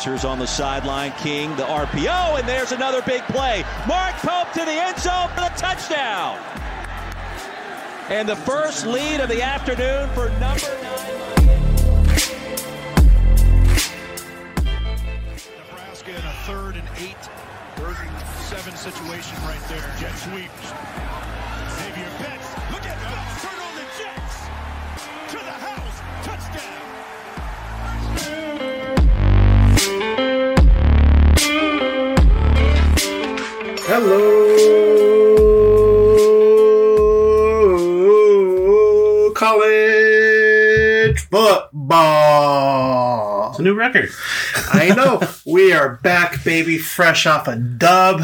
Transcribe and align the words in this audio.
Answers 0.00 0.24
on 0.24 0.38
the 0.38 0.46
sideline. 0.46 1.12
King, 1.18 1.54
the 1.56 1.64
RPO, 1.64 2.38
and 2.38 2.48
there's 2.48 2.72
another 2.72 3.02
big 3.02 3.20
play. 3.24 3.62
Mark 3.86 4.14
Pope 4.14 4.50
to 4.54 4.64
the 4.64 4.72
end 4.72 4.98
zone 4.98 5.28
for 5.34 5.42
the 5.42 5.52
touchdown. 5.58 6.38
And 8.08 8.26
the 8.26 8.34
first 8.34 8.86
lead 8.86 9.20
of 9.20 9.28
the 9.28 9.42
afternoon 9.42 10.08
for 10.14 10.30
number 10.40 10.72
nine. 10.82 11.16
Nebraska 15.68 16.10
in 16.12 16.24
a 16.24 16.34
third 16.46 16.76
and 16.76 16.88
eight, 16.96 17.20
third 17.76 17.98
and 18.00 18.26
seven 18.48 18.74
situation 18.76 19.36
right 19.42 19.60
there. 19.68 19.84
Jet 19.98 20.16
sweeps. 20.16 21.09
Football. 41.70 43.50
It's 43.50 43.58
a 43.58 43.62
new 43.62 43.74
record. 43.74 44.10
I 44.72 44.88
know. 44.94 45.20
We 45.46 45.72
are 45.72 45.96
back, 45.96 46.44
baby, 46.44 46.78
fresh 46.78 47.26
off 47.26 47.48
a 47.48 47.56
dub. 47.56 48.22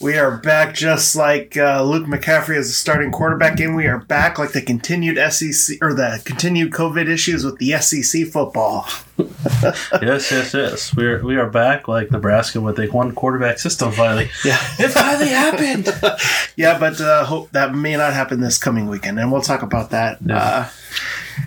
We 0.00 0.16
are 0.16 0.38
back 0.38 0.74
just 0.74 1.14
like 1.14 1.56
uh, 1.56 1.82
Luke 1.82 2.06
McCaffrey 2.06 2.56
as 2.56 2.68
a 2.68 2.72
starting 2.72 3.12
quarterback, 3.12 3.60
and 3.60 3.76
we 3.76 3.86
are 3.86 3.98
back 3.98 4.38
like 4.38 4.52
the 4.52 4.62
continued 4.62 5.18
SEC 5.32 5.76
or 5.80 5.94
the 5.94 6.20
continued 6.24 6.72
COVID 6.72 7.08
issues 7.08 7.44
with 7.44 7.58
the 7.58 7.72
SEC 7.78 8.26
football. 8.26 8.86
yes, 10.02 10.30
yes, 10.32 10.54
yes. 10.54 10.96
We're 10.96 11.22
we 11.22 11.36
are 11.36 11.48
back 11.48 11.86
like 11.86 12.10
Nebraska 12.10 12.60
with 12.60 12.78
a 12.78 12.86
one 12.86 13.14
quarterback 13.14 13.58
system 13.58 13.92
finally. 13.92 14.30
Yeah. 14.44 14.58
It 14.78 14.88
finally 14.88 15.28
happened. 15.28 15.88
Yeah, 16.56 16.76
but 16.76 17.00
uh, 17.00 17.24
hope 17.24 17.52
that 17.52 17.72
may 17.72 17.96
not 17.96 18.14
happen 18.14 18.40
this 18.40 18.58
coming 18.58 18.88
weekend, 18.88 19.20
and 19.20 19.30
we'll 19.30 19.42
talk 19.42 19.62
about 19.62 19.90
that 19.90 20.18
uh, 20.28 20.68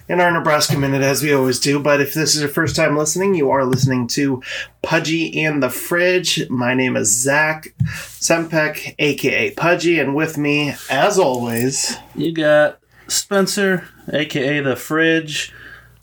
in 0.08 0.22
our 0.22 0.32
Nebraska 0.32 0.78
minute 0.78 1.02
as 1.02 1.24
we 1.24 1.34
always 1.34 1.60
do. 1.60 1.80
But 1.80 2.02
if 2.02 2.14
this 2.14 2.36
is 2.36 2.42
your 2.42 2.50
first 2.50 2.76
time 2.76 2.98
listening, 2.98 3.36
you 3.36 3.50
are 3.52 3.66
listening 3.66 4.08
to 4.08 4.42
Pudgy 4.82 5.44
and 5.44 5.62
the 5.62 5.70
Fridge. 5.70 6.50
My 6.50 6.74
name 6.74 6.96
is 6.96 7.12
Zach 7.12 7.74
Sempek, 7.84 8.96
aka 9.00 9.52
Pudgy, 9.52 10.00
and 10.00 10.16
with 10.16 10.38
me, 10.38 10.74
as 10.90 11.18
always, 11.20 11.98
you 12.16 12.34
got 12.34 12.80
Spencer, 13.08 13.88
aka 14.12 14.60
the 14.60 14.76
Fridge. 14.76 15.54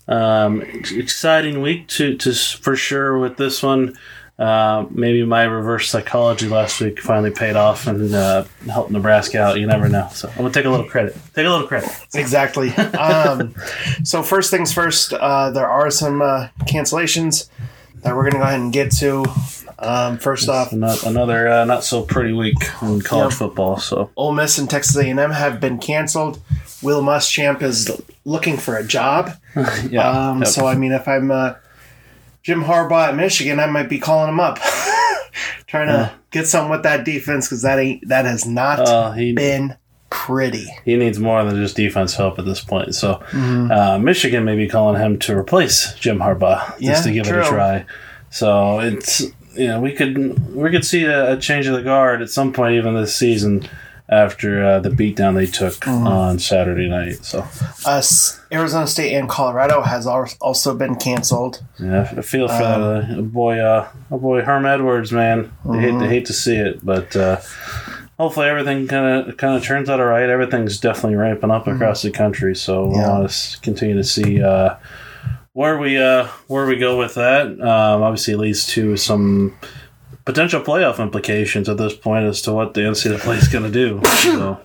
Um, 0.07 0.61
exciting 0.61 1.61
week 1.61 1.87
to 1.89 2.17
to 2.17 2.33
for 2.33 2.75
sure 2.75 3.19
with 3.19 3.37
this 3.37 3.61
one. 3.61 3.95
Uh, 4.39 4.85
maybe 4.89 5.25
my 5.25 5.43
reverse 5.43 5.89
psychology 5.89 6.47
last 6.47 6.79
week 6.79 7.01
finally 7.01 7.29
paid 7.29 7.57
off 7.57 7.87
and 7.87 8.15
uh, 8.15 8.45
helped 8.71 8.89
Nebraska 8.89 9.37
out. 9.41 9.59
You 9.59 9.67
never 9.67 9.89
know. 9.89 10.07
So 10.13 10.29
I'm 10.29 10.37
gonna 10.37 10.51
take 10.51 10.63
a 10.65 10.69
little 10.69 10.85
credit. 10.87 11.13
Take 11.35 11.45
a 11.45 11.49
little 11.49 11.67
credit. 11.67 11.89
exactly. 12.15 12.69
Um, 12.99 13.53
so 14.05 14.23
first 14.23 14.49
things 14.49 14.71
first, 14.73 15.11
uh, 15.13 15.51
there 15.51 15.67
are 15.67 15.91
some 15.91 16.21
uh, 16.21 16.47
cancellations 16.61 17.49
that 18.03 18.15
we're 18.15 18.21
going 18.23 18.31
to 18.33 18.37
go 18.39 18.43
ahead 18.45 18.61
and 18.61 18.71
get 18.71 18.91
to. 18.93 19.25
Um, 19.77 20.17
first 20.17 20.47
off, 20.47 20.71
Not, 20.71 21.03
another 21.05 21.47
uh, 21.49 21.65
not 21.65 21.83
so 21.83 22.01
pretty 22.01 22.31
week 22.33 22.55
in 22.81 23.01
college 23.01 23.31
Yep. 23.31 23.39
football. 23.39 23.77
So 23.77 24.09
Ole 24.15 24.31
Miss 24.33 24.57
and 24.57 24.69
Texas 24.69 24.95
A&M 24.97 25.17
have 25.31 25.59
been 25.59 25.79
canceled. 25.79 26.39
Will 26.81 27.01
Muschamp 27.01 27.61
is 27.61 27.89
looking 28.23 28.55
for 28.57 28.77
a 28.77 28.85
job. 28.85 29.31
yeah. 29.89 30.09
Um, 30.31 30.39
Yep. 30.39 30.47
So 30.47 30.65
I 30.65 30.75
mean, 30.75 30.93
if 30.93 31.07
I'm 31.09 31.29
uh, 31.29 31.55
Jim 32.43 32.63
Harbaugh 32.63 33.09
at 33.09 33.15
Michigan, 33.15 33.59
I 33.59 33.65
might 33.67 33.89
be 33.89 33.99
calling 33.99 34.29
him 34.29 34.39
up, 34.39 34.59
trying 35.67 35.87
to 35.87 36.11
get 36.31 36.47
something 36.47 36.71
with 36.71 36.83
that 36.83 37.03
defense 37.05 37.47
because 37.47 37.61
that 37.63 37.79
ain't 37.79 38.07
that 38.07 38.25
has 38.25 38.45
not 38.45 38.79
Uh, 38.79 39.11
he 39.11 39.33
been 39.33 39.75
pretty. 40.09 40.67
he 40.85 40.95
needs 40.97 41.19
more 41.19 41.43
than 41.43 41.55
just 41.55 41.75
defense 41.75 42.15
help 42.15 42.39
at 42.39 42.45
this 42.45 42.63
point. 42.63 42.95
So 42.95 43.15
Mm-hmm. 43.31 43.71
uh, 43.71 43.99
Michigan 43.99 44.43
may 44.45 44.55
be 44.55 44.67
calling 44.67 44.99
him 44.99 45.19
to 45.19 45.37
replace 45.37 45.93
Jim 45.95 46.19
Harbaugh 46.19 46.65
just 46.71 46.81
Yeah, 46.81 47.01
to 47.01 47.11
give 47.11 47.27
it 47.27 47.35
a 47.39 47.43
try. 47.43 47.85
So 48.31 48.79
it's 48.79 49.21
you 49.55 49.67
know 49.67 49.79
we 49.81 49.91
could 49.93 50.55
we 50.55 50.69
could 50.71 50.85
see 50.85 51.03
a, 51.03 51.33
a 51.33 51.37
change 51.37 51.67
of 51.67 51.73
the 51.73 51.81
guard 51.83 52.21
at 52.21 52.29
some 52.29 52.53
point 52.53 52.75
even 52.75 52.95
this 52.95 53.15
season 53.15 53.67
after 54.11 54.63
uh, 54.65 54.79
the 54.79 54.89
beatdown 54.89 55.35
they 55.35 55.45
took 55.45 55.73
Mm-hmm. 55.81 56.07
on 56.07 56.39
Saturday 56.39 56.89
night. 56.89 57.23
So 57.23 57.45
Us, 57.85 58.39
Arizona 58.51 58.87
State 58.87 59.13
and 59.15 59.29
Colorado 59.29 59.81
has 59.81 60.07
also 60.07 60.73
been 60.75 60.95
canceled. 60.95 61.61
yeah, 61.79 62.11
I 62.17 62.21
feel 62.21 62.47
for 62.47 62.53
Um, 62.55 62.59
that 62.61 63.17
uh, 63.19 63.21
boy, 63.21 63.59
uh, 63.59 63.87
oh 64.11 64.17
boy, 64.17 64.41
Herm 64.41 64.65
Edwards, 64.65 65.11
man. 65.11 65.51
I 65.69 65.79
hate 65.79 65.89
Mm-hmm. 65.91 65.99
to 66.01 66.07
hate 66.07 66.25
to 66.25 66.33
see 66.33 66.55
it, 66.57 66.83
but. 66.85 67.15
Uh, 67.15 67.37
Hopefully 68.17 68.47
everything 68.49 68.85
kind 68.85 69.29
of 69.29 69.37
kind 69.37 69.55
of 69.55 69.63
turns 69.63 69.89
out 69.89 70.01
all 70.01 70.05
right. 70.05 70.27
Everything's 70.27 70.77
definitely 70.77 71.15
ramping 71.15 71.51
up 71.51 71.67
across 71.67 72.01
the 72.01 72.11
country, 72.11 72.53
so 72.53 72.87
we 72.87 72.95
Mm-hmm. 72.95 72.99
Yeah. 72.99 73.09
want 73.19 73.29
to 73.31 73.59
continue 73.61 73.95
to 73.95 74.03
see 74.03 74.43
uh, 74.43 74.75
where 75.53 75.77
we 75.77 75.97
uh, 75.97 76.27
where 76.47 76.65
we 76.65 76.75
go 76.75 76.97
with 76.99 77.13
that. 77.13 77.45
Um, 77.47 78.03
obviously, 78.03 78.33
it 78.33 78.37
leads 78.39 78.67
to 78.73 78.97
some 78.97 79.55
potential 80.25 80.61
playoff 80.61 80.99
implications 80.99 81.67
at 81.69 81.77
this 81.77 81.95
point 81.95 82.25
as 82.25 82.41
to 82.43 82.53
what 82.53 82.73
the 82.73 82.81
NCAA 82.81 83.37
is 83.37 83.47
going 83.47 83.63
to 83.63 83.71
do. 83.71 84.01
So, 84.05 84.59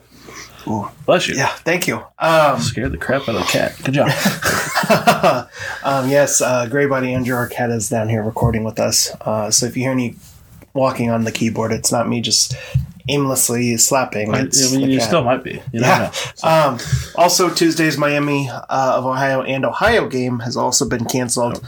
Ooh. 0.67 0.89
bless 1.07 1.29
you. 1.29 1.35
Yeah, 1.37 1.49
thank 1.49 1.87
you. 1.87 2.03
Um, 2.19 2.59
Scared 2.61 2.93
the 2.93 2.99
crap 2.99 3.23
out 3.29 3.35
of 3.37 3.43
the 3.43 3.47
cat. 3.47 3.77
Good 3.85 3.95
job. 3.95 4.09
um, 5.85 6.09
yes, 6.09 6.41
uh, 6.41 6.67
Gray 6.67 6.87
Buddy 6.87 7.13
Andrew 7.13 7.37
Arquette 7.37 7.73
is 7.73 7.89
down 7.89 8.09
here 8.09 8.23
recording 8.23 8.65
with 8.65 8.79
us. 8.81 9.11
Uh, 9.21 9.51
so 9.51 9.67
if 9.67 9.77
you 9.77 9.83
hear 9.85 9.93
any 9.93 10.17
walking 10.73 11.11
on 11.11 11.25
the 11.25 11.33
keyboard, 11.33 11.73
it's 11.73 11.93
not 11.93 12.09
me 12.09 12.21
just 12.21 12.55
aimlessly 13.09 13.77
slapping. 13.77 14.35
I 14.35 14.41
It's 14.41 14.73
mean, 14.73 14.91
you 14.91 14.99
cat. 14.99 15.09
still 15.09 15.23
might 15.25 15.45
be. 15.45 15.53
You 15.73 15.81
Yeah. 15.81 15.99
know. 15.99 16.11
So, 16.35 16.49
Um, 16.49 16.79
also, 17.17 17.51
Tuesday's 17.51 17.99
Miami 17.99 18.49
uh, 18.51 18.65
of 18.71 19.05
Ohio 19.05 19.43
and 19.43 19.65
Ohio 19.67 20.09
game 20.09 20.39
has 20.41 20.57
also 20.57 20.89
been 20.89 21.05
canceled. 21.05 21.63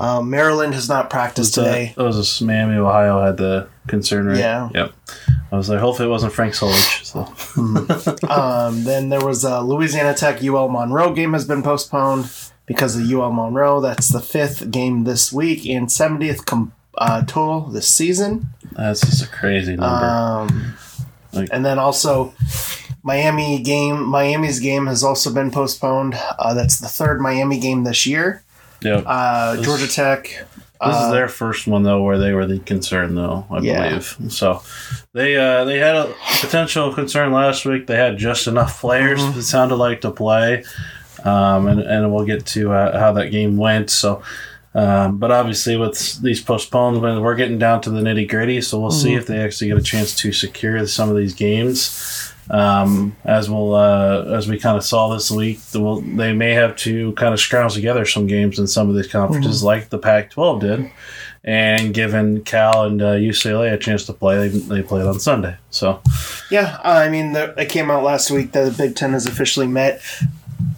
Um, 0.00 0.30
Maryland 0.30 0.74
has 0.74 0.88
not 0.88 1.10
practiced 1.10 1.56
uh, 1.58 1.64
today. 1.64 1.92
That 1.96 2.04
was 2.04 2.40
a 2.40 2.44
Miami, 2.44 2.76
Ohio 2.76 3.22
had 3.24 3.36
the 3.36 3.68
concern, 3.86 4.26
right? 4.26 4.38
Yeah. 4.38 4.68
Yep. 4.74 4.92
I 5.52 5.56
was 5.56 5.68
like, 5.68 5.80
hopefully 5.80 6.08
it 6.08 6.10
wasn't 6.10 6.32
Frank 6.32 6.54
Solich. 6.54 7.04
So. 7.04 7.28
Um, 8.32 8.84
then 8.84 9.10
there 9.10 9.20
was 9.24 9.44
a 9.44 9.60
Louisiana 9.60 10.14
Tech 10.14 10.42
UL 10.42 10.68
Monroe 10.68 11.12
game 11.14 11.34
has 11.34 11.44
been 11.46 11.62
postponed 11.62 12.30
because 12.66 12.96
of 12.96 13.10
UL 13.10 13.30
Monroe. 13.32 13.80
That's 13.80 14.08
the 14.08 14.20
fifth 14.20 14.70
game 14.70 15.04
this 15.04 15.32
week 15.32 15.66
and 15.66 15.88
70th 15.88 16.46
com- 16.46 16.72
uh, 16.96 17.22
total 17.22 17.62
this 17.62 17.86
season. 17.88 18.46
That's 18.72 19.00
just 19.00 19.22
a 19.22 19.28
crazy 19.28 19.76
number. 19.76 20.06
Um, 20.06 20.74
Like- 21.32 21.48
and 21.52 21.64
then 21.64 21.78
also 21.78 22.34
Miami 23.02 23.60
game. 23.62 24.02
Miami's 24.04 24.60
game 24.60 24.86
has 24.86 25.02
also 25.04 25.32
been 25.32 25.50
postponed. 25.50 26.14
Uh, 26.38 26.54
that's 26.54 26.78
the 26.78 26.88
third 26.88 27.20
Miami 27.20 27.58
game 27.58 27.84
this 27.84 28.06
year. 28.06 28.42
Yep. 28.84 29.04
Uh, 29.06 29.56
This- 29.56 29.64
Georgia 29.66 29.88
Tech. 29.88 30.22
This 30.84 30.96
uh, 30.96 31.02
is 31.06 31.12
their 31.12 31.28
first 31.28 31.68
one 31.68 31.84
though, 31.84 32.02
where 32.02 32.18
they 32.18 32.32
were 32.32 32.44
the 32.44 32.58
concern 32.58 33.14
though, 33.14 33.46
I 33.50 33.58
Yeah. 33.60 33.88
believe. 33.88 34.16
So 34.30 34.62
they 35.12 35.36
uh, 35.36 35.64
they 35.64 35.78
had 35.78 35.94
a 35.94 36.12
potential 36.40 36.92
concern 36.92 37.30
last 37.32 37.64
week. 37.64 37.86
They 37.86 37.94
had 37.96 38.18
just 38.18 38.48
enough 38.48 38.80
players. 38.80 39.20
Mm-hmm. 39.20 39.38
It 39.38 39.42
sounded 39.42 39.76
like 39.76 40.00
to 40.00 40.10
play, 40.10 40.64
um, 41.24 41.68
and 41.68 41.78
and 41.80 42.12
we'll 42.12 42.24
get 42.24 42.46
to 42.46 42.72
uh, 42.72 42.98
how 42.98 43.12
that 43.12 43.30
game 43.30 43.56
went. 43.56 43.90
So. 43.90 44.22
Um, 44.74 45.18
but 45.18 45.30
obviously, 45.30 45.76
with 45.76 46.20
these 46.22 46.40
postponements, 46.42 47.20
we're 47.20 47.34
getting 47.34 47.58
down 47.58 47.82
to 47.82 47.90
the 47.90 48.00
nitty 48.00 48.26
gritty. 48.26 48.62
So 48.62 48.80
we'll 48.80 48.90
Mm-hmm. 48.90 49.00
see 49.02 49.14
if 49.14 49.26
they 49.26 49.38
actually 49.38 49.68
get 49.68 49.76
a 49.76 49.82
chance 49.82 50.16
to 50.16 50.32
secure 50.32 50.84
some 50.86 51.10
of 51.10 51.16
these 51.16 51.34
games. 51.34 52.31
Um, 52.52 53.16
as 53.24 53.48
we'll 53.48 53.74
uh, 53.74 54.24
as 54.36 54.46
we 54.46 54.58
kind 54.58 54.76
of 54.76 54.84
saw 54.84 55.08
this 55.14 55.30
week, 55.30 55.58
they, 55.72 55.78
will, 55.78 56.02
they 56.02 56.34
may 56.34 56.52
have 56.52 56.76
to 56.76 57.12
kind 57.12 57.32
of 57.32 57.40
scrounge 57.40 57.72
together 57.74 58.04
some 58.04 58.26
games 58.26 58.58
in 58.58 58.66
some 58.66 58.90
of 58.90 58.94
these 58.94 59.08
conferences, 59.10 59.58
Mm-hmm. 59.60 59.66
like 59.66 59.88
the 59.88 59.98
Pac-12 59.98 60.60
did. 60.60 60.90
And 61.44 61.92
given 61.94 62.44
Cal 62.44 62.84
and 62.84 63.00
uh, 63.02 63.14
UCLA 63.14 63.72
a 63.72 63.78
chance 63.78 64.04
to 64.06 64.12
play, 64.12 64.46
they, 64.48 64.58
they 64.58 64.82
played 64.82 65.06
on 65.06 65.18
Sunday. 65.18 65.56
So 65.70 66.02
Yeah, 66.50 66.78
I 66.84 67.08
mean, 67.08 67.32
the, 67.32 67.54
it 67.58 67.68
came 67.70 67.90
out 67.90 68.04
last 68.04 68.30
week 68.30 68.52
that 68.52 68.64
the 68.70 68.76
Big 68.86 68.94
Ten 68.96 69.12
has 69.12 69.26
officially 69.26 69.66
met. 69.66 70.02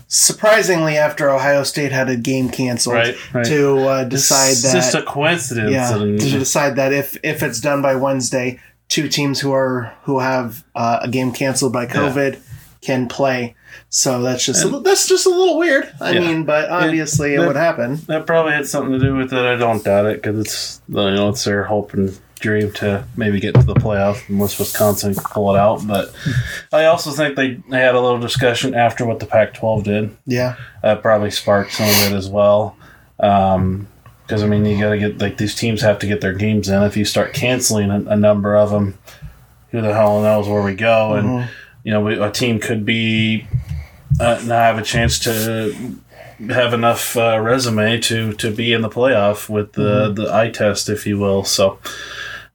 Surprisingly, 0.09 0.97
after 0.97 1.29
Ohio 1.29 1.65
State 1.65 1.91
had 1.91 2.09
a 2.09 2.17
game 2.17 2.49
canceled 2.49 2.94
Right, 2.94 3.35
right. 3.35 3.44
to 3.47 3.79
uh, 3.81 4.05
decide 4.05 4.53
it's 4.53 4.62
that, 4.62 4.75
just 4.75 4.94
a 4.94 5.03
coincidence. 5.03 5.73
yeah, 5.73 5.97
to 5.99 6.17
decide 6.17 6.76
that 6.76 6.93
if 6.93 7.17
if 7.25 7.43
it's 7.43 7.61
done 7.61 7.82
by 7.82 7.97
Wednesday, 7.97 8.61
two 8.94 9.08
teams 9.08 9.41
who 9.41 9.52
are 9.52 9.93
who 10.05 10.20
have 10.20 10.64
uh, 10.76 11.00
a 11.02 11.08
game 11.08 11.32
canceled 11.32 11.73
by 11.73 11.85
COVID 11.87 12.38
can 12.81 13.08
play. 13.08 13.56
So 13.88 14.23
that's 14.23 14.44
just 14.46 14.64
a, 14.64 14.69
that's 14.81 15.08
just 15.08 15.26
a 15.26 15.31
little 15.31 15.58
weird. 15.58 15.93
I 16.00 16.12
Yeah. 16.12 16.20
mean, 16.20 16.44
but 16.44 16.70
obviously 16.70 17.35
it, 17.35 17.38
that- 17.41 17.46
would 17.49 17.56
happen. 17.56 17.96
That 18.06 18.26
probably 18.26 18.52
had 18.52 18.67
something 18.67 18.93
to 18.93 18.99
do 18.99 19.17
with 19.17 19.32
it. 19.32 19.38
I 19.44 19.56
don't 19.56 19.82
doubt 19.82 20.06
it 20.06 20.23
because 20.23 20.38
it's 20.38 20.81
you 20.88 20.94
know 20.94 21.31
it's 21.31 21.43
their 21.44 21.64
hope 21.64 21.93
and 21.94 22.17
dream 22.38 22.70
to 22.73 23.05
maybe 23.17 23.41
get 23.41 23.55
to 23.55 23.62
the 23.62 23.75
playoff 23.75 24.29
unless 24.29 24.58
Wisconsin 24.58 25.14
can 25.14 25.25
pull 25.25 25.55
it 25.55 25.58
out. 25.58 25.85
But 25.87 26.14
I 26.73 26.85
also 26.85 27.11
think 27.11 27.37
they, 27.37 27.55
they 27.70 27.81
had 27.81 27.94
a 27.94 28.00
little 28.00 28.20
discussion 28.20 28.75
after 28.75 29.06
what 29.06 29.19
the 29.19 29.25
Pac-12 29.26 29.82
did. 29.82 30.17
Yeah, 30.26 30.56
That 30.82 31.00
probably 31.00 31.31
sparked 31.31 31.73
some 31.73 31.88
of 31.88 32.12
it 32.12 32.17
as 32.17 32.29
well. 32.29 32.76
Um, 33.19 33.88
because 34.26 34.43
I 34.43 34.47
mean 34.47 34.65
you 34.65 34.81
got 34.81 34.91
to 34.91 34.99
get 34.99 35.19
like 35.19 35.37
these 35.38 35.55
teams 35.55 35.81
have 35.82 35.99
to 36.00 36.06
get 36.06 36.21
their 36.21 36.32
games 36.32 36.69
in. 36.69 36.82
If 36.82 36.97
you 36.97 37.05
start 37.05 37.35
canceling 37.35 37.91
a, 37.91 38.00
a 38.11 38.17
number 38.17 38.56
of 38.56 38.71
them, 38.71 38.99
who 39.71 39.81
the 39.81 39.93
hell 39.93 40.21
knows 40.23 40.49
where 40.49 40.62
we 40.62 40.75
go? 40.75 41.15
And 41.15 41.49
you 41.82 41.93
know, 41.93 42.00
we, 42.00 42.19
a 42.19 42.31
team 42.31 42.59
could 42.61 42.85
be 42.87 43.47
uh, 44.21 44.41
not 44.44 44.49
have 44.49 44.79
a 44.79 44.82
chance 44.82 45.19
to 45.21 45.75
have 46.49 46.73
enough 46.75 47.17
uh, 47.17 47.38
resume 47.41 48.00
to 48.00 48.32
to 48.35 48.50
be 48.50 48.73
in 48.73 48.82
the 48.82 48.88
playoff 48.91 49.49
with 49.49 49.73
the 49.73 50.12
the 50.12 50.32
eye 50.35 50.50
test, 50.50 50.88
if 50.88 51.06
you 51.06 51.19
will. 51.19 51.44
So, 51.44 51.79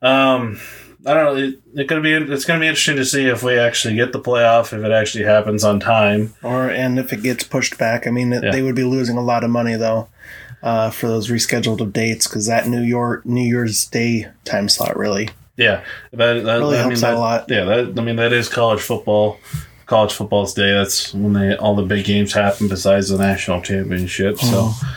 um, 0.01 0.59
I 1.05 1.13
don't 1.13 1.25
know. 1.25 1.35
It, 1.43 1.59
it 1.75 1.87
could 1.87 2.01
be. 2.03 2.13
It's 2.13 2.45
going 2.45 2.59
to 2.59 2.63
be 2.63 2.67
interesting 2.67 2.95
to 2.97 3.05
see 3.05 3.25
if 3.25 3.43
we 3.43 3.57
actually 3.57 3.95
get 3.95 4.11
the 4.11 4.19
playoff, 4.19 4.73
if 4.77 4.83
it 4.83 4.91
actually 4.91 5.23
happens 5.25 5.63
on 5.63 5.79
time. 5.79 6.33
Or 6.43 6.69
and 6.69 6.97
if 6.99 7.13
it 7.13 7.21
gets 7.23 7.43
pushed 7.43 7.77
back, 7.77 8.07
I 8.07 8.11
mean, 8.11 8.31
Yeah. 8.31 8.51
they 8.51 8.61
would 8.61 8.75
be 8.75 8.83
losing 8.83 9.17
a 9.17 9.21
lot 9.23 9.43
of 9.43 9.49
money 9.49 9.75
though 9.75 10.07
uh, 10.63 10.89
for 10.89 11.07
those 11.07 11.29
rescheduled 11.29 11.91
dates 11.93 12.27
because 12.27 12.45
that 12.47 12.67
New 12.67 12.81
York 12.83 13.25
New 13.25 13.43
Year's 13.47 13.85
Day 13.85 14.27
time 14.45 14.69
slot 14.69 14.97
really. 14.97 15.29
Yeah, 15.57 15.83
that, 16.13 16.45
that 16.45 16.57
Really 16.59 16.77
I 16.77 16.81
helps 16.81 17.01
mean, 17.01 17.11
out 17.11 17.17
a 17.17 17.19
lot. 17.19 17.45
Yeah, 17.49 17.65
that 17.65 17.99
I 17.99 18.01
mean 18.01 18.15
that 18.15 18.31
is 18.33 18.47
college 18.49 18.79
football. 18.81 19.39
College 19.87 20.13
football's 20.13 20.53
day. 20.53 20.71
That's 20.71 21.13
when 21.13 21.33
they 21.33 21.55
all 21.55 21.75
the 21.75 21.83
big 21.83 22.05
games 22.05 22.31
happen 22.31 22.67
besides 22.67 23.09
the 23.09 23.17
national 23.17 23.61
championship. 23.61 24.37
So, 24.37 24.45
Mm-hmm. 24.69 24.87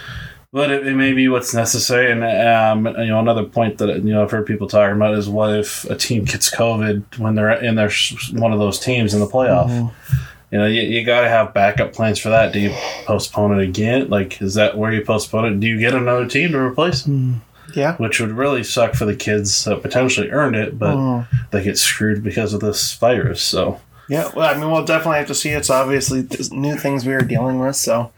but 0.52 0.70
it, 0.70 0.86
it 0.86 0.94
may 0.94 1.14
be 1.14 1.28
what's 1.28 1.54
necessary. 1.54 2.12
And 2.12 2.22
um, 2.22 2.86
you 3.00 3.06
know, 3.08 3.18
another 3.18 3.42
point 3.44 3.78
that 3.78 3.88
you 3.88 4.12
know 4.12 4.22
I've 4.22 4.30
heard 4.30 4.46
people 4.46 4.68
talking 4.68 4.94
about 4.96 5.14
is 5.14 5.28
what 5.30 5.58
if 5.58 5.84
a 5.86 5.96
team 5.96 6.24
gets 6.24 6.50
COVID 6.54 7.18
when 7.18 7.34
they're 7.34 7.52
in 7.52 7.74
their 7.74 7.90
one 8.34 8.52
of 8.52 8.58
those 8.58 8.78
teams 8.78 9.14
in 9.14 9.20
the 9.20 9.26
playoff. 9.26 9.68
Mm-hmm. 9.70 10.22
You 10.52 10.58
know, 10.58 10.66
you, 10.66 10.82
you 10.82 11.04
got 11.04 11.22
to 11.22 11.28
have 11.30 11.54
backup 11.54 11.92
plans 11.94 12.18
for 12.18 12.28
that. 12.28 12.52
Do 12.52 12.60
you 12.60 12.70
postpone 13.06 13.58
it 13.58 13.64
again? 13.66 14.08
Like, 14.10 14.40
is 14.42 14.54
that 14.54 14.76
where 14.76 14.92
you 14.92 15.02
postpone 15.02 15.46
it? 15.46 15.60
Do 15.60 15.66
you 15.66 15.78
get 15.80 15.94
another 15.94 16.26
team 16.28 16.52
to 16.52 16.58
replace 16.58 17.06
it? 17.06 17.34
Yeah. 17.74 17.96
which 17.96 18.20
would 18.20 18.32
really 18.32 18.62
suck 18.64 18.92
for 18.94 19.06
the 19.06 19.16
kids 19.16 19.64
that 19.64 19.80
potentially 19.80 20.28
earned 20.30 20.56
it, 20.56 20.78
but 20.78 20.94
Mm. 20.94 21.26
they 21.52 21.64
get 21.64 21.78
screwed 21.78 22.22
because 22.22 22.52
of 22.52 22.60
this 22.60 22.92
virus. 22.96 23.40
So 23.40 23.80
Yeah, 24.10 24.30
well, 24.36 24.54
I 24.54 24.58
mean, 24.60 24.70
we'll 24.70 24.84
definitely 24.84 25.16
have 25.18 25.28
to 25.28 25.34
see. 25.34 25.48
It's 25.50 25.70
obviously 25.70 26.26
new 26.50 26.76
things 26.76 27.06
we 27.06 27.14
are 27.14 27.22
dealing 27.22 27.58
with, 27.60 27.76
so 27.76 28.12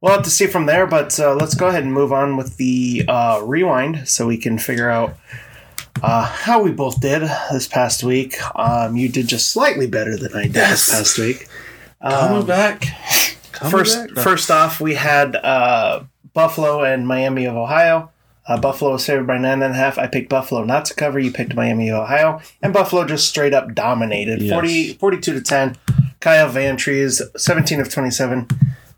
we'll 0.00 0.12
have 0.12 0.22
to 0.22 0.30
see 0.30 0.46
from 0.46 0.66
there. 0.66 0.86
But 0.86 1.18
uh, 1.18 1.34
let's 1.34 1.56
go 1.56 1.66
ahead 1.66 1.82
and 1.82 1.92
move 1.92 2.12
on 2.12 2.36
with 2.36 2.58
the 2.58 3.04
uh, 3.08 3.40
rewind 3.44 4.06
so 4.08 4.28
we 4.28 4.36
can 4.36 4.56
figure 4.56 4.88
out 4.88 5.16
uh, 6.02 6.24
how 6.24 6.62
we 6.62 6.72
both 6.72 7.00
did 7.00 7.22
this 7.52 7.66
past 7.68 8.02
week. 8.02 8.36
Um, 8.58 8.96
you 8.96 9.08
did 9.08 9.26
just 9.28 9.50
slightly 9.50 9.86
better 9.86 10.16
than 10.16 10.34
I 10.34 10.42
did 10.44 10.56
Yes. 10.56 10.86
this 10.86 10.96
past 10.96 11.18
week. 11.18 11.48
coming 12.02 12.46
back, 12.46 12.86
coming 13.52 13.70
First, 13.70 14.14
back. 14.14 14.24
first 14.24 14.50
off, 14.50 14.80
we 14.80 14.94
had 14.94 15.36
uh, 15.36 16.04
Buffalo 16.32 16.82
and 16.84 17.06
Miami 17.06 17.44
of 17.44 17.56
Ohio. 17.56 18.10
Uh, 18.48 18.58
Buffalo 18.58 18.92
was 18.92 19.06
favored 19.06 19.26
by 19.26 19.36
nine 19.38 19.62
and 19.62 19.74
a 19.74 19.76
half. 19.76 19.96
I 19.98 20.06
picked 20.08 20.28
Buffalo 20.28 20.64
not 20.64 20.84
to 20.86 20.94
cover. 20.94 21.18
You 21.20 21.30
picked 21.30 21.54
Miami 21.54 21.88
of 21.90 22.00
Ohio, 22.02 22.40
and 22.62 22.72
Buffalo 22.72 23.04
just 23.04 23.28
straight 23.28 23.54
up 23.54 23.74
dominated, 23.74 24.40
Yes. 24.42 24.52
40, 24.52 24.94
42 24.94 25.34
to 25.34 25.40
ten. 25.40 25.76
Kyle 26.20 26.48
Vantrease, 26.50 27.22
seventeen 27.38 27.80
of 27.80 27.90
twenty-seven, 27.92 28.48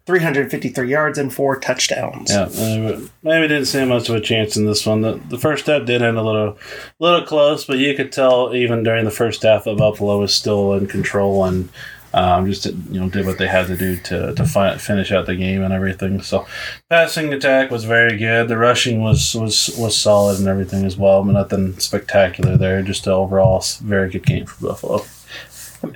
three 0.07 0.21
hundred 0.21 0.51
fifty-three 0.51 0.91
yards 0.91 1.19
and 1.19 1.33
four 1.33 1.59
touchdowns. 1.59 2.31
Yeah, 2.31 2.43
uh, 2.43 3.01
maybe 3.23 3.49
didn't 3.49 3.67
see 3.67 3.85
much 3.85 4.09
of 4.09 4.17
a 4.17 4.21
chance 4.21 4.57
in 4.57 4.67
this 4.67 4.85
one. 4.87 5.03
The, 5.03 5.21
the 5.29 5.39
first 5.39 5.67
half 5.67 5.85
did 5.85 6.03
end 6.03 6.17
a 6.17 6.23
little, 6.23 6.59
little 6.99 7.27
close, 7.27 7.65
but 7.65 7.79
you 7.79 7.95
could 7.95 8.13
tell 8.13 8.55
even 8.55 8.83
during 8.83 9.05
the 9.05 9.11
first 9.11 9.43
half 9.43 9.65
that 9.65 9.77
Buffalo 9.77 10.19
was 10.19 10.35
still 10.35 10.75
in 10.75 10.87
control 10.87 11.45
and 11.45 11.69
um, 12.15 12.47
just 12.47 12.67
you 12.67 13.01
know 13.01 13.09
did 13.09 13.27
what 13.27 13.39
they 13.39 13.47
had 13.47 13.67
to 13.69 13.77
do 13.77 13.97
to 13.97 14.35
to 14.35 14.45
fi- 14.45 14.77
finish 14.77 15.13
out 15.13 15.27
the 15.27 15.37
game 15.37 15.63
and 15.63 15.73
everything. 15.73 16.21
So 16.21 16.47
passing 16.91 17.33
attack 17.33 17.71
was 17.71 17.85
very 17.85 18.19
good. 18.19 18.49
The 18.49 18.59
rushing 18.59 19.03
was 19.03 19.35
was 19.35 19.71
was 19.79 19.97
solid 19.97 20.39
and 20.39 20.49
everything 20.49 20.85
as 20.85 20.97
well, 20.97 21.23
but 21.25 21.33
nothing 21.33 21.79
spectacular 21.79 22.57
there. 22.57 22.83
Just 22.83 23.07
an 23.07 23.13
overall 23.13 23.65
very 23.81 24.11
good 24.11 24.27
game 24.27 24.47
for 24.47 24.67
Buffalo. 24.67 25.05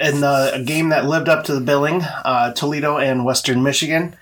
In 0.00 0.24
uh, 0.24 0.50
a 0.54 0.62
game 0.62 0.88
that 0.90 1.04
lived 1.06 1.28
up 1.28 1.44
to 1.44 1.54
the 1.54 1.60
billing, 1.60 2.02
uh, 2.02 2.52
Toledo 2.52 2.98
and 2.98 3.24
Western 3.24 3.62
Michigan. 3.62 4.14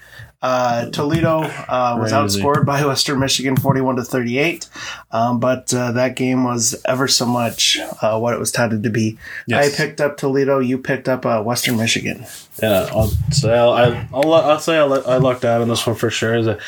Uh, 0.42 0.90
Toledo 0.90 1.38
uh, 1.40 1.96
was 1.98 2.12
Crazy. 2.12 2.42
outscored 2.42 2.66
by 2.66 2.84
Western 2.84 3.18
Michigan, 3.18 3.56
forty-one 3.56 3.96
to 3.96 4.02
thirty-eight, 4.04 4.68
um, 5.10 5.40
but 5.40 5.72
uh, 5.72 5.92
that 5.92 6.16
game 6.16 6.44
was 6.44 6.76
ever 6.84 7.08
so 7.08 7.24
much 7.24 7.78
uh, 8.02 8.18
what 8.18 8.34
it 8.34 8.38
was 8.38 8.52
touted 8.52 8.82
to 8.82 8.90
be. 8.90 9.16
Yes. 9.46 9.72
I 9.72 9.74
picked 9.74 10.02
up 10.02 10.18
Toledo. 10.18 10.58
You 10.58 10.76
picked 10.76 11.08
up 11.08 11.24
uh, 11.24 11.42
Western 11.42 11.78
Michigan. 11.78 12.26
Yeah, 12.62 12.90
I'll 12.92 13.08
say 13.32 13.56
I'll, 13.58 13.72
I- 13.72 14.06
I'll, 14.12 14.34
I'll 14.34 14.58
say 14.60 14.76
I, 14.76 14.84
I 14.84 15.16
lucked 15.16 15.46
out 15.46 15.62
on 15.62 15.68
this 15.68 15.86
one 15.86 15.96
for 15.96 16.10
sure. 16.10 16.34
As, 16.34 16.46
a, 16.46 16.58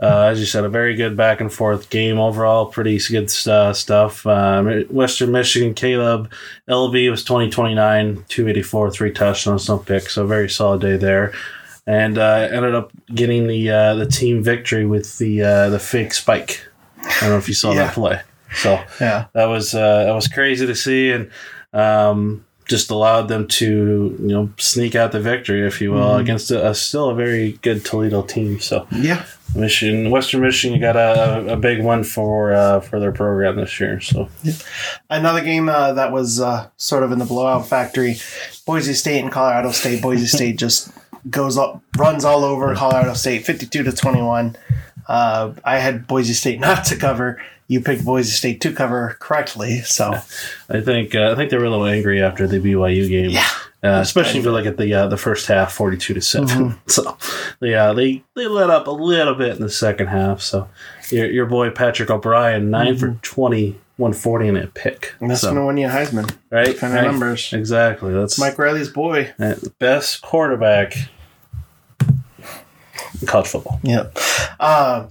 uh, 0.00 0.22
as 0.30 0.40
you 0.40 0.46
said, 0.46 0.64
a 0.64 0.68
very 0.68 0.94
good 0.96 1.16
back 1.16 1.40
and 1.40 1.52
forth 1.52 1.88
game 1.90 2.18
overall. 2.18 2.66
Pretty 2.66 2.98
good 3.08 3.32
uh, 3.46 3.72
stuff. 3.72 4.26
Um, 4.26 4.66
Western 4.90 5.30
Michigan, 5.32 5.74
Kaleb 5.74 6.30
Eleby 6.68 7.10
was 7.10 7.22
2029, 7.24 8.24
284, 8.28 8.90
three 8.90 9.12
touchdowns, 9.12 9.68
no 9.68 9.78
picks. 9.78 10.14
So 10.14 10.26
very 10.26 10.50
solid 10.50 10.80
day 10.80 10.96
there. 10.96 11.32
And 11.86 12.16
uh, 12.18 12.48
ended 12.50 12.74
up 12.74 12.92
getting 13.14 13.46
the 13.46 13.70
uh, 13.70 13.94
the 13.94 14.06
team 14.06 14.42
victory 14.42 14.86
with 14.86 15.18
the 15.18 15.42
uh, 15.42 15.68
the 15.70 15.78
fake 15.78 16.14
spike. 16.14 16.66
I 16.98 17.20
don't 17.20 17.30
know 17.30 17.36
if 17.36 17.46
you 17.48 17.54
saw 17.54 17.72
Yeah. 17.72 17.84
that 17.84 17.94
play. 17.94 18.20
So 18.54 18.80
Yeah, 19.00 19.26
that 19.34 19.46
was 19.46 19.74
uh, 19.74 20.04
that 20.04 20.12
was 20.14 20.26
crazy 20.28 20.66
to 20.66 20.74
see, 20.74 21.10
and 21.10 21.30
um, 21.74 22.46
just 22.66 22.90
allowed 22.90 23.28
them 23.28 23.46
to 23.48 24.16
you 24.18 24.28
know 24.28 24.50
sneak 24.56 24.94
out 24.94 25.12
the 25.12 25.20
victory, 25.20 25.66
if 25.66 25.80
you 25.82 25.92
will, 25.92 26.16
against 26.16 26.50
a, 26.50 26.70
a 26.70 26.74
still 26.74 27.10
a 27.10 27.14
very 27.14 27.52
good 27.62 27.84
Toledo 27.84 28.22
team. 28.22 28.60
So 28.60 28.86
yeah. 28.90 29.24
Michigan, 29.54 30.10
Western 30.10 30.40
Michigan 30.40 30.80
got 30.80 30.96
a, 30.96 31.52
a 31.52 31.56
big 31.56 31.82
one 31.82 32.04
for 32.04 32.52
uh, 32.52 32.80
for 32.80 32.98
their 32.98 33.12
program 33.12 33.56
this 33.56 33.78
year. 33.78 34.00
So 34.00 34.28
Another 35.08 35.40
game 35.40 35.68
uh, 35.68 35.92
that 35.92 36.12
was 36.12 36.40
uh, 36.40 36.68
sort 36.76 37.02
of 37.02 37.12
in 37.12 37.18
the 37.18 37.24
blowout 37.24 37.66
factory: 37.68 38.16
Boise 38.66 38.94
State 38.94 39.20
and 39.20 39.30
Colorado 39.30 39.70
State. 39.70 40.02
Boise 40.02 40.26
State 40.26 40.58
just 40.58 40.90
goes 41.30 41.56
up, 41.56 41.82
runs 41.96 42.24
all 42.24 42.44
over 42.44 42.74
Colorado 42.74 43.14
State, 43.14 43.46
fifty-two 43.46 43.82
to 43.84 43.92
twenty-one. 43.92 44.56
Uh, 45.06 45.52
I 45.64 45.78
had 45.78 46.06
Boise 46.06 46.32
State 46.34 46.60
not 46.68 46.84
to 46.86 46.96
cover. 46.96 47.42
You 47.66 47.80
picked 47.80 48.04
Boise 48.04 48.30
State 48.30 48.60
to 48.62 48.72
cover 48.72 49.16
correctly. 49.20 49.80
So 49.80 50.12
I 50.68 50.80
think 50.80 51.14
uh, 51.14 51.32
I 51.32 51.34
think 51.34 51.50
they 51.50 51.56
were 51.58 51.64
a 51.64 51.70
little 51.70 51.86
angry 51.86 52.22
after 52.22 52.46
the 52.46 52.58
BYU 52.58 53.08
game. 53.08 53.30
Yeah. 53.30 53.48
Uh, 53.82 54.00
especially 54.00 54.38
if 54.38 54.46
you 54.46 54.50
look 54.50 54.64
at 54.64 54.78
the 54.78 54.94
uh, 54.94 55.06
the 55.08 55.16
first 55.18 55.46
half, 55.46 55.70
forty 55.72 55.98
two 55.98 56.14
to 56.14 56.20
7 56.22 56.74
So, 56.86 57.18
yeah, 57.60 57.92
they 57.92 58.22
they 58.34 58.46
let 58.46 58.70
up 58.70 58.86
a 58.86 58.90
little 58.90 59.34
bit 59.34 59.56
in 59.56 59.60
the 59.60 59.68
second 59.68 60.06
half. 60.06 60.40
So, 60.40 60.68
your, 61.10 61.26
your 61.30 61.44
boy 61.46 61.68
Patrick 61.70 62.08
O'Brien, 62.08 62.70
9 62.70 62.96
for 62.96 63.18
20, 63.20 63.72
140 63.98 64.48
and 64.48 64.56
a 64.56 64.66
pick. 64.68 65.14
and 65.20 65.30
that's 65.30 65.42
So- 65.42 65.52
to 65.52 65.66
win 65.66 65.76
you 65.76 65.88
Heisman. 65.88 66.34
right? 66.50 66.76
kind 66.78 66.94
of 66.94 67.02
right. 67.02 67.10
numbers. 67.10 67.52
Exactly. 67.52 68.14
That's 68.14 68.38
Mike 68.38 68.58
Riley's 68.58 68.88
boy. 68.88 69.34
best 69.78 70.22
quarterback 70.22 70.96
in 70.96 71.04
college 73.26 73.48
football. 73.48 73.80
Yep. 73.82 74.16
Uh, 74.60 75.06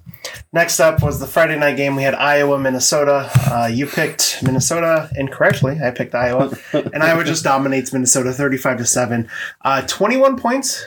next 0.52 0.80
up 0.80 1.02
was 1.02 1.20
the 1.20 1.28
Friday 1.28 1.58
night 1.58 1.78
game. 1.78 1.96
We 1.96 2.04
had 2.04 2.16
Iowa, 2.16 2.58
Minnesota. 2.60 3.30
Uh, 3.50 3.68
you 3.72 3.86
picked 3.88 4.42
Minnesota 4.44 5.10
incorrectly. 5.16 5.80
I 5.84 5.92
picked 5.92 6.16
Iowa, 6.16 6.56
and 6.74 7.04
Iowa 7.04 7.24
just 7.24 7.44
dominates 7.54 7.92
Minnesota, 7.94 8.32
thirty-five 8.34 8.78
to 8.78 8.86
seven. 8.86 9.30
Uh, 9.62 9.82
Twenty-one 9.88 10.38
points 10.38 10.86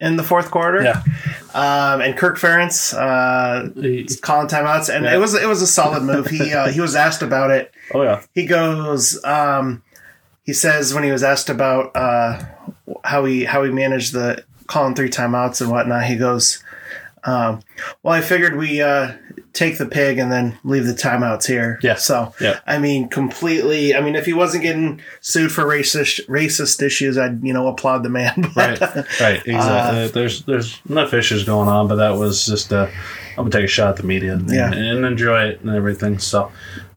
in 0.00 0.16
the 0.16 0.22
fourth 0.24 0.50
quarter. 0.50 0.82
Yeah. 0.82 1.02
Um, 1.54 2.00
and 2.00 2.16
Kirk 2.16 2.36
Ferentz 2.36 2.92
uh, 2.92 3.70
calling 4.22 4.48
timeouts, 4.48 4.94
and 4.94 5.04
Yeah. 5.04 5.14
it 5.14 5.18
was 5.18 5.34
it 5.34 5.46
was 5.48 5.62
a 5.62 5.66
solid 5.66 6.02
move. 6.02 6.26
He 6.26 6.52
uh, 6.52 6.68
he 6.68 6.80
was 6.80 6.94
asked 6.96 7.22
about 7.22 7.50
it. 7.50 7.72
Oh 7.94 8.02
yeah. 8.02 8.22
He 8.34 8.44
goes. 8.46 9.22
Um, 9.24 9.82
he 10.42 10.52
says 10.52 10.92
when 10.92 11.04
he 11.04 11.10
was 11.10 11.22
asked 11.22 11.48
about 11.48 11.94
uh, 11.96 12.42
how 13.04 13.24
he 13.24 13.44
how 13.44 13.62
he 13.64 13.70
managed 13.70 14.12
the 14.12 14.44
calling 14.66 14.94
three 14.94 15.10
timeouts 15.10 15.60
and 15.60 15.70
whatnot, 15.70 16.04
he 16.04 16.16
goes, 16.16 16.62
um, 17.24 17.60
"Well, 18.02 18.14
I 18.14 18.20
figured 18.20 18.56
we 18.56 18.80
uh, 18.82 19.12
take 19.52 19.78
the 19.78 19.86
pig 19.86 20.18
and 20.18 20.30
then 20.30 20.58
leave 20.64 20.84
the 20.86 20.92
timeouts 20.92 21.46
here." 21.46 21.78
Yeah. 21.82 21.94
So, 21.94 22.34
Yeah. 22.40 22.60
I 22.66 22.78
mean, 22.78 23.08
completely. 23.08 23.94
I 23.94 24.00
mean, 24.00 24.14
if 24.14 24.26
he 24.26 24.32
wasn't 24.32 24.62
getting 24.62 25.00
sued 25.20 25.50
for 25.52 25.64
racist 25.64 26.26
racist 26.26 26.82
issues, 26.82 27.16
I'd 27.16 27.42
you 27.42 27.52
know 27.52 27.66
applaud 27.68 28.02
the 28.02 28.10
man. 28.10 28.52
Right. 28.56 28.80
Right. 28.80 29.42
Exactly. 29.46 29.54
Uh, 30.04 30.08
there's 30.08 30.42
there's 30.44 30.80
enough 30.88 31.14
issues 31.14 31.44
going 31.44 31.68
on, 31.68 31.88
but 31.88 31.96
that 31.96 32.10
was 32.16 32.44
just 32.46 32.72
uh, 32.72 32.88
I'm 33.30 33.36
gonna 33.36 33.50
take 33.50 33.64
a 33.64 33.68
shot 33.68 33.90
at 33.90 33.96
the 33.96 34.02
media 34.02 34.34
and, 34.34 34.50
Yeah. 34.50 34.72
and 34.72 35.04
enjoy 35.04 35.44
it 35.44 35.60
and 35.60 35.70
everything. 35.70 36.18
So. 36.18 36.50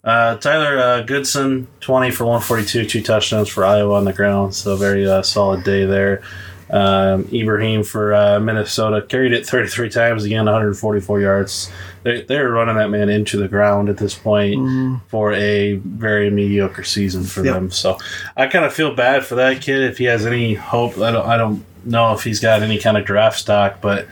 Uh, 0.04 0.38
Tyler 0.38 0.78
uh, 0.80 1.02
Goodson, 1.02 1.68
20 1.82 2.12
for 2.12 2.24
142, 2.24 2.86
two 2.86 3.02
touchdowns 3.02 3.50
for 3.50 3.66
Iowa 3.66 3.96
on 3.96 4.06
the 4.06 4.14
ground. 4.14 4.56
So, 4.56 4.78
very 4.78 5.06
uh, 5.06 5.22
solid 5.22 5.66
day 5.66 5.84
there. 5.84 6.22
Um, 6.70 7.28
Ibrahim 7.32 7.84
for 7.84 8.14
uh, 8.14 8.40
Minnesota 8.40 9.02
carried 9.08 9.32
it 9.34 9.46
33 9.46 9.90
times 9.90 10.24
again, 10.26 10.46
144 10.46 11.22
yards. 11.22 11.72
They, 12.04 12.22
they're 12.24 12.50
running 12.50 12.76
that 12.76 12.90
man 12.90 13.10
into 13.10 13.38
the 13.38 13.48
ground 13.48 13.88
at 13.90 13.98
this 13.98 14.14
point 14.16 15.02
for 15.10 15.34
a 15.34 15.76
very 15.76 16.30
mediocre 16.30 16.84
season 16.84 17.24
for 17.24 17.44
Yep. 17.44 17.54
them. 17.54 17.72
So 17.72 17.98
I 18.36 18.48
kind 18.48 18.66
of 18.66 18.74
feel 18.74 18.94
bad 18.96 19.26
for 19.26 19.36
that 19.36 19.62
kid 19.62 19.82
if 19.84 19.98
he 19.98 20.06
has 20.06 20.26
any 20.26 20.56
hope. 20.56 20.98
I 20.98 21.12
don't, 21.12 21.26
I 21.26 21.38
don't 21.38 21.64
know 21.86 22.14
if 22.14 22.24
he's 22.24 22.40
got 22.42 22.62
any 22.62 22.80
kind 22.80 22.98
of 22.98 23.06
draft 23.06 23.40
stock, 23.40 23.80
but 23.82 24.08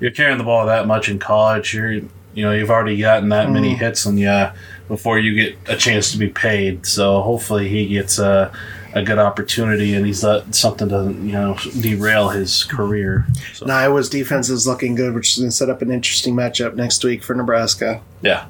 you're 0.00 0.10
carrying 0.10 0.38
the 0.38 0.44
ball 0.44 0.66
that 0.66 0.86
much 0.86 1.08
in 1.08 1.18
college. 1.18 1.74
You're 1.74 1.92
you 1.92 2.44
know 2.46 2.52
you've 2.52 2.70
already 2.70 2.96
gotten 2.96 3.28
that 3.30 3.50
many 3.50 3.74
hits 3.74 4.06
on 4.06 4.16
you 4.16 4.48
before 4.88 5.18
you 5.18 5.34
get 5.34 5.56
a 5.68 5.76
chance 5.76 6.10
to 6.12 6.18
be 6.18 6.28
paid. 6.28 6.86
So 6.86 7.20
hopefully 7.22 7.68
he 7.68 7.86
gets 7.88 8.18
a 8.18 8.52
a 8.94 9.02
good 9.02 9.18
opportunity 9.18 9.94
and 9.94 10.04
he's 10.04 10.24
let 10.24 10.54
something 10.54 10.88
doesn't 10.88 11.24
you 11.26 11.32
know 11.32 11.56
derail 11.80 12.28
his 12.30 12.64
career. 12.64 13.26
So 13.54 13.64
And 13.64 13.72
Iowa's 13.72 14.08
defense 14.08 14.48
is 14.50 14.66
looking 14.66 14.94
good, 14.94 15.14
which 15.14 15.30
is 15.30 15.38
going 15.38 15.50
to 15.50 15.56
set 15.56 15.70
up 15.70 15.82
an 15.82 15.90
interesting 15.90 16.34
matchup 16.34 16.74
next 16.74 17.04
week 17.04 17.22
for 17.22 17.34
Nebraska. 17.34 18.02
yeah, 18.22 18.46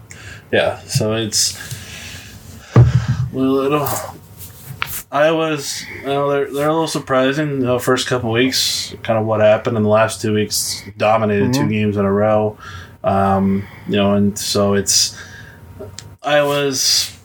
yeah. 0.52 0.78
So 0.80 1.14
it's 1.14 1.58
well, 3.32 3.58
it'll. 3.60 3.88
Iowa's, 5.12 5.82
you 6.02 6.06
know, 6.06 6.30
they're 6.30 6.52
they're 6.52 6.68
a 6.68 6.72
little 6.72 6.86
surprising. 6.86 7.58
The 7.60 7.80
first 7.80 8.06
couple 8.06 8.30
weeks, 8.30 8.94
kind 9.02 9.18
of 9.18 9.26
what 9.26 9.40
happened 9.40 9.76
in 9.76 9.82
the 9.82 9.88
last 9.88 10.20
two 10.20 10.32
weeks, 10.32 10.84
dominated 10.96 11.52
two 11.52 11.68
games 11.68 11.96
in 11.96 12.04
a 12.04 12.12
row. 12.12 12.56
Um, 13.02 13.66
you 13.88 13.96
know, 13.96 14.14
and 14.14 14.38
so 14.38 14.74
it's 14.74 15.20
Iowa's. 16.22 17.16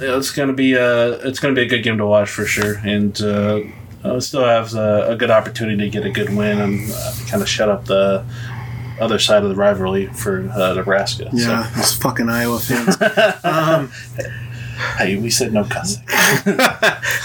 It's 0.00 0.30
gonna 0.30 0.52
be 0.52 0.74
a 0.74 1.12
it's 1.26 1.38
gonna 1.40 1.54
be 1.54 1.62
a 1.62 1.68
good 1.68 1.82
game 1.82 1.98
to 1.98 2.06
watch 2.06 2.28
for 2.30 2.44
sure, 2.44 2.76
and 2.84 3.18
uh, 3.20 3.60
uh, 4.04 4.20
still 4.20 4.44
have 4.44 4.74
a, 4.74 5.10
a 5.12 5.16
good 5.16 5.30
opportunity 5.30 5.78
to 5.84 5.90
get 5.90 6.04
a 6.04 6.10
good 6.10 6.34
win 6.36 6.58
and 6.60 6.90
uh, 6.92 7.14
kind 7.28 7.42
of 7.42 7.48
shut 7.48 7.68
up 7.68 7.86
the 7.86 8.24
other 9.00 9.18
side 9.18 9.42
of 9.42 9.48
the 9.48 9.54
rivalry 9.56 10.06
for 10.08 10.48
uh, 10.50 10.74
Nebraska. 10.74 11.28
Yeah, 11.32 11.70
those 11.76 11.94
fucking 11.94 12.28
Iowa 12.28 12.58
fans. 12.58 12.96
um, 13.44 13.90
hey, 14.98 15.16
we 15.16 15.30
said 15.30 15.52
no 15.52 15.64
cussing. 15.64 16.04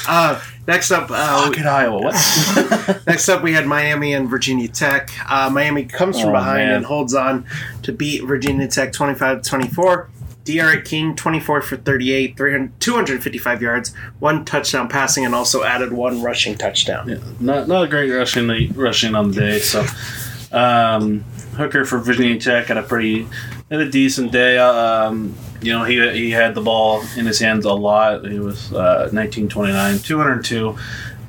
uh, 0.08 0.42
next 0.68 0.92
up, 0.92 1.10
uh, 1.12 1.46
Fucking 1.46 1.66
Iowa. 1.66 2.02
What? 2.02 3.04
Next 3.08 3.30
up, 3.30 3.42
we 3.44 3.54
had 3.54 3.66
Miami 3.68 4.14
and 4.14 4.30
Virginia 4.30 4.68
Tech. 4.68 5.10
Uh, 5.30 5.50
Miami 5.50 5.86
comes 5.86 6.20
from 6.20 6.30
Oh, 6.30 6.34
behind 6.34 6.68
man. 6.68 6.76
and 6.78 6.86
holds 6.86 7.14
on 7.14 7.46
to 7.84 7.92
beat 7.94 8.24
Virginia 8.26 8.68
Tech 8.68 8.92
25 8.94 9.42
24. 9.42 10.10
D'Eriq 10.44 10.86
King, 10.86 11.16
24 11.16 11.62
for 11.62 11.78
38, 11.78 12.36
255 12.36 13.62
yards, 13.62 13.94
one 14.20 14.44
touchdown 14.44 14.88
passing, 14.90 15.26
and 15.26 15.36
also 15.36 15.64
added 15.64 15.94
one 15.94 16.22
rushing 16.22 16.58
touchdown. 16.58 17.10
Yeah, 17.10 17.18
not 17.40 17.68
not 17.68 17.84
a 17.84 17.88
great 17.88 18.10
rushing 18.10 18.74
rushing 18.74 19.14
on 19.14 19.32
the 19.32 19.40
day. 19.40 19.60
So 19.60 19.86
um, 20.52 21.20
Hooker 21.56 21.86
for 21.86 22.00
Virginia 22.00 22.40
Tech 22.40 22.68
had 22.68 22.78
a 22.78 22.84
pretty 22.84 23.28
had 23.70 23.82
a 23.82 23.90
decent 23.90 24.32
day. 24.32 24.58
Um, 24.58 25.36
you 25.62 25.72
know, 25.72 25.84
he 25.84 26.10
he 26.12 26.32
had 26.32 26.56
the 26.56 26.62
ball 26.62 27.04
in 27.16 27.26
his 27.26 27.40
hands 27.40 27.66
a 27.66 27.74
lot. 27.74 28.26
He 28.26 28.40
was 28.40 28.72
uh, 28.74 29.10
1929, 29.12 30.00
202. 30.00 30.76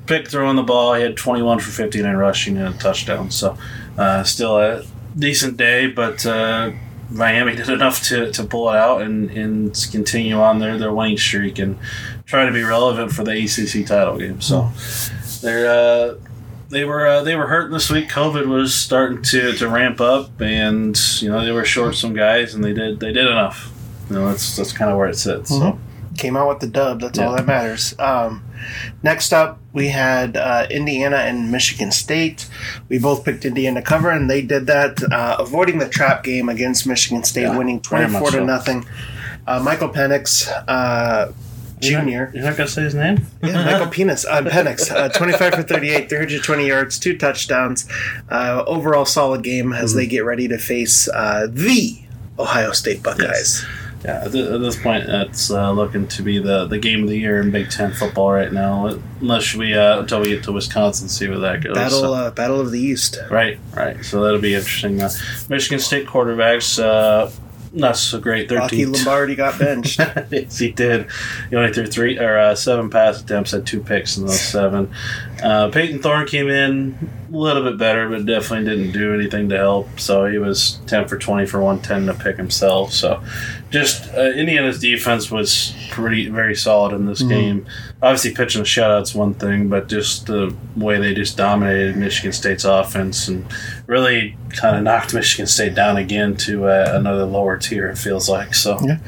Pick 0.07 0.29
throwing 0.29 0.57
the 0.57 0.63
ball. 0.63 0.95
He 0.95 1.03
had 1.03 1.17
21 1.17 1.61
for 1.61 1.71
59 1.71 2.17
rushing 2.17 2.57
and 2.57 2.75
a 2.75 2.79
touchdown. 2.79 3.31
So 3.31 3.57
uh, 3.97 4.23
still 4.25 4.59
a 4.59 4.85
decent 5.17 5.57
day, 5.57 5.87
but 5.87 6.25
uh, 6.27 6.73
Miami 7.11 7.55
did 7.55 7.69
enough 7.69 8.03
to, 8.09 8.31
to 8.33 8.45
pull 8.45 8.71
it 8.71 8.77
out 8.77 9.03
and, 9.03 9.31
and 9.31 9.89
continue 9.91 10.37
on 10.37 10.59
their, 10.59 10.79
their 10.79 10.93
winning 10.93 11.19
streak 11.19 11.59
and 11.59 11.79
try 12.25 12.47
to 12.47 12.53
be 12.53 12.63
relevant 12.63 13.13
for 13.13 13.25
the 13.25 13.33
ACC 13.33 13.87
title 13.87 14.19
game. 14.19 14.41
So 14.41 14.71
they're 15.43 15.69
uh, 15.69 16.15
they 16.71 16.85
were 16.85 17.07
uh, 17.07 17.23
they 17.23 17.37
were 17.37 17.47
hurt 17.47 17.71
this 17.71 17.91
week. 17.91 18.09
COVID 18.09 18.47
was 18.47 18.75
starting 18.75 19.23
to, 19.23 19.53
to 19.53 19.69
ramp 19.69 20.01
up, 20.01 20.41
and 20.41 20.99
you 21.21 21.29
know 21.29 21.45
they 21.45 21.53
were 21.53 21.65
short 21.65 21.95
some 21.97 22.15
guys, 22.15 22.55
and 22.55 22.65
they 22.65 22.73
did 22.73 22.99
they 22.99 23.13
did 23.13 23.27
enough. 23.27 23.71
You 24.09 24.17
know 24.17 24.29
that's 24.29 24.57
that's 24.57 24.73
kind 24.73 24.91
of 24.91 24.97
where 24.97 25.09
it 25.09 25.17
sits. 25.17 25.51
So 25.51 25.79
Came 26.17 26.37
out 26.37 26.49
with 26.49 26.61
the 26.61 26.67
dub. 26.67 27.01
That's 27.01 27.19
all 27.19 27.35
that 27.35 27.47
matters. 27.47 27.95
Um, 27.99 28.45
next 29.03 29.33
up, 29.33 29.59
we 29.73 29.89
had 29.89 30.37
uh, 30.37 30.67
Indiana 30.71 31.17
and 31.17 31.51
Michigan 31.51 31.91
State. 31.91 32.49
We 32.89 32.99
both 32.99 33.25
picked 33.25 33.45
Indiana 33.45 33.83
cover, 33.83 34.11
and 34.11 34.29
they 34.31 34.43
did 34.43 34.67
that, 34.67 35.03
uh, 35.11 35.37
avoiding 35.39 35.79
the 35.79 35.89
trap 35.89 36.23
game 36.23 36.49
against 36.49 36.87
Michigan 36.87 37.25
State, 37.25 37.43
Yeah, 37.43 37.57
winning 37.59 37.81
very 37.81 38.03
much 38.09 38.21
24 38.23 38.31
to 38.31 38.37
so. 38.39 38.45
nothing. 38.45 38.85
Uh, 39.47 39.61
Michael 39.63 39.89
Penix, 39.89 40.49
uh, 40.69 41.33
Junior. 41.81 42.31
You're 42.33 42.45
not 42.45 42.57
gonna 42.57 42.69
say 42.69 42.83
his 42.83 42.95
name? 42.95 43.27
Yeah, 43.43 43.65
Michael 43.65 43.89
Penis, 43.89 44.25
uh, 44.25 44.43
Penix, 44.43 44.93
uh, 44.93 45.09
25 45.09 45.55
for 45.55 45.63
38, 45.65 46.09
320 46.09 46.67
yards, 46.69 46.97
two 46.99 47.19
touchdowns. 47.19 47.89
Uh, 48.31 48.63
overall 48.69 49.05
solid 49.05 49.43
game 49.43 49.71
Mm-hmm. 49.71 49.83
as 49.83 49.95
they 49.95 50.07
get 50.07 50.25
ready 50.25 50.47
to 50.47 50.59
face 50.59 51.09
uh, 51.09 51.49
the 51.51 51.99
Ohio 52.39 52.71
State 52.71 53.03
Buckeyes. 53.03 53.65
Yeah, 54.05 54.25
at, 54.25 54.33
this 54.33 54.81
point, 54.81 55.05
it's 55.09 55.51
uh, 55.51 55.71
looking 55.71 56.09
to 56.09 56.23
be 56.23 56.39
the, 56.39 56.67
the 56.67 56.79
game 56.79 57.05
of 57.05 57.09
the 57.09 57.17
year 57.17 57.41
in 57.41 57.51
Big 57.51 57.71
Ten 57.71 57.93
football 57.93 58.33
right 58.33 58.53
now. 58.53 58.87
Unless 59.21 59.55
we 59.55 59.75
uh, 59.75 60.01
until 60.01 60.21
we 60.21 60.31
get 60.31 60.43
to 60.45 60.53
Wisconsin, 60.53 61.09
see 61.09 61.29
where 61.29 61.39
that 61.39 61.63
goes. 61.63 61.75
Battle, 61.75 62.01
So- 62.01 62.15
uh, 62.15 62.31
Battle 62.33 62.61
of 62.61 62.73
the 62.73 62.81
East. 62.81 63.19
Right, 63.31 63.59
right. 63.75 64.05
So 64.05 64.23
that'll 64.23 64.41
be 64.41 64.55
interesting. 64.55 65.01
Uh, 65.01 65.11
Michigan 65.49 65.79
State 65.79 66.07
quarterbacks, 66.09 66.83
uh, 66.83 67.31
not 67.73 67.97
so 67.97 68.21
great. 68.21 68.51
Rocky 68.51 68.85
13 68.85 68.93
Lombardi 68.93 69.35
got 69.35 69.59
benched. 69.59 69.99
yes, 70.31 70.59
he 70.59 70.73
did. 70.73 71.07
He 71.49 71.57
only 71.57 71.73
threw 71.73 71.87
three 71.87 72.19
or 72.19 72.37
uh, 72.39 72.55
seven 72.55 72.91
pass 72.91 73.23
attempts, 73.23 73.53
had 73.53 73.67
two 73.67 73.81
picks 73.81 74.17
in 74.19 74.27
those 74.27 74.41
seven. 74.41 74.93
Uh, 75.43 75.71
Payton 75.71 76.03
Thorne 76.03 76.27
came 76.27 76.49
in 76.49 77.11
a 77.33 77.37
little 77.37 77.63
bit 77.63 77.79
better, 77.79 78.09
but 78.09 78.27
definitely 78.27 78.69
didn't 78.69 78.93
do 78.93 79.15
anything 79.15 79.49
to 79.49 79.57
help. 79.57 80.01
So 80.01 80.27
he 80.27 80.39
was 80.39 80.81
ten 80.87 81.09
for 81.09 81.17
twenty 81.19 81.47
for 81.47 81.63
one 81.63 81.81
ten 81.81 82.07
to 82.07 82.15
pick 82.15 82.37
himself. 82.37 82.93
So 82.93 83.23
just 83.73 84.13
uh, 84.15 84.31
Indiana's 84.31 84.79
defense 84.79 85.31
was 85.31 85.75
pretty 85.91 86.29
very 86.29 86.55
solid 86.55 86.93
in 86.95 87.07
this 87.07 87.23
game. 87.23 87.67
Obviously, 88.03 88.33
pitching 88.35 88.61
a 88.61 88.65
shutout's 88.65 89.15
one 89.15 89.35
thing, 89.35 89.69
but 89.69 89.89
just 89.89 90.27
the 90.27 90.55
way 90.77 90.99
they 90.99 91.15
just 91.15 91.37
dominated 91.37 91.97
Michigan 91.97 92.33
State's 92.33 92.65
offense 92.65 93.27
and 93.29 93.45
really 93.87 94.37
kind 94.51 94.77
of 94.77 94.83
knocked 94.83 95.15
Michigan 95.21 95.47
State 95.47 95.75
down 95.75 95.97
again 95.97 96.37
to 96.37 96.67
uh, 96.67 96.93
another 96.95 97.25
lower 97.25 97.57
tier. 97.57 97.89
It 97.89 97.97
feels 97.99 98.29
like 98.29 98.55
so. 98.55 98.79
Yeah, 98.85 98.99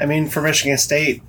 I 0.00 0.06
mean, 0.06 0.28
for 0.28 0.40
Michigan 0.40 0.78
State, 0.78 1.22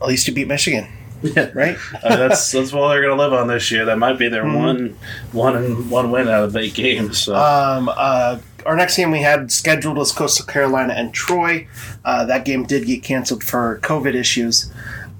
at 0.00 0.06
least 0.06 0.28
you 0.28 0.32
beat 0.34 0.46
Michigan, 0.48 0.86
Yeah. 1.22 1.50
right? 1.54 1.76
Uh, 2.04 2.14
that's 2.16 2.52
that's 2.52 2.72
what 2.72 2.88
they're 2.90 3.02
going 3.02 3.16
to 3.16 3.20
live 3.22 3.32
on 3.32 3.48
this 3.48 3.70
year. 3.72 3.84
That 3.86 3.98
might 3.98 4.18
be 4.18 4.28
their 4.28 4.44
Mm-hmm. 4.44 4.54
one 4.54 4.96
one 5.32 5.56
and 5.56 5.90
one 5.90 6.10
win 6.12 6.28
out 6.28 6.44
of 6.44 6.56
eight 6.56 6.74
games. 6.74 7.18
So 7.18 7.34
Um, 7.34 7.88
uh, 7.92 8.38
our 8.66 8.76
next 8.76 8.96
game 8.96 9.10
we 9.10 9.22
had 9.22 9.50
scheduled 9.50 9.96
was 9.96 10.12
Coastal 10.12 10.44
Carolina 10.46 10.94
and 10.94 11.14
Troy. 11.14 11.66
Uh, 12.04 12.24
that 12.26 12.44
game 12.44 12.64
did 12.64 12.86
get 12.86 13.02
canceled 13.02 13.44
for 13.44 13.78
COVID 13.82 14.14
issues. 14.14 14.70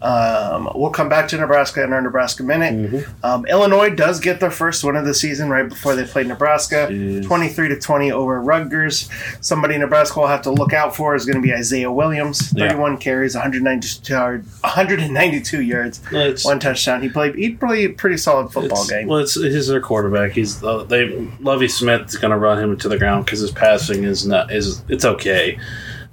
Um, 0.07 0.71
we'll 0.75 0.91
come 0.91 1.09
back 1.09 1.27
to 1.29 1.37
Nebraska 1.37 1.83
in 1.83 1.93
our 1.93 2.01
Nebraska 2.01 2.43
minute. 2.45 3.07
Um, 3.25 3.45
Illinois 3.47 3.91
does 3.91 4.21
get 4.21 4.39
their 4.39 4.51
first 4.51 4.85
win 4.85 4.95
of 4.95 5.05
the 5.05 5.15
season 5.15 5.51
right 5.51 5.69
before 5.69 5.97
they 5.97 6.05
play 6.05 6.23
Nebraska, 6.23 6.89
Jeez. 6.91 7.25
twenty-three 7.27 7.69
to 7.71 7.81
twenty 7.81 8.13
over 8.13 8.41
Rutgers. 8.41 9.09
Somebody 9.41 9.77
Nebraska 9.79 10.21
will 10.21 10.29
have 10.29 10.43
to 10.43 10.51
look 10.51 10.73
out 10.73 10.95
for 10.95 11.15
is 11.15 11.27
going 11.27 11.37
to 11.37 11.43
be 11.43 11.53
Isaiah 11.53 11.91
Williams, 11.91 12.53
Yeah. 12.55 12.69
thirty-one 12.69 12.99
carries, 12.99 13.35
one 13.35 13.43
hundred 13.43 13.63
ninety-two 13.65 14.13
yard, 14.15 14.45
one 14.61 14.73
hundred 14.73 15.01
and 15.01 15.13
ninety-two 15.13 15.63
yards, 15.63 16.01
it's, 16.13 16.45
one 16.45 16.61
touchdown. 16.61 17.03
He 17.03 17.09
played 17.09 17.35
he 17.35 17.55
played 17.55 17.91
a 17.91 17.93
pretty 17.95 18.17
solid 18.17 18.53
football 18.53 18.87
game. 18.87 19.09
Well, 19.09 19.19
it's 19.19 19.35
he's 19.35 19.67
their 19.67 19.81
quarterback. 19.81 20.33
He's 20.33 20.63
uh, 20.63 20.85
they 20.85 21.09
Lovie 21.41 21.69
Smith 21.69 22.09
is 22.09 22.17
going 22.17 22.31
to 22.31 22.39
run 22.39 22.63
him 22.63 22.71
into 22.73 22.89
the 22.89 22.99
ground 22.99 23.25
because 23.25 23.41
his 23.41 23.51
passing 23.51 24.05
is 24.05 24.27
not 24.27 24.53
is 24.53 24.83
it's 24.89 25.05
okay. 25.05 25.59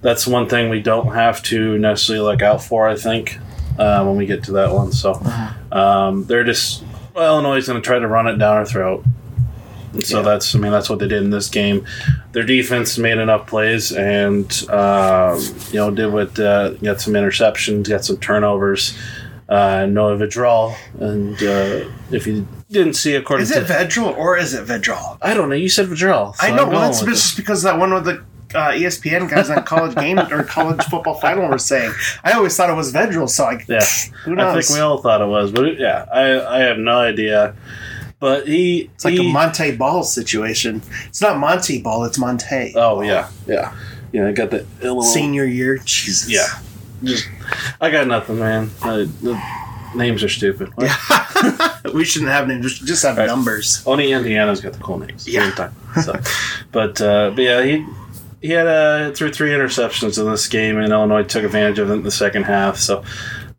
That's 0.01 0.27
one 0.27 0.49
thing 0.49 0.69
we 0.69 0.81
don't 0.81 1.13
have 1.13 1.41
to 1.43 1.77
necessarily 1.77 2.25
look 2.31 2.41
out 2.41 2.61
for. 2.61 2.87
I 2.89 2.95
think 2.95 3.37
uh, 3.79 4.03
when 4.05 4.15
we 4.15 4.25
get 4.25 4.43
to 4.45 4.51
that 4.53 4.71
one. 4.73 4.91
So 4.91 5.11
Uh-huh. 5.11 5.77
um, 5.79 6.25
they're 6.25 6.43
just 6.43 6.83
well, 7.13 7.33
Illinois 7.35 7.57
is 7.57 7.67
going 7.67 7.81
to 7.81 7.85
try 7.85 7.99
to 7.99 8.07
run 8.07 8.27
it 8.27 8.37
down 8.37 8.57
our 8.57 8.65
throat. 8.65 9.03
So 10.03 10.17
Yeah. 10.17 10.23
that's 10.23 10.55
I 10.55 10.59
mean 10.59 10.71
that's 10.71 10.89
what 10.89 10.97
they 10.99 11.07
did 11.07 11.21
in 11.23 11.29
this 11.29 11.49
game. 11.49 11.85
Their 12.31 12.43
defense 12.43 12.97
made 12.97 13.19
enough 13.19 13.45
plays 13.45 13.91
and 13.91 14.45
um, 14.71 15.39
you 15.71 15.75
know 15.79 15.91
did 15.91 16.11
what 16.11 16.37
uh, 16.39 16.71
got 16.75 16.99
some 17.01 17.13
interceptions, 17.13 17.87
got 17.89 18.03
some 18.05 18.17
turnovers. 18.17 18.97
Uh, 19.49 19.85
Noah 19.85 20.15
Vidral, 20.17 20.73
and 20.99 21.35
uh, 21.43 21.87
if 22.11 22.25
you 22.25 22.47
didn't 22.71 22.93
see, 22.93 23.13
according 23.13 23.43
Is 23.43 23.51
to 23.51 23.59
it 23.61 23.67
Vedral 23.67 24.17
or 24.17 24.35
is 24.37 24.53
it 24.55 24.65
Vedral? 24.65 25.17
I 25.21 25.33
don't 25.35 25.49
know. 25.49 25.53
You 25.55 25.69
said 25.69 25.87
Vidral. 25.89 26.33
so 26.37 26.47
I 26.47 26.49
know. 26.51 26.63
I'm 26.63 26.69
Well, 26.71 26.79
that's 26.81 27.03
just 27.03 27.35
because 27.37 27.61
that 27.63 27.77
one 27.77 27.93
with 27.93 28.05
the 28.05 28.23
uh, 28.55 28.71
ESPN 28.71 29.29
guys 29.29 29.49
on 29.49 29.63
college 29.63 29.95
game 29.95 30.19
or 30.19 30.43
college 30.43 30.83
football 30.85 31.15
final 31.15 31.47
were 31.47 31.57
saying. 31.57 31.91
I 32.23 32.33
always 32.33 32.55
thought 32.55 32.69
it 32.69 32.73
was 32.75 32.91
Vedral, 32.93 33.29
so 33.29 33.45
I. 33.45 33.63
Yeah, 33.67 33.79
who 34.25 34.39
I 34.39 34.53
think 34.61 34.69
we 34.69 34.79
all 34.79 35.01
thought 35.01 35.21
it 35.21 35.27
was, 35.27 35.51
but 35.51 35.65
it- 35.65 35.79
yeah, 35.79 36.05
I 36.11 36.57
I 36.57 36.59
have 36.59 36.77
no 36.77 36.97
idea. 36.99 37.55
But 38.19 38.47
he, 38.47 38.89
it's 38.95 39.03
like 39.03 39.15
he, 39.15 39.29
a 39.29 39.33
Monte 39.33 39.75
Ball 39.75 40.01
situation. 40.03 40.81
It's 41.07 41.21
not 41.21 41.37
Monty 41.39 41.81
Ball. 41.81 42.05
It's 42.05 42.17
Monte. 42.17 42.73
oh 42.75 43.01
yeah, 43.01 43.29
yeah, 43.47 43.75
yeah. 44.13 44.27
I 44.27 44.31
got 44.31 44.49
the 44.49 44.65
little 44.81 45.03
Senior 45.03 45.43
year, 45.43 45.77
Jesus. 45.79 46.29
Yeah, 46.29 46.47
just 47.03 47.27
I 47.81 47.89
got 47.91 48.07
nothing, 48.07 48.39
man. 48.39 48.69
I, 48.81 49.09
the 49.21 49.41
names 49.93 50.23
are 50.23 50.29
stupid. 50.29 50.71
What? 50.75 50.89
we 51.93 52.05
shouldn't 52.05 52.31
have 52.31 52.47
names. 52.47 52.63
We 52.63 52.69
should 52.71 52.87
just 52.87 53.03
have 53.03 53.17
Right. 53.17 53.27
numbers. 53.27 53.83
Only 53.85 54.13
Indiana's 54.13 54.61
got 54.61 54.71
the 54.71 54.79
cool 54.79 54.99
names. 54.99 55.27
Yeah. 55.27 55.51
Time. 55.51 55.75
So, 56.01 56.17
but 56.71 57.01
uh, 57.01 57.31
but 57.35 57.41
yeah, 57.41 57.61
he 57.61 57.85
he 58.43 58.49
had 58.49 58.67
uh, 58.67 59.11
threw 59.13 59.31
three 59.31 59.51
interceptions 59.51 60.19
in 60.19 60.29
this 60.29 60.47
game, 60.47 60.77
and 60.77 60.91
Illinois 60.91 61.23
took 61.23 61.45
advantage 61.45 61.79
of 61.79 61.89
it 61.89 61.93
in 61.93 62.03
the 62.03 62.11
second 62.11 62.43
half. 62.43 62.77
So 62.77 63.03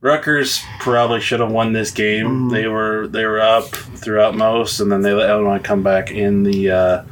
Rutgers 0.03 0.62
probably 0.79 1.23
should 1.23 1.41
have 1.41 1.50
won 1.50 1.73
this 1.73 1.91
game. 1.91 2.26
Mm. 2.26 2.53
They 2.53 2.69
were 2.69 3.09
they 3.09 3.25
were 3.25 3.41
up 3.41 3.64
throughout 3.64 4.37
most, 4.37 4.81
and 4.81 4.93
then 4.93 5.00
they 5.00 5.14
let 5.14 5.31
Illinois 5.31 5.59
come 5.59 5.83
back 5.83 6.11
in 6.11 6.43
the 6.43 6.71
uh, 6.71 7.05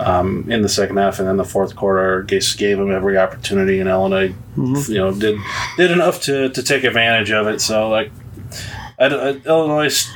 um, 0.00 0.50
in 0.50 0.62
the 0.62 0.68
second 0.68 0.96
half, 0.96 1.20
and 1.20 1.28
then 1.28 1.36
the 1.36 1.44
fourth 1.44 1.76
quarter 1.76 2.22
gave, 2.24 2.44
gave 2.56 2.78
them 2.78 2.90
every 2.90 3.16
opportunity, 3.16 3.78
and 3.78 3.88
Illinois, 3.88 4.34
you 4.56 4.98
know, 4.98 5.12
did 5.12 5.38
did 5.76 5.92
enough 5.92 6.22
to, 6.22 6.48
to 6.48 6.62
take 6.62 6.82
advantage 6.82 7.30
of 7.30 7.46
it. 7.46 7.60
So 7.60 7.88
like, 7.88 8.10
I, 8.98 9.06
I, 9.06 9.30
Illinois 9.46 10.10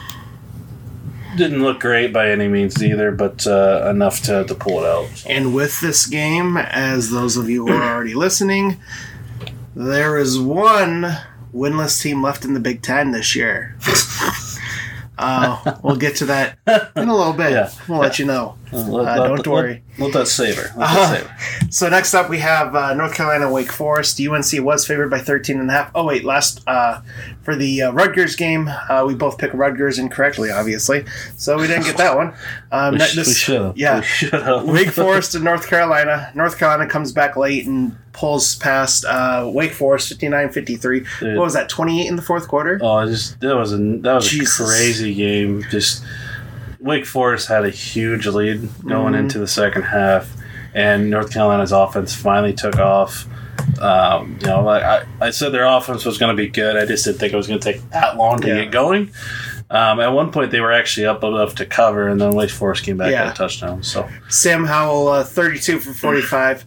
didn't 1.37 1.63
look 1.63 1.81
great 1.81 2.13
by 2.13 2.31
any 2.31 2.49
means 2.49 2.83
either, 2.83 3.11
but 3.11 3.47
uh, 3.47 3.89
enough 3.91 4.23
to, 4.23 4.45
to 4.45 4.55
pull 4.55 4.83
it 4.83 4.87
out. 4.87 5.09
So. 5.17 5.29
And 5.31 5.55
with 5.55 5.81
this 5.81 6.07
game, 6.07 6.57
as 6.57 7.11
those 7.11 7.37
of 7.37 7.49
you 7.49 7.67
who 7.67 7.73
are 7.73 7.95
already 7.95 8.15
listening, 8.15 8.81
there 9.75 10.19
is 10.19 10.39
one 10.39 11.17
winless 11.55 12.03
team 12.03 12.23
left 12.23 12.45
in 12.45 12.55
the 12.55 12.61
Big 12.61 12.83
Ten 12.83 13.13
this 13.13 13.35
year. 13.37 13.77
Uh, 15.19 15.79
we'll 15.83 15.97
get 15.97 16.17
to 16.17 16.27
that 16.27 16.59
in 16.95 17.09
a 17.09 17.17
little 17.17 17.33
bit. 17.33 17.47
Yeah. 17.53 17.71
We'll 17.89 18.01
let 18.01 18.19
you 18.19 18.27
know. 18.27 18.59
Let- 18.73 18.83
Uh, 18.83 19.03
let- 19.03 19.17
don't 19.29 19.37
let- 19.39 19.47
worry. 19.47 19.83
Let, 19.99 20.13
that 20.13 20.27
savor. 20.29 20.73
Uh-huh. 20.77 21.15
savor. 21.15 21.37
So 21.71 21.89
next 21.89 22.15
up, 22.15 22.29
we 22.29 22.39
have 22.39 22.75
uh, 22.75 22.95
North 22.95 23.15
Carolina 23.15 23.51
Wake 23.51 23.71
Forest. 23.73 24.21
UNC 24.21 24.61
was 24.65 24.87
favored 24.87 25.09
by 25.11 25.21
13 25.21 25.59
and 25.61 25.71
a 25.71 25.73
half. 25.73 25.91
Oh 25.95 26.05
wait, 26.05 26.25
last 26.25 26.63
uh, 26.67 27.01
for 27.43 27.55
the 27.57 27.83
uh, 27.83 27.93
Rutgers 27.93 28.35
game, 28.37 28.69
uh, 28.89 29.05
we 29.07 29.15
both 29.15 29.39
picked 29.39 29.55
Rutgers 29.55 29.99
incorrectly, 29.99 30.51
obviously. 30.51 31.05
So 31.37 31.57
we 31.59 31.67
didn't 31.67 31.85
get 31.85 31.97
that 31.99 32.17
one. 32.17 32.35
Um, 32.73 32.93
We, 32.95 32.99
this- 32.99 33.17
we 33.17 33.33
should 33.33 33.61
have. 33.61 33.77
Yeah, 33.79 33.99
We 34.01 34.05
should 34.05 34.33
have. 34.33 34.65
Wake 34.69 34.91
Forest 34.91 35.35
and 35.35 35.45
North 35.45 35.67
Carolina. 35.69 36.31
North 36.35 36.59
Carolina 36.59 36.89
comes 36.91 37.13
back 37.13 37.37
late 37.37 37.67
and 37.67 37.97
pulls 38.13 38.55
past 38.57 39.05
uh, 39.05 39.49
Wake 39.53 39.73
Forest 39.73 40.19
59-53. 40.19 41.07
Dude. 41.21 41.37
What 41.37 41.45
was 41.45 41.53
that? 41.55 41.69
28 41.69 42.07
in 42.09 42.17
the 42.17 42.23
fourth 42.23 42.49
quarter. 42.49 42.79
Oh, 42.83 43.07
just 43.07 43.39
that 43.41 43.55
was 43.57 43.73
a 43.73 43.77
that 43.79 44.15
was 44.15 44.29
Jesus. 44.29 44.59
a 44.61 44.65
crazy 44.65 45.15
game. 45.15 45.63
Just 45.71 46.03
Wake 46.87 47.05
Forest 47.05 47.49
had 47.49 47.65
a 47.65 47.71
huge 47.71 48.27
lead 48.27 48.69
going 48.87 49.13
Mhm. 49.15 49.19
into 49.19 49.39
the 49.39 49.49
second 49.49 49.83
half, 49.83 50.29
and 50.75 51.11
North 51.11 51.33
Carolina's 51.33 51.73
offense 51.73 52.15
finally 52.15 52.53
took 52.55 52.79
off. 52.79 53.27
Um, 53.81 54.39
you 54.41 54.47
know, 54.47 54.63
like 54.63 54.83
I, 54.83 55.03
I 55.21 55.31
said, 55.31 55.51
their 55.53 55.65
offense 55.67 56.05
was 56.05 56.17
going 56.19 56.35
to 56.35 56.41
be 56.41 56.49
good. 56.49 56.77
I 56.77 56.87
just 56.87 57.05
didn't 57.05 57.19
think 57.19 57.33
it 57.33 57.37
was 57.37 57.47
going 57.49 57.59
to 57.61 57.73
take 57.73 57.91
that 57.91 58.17
long 58.17 58.41
to 58.41 58.49
Yeah. 58.49 58.55
get 58.65 58.71
going. 58.71 59.11
Um, 59.69 59.99
at 59.99 60.13
one 60.13 60.31
point, 60.31 60.53
they 60.53 60.61
were 60.61 60.71
actually 60.73 61.07
up 61.07 61.25
enough 61.25 61.57
to 61.57 61.67
cover, 61.67 62.07
and 62.07 62.21
then 62.21 62.31
Wake 62.31 62.51
Forest 62.51 62.85
came 62.85 62.97
back 62.99 63.11
Yeah. 63.11 63.25
with 63.25 63.35
a 63.35 63.37
touchdown. 63.37 63.83
So 63.83 64.09
Sam 64.29 64.65
Howell, 64.67 65.09
uh, 65.09 65.25
32 65.25 65.81
for 65.81 65.93
45. 65.93 66.65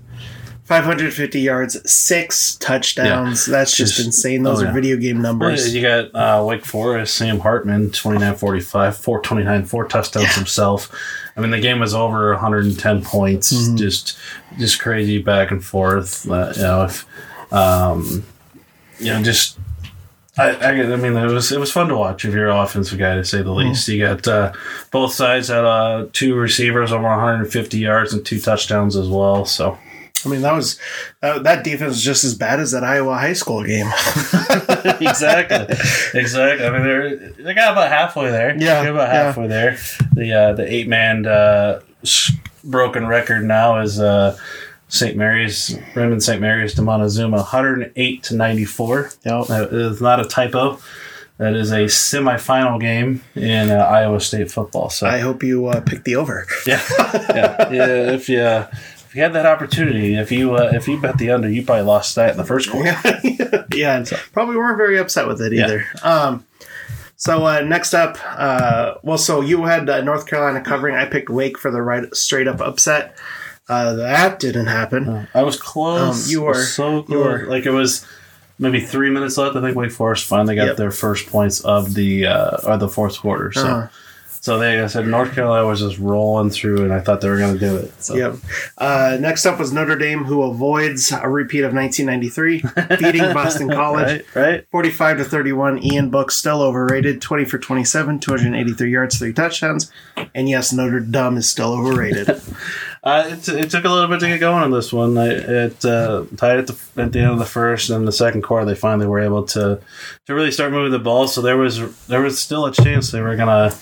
550 0.70 1.40
yards, 1.42 1.92
six 1.92 2.56
touchdowns. 2.58 3.48
That's 3.48 3.76
just, 3.76 3.96
Just- 3.96 4.06
insane. 4.06 4.44
Those 4.44 4.62
oh, 4.62 4.68
are 4.68 4.72
video 4.72 4.98
game 4.98 5.16
Well, 5.16 5.24
numbers. 5.34 5.74
you 5.74 5.82
got 5.82 6.14
uh, 6.14 6.46
Wake 6.46 6.64
Forest, 6.64 7.16
Sam 7.16 7.40
Hartman, 7.40 7.90
29 7.90 8.36
45, 8.36 8.96
429, 8.96 9.66
four 9.66 9.88
touchdowns 9.88 10.36
himself. 10.36 10.96
I 11.36 11.42
mean, 11.42 11.50
the 11.50 11.60
game 11.60 11.80
was 11.80 11.96
over 11.96 12.30
110 12.34 13.04
points, 13.04 13.52
Mm-hmm. 13.52 13.78
just 13.78 14.16
just 14.60 14.80
crazy 14.80 15.20
back 15.20 15.50
and 15.50 15.66
forth. 15.66 16.30
Uh, 16.30 16.54
you 16.56 16.62
know, 16.62 16.84
if, 16.84 17.06
um, 17.52 18.24
you 19.00 19.08
know, 19.08 19.24
just. 19.24 19.58
I, 20.38 20.52
I, 20.52 20.70
I 20.70 20.96
mean, 20.98 21.18
it 21.18 21.32
was 21.32 21.52
it 21.52 21.60
was 21.60 21.72
fun 21.72 21.88
to 21.88 21.98
watch 21.98 22.24
if 22.26 22.34
you're 22.34 22.48
an 22.50 22.56
offensive 22.58 23.00
guy, 23.00 23.16
to 23.16 23.26
say 23.26 23.42
the 23.42 23.52
least. 23.52 23.88
You 23.88 24.00
got 24.06 24.26
uh, 24.28 24.54
both 24.92 25.14
sides 25.14 25.48
had 25.48 25.66
uh, 25.66 26.06
two 26.14 26.36
receivers 26.36 26.92
over 26.92 27.04
150 27.06 27.78
yards 27.80 28.14
and 28.14 28.24
two 28.24 28.40
touchdowns 28.40 28.96
as 28.96 29.10
well. 29.10 29.44
So 29.46 29.78
I 30.26 30.30
mean, 30.30 30.42
that 30.42 30.54
was 30.54 30.80
uh, 31.22 31.40
that 31.40 31.64
defense 31.64 31.90
was 31.90 32.04
just 32.04 32.24
as 32.24 32.36
bad 32.36 32.60
as 32.60 32.72
that 32.72 32.84
Iowa 32.84 33.16
high 33.16 33.34
school 33.34 33.64
game. 33.64 33.88
exactly, 35.02 35.76
exactly. 36.20 36.66
I 36.66 36.72
mean, 36.72 36.84
they're 36.84 37.18
they 37.18 37.54
got 37.54 37.74
about 37.74 37.90
halfway 37.90 38.30
there. 38.32 38.52
Yeah, 38.58 38.84
They're 38.84 38.94
about 38.94 39.10
yeah. 39.10 39.24
halfway 39.24 39.48
there. 39.48 39.78
The 40.14 40.34
uh, 40.34 40.54
the 40.54 40.72
eight 40.72 40.88
man 40.88 41.26
uh, 41.26 41.82
broken 42.64 43.08
record 43.08 43.46
now 43.46 43.80
is 43.80 44.00
uh, 44.00 44.38
St. 44.90 45.16
Mary's 45.16 45.78
Remsen 45.96 46.20
St. 46.20 46.42
Mary's 46.42 46.74
to 46.76 46.82
Montezuma, 46.82 47.38
108 47.38 48.24
to 48.24 48.36
94. 48.36 49.12
Yep. 49.24 49.48
That 49.48 49.74
is 49.74 50.02
not 50.02 50.20
a 50.20 50.26
typo. 50.26 50.80
That 51.38 51.54
is 51.56 51.72
a 51.72 51.86
semifinal 51.86 52.82
game 52.82 53.24
in 53.34 53.72
uh, 53.72 53.76
Iowa 53.76 54.20
State 54.20 54.52
football. 54.52 54.90
So 54.90 55.08
I 55.08 55.20
hope 55.20 55.42
you 55.42 55.68
uh, 55.68 55.80
picked 55.80 56.04
the 56.04 56.18
over. 56.18 56.46
yeah, 56.68 56.82
yeah, 56.90 57.70
yeah. 57.72 58.12
If 58.12 58.28
you 58.28 58.66
if 59.10 59.16
you 59.16 59.22
had 59.24 59.34
that 59.34 59.46
opportunity, 59.46 60.16
if 60.16 60.32
you 60.32 60.56
uh, 60.56 60.70
if 60.74 60.88
you 60.88 61.00
bet 61.02 61.18
the 61.18 61.32
under, 61.32 61.50
you 61.50 61.66
probably 61.66 61.84
lost 61.84 62.16
that 62.16 62.32
in 62.32 62.38
the 62.38 62.46
first 62.46 62.70
quarter. 62.70 62.96
yeah, 63.74 63.96
and 63.98 64.08
probably 64.34 64.56
weren't 64.56 64.78
very 64.78 64.98
upset 65.00 65.28
with 65.28 65.42
it 65.42 65.52
either. 65.54 65.84
Um, 66.04 66.46
so 67.16 67.46
uh, 67.46 67.62
next 67.62 67.94
up, 67.94 68.18
uh, 68.24 68.94
well, 69.04 69.18
so 69.18 69.42
you 69.42 69.66
had 69.66 69.90
uh, 69.90 70.02
North 70.02 70.26
Carolina 70.28 70.62
covering. 70.62 70.96
I 70.96 71.06
picked 71.06 71.30
Wake 71.30 71.58
for 71.58 71.70
the 71.72 71.82
right 71.82 72.16
straight 72.16 72.48
up 72.48 72.62
upset. 72.62 73.18
Uh, 73.68 73.94
that 73.96 74.40
didn't 74.40 74.68
happen. 74.68 75.28
I 75.34 75.44
was 75.44 75.60
close. 75.60 76.26
Um, 76.28 76.32
you 76.32 76.42
were- 76.44 76.54
so 76.64 76.98
you 76.98 77.04
close. 77.04 77.26
were. 77.26 77.46
Like 77.48 77.66
it 77.66 77.72
was 77.72 78.06
maybe 78.58 78.80
three 78.80 79.10
minutes 79.10 79.38
left. 79.38 79.56
I 79.56 79.62
think 79.62 79.76
Wake 79.76 79.92
Forest 79.92 80.26
finally 80.26 80.56
got 80.56 80.68
Yep. 80.68 80.78
their 80.78 80.92
first 80.92 81.28
points 81.28 81.60
of 81.62 81.94
the 81.94 82.26
uh, 82.28 82.58
or 82.66 82.78
the 82.78 82.90
fourth 82.90 83.18
quarter. 83.20 83.52
So, 83.52 83.62
Uh-huh. 83.68 83.88
So 84.50 84.58
they 84.58 84.82
I 84.82 84.88
said 84.88 85.06
North 85.06 85.36
Carolina 85.36 85.68
was 85.68 85.80
just 85.80 86.00
rolling 86.00 86.50
through, 86.50 86.84
and 86.84 86.92
I 86.92 87.02
thought 87.02 87.22
they 87.22 87.30
were 87.30 87.38
going 87.38 87.54
to 87.54 87.60
do 87.60 87.76
it. 87.76 88.04
So. 88.04 88.16
Yep. 88.16 88.36
Uh, 88.80 89.18
next 89.20 89.46
up 89.46 89.60
was 89.60 89.72
Notre 89.72 89.96
Dame, 89.96 90.24
who 90.24 90.42
avoids 90.42 91.12
a 91.12 91.30
repeat 91.30 91.60
of 91.60 91.76
1993, 91.76 92.98
beating 92.98 93.22
Boston 93.34 93.70
College. 93.70 94.26
Right, 94.34 94.54
right. 94.54 94.68
45 94.72 95.18
to 95.20 95.24
31. 95.26 95.84
Ian 95.84 96.10
Book 96.10 96.32
still 96.32 96.64
overrated. 96.64 97.22
20 97.22 97.46
for 97.46 97.60
27, 97.60 98.20
283 98.20 98.92
yards, 98.92 99.20
three 99.20 99.34
touchdowns. 99.34 99.92
And 100.34 100.50
yes, 100.50 100.74
Notre 100.74 101.00
Dame 101.00 101.38
is 101.38 101.48
still 101.48 101.74
overrated. 101.74 102.42
Uh, 103.02 103.30
it, 103.30 103.48
it 103.48 103.70
took 103.70 103.86
a 103.86 103.90
little 103.90 104.10
bit 104.10 104.20
to 104.20 104.28
get 104.28 104.42
going 104.42 104.62
on 104.62 104.72
this 104.72 104.92
one. 104.92 105.18
I, 105.18 105.30
it 105.30 105.86
uh, 105.86 106.26
tied 106.36 106.58
at 106.58 106.68
the 106.68 106.78
at 106.98 107.14
the 107.14 107.20
end 107.20 107.32
of 107.32 107.40
the 107.40 107.46
first, 107.46 107.90
and 107.90 108.06
the 108.06 108.12
second 108.12 108.42
quarter 108.42 108.66
they 108.66 108.76
finally 108.76 109.08
were 109.08 109.22
able 109.22 109.44
to 109.44 109.80
to 110.26 110.36
really 110.36 110.52
start 110.52 110.74
moving 110.74 110.92
the 110.92 111.00
ball. 111.00 111.26
So 111.26 111.42
there 111.42 111.56
was 111.56 112.06
there 112.08 112.22
was 112.22 112.38
still 112.38 112.66
a 112.66 112.74
chance 112.74 113.12
they 113.12 113.22
were 113.22 113.38
gonna 113.38 113.74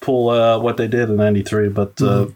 pull 0.00 0.30
uh, 0.30 0.58
what 0.58 0.76
they 0.76 0.88
did 0.88 1.08
in 1.10 1.16
'93, 1.16 1.68
but 1.68 2.00
uh, 2.02 2.26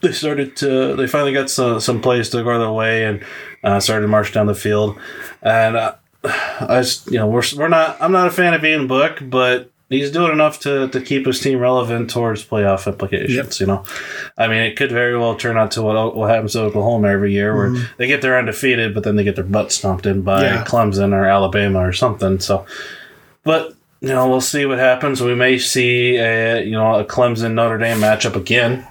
they 0.00 0.12
started 0.12 0.56
to 0.56 0.96
they 0.96 1.06
finally 1.06 1.32
got 1.32 1.50
some 1.50 1.80
some 1.80 2.00
plays 2.02 2.28
to 2.30 2.42
go 2.42 2.58
their 2.58 2.72
way 2.72 3.04
and 3.04 3.24
uh, 3.62 3.80
started 3.80 4.02
to 4.02 4.08
march 4.08 4.32
down 4.32 4.46
the 4.46 4.54
field. 4.54 4.98
And 5.42 5.76
uh, 5.76 5.94
I 6.24 6.80
just 6.80 7.10
you 7.10 7.18
know 7.18 7.26
we're 7.26 7.42
we're 7.56 7.68
not 7.68 7.96
I'm 8.00 8.12
not 8.12 8.26
a 8.28 8.30
fan 8.30 8.54
of 8.54 8.64
Ian 8.64 8.86
Book, 8.86 9.18
but. 9.22 9.70
He's 9.90 10.10
doing 10.10 10.32
enough 10.32 10.60
to, 10.60 10.88
to 10.88 11.00
keep 11.00 11.26
his 11.26 11.40
team 11.40 11.58
relevant 11.58 12.08
towards 12.10 12.42
playoff 12.44 12.86
implications. 12.90 13.60
You 13.60 13.66
know, 13.66 13.84
I 14.36 14.48
mean, 14.48 14.62
it 14.62 14.76
could 14.76 14.90
very 14.90 15.16
well 15.16 15.36
turn 15.36 15.58
out 15.58 15.72
to 15.72 15.82
what 15.82 16.16
what 16.16 16.30
happens 16.30 16.54
to 16.54 16.62
Oklahoma 16.62 17.08
every 17.08 17.32
year, 17.32 17.54
where 17.54 17.70
they 17.98 18.06
get 18.06 18.22
their 18.22 18.38
undefeated, 18.38 18.94
but 18.94 19.04
then 19.04 19.14
they 19.16 19.22
get 19.24 19.36
their 19.36 19.44
butt 19.44 19.70
stomped 19.70 20.06
in 20.06 20.22
by 20.22 20.42
Yeah. 20.42 20.64
Clemson 20.64 21.12
or 21.12 21.26
Alabama 21.26 21.80
or 21.86 21.92
something. 21.92 22.40
So, 22.40 22.64
but 23.44 23.74
you 24.06 24.14
know, 24.14 24.28
we'll 24.28 24.40
see 24.40 24.66
what 24.66 24.78
happens. 24.78 25.20
We 25.20 25.34
may 25.34 25.58
see 25.58 26.16
a 26.16 26.62
you 26.62 26.72
know 26.72 26.98
a 27.00 27.04
Clemson 27.04 27.54
Notre 27.54 27.78
Dame 27.78 27.98
matchup 27.98 28.36
again 28.36 28.86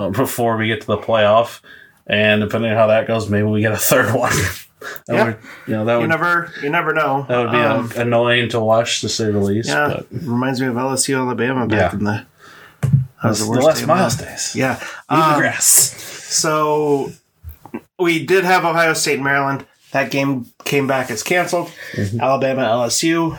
uh, 0.00 0.10
before 0.10 0.56
we 0.56 0.68
get 0.68 0.80
to 0.82 0.86
the 0.86 0.98
playoff, 0.98 1.60
and 2.06 2.40
depending 2.40 2.70
on 2.70 2.76
how 2.76 2.86
that 2.88 3.06
goes, 3.06 3.28
maybe 3.28 3.44
we 3.46 3.60
get 3.60 3.72
a 3.72 3.76
third 3.76 4.14
one. 4.14 4.32
that 5.06 5.14
Yeah. 5.14 5.24
would, 5.24 5.36
you 5.66 5.72
know, 5.74 5.84
that 5.86 5.94
you 5.94 6.00
would 6.02 6.08
never, 6.10 6.52
you 6.62 6.70
never 6.70 6.94
know. 6.94 7.26
that 7.28 7.36
would 7.38 7.50
be 7.50 7.58
uh, 7.58 7.78
Um, 7.78 7.92
annoying 7.96 8.48
to 8.50 8.60
watch, 8.60 9.00
to 9.00 9.08
say 9.08 9.30
the 9.30 9.38
least. 9.40 9.68
yeah, 9.68 9.88
But 9.88 10.06
reminds 10.12 10.60
me 10.60 10.68
of 10.68 10.74
LSU 10.74 11.16
Alabama 11.18 11.66
back 11.66 11.92
Yeah. 11.92 11.98
in 11.98 12.04
the. 12.04 12.26
That 13.22 13.28
was 13.30 13.40
the, 13.40 13.44
the 13.46 13.50
worst 13.50 13.66
Les 13.66 13.74
day 13.78 13.82
of 13.82 13.88
Miles 13.88 14.14
days. 14.16 14.54
Yeah. 14.54 14.80
Um, 15.08 15.38
grass. 15.38 15.66
So 16.28 17.10
we 17.98 18.24
did 18.24 18.44
have 18.44 18.64
Ohio 18.64 18.92
State 18.92 19.14
and 19.14 19.24
Maryland. 19.24 19.66
That 19.90 20.10
game 20.12 20.46
came 20.64 20.86
back 20.86 21.10
as 21.10 21.22
canceled. 21.24 21.72
Mm-hmm. 21.94 22.20
Alabama 22.20 22.62
LSU. 22.62 23.36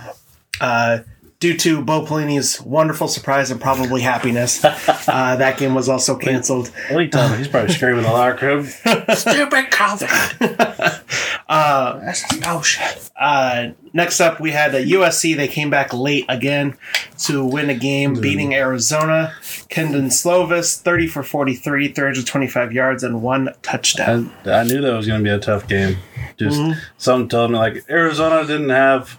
Uh, 0.59 0.99
due 1.39 1.55
to 1.57 1.81
Bo 1.81 2.05
Pelini's 2.05 2.59
wonderful 2.61 3.07
surprise 3.07 3.49
and 3.51 3.61
probably 3.61 4.01
happiness, 4.01 4.63
uh, 4.65 5.35
that 5.37 5.57
game 5.57 5.73
was 5.73 5.87
also 5.89 6.17
canceled. 6.17 6.67
What 6.91 7.15
are 7.15 7.29
you? 7.31 7.35
He's 7.37 7.47
probably 7.47 7.73
screaming 7.73 7.99
in 7.99 8.03
the 8.03 8.11
locker 8.11 8.47
room. 8.47 8.65
Stupid 8.65 9.71
COVID. 9.71 11.03
Uh, 11.49 11.99
That's 12.01 12.37
bullshit. 12.37 13.09
uh, 13.19 13.69
next 13.91 14.19
up, 14.19 14.39
we 14.39 14.51
had 14.51 14.75
uh, 14.75 14.77
USC. 14.77 15.35
They 15.35 15.47
came 15.47 15.71
back 15.71 15.91
late 15.95 16.25
again 16.29 16.77
to 17.23 17.43
win 17.43 17.71
a 17.71 17.73
game, 17.73 18.11
Mm-hmm. 18.13 18.21
beating 18.21 18.53
Arizona. 18.53 19.33
Kedon 19.69 20.09
Slovis, 20.09 20.79
30 20.79 21.07
for 21.07 21.23
43, 21.23 21.87
325 21.91 22.71
yards, 22.71 23.01
and 23.03 23.23
one 23.23 23.49
touchdown. 23.63 24.31
I, 24.45 24.51
I 24.51 24.63
knew 24.63 24.79
that 24.79 24.93
was 24.95 25.07
going 25.07 25.23
to 25.23 25.27
be 25.27 25.33
a 25.33 25.39
tough 25.39 25.67
game. 25.67 25.97
Just 26.37 26.59
Mm-hmm. 26.59 26.79
something 26.99 27.29
told 27.29 27.49
me 27.49 27.57
like 27.57 27.83
Arizona 27.89 28.45
didn't 28.45 28.69
have 28.69 29.17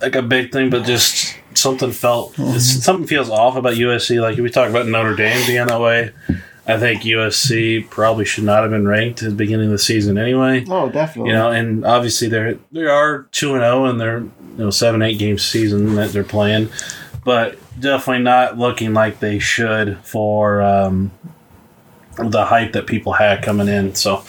like 0.00 0.14
a 0.14 0.22
big 0.22 0.52
thing, 0.52 0.70
but 0.70 0.84
just 0.84 1.36
something 1.54 1.90
felt 1.92 2.34
Mm-hmm. 2.34 2.58
something 2.58 3.06
feels 3.06 3.30
off 3.30 3.56
about 3.56 3.74
USC. 3.74 4.20
Like 4.20 4.38
we 4.38 4.48
talked 4.50 4.70
about 4.70 4.86
Notre 4.86 5.14
Dame 5.16 5.46
being 5.46 5.66
that 5.66 5.80
way. 5.80 6.12
I 6.66 6.76
think 6.78 7.02
USC 7.02 7.88
probably 7.88 8.26
should 8.26 8.44
not 8.44 8.60
have 8.62 8.70
been 8.70 8.86
ranked 8.86 9.22
at 9.22 9.30
the 9.30 9.34
beginning 9.34 9.66
of 9.66 9.72
the 9.72 9.78
season 9.78 10.18
anyway. 10.18 10.64
Oh, 10.68 10.90
definitely. 10.90 11.30
You 11.30 11.36
know, 11.36 11.50
and 11.50 11.84
obviously 11.86 12.28
they're 12.28 12.58
they 12.72 12.84
are 12.84 13.22
two 13.32 13.54
and 13.54 13.62
zero 13.62 13.86
in 13.86 13.96
their 13.98 14.18
you 14.20 14.30
know 14.56 14.70
seven 14.70 15.00
eight 15.02 15.18
game 15.18 15.38
season 15.38 15.94
that 15.94 16.10
they're 16.10 16.24
playing, 16.24 16.68
but 17.24 17.56
definitely 17.80 18.22
not 18.22 18.58
looking 18.58 18.92
like 18.92 19.18
they 19.20 19.38
should 19.38 19.96
for 20.04 20.60
um, 20.60 21.10
the 22.18 22.44
hype 22.44 22.72
that 22.72 22.86
people 22.86 23.14
had 23.14 23.42
coming 23.42 23.68
in. 23.68 23.94
So, 23.94 24.22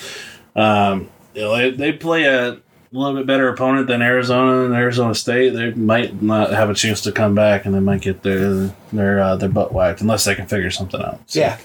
um, 0.55 1.09
you 1.35 1.41
know, 1.41 1.57
they, 1.57 1.71
they 1.71 1.91
play 1.91 2.23
a 2.23 2.57
little 2.97 3.15
bit 3.15 3.27
better 3.27 3.49
opponent 3.49 3.87
than 3.87 4.01
Arizona 4.01 4.65
and 4.65 4.73
Arizona 4.73 5.13
State. 5.13 5.49
They 5.51 5.71
might 5.71 6.21
not 6.21 6.51
have 6.51 6.69
a 6.69 6.73
chance 6.73 7.01
to 7.01 7.11
come 7.11 7.35
back, 7.35 7.65
and 7.65 7.75
they 7.75 7.79
might 7.79 8.01
get 8.01 8.23
their 8.23 8.73
their 8.91 9.19
uh, 9.19 9.35
their 9.35 9.49
butt 9.49 9.71
whacked 9.71 10.01
unless 10.01 10.25
they 10.25 10.35
can 10.35 10.47
figure 10.47 10.71
something 10.71 11.01
out. 11.01 11.19
So, 11.27 11.39
Yeah. 11.39 11.57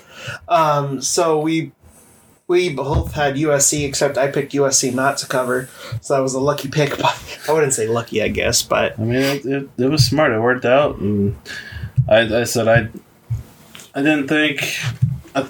Um, 0.49 1.01
so 1.01 1.39
we 1.39 1.73
we 2.47 2.75
both 2.75 3.13
had 3.13 3.37
USC, 3.37 3.87
except 3.87 4.19
I 4.19 4.31
picked 4.31 4.53
USC 4.53 4.93
not 4.95 5.17
to 5.19 5.27
cover, 5.27 5.69
so 6.01 6.15
that 6.15 6.21
was 6.21 6.35
a 6.35 6.41
lucky 6.41 6.69
pick. 6.69 6.99
But 6.99 7.39
I 7.49 7.53
wouldn't 7.53 7.75
say 7.75 7.89
lucky, 7.89 8.23
I 8.23 8.29
guess. 8.29 8.63
But 8.63 8.99
I 8.99 9.03
mean, 9.03 9.17
it, 9.21 9.47
it, 9.47 9.69
it 9.79 9.89
was 9.89 10.05
smart. 10.05 10.33
It 10.33 10.41
worked 10.41 10.65
out, 10.65 10.99
and 10.99 11.37
I, 12.09 12.41
I 12.41 12.45
said 12.45 12.69
I 12.69 12.89
I 13.95 14.03
didn't 14.03 14.29
think. 14.29 14.61
I, 15.37 15.41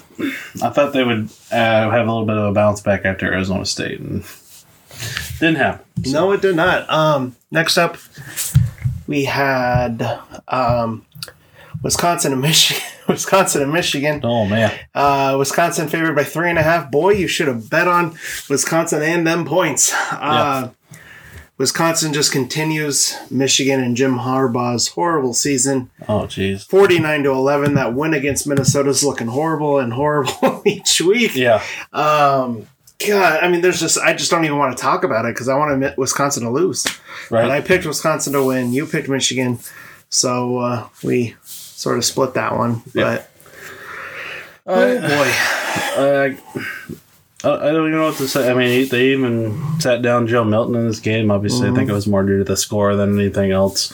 I 0.63 0.69
thought 0.71 0.93
they 0.93 1.03
would 1.03 1.29
uh, 1.51 1.89
have 1.91 2.07
a 2.07 2.11
little 2.11 2.25
bit 2.25 2.37
of 2.37 2.45
a 2.45 2.51
bounce 2.53 2.81
back 2.81 3.05
after 3.05 3.31
Arizona 3.31 3.65
State, 3.65 3.99
and 3.99 4.23
didn't 5.39 5.57
happen. 5.57 5.85
no, 6.11 6.31
it 6.31 6.41
did 6.41 6.55
not. 6.55 6.89
Um, 6.89 7.35
next 7.51 7.77
up, 7.77 7.97
we 9.07 9.25
had 9.25 10.19
um, 10.47 11.05
Wisconsin 11.83 12.31
and 12.33 12.41
Michigan. 12.41 12.83
Wisconsin 13.07 13.61
and 13.61 13.71
Michigan. 13.71 14.21
Oh 14.23 14.45
man, 14.47 14.73
Uh, 14.95 15.35
Wisconsin 15.37 15.87
favored 15.87 16.15
by 16.15 16.23
three 16.23 16.49
and 16.49 16.57
a 16.57 16.63
half. 16.63 16.89
Boy, 16.89 17.11
you 17.11 17.27
should 17.27 17.47
have 17.47 17.69
bet 17.69 17.87
on 17.87 18.17
Wisconsin 18.49 19.03
and 19.03 19.27
them 19.27 19.45
points. 19.45 19.93
Uh, 20.11 20.69
Wisconsin 21.57 22.11
just 22.13 22.31
continues 22.33 23.15
Michigan 23.31 23.79
and 23.81 23.95
Jim 23.95 24.17
Harbaugh's 24.17 24.87
horrible 24.89 25.33
season. 25.35 25.89
oh 26.09 26.21
jeez, 26.23 26.65
49 26.67 27.23
to 27.23 27.29
11. 27.31 27.75
That 27.75 27.93
win 27.93 28.13
against 28.15 28.45
Minnesota's 28.47 29.03
looking 29.05 29.27
horrible 29.27 29.77
and 29.79 29.93
horrible 29.93 30.63
each 30.65 30.99
week. 30.99 31.35
yeah, 31.35 31.61
Um, 31.93 32.67
God, 32.99 33.43
I 33.43 33.49
mean, 33.49 33.61
there's 33.61 33.79
just, 33.79 33.97
I 33.97 34.13
just 34.13 34.31
don't 34.31 34.45
even 34.45 34.57
want 34.57 34.75
to 34.77 34.81
talk 34.81 35.03
about 35.03 35.25
it 35.25 35.33
because 35.33 35.49
I 35.49 35.57
want 35.57 35.81
to 35.81 35.93
Wisconsin 35.97 36.43
to 36.43 36.49
lose. 36.49 36.85
Right. 37.29 37.43
And 37.43 37.51
I 37.51 37.61
picked 37.61 37.85
Wisconsin 37.85 38.33
to 38.33 38.43
win. 38.43 38.73
You 38.73 38.85
picked 38.85 39.09
Michigan. 39.09 39.59
So 40.09 40.59
uh, 40.59 40.87
we 41.03 41.35
sort 41.43 41.97
of 41.97 42.05
split 42.05 42.35
that 42.35 42.55
one. 42.55 42.81
Yeah. 42.93 43.23
But, 44.65 44.67
oh 44.67 45.01
boy. 45.01 46.37
I, 47.45 47.49
I 47.53 47.71
don't 47.71 47.87
even 47.87 47.91
know 47.91 48.05
what 48.05 48.15
to 48.17 48.27
say. 48.27 48.49
I 48.49 48.53
mean, 48.53 48.87
they 48.89 49.11
even 49.11 49.79
sat 49.79 50.01
down 50.01 50.27
Joe 50.27 50.43
Milton 50.43 50.75
in 50.75 50.87
this 50.87 50.99
game. 50.99 51.29
Obviously, 51.29 51.69
I 51.69 51.73
think 51.73 51.89
it 51.89 51.93
was 51.93 52.07
more 52.07 52.23
due 52.23 52.39
to 52.39 52.43
the 52.43 52.57
score 52.57 52.95
than 52.95 53.19
anything 53.19 53.51
else. 53.51 53.93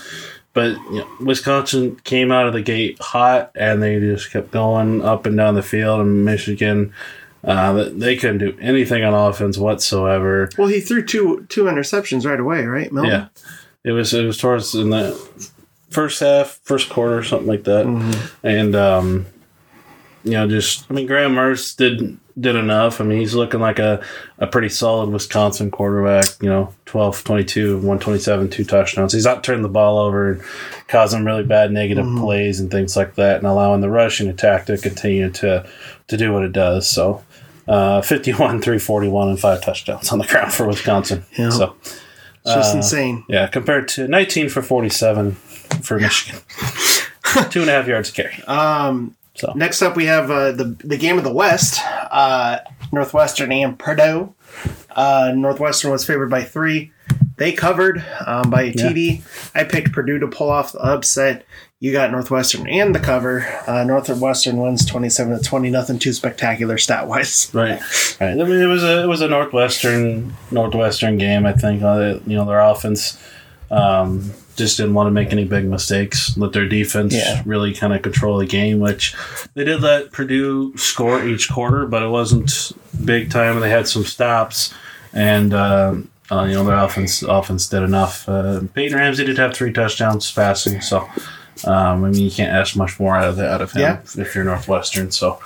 But 0.54 0.72
you 0.92 1.00
know, 1.00 1.08
Wisconsin 1.20 1.98
came 2.04 2.32
out 2.32 2.48
of 2.48 2.54
the 2.54 2.62
gate 2.62 2.98
hot, 3.02 3.52
and 3.56 3.82
they 3.82 4.00
just 4.00 4.32
kept 4.32 4.52
going 4.52 5.02
up 5.02 5.26
and 5.26 5.36
down 5.36 5.56
the 5.56 5.64
field. 5.64 6.00
And 6.00 6.24
Michigan, 6.24 6.94
uh, 7.44 7.90
they 7.92 8.16
couldn't 8.16 8.38
do 8.38 8.58
anything 8.60 9.04
on 9.04 9.14
offense 9.14 9.58
whatsoever. 9.58 10.50
Well, 10.58 10.68
he 10.68 10.80
threw 10.80 11.06
two 11.06 11.46
two 11.50 11.64
interceptions 11.64 12.26
right 12.26 12.40
away, 12.40 12.66
right, 12.66 12.92
Milton? 12.92 13.12
Yeah, 13.12 13.28
it 13.84 13.92
was 13.92 14.14
it 14.14 14.26
was 14.26 14.38
towards 14.38 14.76
in 14.76 14.92
the 14.92 15.14
first 15.90 16.20
half, 16.20 16.60
first 16.64 16.90
quarter, 16.90 17.24
something 17.24 17.48
like 17.48 17.64
that, 17.64 17.86
and 18.44 18.76
um, 18.76 19.26
you 20.24 20.32
know, 20.32 20.48
just 20.48 20.86
I 20.90 20.94
mean, 20.94 21.08
Graham 21.08 21.34
Mertz 21.34 21.76
did 21.76 22.18
did 22.40 22.56
enough. 22.56 23.02
I 23.02 23.04
mean, 23.04 23.20
he's 23.20 23.36
looking 23.36 23.60
like 23.60 23.80
a, 23.80 24.04
a 24.38 24.48
pretty 24.48 24.70
solid 24.70 25.10
Wisconsin 25.10 25.72
quarterback. 25.72 26.26
You 26.42 26.50
know, 26.50 26.74
12, 26.86 27.24
22, 27.24 27.76
127, 27.78 28.50
two 28.50 28.64
touchdowns. 28.64 29.14
He's 29.14 29.26
not 29.26 29.44
turning 29.44 29.64
the 29.64 29.70
ball 29.70 30.00
over 30.00 30.34
and 30.34 30.44
causing 30.88 31.26
really 31.26 31.44
bad 31.44 31.72
negative 31.72 32.06
plays 32.18 32.60
and 32.60 32.70
things 32.70 32.96
like 32.96 33.16
that, 33.16 33.38
and 33.38 33.48
allowing 33.48 33.82
the 33.82 33.90
rushing 33.90 34.30
attack 34.30 34.68
to 34.68 34.78
continue 34.78 35.30
to 35.32 35.68
to 36.08 36.18
do 36.18 36.34
what 36.34 36.44
it 36.44 36.54
does. 36.54 36.88
So. 36.88 37.24
Uh, 37.72 38.02
51, 38.02 38.62
341, 38.62 39.30
and 39.30 39.40
five 39.40 39.62
touchdowns 39.62 40.12
on 40.12 40.20
the 40.20 40.28
ground 40.28 40.52
for 40.54 40.68
Wisconsin. 40.68 41.24
Yeah. 41.38 41.50
So, 41.52 41.76
It's 42.44 42.54
just 42.54 42.74
Uh, 42.74 42.78
insane. 42.78 43.24
yeah, 43.30 43.48
compared 43.48 43.88
to 43.90 44.08
19 44.08 44.50
for 44.50 44.62
47 44.62 45.34
for 45.82 46.00
Michigan. 46.00 46.42
Two 47.50 47.62
and 47.62 47.70
a 47.70 47.74
half 47.74 47.88
yards 47.88 48.10
a 48.10 48.14
carry. 48.14 48.44
Um, 48.48 49.16
So, 49.36 49.54
next 49.56 49.82
up, 49.82 49.96
we 49.96 50.06
have 50.08 50.30
uh, 50.30 50.52
the 50.52 50.76
the 50.84 50.98
game 50.98 51.18
of 51.18 51.24
the 51.24 51.32
West. 51.34 51.80
Uh, 52.12 52.58
Northwestern 52.92 53.52
and 53.54 53.80
Purdue. 53.80 54.34
Uh, 54.94 55.32
Northwestern 55.34 55.92
was 55.92 56.06
favored 56.06 56.30
by 56.30 56.44
three. 56.44 56.92
They 57.38 57.54
covered 57.54 58.04
um, 58.28 58.50
by 58.50 58.64
a 58.64 58.74
TD. 58.74 59.22
I 59.56 59.64
picked 59.64 59.94
Purdue 59.94 60.20
to 60.20 60.28
pull 60.28 60.50
off 60.50 60.74
the 60.74 60.80
upset. 60.80 61.46
You 61.82 61.92
got 61.92 62.12
Northwestern 62.12 62.68
and 62.70 62.94
the 62.94 63.00
cover. 63.00 63.44
Uh, 63.68 63.84
Northwestern 63.84 64.58
wins 64.58 64.86
twenty 64.86 65.10
seven 65.10 65.36
to 65.36 65.44
twenty. 65.44 65.72
Nothing 65.72 65.98
too 65.98 66.14
spectacular 66.14 66.78
stat 66.78 67.08
wise. 67.08 67.50
right, 67.56 67.82
right. 68.22 68.30
I 68.32 68.36
mean, 68.36 68.62
it 68.62 68.68
was 68.68 68.84
a 68.84 69.02
it 69.04 69.08
was 69.08 69.22
a 69.22 69.28
northwestern 69.28 70.34
northwestern 70.52 71.18
game. 71.18 71.46
I 71.48 71.54
think 71.54 71.82
uh, 71.82 72.20
you 72.28 72.36
know 72.38 72.46
their 72.46 72.60
offense 72.60 73.20
um, 73.72 74.32
just 74.58 74.78
didn't 74.78 74.94
want 74.94 75.08
to 75.08 75.12
make 75.12 75.32
any 75.32 75.44
big 75.44 75.66
mistakes. 75.66 76.38
Let 76.38 76.54
their 76.54 76.68
defense 76.68 77.16
Yeah. 77.16 77.42
really 77.48 77.74
kind 77.74 77.94
of 77.96 78.04
control 78.04 78.38
the 78.38 78.46
game, 78.46 78.80
which 78.80 79.16
they 79.56 79.64
did 79.64 79.82
let 79.82 80.12
Purdue 80.12 80.78
score 80.78 81.26
each 81.26 81.50
quarter, 81.50 81.88
but 81.88 82.04
it 82.04 82.10
wasn't 82.10 82.74
big 83.04 83.32
time. 83.32 83.56
And 83.56 83.64
they 83.64 83.72
had 83.72 83.88
some 83.88 84.04
stops, 84.04 84.72
and 85.14 85.52
um 85.56 86.10
uh, 86.30 86.44
you 86.44 86.54
know 86.54 86.64
their 86.64 86.78
offense 86.78 87.24
offense 87.24 87.68
did 87.68 87.82
enough. 87.82 88.30
Uh, 88.30 88.62
Peyton 88.76 89.00
Ramsey 89.00 89.26
did 89.26 89.40
have 89.40 89.56
three 89.56 89.74
touchdowns 89.74 90.32
passing, 90.32 90.80
so. 90.80 91.10
Um, 91.66 92.04
I 92.06 92.10
mean, 92.10 92.22
you 92.22 92.32
can't 92.32 92.52
ask 92.52 92.76
much 92.76 93.00
more 93.00 93.16
out 93.16 93.30
of 93.30 93.40
out 93.40 93.62
of 93.62 93.72
him 93.72 93.82
Yeah. 93.82 94.00
if 94.18 94.34
you're 94.36 94.44
Northwestern. 94.44 95.12
So, 95.12 95.40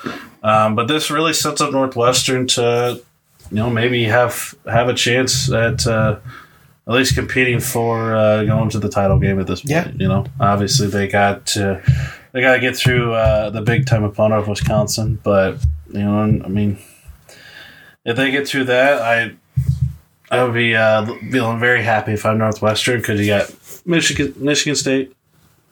um, 0.44 0.76
but 0.76 0.88
this 0.88 1.10
really 1.12 1.34
sets 1.34 1.62
up 1.62 1.72
Northwestern 1.72 2.48
to, 2.48 3.02
you 3.52 3.56
know, 3.56 3.70
maybe 3.70 4.04
have 4.06 4.56
have 4.66 4.88
a 4.90 4.94
chance 4.94 5.52
at 5.52 5.86
uh, 5.88 6.18
at 6.88 6.94
least 6.94 7.16
competing 7.16 7.60
for 7.60 8.16
uh, 8.16 8.44
going 8.44 8.70
to 8.70 8.80
the 8.80 8.90
title 8.90 9.20
game 9.20 9.40
at 9.40 9.48
this 9.48 9.62
point. 9.62 9.72
Yeah. 9.72 9.92
You 9.96 10.08
know, 10.08 10.26
obviously 10.40 10.88
they 10.88 11.08
got 11.08 11.46
to, 11.48 11.82
they 12.32 12.42
got 12.42 12.54
to 12.56 12.60
get 12.60 12.76
through 12.78 13.14
uh, 13.14 13.50
the 13.50 13.62
big 13.62 13.86
time 13.88 14.04
opponent 14.04 14.42
of 14.42 14.48
Wisconsin, 14.48 15.20
but 15.24 15.58
you 15.92 16.00
know, 16.00 16.20
I 16.20 16.48
mean, 16.48 16.78
if 18.06 18.16
they 18.18 18.30
get 18.32 18.48
through 18.48 18.66
that, 18.66 19.02
I 19.02 19.32
I 20.30 20.44
would 20.44 20.54
be 20.54 20.76
uh, 20.76 21.06
feeling 21.32 21.60
very 21.60 21.82
happy 21.84 22.14
if 22.14 22.26
I'm 22.26 22.38
Northwestern 22.38 22.98
because 23.00 23.20
you 23.20 23.28
got 23.28 23.52
Michigan, 23.86 24.34
Michigan 24.38 24.76
State, 24.76 25.16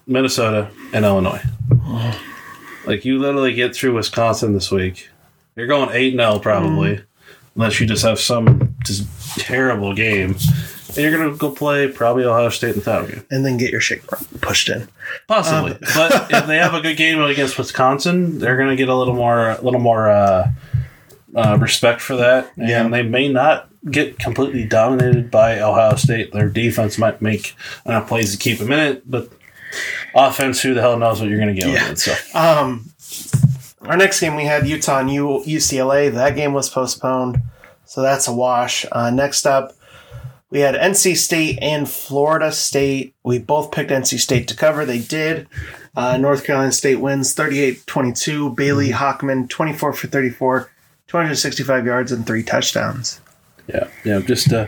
Minnesota, 0.07 0.69
and 0.93 1.05
Illinois. 1.05 1.41
Like 2.85 3.05
you 3.05 3.19
literally 3.19 3.53
get 3.53 3.75
through 3.75 3.93
Wisconsin 3.95 4.53
this 4.53 4.69
week, 4.71 5.09
you're 5.55 5.67
going 5.67 5.89
eight 5.93 6.15
0 6.15 6.39
probably, 6.39 7.01
unless 7.55 7.79
you 7.79 7.87
just 7.87 8.03
have 8.03 8.19
some 8.19 8.75
just 8.85 9.07
terrible 9.39 9.93
game, 9.93 10.31
and 10.89 10.97
you're 10.97 11.15
gonna 11.17 11.35
go 11.37 11.49
play 11.51 11.87
probably 11.87 12.25
Ohio 12.25 12.49
State 12.49 12.75
in 12.75 12.81
game, 12.81 13.23
And 13.31 13.45
then 13.45 13.57
get 13.57 13.71
your 13.71 13.79
shit 13.79 14.05
pushed 14.41 14.67
in. 14.69 14.89
possibly. 15.27 15.77
but 15.95 16.27
if 16.31 16.45
they 16.47 16.57
have 16.57 16.73
a 16.73 16.81
good 16.81 16.97
game 16.97 17.21
against 17.21 17.57
Wisconsin, 17.57 18.39
they're 18.39 18.57
gonna 18.57 18.75
get 18.75 18.89
a 18.89 18.95
little 18.95 19.15
more, 19.15 19.51
a 19.51 19.61
little 19.61 19.79
more 19.79 20.09
uh, 20.09 20.51
uh, 21.35 21.57
respect 21.61 22.01
for 22.01 22.17
that, 22.17 22.51
and 22.57 22.67
Yeah. 22.67 22.87
they 22.89 23.03
may 23.03 23.29
not 23.29 23.69
get 23.89 24.19
completely 24.19 24.65
dominated 24.65 25.31
by 25.31 25.59
Ohio 25.59 25.95
State. 25.95 26.31
Their 26.33 26.49
defense 26.49 26.97
might 26.97 27.21
make 27.21 27.55
enough 27.85 28.07
plays 28.09 28.31
to 28.33 28.37
keep 28.37 28.59
them 28.59 28.71
in 28.73 28.79
it, 28.79 29.09
but 29.09 29.29
offense, 30.15 30.61
who 30.61 30.73
the 30.73 30.81
hell 30.81 30.97
knows 30.97 31.19
what 31.19 31.29
you're 31.29 31.39
gonna 31.39 31.53
get 31.53 31.67
Yeah. 31.67 31.89
with 31.89 32.07
it? 32.07 32.17
So. 32.17 32.39
Um, 32.39 32.89
our 33.81 33.97
next 33.97 34.19
game 34.19 34.35
we 34.35 34.45
had 34.45 34.67
Utah 34.67 34.99
and 34.99 35.11
U- 35.11 35.43
UCLA. 35.45 36.09
That 36.09 36.35
game 36.35 36.53
was 36.53 36.69
postponed, 36.69 37.41
so 37.85 38.01
that's 38.01 38.27
a 38.27 38.33
wash. 38.33 38.85
Uh, 38.91 39.09
next 39.09 39.45
up, 39.45 39.73
we 40.49 40.59
had 40.59 40.75
NC 40.75 41.15
State 41.15 41.59
and 41.61 41.89
Florida 41.89 42.51
State. 42.51 43.15
We 43.23 43.39
both 43.39 43.71
picked 43.71 43.91
NC 43.91 44.17
State 44.19 44.47
to 44.49 44.55
cover. 44.55 44.85
They 44.85 44.99
did. 44.99 45.47
Uh, 45.95 46.17
North 46.17 46.43
Carolina 46.43 46.71
State 46.71 46.95
wins 46.99 47.33
38 47.33 47.85
22. 47.85 48.51
Bailey 48.51 48.89
Hockman, 48.91 49.47
24 49.49 49.93
for 49.93 50.07
34, 50.07 50.71
265 51.07 51.85
yards 51.85 52.11
and 52.11 52.25
three 52.25 52.41
touchdowns. 52.43 53.19
Yeah, 53.67 53.87
yeah. 54.03 54.19
Just 54.19 54.51
uh, 54.51 54.67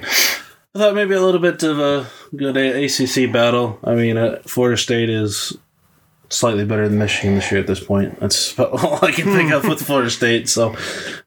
I 0.76 0.78
thought 0.78 0.96
maybe 0.96 1.16
a 1.16 1.22
little 1.22 1.40
bit 1.40 1.64
of 1.64 1.80
a 1.80 2.06
good 2.36 2.58
ACC 2.58 3.32
battle. 3.32 3.80
I 3.82 3.96
mean, 3.96 4.18
uh, 4.18 4.42
Florida 4.46 4.76
State 4.76 5.10
is 5.10 5.58
slightly 6.30 6.66
better 6.66 6.90
than 6.90 6.98
Michigan 6.98 7.36
this 7.36 7.50
year 7.50 7.62
at 7.62 7.68
this 7.68 7.82
point. 7.82 8.20
That's 8.20 8.60
all 8.60 9.00
I 9.02 9.12
can 9.14 9.32
think 9.34 9.54
of 9.54 9.66
with 9.66 9.82
Florida 9.82 10.10
State. 10.10 10.50
So 10.50 10.72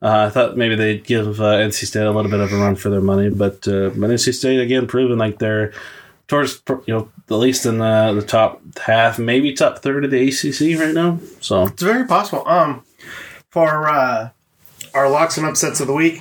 uh, 0.02 0.26
I 0.26 0.28
thought 0.28 0.58
maybe 0.58 0.74
they'd 0.74 1.02
give 1.02 1.40
uh, 1.40 1.54
NC 1.54 1.86
State 1.86 2.02
a 2.02 2.10
little 2.10 2.30
bit 2.30 2.40
of 2.40 2.52
a 2.52 2.56
run 2.56 2.76
for 2.76 2.90
their 2.90 3.00
money, 3.00 3.30
but 3.30 3.66
uh, 3.66 3.88
but 3.88 4.10
NC 4.10 4.34
State 4.34 4.60
again 4.60 4.86
proving 4.86 5.16
like 5.16 5.38
they're 5.38 5.72
towards 6.26 6.62
you 6.84 6.94
know 6.94 7.08
at 7.30 7.34
least 7.34 7.64
in 7.64 7.78
the 7.78 8.12
the 8.12 8.26
top 8.26 8.60
half, 8.78 9.18
maybe 9.18 9.54
top 9.54 9.78
third 9.78 10.04
of 10.04 10.10
the 10.10 10.28
ACC 10.28 10.78
right 10.78 10.94
now. 10.94 11.20
So 11.40 11.64
It's 11.68 11.82
very 11.82 12.06
possible. 12.06 12.46
Um, 12.46 12.84
for 13.48 13.88
uh, 13.88 14.28
our 14.92 15.08
locks 15.08 15.38
and 15.38 15.46
upsets 15.46 15.80
of 15.80 15.86
the 15.86 15.94
week, 15.94 16.20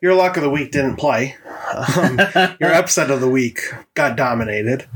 your 0.00 0.14
luck 0.14 0.36
of 0.36 0.42
the 0.42 0.50
week 0.50 0.72
didn't 0.72 0.96
play. 0.96 1.36
Um, 1.74 2.18
your 2.60 2.72
upset 2.72 3.10
of 3.10 3.20
the 3.20 3.28
week 3.28 3.60
got 3.94 4.16
dominated. 4.16 4.86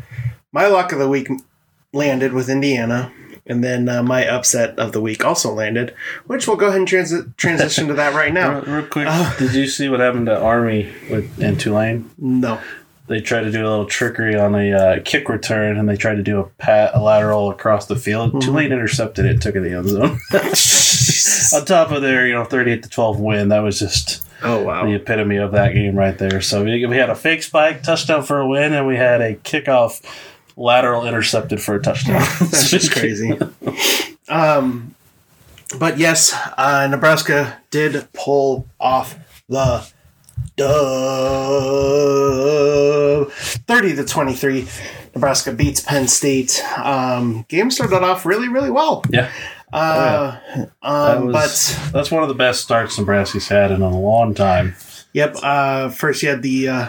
My 0.52 0.66
luck 0.66 0.92
of 0.92 0.98
the 0.98 1.08
week 1.08 1.28
landed 1.92 2.32
with 2.32 2.48
Indiana. 2.48 3.12
And 3.46 3.62
then 3.62 3.90
uh, 3.90 4.02
my 4.02 4.26
upset 4.26 4.78
of 4.78 4.92
the 4.92 5.02
week 5.02 5.22
also 5.22 5.52
landed, 5.52 5.94
which 6.26 6.48
we'll 6.48 6.56
go 6.56 6.68
ahead 6.68 6.78
and 6.78 6.88
transi- 6.88 7.36
transition 7.36 7.88
to 7.88 7.94
that 7.94 8.14
right 8.14 8.32
now. 8.32 8.60
Real, 8.60 8.76
real 8.76 8.86
quick, 8.86 9.08
did 9.38 9.52
you 9.52 9.66
see 9.66 9.90
what 9.90 10.00
happened 10.00 10.26
to 10.26 10.40
Army 10.40 10.90
with 11.10 11.38
in 11.42 11.58
Tulane? 11.58 12.10
No. 12.16 12.58
They 13.06 13.20
tried 13.20 13.42
to 13.42 13.50
do 13.50 13.60
a 13.60 13.68
little 13.68 13.84
trickery 13.84 14.34
on 14.34 14.54
a 14.54 14.72
uh, 14.72 15.00
kick 15.04 15.28
return, 15.28 15.76
and 15.76 15.86
they 15.86 15.96
tried 15.96 16.14
to 16.14 16.22
do 16.22 16.40
a 16.40 16.44
pat, 16.44 16.92
a 16.94 17.02
lateral 17.02 17.50
across 17.50 17.84
the 17.84 17.96
field. 17.96 18.40
Tulane 18.40 18.72
intercepted 18.72 19.26
it, 19.26 19.42
took 19.42 19.56
it 19.56 19.58
in 19.58 19.64
the 19.64 19.76
end 19.76 19.88
zone. 19.90 20.18
on 21.60 21.66
top 21.66 21.90
of 21.90 22.00
their, 22.00 22.26
you 22.26 22.32
know, 22.32 22.44
thirty-eight 22.44 22.82
to 22.82 22.88
twelve 22.88 23.20
win, 23.20 23.50
that 23.50 23.58
was 23.58 23.78
just 23.78 24.23
Oh, 24.44 24.62
wow. 24.62 24.84
the 24.86 24.94
epitome 24.94 25.36
of 25.36 25.52
that 25.52 25.72
game 25.74 25.96
right 25.96 26.16
there. 26.16 26.40
So 26.40 26.64
we, 26.64 26.84
we 26.86 26.96
had 26.96 27.10
a 27.10 27.14
fake 27.14 27.42
spike 27.42 27.82
touchdown 27.82 28.22
for 28.22 28.40
a 28.40 28.46
win, 28.48 28.72
and 28.72 28.86
we 28.86 28.96
had 28.96 29.20
a 29.20 29.34
kickoff 29.36 30.02
lateral 30.56 31.06
intercepted 31.06 31.60
for 31.62 31.74
a 31.74 31.82
touchdown. 31.82 32.20
That's 32.40 32.70
just 32.70 32.92
crazy. 32.92 33.38
um, 34.28 34.94
but 35.78 35.98
yes, 35.98 36.32
uh, 36.56 36.86
Nebraska 36.88 37.58
did 37.70 38.06
pull 38.12 38.68
off 38.78 39.16
the 39.48 39.84
dub. 42.16 43.30
Thirty 43.66 43.94
to 43.96 44.04
twenty-three. 44.04 44.68
Nebraska 45.14 45.52
beats 45.52 45.80
Penn 45.80 46.08
State. 46.08 46.62
Um, 46.76 47.44
game 47.48 47.70
started 47.70 48.02
off 48.02 48.26
really, 48.26 48.48
really 48.48 48.70
well. 48.70 49.02
yeah, 49.10 49.30
Uh, 49.74 50.38
that 50.54 50.70
um, 50.82 51.26
was, 51.26 51.74
but 51.74 51.92
that's 51.92 52.10
one 52.10 52.22
of 52.22 52.28
the 52.28 52.34
best 52.34 52.60
starts 52.60 52.98
Nebraska's 52.98 53.48
had 53.48 53.70
in 53.70 53.82
a 53.82 53.90
long 53.90 54.34
time. 54.34 54.76
Yep. 55.12 55.36
Uh, 55.42 55.88
first, 55.90 56.22
you 56.22 56.28
had 56.28 56.42
the 56.42 56.68
uh, 56.68 56.88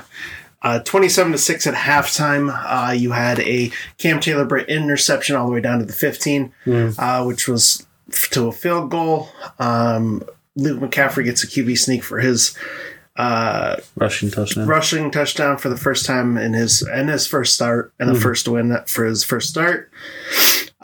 uh, 0.62 0.80
27 0.80 1.32
to 1.32 1.38
6 1.38 1.68
at 1.68 1.74
halftime. 1.76 2.50
Uh, 2.52 2.92
you 2.92 3.12
had 3.12 3.40
a 3.40 3.72
Cam 3.98 4.20
Taylor 4.20 4.46
Britt 4.46 4.68
interception 4.70 5.36
all 5.36 5.46
the 5.48 5.54
way 5.54 5.62
down 5.62 5.80
to 5.80 5.86
the 5.86 5.94
15, 5.94 6.52
uh, 6.98 7.24
which 7.24 7.48
was 7.48 7.86
f- 8.12 8.30
to 8.32 8.48
a 8.48 8.52
field 8.52 8.90
goal. 8.92 9.30
Um, 9.60 10.24
Luke 10.56 10.80
McCaffrey 10.80 11.26
gets 11.26 11.44
a 11.44 11.48
QB 11.48 11.78
sneak 11.78 12.04
for 12.04 12.20
his 12.20 12.58
uh, 13.16 13.78
Rushing 13.96 14.30
touchdown. 14.32 14.68
rushing 14.68 15.12
touchdown 15.12 15.58
for 15.58 15.70
the 15.70 15.78
first 15.78 16.06
time 16.06 16.38
in 16.38 16.54
his 16.54 16.82
in 16.82 17.08
his 17.08 17.26
first 17.28 17.56
start 17.56 17.94
and 18.00 18.10
the 18.10 18.20
first 18.20 18.48
win 18.48 18.78
for 18.88 19.06
his 19.06 19.24
first 19.24 19.50
start. 19.50 19.90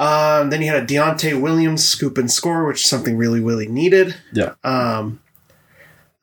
Um, 0.02 0.50
then 0.50 0.62
you 0.62 0.68
had 0.72 0.84
a 0.84 0.86
Deontai 0.86 1.40
Williams 1.40 1.86
scoop 1.86 2.18
and 2.18 2.30
score, 2.32 2.66
which 2.66 2.84
is 2.84 2.90
something 2.90 3.18
really, 3.18 3.40
really 3.40 3.68
needed. 3.68 4.16
Yeah. 4.34 4.56
Um, 4.64 5.22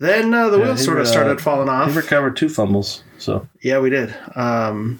then 0.00 0.34
uh, 0.34 0.48
the 0.50 0.58
Yeah, 0.58 0.64
wheels 0.64 0.84
sort 0.84 0.98
of 0.98 1.06
uh, 1.06 1.08
started 1.08 1.40
falling 1.40 1.68
off. 1.68 1.90
He 1.90 1.96
recovered 1.96 2.36
two 2.36 2.48
fumbles. 2.48 3.02
So 3.18 3.48
Yeah, 3.62 3.78
we 3.80 3.90
did. 3.90 4.14
Um, 4.36 4.98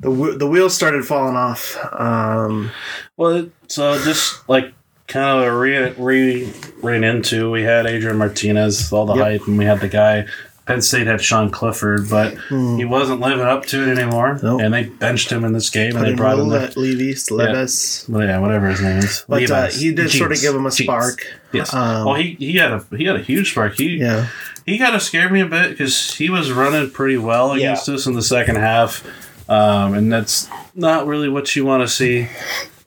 the 0.00 0.10
the 0.38 0.46
wheels 0.46 0.74
started 0.74 1.04
falling 1.06 1.36
off. 1.36 1.76
Um, 1.92 2.70
well, 3.16 3.48
so 3.68 4.00
just 4.02 4.48
like 4.48 4.72
kind 5.08 5.44
of 5.44 5.54
re, 5.54 5.90
re 5.98 6.52
ran 6.82 7.02
into, 7.04 7.50
we 7.50 7.62
had 7.62 7.86
Adrian 7.86 8.16
Martinez, 8.18 8.92
all 8.92 9.06
the 9.06 9.14
Yep. 9.14 9.24
hype, 9.24 9.46
and 9.48 9.58
we 9.58 9.64
had 9.64 9.80
the 9.80 9.88
guy. 9.88 10.26
Penn 10.68 10.82
State 10.82 11.06
had 11.06 11.22
Sean 11.22 11.50
Clifford, 11.50 12.10
but 12.10 12.36
he 12.50 12.84
wasn't 12.84 13.20
living 13.20 13.40
up 13.46 13.64
to 13.66 13.82
it 13.90 13.98
anymore. 13.98 14.38
Nope. 14.42 14.60
and 14.60 14.74
they 14.74 14.84
benched 14.84 15.32
him 15.32 15.42
in 15.42 15.54
this 15.54 15.70
game, 15.70 15.96
and 15.96 16.04
they 16.04 16.14
brought 16.14 16.38
in 16.38 16.50
the 16.50 16.70
Le- 16.76 16.78
Levis, 16.80 17.30
Levis. 17.30 18.06
well, 18.06 18.22
yeah, 18.26 18.38
whatever 18.38 18.68
his 18.68 18.82
name 18.82 18.98
is. 18.98 19.24
But 19.26 19.50
uh, 19.50 19.66
he 19.68 19.94
did 19.94 20.10
sort 20.10 20.30
of 20.30 20.38
give 20.42 20.54
him 20.54 20.66
a 20.66 20.70
spark. 20.70 21.20
Yes. 21.52 21.72
Um, 21.72 22.04
well, 22.04 22.14
he 22.16 22.34
he 22.34 22.56
had 22.56 22.72
a 22.72 22.84
he 22.94 23.04
had 23.06 23.16
a 23.16 23.22
huge 23.22 23.52
spark. 23.52 23.76
He 23.78 23.96
Yeah. 23.96 24.26
he 24.66 24.76
kind 24.76 24.94
of 24.94 25.00
scared 25.00 25.32
me 25.32 25.40
a 25.40 25.46
bit 25.46 25.70
because 25.70 26.14
he 26.14 26.28
was 26.28 26.52
running 26.52 26.90
pretty 26.90 27.16
well 27.16 27.56
Yeah. 27.56 27.70
against 27.72 27.88
us 27.88 28.04
in 28.06 28.12
the 28.12 28.20
second 28.22 28.56
half, 28.56 29.02
um, 29.48 29.94
and 29.94 30.12
that's 30.12 30.50
not 30.74 31.06
really 31.06 31.30
what 31.30 31.56
you 31.56 31.64
want 31.64 31.82
to 31.82 31.88
see. 31.88 32.28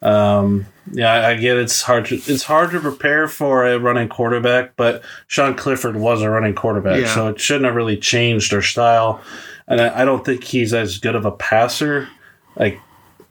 Um, 0.03 0.67
yeah, 0.93 1.27
I, 1.27 1.35
get 1.35 1.57
it's 1.57 1.81
hard 1.81 2.05
to 2.07 2.15
it's 2.15 2.43
hard 2.43 2.71
to 2.71 2.79
prepare 2.79 3.27
for 3.27 3.65
a 3.65 3.79
running 3.79 4.09
quarterback, 4.09 4.75
but 4.75 5.03
Sean 5.27 5.55
Clifford 5.55 5.95
was 5.95 6.21
a 6.21 6.29
running 6.29 6.55
quarterback, 6.55 7.01
Yeah. 7.01 7.13
so 7.13 7.27
it 7.29 7.39
shouldn't 7.39 7.65
have 7.65 7.75
really 7.75 7.97
changed 7.97 8.51
their 8.51 8.61
style. 8.61 9.21
And 9.67 9.79
I, 9.81 10.01
I 10.01 10.05
don't 10.05 10.25
think 10.25 10.43
he's 10.43 10.73
as 10.73 10.97
good 10.97 11.15
of 11.15 11.25
a 11.25 11.31
passer, 11.31 12.09
like 12.55 12.79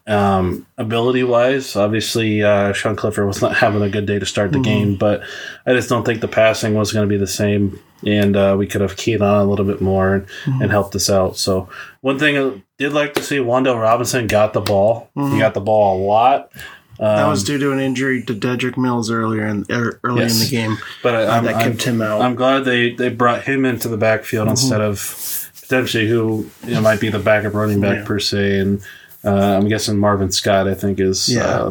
um, 0.06 0.66
ability 0.78 1.22
wise. 1.22 1.76
Obviously, 1.76 2.42
uh, 2.42 2.72
Sean 2.72 2.96
Clifford 2.96 3.26
was 3.26 3.42
not 3.42 3.56
having 3.56 3.82
a 3.82 3.88
good 3.90 4.06
day 4.06 4.18
to 4.18 4.26
start 4.26 4.50
the 4.52 4.58
Mm-hmm. 4.58 4.62
game, 4.64 4.96
but 4.96 5.22
I 5.66 5.72
just 5.74 5.88
don't 5.88 6.04
think 6.04 6.20
the 6.20 6.28
passing 6.28 6.74
was 6.74 6.92
going 6.92 7.06
to 7.08 7.12
be 7.12 7.18
the 7.18 7.26
same, 7.26 7.78
and 8.06 8.36
uh, 8.36 8.56
we 8.58 8.66
could 8.66 8.80
have 8.80 8.96
keyed 8.96 9.20
on 9.22 9.40
a 9.40 9.44
little 9.44 9.66
bit 9.66 9.80
more 9.80 10.14
and, 10.14 10.26
Mm-hmm. 10.44 10.62
and 10.62 10.70
helped 10.70 10.94
us 10.96 11.10
out. 11.10 11.36
So 11.36 11.68
one 12.00 12.18
thing 12.18 12.38
I 12.38 12.62
did 12.78 12.92
like 12.92 13.14
to 13.14 13.22
see, 13.22 13.36
Wan'Dale 13.38 13.80
Robinson 13.80 14.26
got 14.26 14.52
the 14.54 14.60
ball. 14.62 15.10
He 15.14 15.38
got 15.38 15.54
the 15.54 15.60
ball 15.60 15.98
a 15.98 16.04
lot. 16.04 16.50
Mm-hmm. 17.00 17.16
That 17.16 17.24
Um, 17.24 17.30
was 17.30 17.44
due 17.44 17.56
to 17.58 17.72
an 17.72 17.80
injury 17.80 18.22
to 18.24 18.34
Dedrick 18.34 18.76
Mills 18.76 19.10
earlier 19.10 19.46
in 19.46 19.64
er, 19.70 19.98
early 20.04 20.20
Yes. 20.22 20.34
in 20.34 20.44
the 20.44 20.50
game. 20.50 20.78
but 21.02 21.14
I, 21.14 21.22
Uh, 21.24 21.30
I'm, 21.38 21.44
that 21.44 21.54
I'm, 21.56 21.70
kept 21.72 21.82
him 21.84 22.02
out. 22.02 22.20
I'm 22.20 22.34
glad 22.34 22.64
they, 22.66 22.92
they 22.92 23.08
brought 23.08 23.44
him 23.44 23.64
into 23.64 23.88
the 23.88 23.96
backfield 23.96 24.44
Mm-hmm. 24.48 24.50
instead 24.50 24.80
of 24.82 25.50
potentially 25.62 26.08
who 26.08 26.50
you 26.66 26.74
know, 26.74 26.80
might 26.82 27.00
be 27.00 27.08
the 27.08 27.18
backup 27.18 27.54
running 27.54 27.80
back 27.80 27.98
Yeah. 28.00 28.04
per 28.04 28.18
se. 28.18 28.58
And 28.58 28.82
uh, 29.24 29.30
I'm 29.56 29.68
guessing 29.68 29.96
Marvin 29.98 30.30
Scott, 30.30 30.68
I 30.68 30.74
think, 30.74 31.00
is 31.00 31.28
Yeah. 31.28 31.46
uh, 31.46 31.70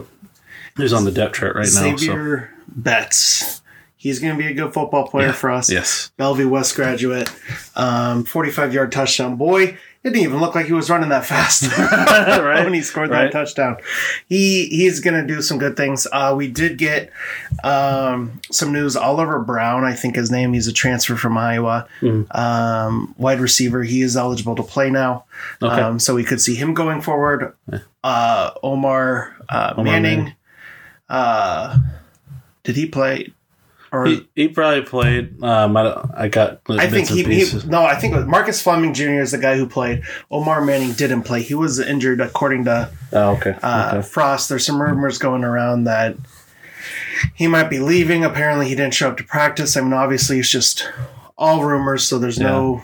who's 0.77 0.93
on 0.93 1.03
the 1.05 1.11
depth 1.11 1.35
chart 1.35 1.55
right 1.55 1.65
now. 1.65 1.69
So. 1.69 1.97
Xavier 1.97 2.49
Betts. 2.67 3.61
He's 3.97 4.19
going 4.19 4.33
to 4.35 4.41
be 4.41 4.47
a 4.49 4.53
good 4.53 4.73
football 4.73 5.07
player 5.09 5.27
Yeah. 5.27 5.33
for 5.33 5.51
us. 5.51 5.69
Yes. 5.69 6.09
Bellevue 6.17 6.47
West 6.47 6.73
graduate. 6.75 7.29
Um, 7.75 8.23
45 8.23 8.73
yard 8.73 8.91
touchdown. 8.93 9.35
Boy, 9.35 9.77
it 10.03 10.11
didn't 10.11 10.23
even 10.23 10.39
look 10.39 10.55
like 10.55 10.65
he 10.67 10.73
was 10.73 10.89
running 10.89 11.09
that 11.09 11.25
fast 11.25 11.63
Right, 11.77 12.63
when 12.63 12.73
he 12.73 12.81
scored 12.81 13.09
right. 13.09 13.23
that 13.25 13.31
touchdown. 13.31 13.77
He 14.27 14.67
he's 14.67 14.99
going 15.01 15.19
to 15.19 15.27
do 15.27 15.41
some 15.41 15.57
good 15.57 15.75
things. 15.75 16.07
Uh, 16.11 16.33
we 16.37 16.47
did 16.47 16.77
get 16.77 17.11
um, 17.63 18.39
some 18.51 18.71
news. 18.71 18.95
Oliver 18.95 19.39
Brown, 19.39 19.83
I 19.83 19.93
think 19.93 20.15
his 20.15 20.31
name. 20.31 20.53
He's 20.53 20.67
a 20.67 20.73
transfer 20.73 21.15
from 21.15 21.37
Iowa, 21.37 21.87
Mm-hmm. 22.01 22.31
um, 22.37 23.13
wide 23.17 23.39
receiver. 23.41 23.83
He 23.83 24.01
is 24.01 24.15
eligible 24.15 24.55
to 24.55 24.63
play 24.63 24.89
now, 24.89 25.25
Okay. 25.61 25.81
um, 25.81 25.99
so 25.99 26.15
we 26.15 26.23
could 26.23 26.39
see 26.39 26.55
him 26.55 26.73
going 26.73 27.01
forward. 27.01 27.53
Uh, 28.03 28.51
Omar, 28.63 29.35
uh, 29.49 29.73
Omar 29.75 29.83
Manning. 29.83 30.17
Manning. 30.19 30.35
Uh, 31.09 31.77
did 32.63 32.75
he 32.75 32.85
play? 32.85 33.33
Or 33.91 34.05
He, 34.05 34.27
he 34.35 34.47
probably 34.49 34.81
played. 34.83 35.41
Um, 35.43 35.75
I, 35.75 36.05
I 36.15 36.27
got. 36.27 36.61
I 36.69 36.87
think 36.89 37.07
he, 37.09 37.23
he 37.23 37.67
no, 37.67 37.83
I 37.83 37.95
think 37.95 38.27
Marcus 38.27 38.61
Fleming 38.61 38.93
Jr. 38.93 39.21
is 39.21 39.31
the 39.31 39.37
guy 39.37 39.57
who 39.57 39.67
played. 39.67 40.03
Omar 40.29 40.61
Manning 40.63 40.93
didn't 40.93 41.23
play. 41.23 41.41
He 41.41 41.55
was 41.55 41.79
injured, 41.79 42.21
according 42.21 42.65
to 42.65 42.91
Oh, 43.13 43.31
okay. 43.37 43.55
uh, 43.63 43.91
okay. 43.95 44.07
Frost. 44.07 44.49
There's 44.49 44.65
some 44.65 44.81
rumors 44.81 45.17
going 45.17 45.43
around 45.43 45.85
that 45.85 46.15
he 47.35 47.47
might 47.47 47.69
be 47.69 47.79
leaving. 47.79 48.23
Apparently, 48.23 48.67
he 48.67 48.75
didn't 48.75 48.93
show 48.93 49.09
up 49.09 49.17
to 49.17 49.23
practice. 49.23 49.75
I 49.75 49.81
mean, 49.81 49.93
obviously, 49.93 50.39
it's 50.39 50.49
just 50.49 50.89
all 51.37 51.63
rumors, 51.63 52.03
so 52.03 52.19
there's 52.19 52.39
no 52.39 52.83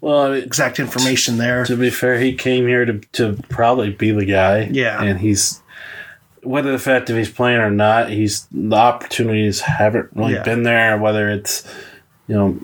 Well, 0.00 0.22
I 0.26 0.30
mean, 0.34 0.42
exact 0.44 0.78
information 0.78 1.38
there. 1.38 1.64
to 1.64 1.76
be 1.76 1.90
fair, 1.90 2.18
he 2.20 2.34
came 2.34 2.66
here 2.66 2.84
to 2.84 3.00
to 3.12 3.36
probably 3.48 3.90
be 3.90 4.12
the 4.12 4.24
guy. 4.24 4.68
Yeah. 4.70 5.02
and 5.02 5.18
he's 5.18 5.59
whether 6.42 6.72
the 6.72 6.78
fact 6.78 7.10
if 7.10 7.16
he's 7.16 7.30
playing 7.30 7.58
or 7.60 7.70
not, 7.70 8.10
he's 8.10 8.46
the 8.52 8.76
opportunities 8.76 9.60
haven't 9.60 10.08
really 10.14 10.34
Yeah. 10.34 10.42
been 10.42 10.62
there. 10.62 10.98
Whether 10.98 11.30
it's 11.30 11.66
you 12.28 12.34
know 12.34 12.58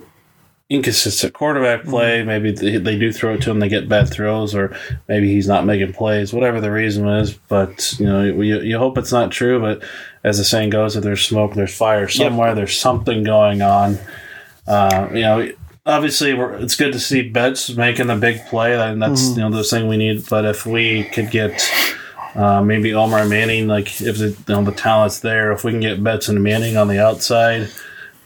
inconsistent 0.68 1.32
quarterback 1.32 1.84
play, 1.84 2.18
Mm-hmm. 2.18 2.26
maybe 2.26 2.50
they, 2.52 2.76
they 2.78 2.98
do 2.98 3.12
throw 3.12 3.34
it 3.34 3.42
to 3.42 3.50
him, 3.50 3.60
they 3.60 3.68
get 3.68 3.88
bad 3.88 4.08
throws, 4.10 4.52
or 4.54 4.76
maybe 5.08 5.28
he's 5.32 5.46
not 5.46 5.64
making 5.64 5.92
plays. 5.92 6.32
Whatever 6.32 6.60
the 6.60 6.72
reason 6.72 7.06
is, 7.08 7.34
but 7.34 7.94
you 8.00 8.06
know 8.06 8.22
you, 8.24 8.60
you 8.60 8.78
hope 8.78 8.98
it's 8.98 9.12
not 9.12 9.30
true. 9.30 9.60
But 9.60 9.82
as 10.24 10.38
the 10.38 10.44
saying 10.44 10.70
goes, 10.70 10.96
if 10.96 11.04
there's 11.04 11.24
smoke, 11.24 11.54
there's 11.54 11.76
fire 11.76 12.08
somewhere. 12.08 12.54
There's 12.54 12.76
something 12.78 13.22
going 13.22 13.62
on. 13.62 13.98
Uh, 14.66 15.08
you 15.12 15.20
know, 15.20 15.48
obviously, 15.84 16.34
we're, 16.34 16.54
it's 16.54 16.74
good 16.74 16.92
to 16.92 16.98
see 16.98 17.22
Betts 17.28 17.70
making 17.76 18.10
a 18.10 18.16
big 18.16 18.44
play, 18.46 18.74
and 18.74 19.00
that's 19.00 19.28
you 19.30 19.36
know 19.42 19.50
the 19.50 19.62
thing 19.62 19.86
we 19.86 19.96
need. 19.96 20.28
But 20.28 20.44
if 20.44 20.66
we 20.66 21.04
could 21.04 21.30
get 21.30 21.62
uh, 22.36 22.62
maybe 22.62 22.92
Omar 22.94 23.24
Manning, 23.26 23.66
like 23.66 24.00
if 24.00 24.18
the 24.18 24.28
you 24.28 24.36
know, 24.54 24.62
the 24.62 24.72
talent's 24.72 25.20
there, 25.20 25.52
if 25.52 25.64
we 25.64 25.70
can 25.72 25.80
get 25.80 26.02
Betts 26.04 26.28
and 26.28 26.42
Manning 26.42 26.76
on 26.76 26.86
the 26.88 27.02
outside, 27.02 27.68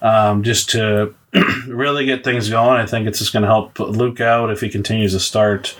um, 0.02 0.42
just 0.42 0.70
to 0.70 1.14
really 1.68 2.04
get 2.06 2.24
things 2.24 2.50
going, 2.50 2.80
I 2.80 2.86
think 2.86 3.06
it's 3.06 3.18
just 3.20 3.32
going 3.32 3.42
to 3.42 3.48
help 3.48 3.78
Luke 3.78 4.20
out 4.20 4.50
if 4.50 4.60
he 4.60 4.68
continues 4.68 5.12
to 5.12 5.20
start. 5.20 5.76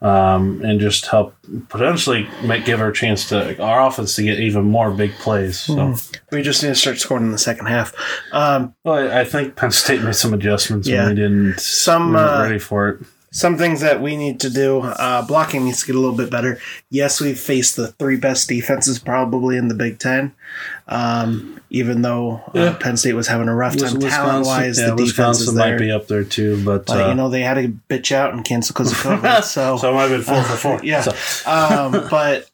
Um, 0.00 0.60
and 0.64 0.80
just 0.80 1.06
help 1.06 1.36
potentially 1.68 2.28
make 2.42 2.64
give 2.64 2.80
her 2.80 2.88
a 2.88 2.92
chance 2.92 3.28
to 3.28 3.62
our 3.62 3.86
offense 3.86 4.16
to 4.16 4.24
get 4.24 4.40
even 4.40 4.64
more 4.64 4.90
big 4.90 5.12
plays. 5.12 5.60
So, 5.60 5.94
We 6.32 6.42
just 6.42 6.60
need 6.60 6.70
to 6.70 6.74
start 6.74 6.98
scoring 6.98 7.26
in 7.26 7.30
the 7.30 7.38
second 7.38 7.66
half. 7.66 7.94
Um, 8.32 8.74
well, 8.82 8.96
I, 8.96 9.20
I 9.20 9.24
think 9.24 9.54
Penn 9.54 9.70
State 9.70 10.02
made 10.02 10.16
some 10.16 10.34
adjustments 10.34 10.88
Yeah. 10.88 11.04
when 11.04 11.10
we 11.10 11.14
didn't 11.22 11.60
Some, 11.60 12.14
we 12.14 12.18
uh, 12.18 12.42
ready 12.42 12.58
for 12.58 12.88
it. 12.88 13.06
Some 13.34 13.56
things 13.56 13.80
that 13.80 14.00
we 14.02 14.16
need 14.16 14.38
to 14.40 14.50
do. 14.50 14.80
Uh, 14.82 15.26
blocking 15.26 15.64
needs 15.64 15.80
to 15.80 15.86
get 15.86 15.96
a 15.96 15.98
little 15.98 16.14
bit 16.16 16.30
better. 16.30 16.60
Yes, 16.90 17.20
we've 17.20 17.40
faced 17.40 17.76
the 17.76 17.88
three 17.88 18.16
best 18.16 18.48
defenses 18.48 18.98
probably 18.98 19.56
in 19.56 19.66
the 19.68 19.74
Big 19.74 19.98
Ten. 19.98 20.32
Um, 20.86 21.58
even 21.70 22.02
though 22.02 22.42
uh, 22.54 22.76
Penn 22.78 22.96
State 22.98 23.14
was 23.14 23.28
having 23.28 23.48
a 23.48 23.54
rough 23.54 23.76
time 23.76 23.98
talent 23.98 24.46
wise, 24.46 24.78
yeah, 24.78 24.90
the 24.90 24.96
defense 24.96 25.38
Wisconsin 25.38 25.48
is 25.48 25.54
might 25.54 25.78
be 25.78 25.90
up 25.90 26.06
there 26.08 26.24
too, 26.24 26.62
but, 26.64 26.84
But 26.86 27.06
uh, 27.06 27.08
you 27.08 27.14
know 27.14 27.30
they 27.30 27.40
had 27.40 27.54
to 27.54 27.68
bitch 27.88 28.12
out 28.12 28.34
and 28.34 28.44
cancel 28.44 28.74
because 28.74 28.92
of 28.92 28.98
COVID. 29.22 29.42
So, 29.44 29.78
so 29.78 29.90
it 29.90 29.94
might 29.94 30.02
have 30.02 30.10
been 30.10 30.22
four 30.22 30.42
for 30.42 30.56
four. 30.56 30.80
yeah. 30.84 31.00
So- 31.00 31.50
um, 31.50 32.08
but 32.10 32.50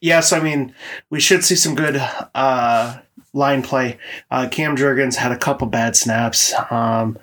yes, 0.00 0.32
I 0.32 0.40
mean, 0.40 0.74
we 1.10 1.20
should 1.20 1.44
see 1.44 1.56
some 1.56 1.74
good 1.74 1.96
uh, 2.34 2.98
line 3.34 3.62
play. 3.62 3.98
Uh, 4.30 4.48
Cam 4.50 4.76
Jurgens 4.76 5.16
had 5.16 5.32
a 5.32 5.36
couple 5.38 5.66
bad 5.66 5.94
snaps. 5.94 6.54
Um, 6.70 7.18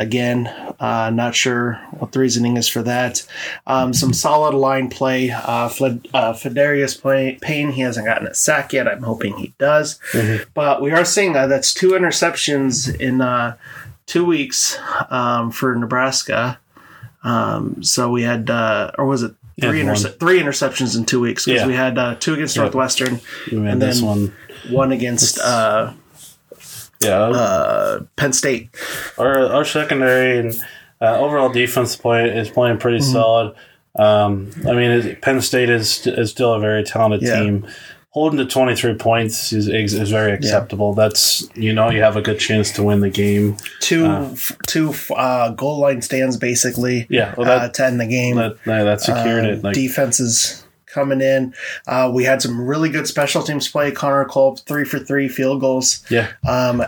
again, 0.00 0.46
uh, 0.80 1.10
not 1.10 1.34
sure 1.36 1.74
what 1.98 2.10
the 2.12 2.18
reasoning 2.18 2.56
is 2.56 2.66
for 2.66 2.82
that. 2.82 3.24
Um, 3.66 3.92
some 3.92 4.12
solid 4.12 4.54
line 4.56 4.88
play. 4.90 5.30
Uh, 5.30 5.68
Fled, 5.68 6.08
uh, 6.14 6.32
Payne, 6.34 7.70
he 7.72 7.82
hasn't 7.82 8.06
gotten 8.06 8.26
a 8.26 8.34
sack 8.34 8.72
yet. 8.72 8.88
I'm 8.88 9.02
hoping 9.02 9.36
he 9.36 9.54
does. 9.58 10.00
But 10.54 10.82
we 10.82 10.90
are 10.90 11.04
seeing 11.04 11.36
uh, 11.36 11.46
that's 11.46 11.72
two 11.74 11.90
interceptions 11.90 12.98
in 12.98 13.20
uh, 13.20 13.56
two 14.06 14.24
weeks 14.24 14.78
um, 15.10 15.50
for 15.52 15.74
Nebraska. 15.76 16.58
Um, 17.22 17.82
so 17.82 18.10
we 18.10 18.22
had, 18.22 18.48
uh, 18.48 18.92
or 18.96 19.04
was 19.04 19.22
it 19.22 19.34
three, 19.60 19.82
Yeah, 19.82 19.90
interce- 19.92 20.14
three 20.18 20.40
interceptions 20.40 20.96
in 20.96 21.04
two 21.04 21.20
weeks? 21.20 21.44
Because 21.44 21.60
Yeah. 21.60 21.66
we 21.66 21.74
had 21.74 21.98
uh, 21.98 22.14
two 22.18 22.32
against. 22.34 22.56
Northwestern, 22.56 23.20
And 23.52 23.80
this 23.82 23.98
then- 23.98 24.06
one. 24.08 24.32
one 24.70 24.92
against 24.92 25.38
uh, 25.38 25.92
Yeah, 27.02 27.18
uh, 27.18 28.00
Penn 28.16 28.32
State. 28.32 28.68
our 29.18 29.38
our 29.46 29.64
secondary 29.64 30.38
and 30.38 30.54
uh, 31.00 31.18
overall 31.18 31.48
defense 31.48 31.96
play 31.96 32.28
is 32.28 32.50
playing 32.50 32.78
pretty 32.78 32.98
Mm-hmm. 32.98 33.12
solid. 33.12 33.54
Um, 33.98 34.50
I 34.68 34.72
mean, 34.74 35.16
Penn 35.22 35.40
State 35.40 35.70
is 35.70 36.06
is 36.06 36.30
still 36.30 36.52
a 36.54 36.60
very 36.60 36.84
talented 36.84 37.22
Yeah. 37.22 37.40
team. 37.40 37.66
Holding 38.12 38.38
to 38.38 38.44
twenty 38.44 38.74
three 38.74 38.94
points 38.94 39.52
is, 39.52 39.68
is 39.68 39.94
is 39.94 40.10
very 40.10 40.32
acceptable. 40.32 40.94
That's 40.94 41.48
you 41.54 41.72
know 41.72 41.90
you 41.90 42.02
have 42.02 42.16
a 42.16 42.22
good 42.22 42.40
chance 42.40 42.72
to 42.72 42.82
win 42.82 43.00
the 43.00 43.08
game. 43.08 43.56
Two 43.80 44.04
Uh. 44.06 44.30
f- 44.32 44.52
two 44.66 44.92
uh, 45.16 45.50
goal 45.50 45.78
line 45.80 46.02
stands 46.02 46.36
basically. 46.36 47.06
Yeah, 47.08 47.34
well, 47.38 47.48
uh, 47.48 47.60
that 47.60 47.74
to 47.74 47.86
end 47.86 48.00
the 48.00 48.06
game. 48.08 48.34
that, 48.36 48.56
that, 48.64 49.00
secured 49.00 49.44
Uh, 49.44 49.48
it. 49.50 49.62
Like 49.64 49.74
defenses 49.74 50.64
coming 50.92 51.20
in. 51.20 51.54
Uh, 51.86 52.10
we 52.12 52.24
had 52.24 52.42
some 52.42 52.60
really 52.60 52.88
good 52.88 53.06
special 53.06 53.42
teams 53.42 53.68
play. 53.68 53.90
Connor 53.90 54.24
Culp, 54.24 54.60
three 54.60 54.84
for 54.84 54.98
three 54.98 55.28
field 55.28 55.60
goals. 55.60 56.04
yeah, 56.10 56.28
Um, 56.48 56.82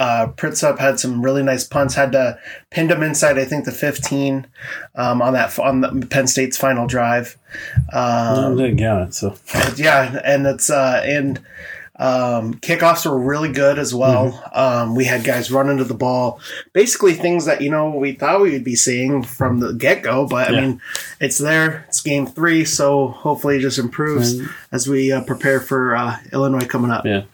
uh, 0.00 0.28
Przystup 0.36 0.78
had 0.78 1.00
some 1.00 1.22
really 1.22 1.42
nice 1.42 1.64
punts. 1.64 1.94
Had 1.94 2.12
to 2.12 2.38
pinned 2.70 2.90
him 2.90 3.02
inside, 3.02 3.36
I 3.38 3.44
think, 3.44 3.64
the 3.64 3.72
15 3.72 4.46
um, 4.94 5.20
on 5.20 5.32
that 5.32 5.58
on 5.58 5.80
the 5.80 6.06
Penn 6.06 6.26
State's 6.28 6.56
final 6.56 6.86
drive. 6.86 7.36
Um, 7.92 8.56
didn't 8.56 8.76
get 8.76 8.96
it. 9.02 9.14
So 9.14 9.34
yeah, 9.76 10.20
and 10.24 10.46
it's 10.46 10.70
uh, 10.70 11.02
and 11.04 11.40
um, 11.98 12.54
kickoffs 12.54 13.08
were 13.10 13.18
really 13.18 13.50
good 13.50 13.78
as 13.78 13.92
well. 13.92 14.32
Mm-hmm. 14.32 14.58
Um, 14.58 14.94
we 14.94 15.04
had 15.04 15.24
guys 15.24 15.50
run 15.50 15.68
into 15.68 15.84
the 15.84 15.94
ball, 15.94 16.40
basically 16.72 17.14
things 17.14 17.46
that 17.46 17.60
you 17.60 17.70
know 17.70 17.90
we 17.90 18.12
thought 18.12 18.40
we 18.40 18.52
would 18.52 18.64
be 18.64 18.76
seeing 18.76 19.22
from 19.22 19.58
the 19.60 19.72
get 19.72 20.02
go. 20.02 20.26
But 20.26 20.50
Yeah. 20.50 20.56
I 20.56 20.60
mean, 20.60 20.80
it's 21.20 21.38
there. 21.38 21.84
It's 21.88 22.00
game 22.00 22.26
three, 22.26 22.64
so 22.64 23.08
hopefully 23.08 23.56
it 23.56 23.60
just 23.60 23.78
improves 23.78 24.40
as 24.70 24.88
we 24.88 25.10
uh, 25.10 25.22
prepare 25.24 25.60
for 25.60 25.96
uh, 25.96 26.18
Illinois 26.32 26.66
coming 26.66 26.90
up. 26.90 27.04
yeah, 27.04 27.24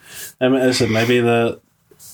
I 0.40 0.48
mean, 0.48 0.62
I 0.62 0.70
said 0.70 0.90
maybe 0.90 1.20
the 1.20 1.60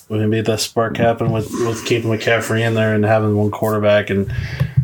maybe 0.08 0.40
the 0.40 0.56
spark 0.56 0.96
happened 0.96 1.32
with 1.32 1.50
with 1.52 1.84
keeping 1.86 2.10
McCaffrey 2.10 2.66
in 2.66 2.74
there 2.74 2.94
and 2.94 3.04
having 3.04 3.36
one 3.36 3.50
quarterback 3.50 4.10
and. 4.10 4.32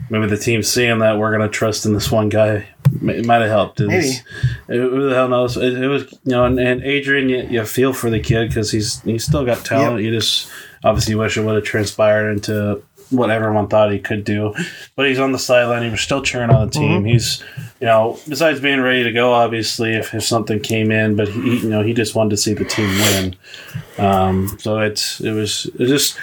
Maybe 0.09 0.27
the 0.27 0.37
team 0.37 0.62
seeing 0.62 0.99
that 1.01 1.19
we're 1.19 1.37
going 1.37 1.49
to 1.49 1.53
trust 1.53 1.85
in 1.87 1.92
this 1.92 2.11
one 2.12 2.29
guy. 2.29 2.66
It 3.03 3.27
might 3.27 3.40
have 3.42 3.49
helped. 3.51 3.81
It 3.81 3.87
was- 3.88 4.21
Maybe. 4.69 4.81
who 4.81 5.09
the 5.09 5.14
hell 5.14 5.29
knows? 5.29 5.57
It, 5.57 5.75
it 5.83 5.88
was 5.88 6.03
you 6.25 6.33
know, 6.33 6.45
and, 6.45 6.59
and 6.61 6.83
Adrian, 6.83 7.29
you, 7.29 7.42
you 7.51 7.64
feel 7.64 7.92
for 7.92 8.09
the 8.11 8.21
kid 8.21 8.49
because 8.49 8.71
he's 8.71 9.01
he's 9.03 9.25
still 9.25 9.45
got 9.45 9.64
talent. 9.64 10.05
You 10.05 10.12
just 10.12 10.49
obviously 10.85 11.14
wish 11.16 11.37
it 11.37 11.42
would 11.45 11.57
have 11.57 11.64
transpired 11.64 12.31
into 12.31 12.83
what 13.11 13.31
everyone 13.31 13.69
thought 13.69 13.92
he 13.92 13.99
could 14.01 14.25
do. 14.25 14.53
But 14.97 15.07
he's 15.09 15.19
on 15.21 15.31
the 15.33 15.38
sideline. 15.38 15.83
He 15.85 15.90
was 15.90 16.01
still 16.01 16.23
cheering 16.23 16.51
on 16.51 16.66
the 16.66 16.73
team. 16.73 17.05
He's 17.05 17.42
you 17.81 17.87
know, 17.87 18.19
besides 18.29 18.61
being 18.61 18.81
ready 18.81 19.03
to 19.05 19.12
go, 19.12 19.33
obviously, 19.33 19.95
if, 19.95 20.14
if 20.14 20.23
something 20.25 20.61
came 20.61 20.90
in, 20.92 21.16
but 21.16 21.29
he 21.29 21.59
you 21.59 21.69
know 21.69 21.83
he 21.83 21.92
just 21.95 22.14
wanted 22.14 22.31
to 22.31 22.37
see 22.37 22.55
the 22.55 22.64
team 22.64 22.88
win. 22.88 23.37
Um, 23.99 24.57
so 24.61 24.79
it's 24.79 25.21
it 25.21 25.33
was 25.33 25.66
it 25.66 25.79
was 25.81 25.88
just 25.88 26.19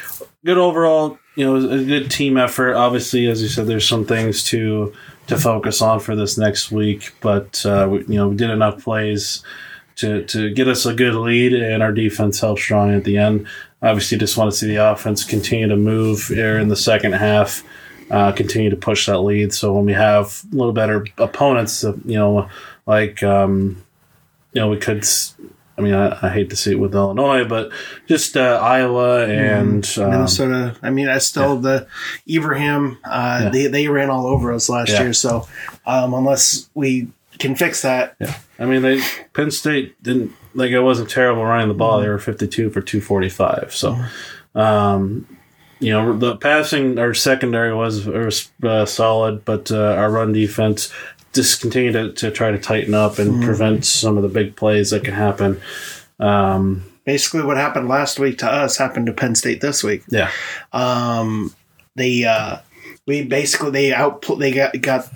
good 0.45 0.57
overall. 0.57 1.17
You 1.35 1.45
know, 1.45 1.55
it 1.55 1.61
was 1.61 1.81
a 1.81 1.83
good 1.83 2.11
team 2.11 2.37
effort. 2.37 2.75
Obviously, 2.75 3.27
as 3.27 3.41
you 3.41 3.47
said, 3.47 3.67
there's 3.67 3.87
some 3.87 4.05
things 4.05 4.43
to 4.45 4.93
to 5.27 5.37
focus 5.37 5.81
on 5.81 5.99
for 5.99 6.15
this 6.15 6.37
next 6.37 6.71
week, 6.71 7.13
but 7.21 7.65
uh, 7.65 7.87
we, 7.89 7.99
you 7.99 8.15
know, 8.15 8.29
we 8.29 8.35
did 8.35 8.49
enough 8.49 8.83
plays 8.83 9.41
to 9.95 10.23
to 10.25 10.53
get 10.53 10.67
us 10.67 10.85
a 10.85 10.93
good 10.93 11.15
lead, 11.15 11.53
and 11.53 11.81
our 11.81 11.91
defense 11.91 12.39
held 12.39 12.59
strong 12.59 12.93
at 12.93 13.03
the 13.03 13.17
end. 13.17 13.47
Obviously, 13.81 14.17
just 14.17 14.37
want 14.37 14.51
to 14.51 14.57
see 14.57 14.67
the 14.67 14.91
offense 14.91 15.23
continue 15.23 15.67
to 15.67 15.75
move 15.75 16.27
here 16.27 16.59
in 16.59 16.67
the 16.67 16.75
second 16.75 17.13
half. 17.13 17.63
Uh, 18.11 18.31
continue 18.31 18.69
to 18.69 18.75
push 18.75 19.07
that 19.07 19.19
lead. 19.19 19.53
So 19.53 19.73
when 19.73 19.85
we 19.85 19.93
have 19.93 20.43
a 20.51 20.55
little 20.55 20.73
better 20.73 21.05
opponents, 21.17 21.83
you 21.83 22.15
know, 22.15 22.49
like 22.85 23.23
um, 23.23 23.83
you 24.53 24.61
know, 24.61 24.69
we 24.69 24.77
could. 24.77 25.05
I 25.77 25.81
mean, 25.81 25.93
I, 25.95 26.27
I 26.27 26.29
hate 26.29 26.49
to 26.51 26.55
see 26.55 26.71
it 26.71 26.79
with 26.79 26.93
Illinois, 26.93 27.45
but 27.45 27.71
just 28.07 28.37
uh, 28.37 28.59
Iowa 28.61 29.25
and 29.27 29.83
um, 29.97 30.09
Minnesota. 30.11 30.75
I 30.83 30.89
mean, 30.91 31.09
I 31.09 31.17
still 31.17 31.57
the 31.57 31.87
Ibrahim. 32.29 32.99
Uh, 33.03 33.39
Yeah. 33.43 33.49
They 33.49 33.67
they 33.67 33.87
ran 33.87 34.09
all 34.11 34.27
over 34.27 34.53
us 34.53 34.69
last 34.69 34.89
Yeah. 34.89 35.03
year. 35.03 35.13
So 35.13 35.47
um, 35.85 36.13
unless 36.13 36.69
we 36.75 37.07
can 37.39 37.55
fix 37.55 37.81
that, 37.81 38.15
Yeah, 38.19 38.35
I 38.59 38.65
mean, 38.65 38.83
they 38.83 39.01
Penn 39.33 39.49
State 39.49 40.01
didn't 40.03 40.31
like 40.53 40.69
it 40.69 40.79
wasn't 40.81 41.09
terrible 41.09 41.43
running 41.43 41.69
the 41.69 41.73
ball. 41.73 41.99
They 42.01 42.07
were 42.09 42.19
fifty 42.19 42.47
two 42.47 42.69
for 42.69 42.81
two 42.81 43.01
forty 43.01 43.29
five. 43.29 43.73
So, 43.73 43.97
um, 44.53 45.25
you 45.79 45.91
know, 45.91 46.15
the 46.15 46.37
passing 46.37 46.99
our 46.99 47.13
secondary 47.15 47.73
was, 47.73 48.05
was 48.05 48.51
uh, 48.63 48.85
solid, 48.85 49.43
but 49.43 49.71
uh, 49.71 49.95
our 49.97 50.09
run 50.11 50.31
defense 50.31 50.93
just 51.33 51.61
continued 51.61 51.93
to, 51.93 52.13
to 52.13 52.31
try 52.31 52.51
to 52.51 52.59
tighten 52.59 52.93
up 52.93 53.19
and 53.19 53.43
prevent 53.43 53.85
some 53.85 54.17
of 54.17 54.23
the 54.23 54.29
big 54.29 54.55
plays 54.55 54.91
that 54.91 55.03
can 55.03 55.13
happen. 55.13 55.59
Um, 56.19 56.83
basically 57.05 57.43
what 57.43 57.57
happened 57.57 57.87
last 57.87 58.19
week 58.19 58.37
to 58.39 58.47
us 58.47 58.77
happened 58.77 59.07
to 59.07 59.13
Penn 59.13 59.35
State 59.35 59.61
this 59.61 59.83
week. 59.83 60.03
yeah, 60.09 60.31
Um, 60.71 61.53
they 61.95 62.23
uh, 62.23 62.57
we 63.05 63.23
basically 63.23 63.71
they 63.71 63.93
out 63.93 64.25
they 64.39 64.51
got 64.51 64.79
got 64.81 65.09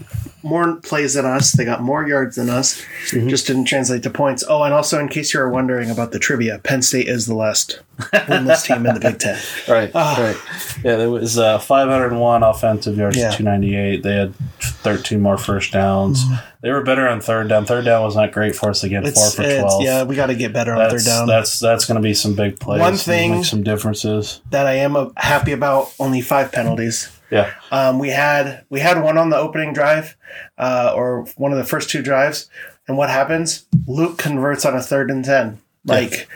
more 0.43 0.75
plays 0.77 1.15
than 1.15 1.25
us. 1.25 1.51
They 1.53 1.65
got 1.65 1.81
more 1.81 2.07
yards 2.07 2.35
than 2.35 2.49
us. 2.49 2.81
Mm-hmm. 3.09 3.27
Just 3.27 3.47
didn't 3.47 3.65
translate 3.65 4.03
to 4.03 4.09
points. 4.09 4.43
Oh, 4.47 4.63
and 4.63 4.73
also 4.73 4.99
in 4.99 5.09
case 5.09 5.33
you 5.33 5.39
are 5.39 5.49
wondering 5.49 5.89
about 5.89 6.11
the 6.11 6.19
trivia, 6.19 6.59
Penn 6.59 6.81
State 6.81 7.07
is 7.07 7.25
the 7.25 7.33
last 7.35 7.79
winless 7.99 8.63
team 8.65 8.85
in 8.85 8.93
the 8.93 8.99
Big 8.99 9.19
Ten. 9.19 9.39
right, 9.67 9.91
Ah. 9.95 10.15
right. 10.19 10.83
Yeah, 10.85 10.95
there 10.97 11.09
was 11.09 11.37
uh, 11.39 11.57
501 11.59 12.43
offensive 12.43 12.97
yards 12.97 13.17
Yeah. 13.17 13.31
to 13.31 13.37
298. 13.37 14.03
They 14.03 14.15
had 14.15 14.35
13 14.61 15.19
more 15.21 15.37
first 15.37 15.73
downs. 15.73 16.23
Mm-hmm. 16.23 16.35
They 16.61 16.71
were 16.71 16.83
better 16.83 17.07
on 17.07 17.19
third 17.21 17.49
down. 17.49 17.65
Third 17.65 17.85
down 17.85 18.03
was 18.03 18.15
not 18.15 18.31
great 18.31 18.55
for 18.55 18.69
us 18.69 18.83
again. 18.83 19.03
Four 19.11 19.29
for 19.31 19.43
12. 19.43 19.81
yeah, 19.83 20.03
we 20.03 20.15
got 20.15 20.27
to 20.27 20.35
get 20.35 20.53
better 20.53 20.73
on 20.73 20.89
third 20.89 21.03
down. 21.03 21.27
that's 21.27 21.59
that's 21.59 21.85
going 21.85 21.95
to 21.95 22.01
be 22.01 22.13
some 22.13 22.35
big 22.35 22.59
plays. 22.59 22.79
One 22.79 22.95
thing- 22.95 23.31
make 23.31 23.45
some 23.45 23.63
differences. 23.63 24.41
that 24.51 24.65
I 24.67 24.73
am 24.75 25.11
happy 25.17 25.51
about. 25.51 25.93
Only 25.99 26.21
five 26.21 26.51
penalties. 26.51 27.09
Yeah, 27.29 27.51
Um, 27.71 27.99
we 27.99 28.09
had 28.09 28.63
we 28.69 28.79
had 28.79 29.01
one 29.01 29.17
on 29.17 29.29
the 29.29 29.37
opening 29.37 29.73
drive, 29.73 30.15
uh, 30.57 30.93
or 30.95 31.25
one 31.35 31.51
of 31.51 31.57
the 31.57 31.65
first 31.65 31.89
two 31.89 32.01
drives. 32.01 32.49
And 32.87 32.97
what 32.97 33.09
happens? 33.09 33.65
Luke 33.85 34.17
converts 34.17 34.65
on 34.65 34.75
a 34.75 34.81
third 34.81 35.11
and 35.11 35.25
ten. 35.25 35.59
Like 35.83 36.27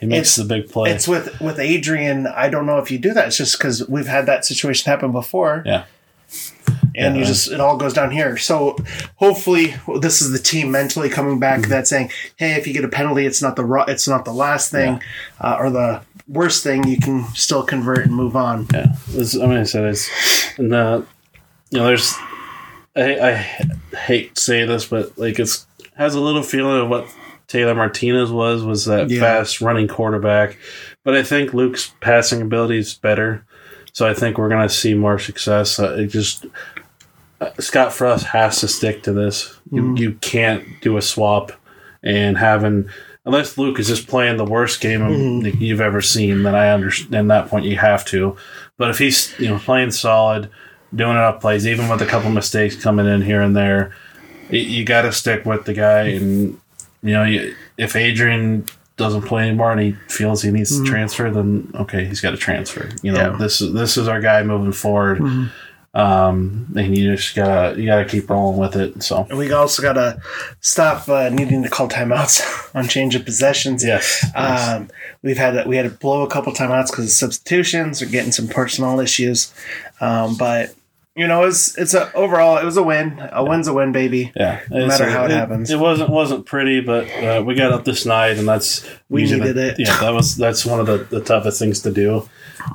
he 0.00 0.06
makes 0.06 0.36
the 0.36 0.44
big 0.44 0.68
play. 0.70 0.90
it's 0.90 1.06
with 1.08 1.40
with 1.40 1.58
Adrian. 1.58 2.26
I 2.26 2.48
don't 2.48 2.66
know 2.66 2.78
if 2.78 2.90
you 2.90 2.98
do 2.98 3.12
that. 3.14 3.28
It's 3.28 3.36
just 3.36 3.58
because 3.58 3.88
we've 3.88 4.06
had 4.06 4.26
that 4.26 4.44
situation 4.44 4.90
happen 4.90 5.10
before, 5.12 5.62
yeah, 5.66 5.84
and 6.94 7.16
you 7.16 7.24
just 7.24 7.50
it 7.50 7.60
all 7.60 7.76
goes 7.76 7.92
down 7.92 8.10
here. 8.10 8.36
So 8.36 8.76
hopefully, 9.16 9.74
this 10.00 10.20
is 10.22 10.30
the 10.32 10.38
team 10.38 10.70
mentally 10.70 11.08
coming 11.08 11.38
back. 11.38 11.60
Mm-hmm. 11.60 11.70
That's 11.70 11.90
saying, 11.90 12.10
hey, 12.36 12.52
if 12.52 12.66
you 12.66 12.72
get 12.72 12.84
a 12.84 12.88
penalty, 12.88 13.26
it's 13.26 13.42
not 13.42 13.56
the 13.56 13.84
it's 13.88 14.06
not 14.08 14.24
the 14.24 14.32
last 14.32 14.70
thing 14.70 15.00
uh, 15.40 15.56
or 15.58 15.70
the 15.70 16.02
worst 16.30 16.62
thing. 16.62 16.86
You 16.86 16.98
can 16.98 17.24
still 17.34 17.62
convert 17.62 18.06
and 18.06 18.14
move 18.14 18.36
on. 18.36 18.66
yeah. 18.72 18.94
This, 19.08 19.36
I 19.36 19.46
mean, 19.46 19.58
I 19.58 19.62
said 19.64 19.84
it's 19.84 20.08
and 20.58 20.72
uh, 20.72 21.02
you 21.70 21.78
know, 21.78 21.86
there's 21.86 22.14
I, 22.96 23.18
I 23.20 23.34
hate 23.96 24.34
to 24.36 24.40
say 24.40 24.64
this, 24.64 24.86
but 24.86 25.16
like 25.18 25.38
it's 25.38 25.66
has 25.96 26.14
a 26.14 26.20
little 26.20 26.42
feeling 26.42 26.80
of 26.80 26.88
what 26.88 27.06
Taylor 27.46 27.74
Martinez 27.74 28.30
was 28.30 28.62
was 28.62 28.84
that 28.86 29.10
Yeah. 29.10 29.20
fast 29.20 29.60
running 29.60 29.88
quarterback. 29.88 30.56
But 31.04 31.16
I 31.16 31.22
think 31.22 31.52
Luke's 31.54 31.92
passing 32.00 32.42
ability 32.42 32.78
is 32.78 32.94
better, 32.94 33.44
so 33.92 34.06
I 34.08 34.14
think 34.14 34.38
we're 34.38 34.48
going 34.48 34.66
to 34.68 34.74
see 34.74 34.94
more 34.94 35.18
success. 35.18 35.78
Uh, 35.78 35.94
it 35.98 36.06
just 36.08 36.46
uh, 37.40 37.50
Scott 37.58 37.92
Frost 37.92 38.26
has 38.26 38.60
to 38.60 38.68
stick 38.68 39.02
to 39.04 39.12
this. 39.12 39.58
You 39.72 39.94
you 39.96 40.12
can't 40.14 40.64
do 40.80 40.96
a 40.96 41.02
swap 41.02 41.52
and 42.02 42.36
having 42.38 42.88
unless 43.30 43.56
Luke 43.56 43.78
is 43.78 43.86
just 43.86 44.08
playing 44.08 44.36
the 44.38 44.44
worst 44.44 44.80
game 44.80 45.02
of- 45.02 45.12
mm-hmm. 45.12 45.44
that 45.44 45.60
you've 45.60 45.80
ever 45.80 46.02
seen. 46.02 46.42
Then 46.42 46.56
I 46.56 46.70
understand. 46.70 47.30
That 47.30 47.48
point, 47.48 47.64
you 47.64 47.76
have 47.76 48.04
to. 48.06 48.36
But 48.76 48.90
if 48.90 48.98
he's 48.98 49.38
you 49.38 49.48
know 49.48 49.58
playing 49.58 49.92
solid, 49.92 50.50
doing 50.94 51.12
enough 51.12 51.40
plays, 51.40 51.66
even 51.66 51.88
with 51.88 52.02
a 52.02 52.06
couple 52.06 52.30
mistakes 52.30 52.74
coming 52.74 53.06
in 53.06 53.22
here 53.22 53.40
and 53.40 53.56
there, 53.56 53.94
you, 54.50 54.60
you 54.60 54.84
got 54.84 55.02
to 55.02 55.12
stick 55.12 55.46
with 55.46 55.64
the 55.64 55.74
guy. 55.74 56.08
And 56.08 56.60
you 57.02 57.12
know, 57.12 57.24
you, 57.24 57.54
if 57.78 57.94
Adrian 57.94 58.66
doesn't 58.96 59.22
play 59.22 59.48
anymore 59.48 59.72
and 59.72 59.80
he 59.80 59.92
feels 60.08 60.42
he 60.42 60.50
needs 60.50 60.70
to 60.70 60.82
mm-hmm. 60.82 60.92
transfer, 60.92 61.30
then 61.30 61.70
okay, 61.76 62.04
he's 62.04 62.20
got 62.20 62.32
to 62.32 62.36
transfer. 62.36 62.90
You 63.02 63.12
know, 63.12 63.30
Yeah. 63.30 63.36
this 63.38 63.60
is 63.60 63.72
this 63.72 63.96
is 63.96 64.08
our 64.08 64.20
guy 64.20 64.42
moving 64.42 64.72
forward. 64.72 65.18
Mm-hmm. 65.18 65.46
Um, 65.92 66.72
and 66.76 66.96
you 66.96 67.16
just 67.16 67.34
gotta 67.34 67.78
you 67.80 67.86
gotta 67.86 68.04
keep 68.04 68.30
rolling 68.30 68.58
with 68.58 68.76
it. 68.76 69.02
So 69.02 69.26
And 69.28 69.36
we 69.38 69.52
also 69.52 69.82
got 69.82 69.94
to 69.94 70.20
stop 70.60 71.08
uh, 71.08 71.30
needing 71.30 71.64
to 71.64 71.68
call 71.68 71.88
timeouts 71.88 72.70
on 72.76 72.86
change 72.86 73.16
of 73.16 73.24
possessions. 73.24 73.84
yes, 73.84 74.24
Um, 74.36 74.88
we've 75.22 75.36
had 75.36 75.66
we 75.66 75.76
had 75.76 75.82
to 75.82 75.90
blow 75.90 76.22
a 76.22 76.28
couple 76.30 76.52
timeouts 76.52 76.90
because 76.92 77.06
of 77.06 77.10
substitutions 77.10 78.00
or 78.02 78.06
getting 78.06 78.30
some 78.30 78.46
personal 78.46 79.00
issues. 79.00 79.52
Um, 80.00 80.36
but 80.36 80.74
you 81.16 81.26
know, 81.26 81.44
it's 81.44 81.76
it's 81.76 81.92
a 81.94 82.12
overall 82.14 82.56
it 82.58 82.64
was 82.64 82.76
a 82.76 82.82
win. 82.82 83.18
A 83.32 83.44
win's 83.44 83.66
a 83.68 83.72
win, 83.74 83.92
baby. 83.92 84.32
yeah. 84.36 84.60
no 84.70 84.86
matter 84.86 85.08
how 85.10 85.24
it 85.24 85.30
happens. 85.30 85.70
it 85.70 85.78
wasn't 85.78 86.10
wasn't 86.10 86.46
pretty, 86.46 86.80
but 86.80 87.10
uh, 87.22 87.42
we 87.44 87.54
got 87.54 87.72
up 87.72 87.84
this 87.84 88.06
night, 88.06 88.38
and 88.38 88.46
that's 88.48 88.88
We 89.08 89.24
needed 89.24 89.54
the- 89.56 89.68
it. 89.70 89.76
Yeah, 89.78 89.98
that 90.00 90.10
was 90.14 90.36
that's 90.36 90.64
one 90.64 90.78
of 90.80 90.86
the, 90.86 90.98
the 90.98 91.20
toughest 91.20 91.58
things 91.58 91.80
to 91.82 91.90
do. 91.92 92.28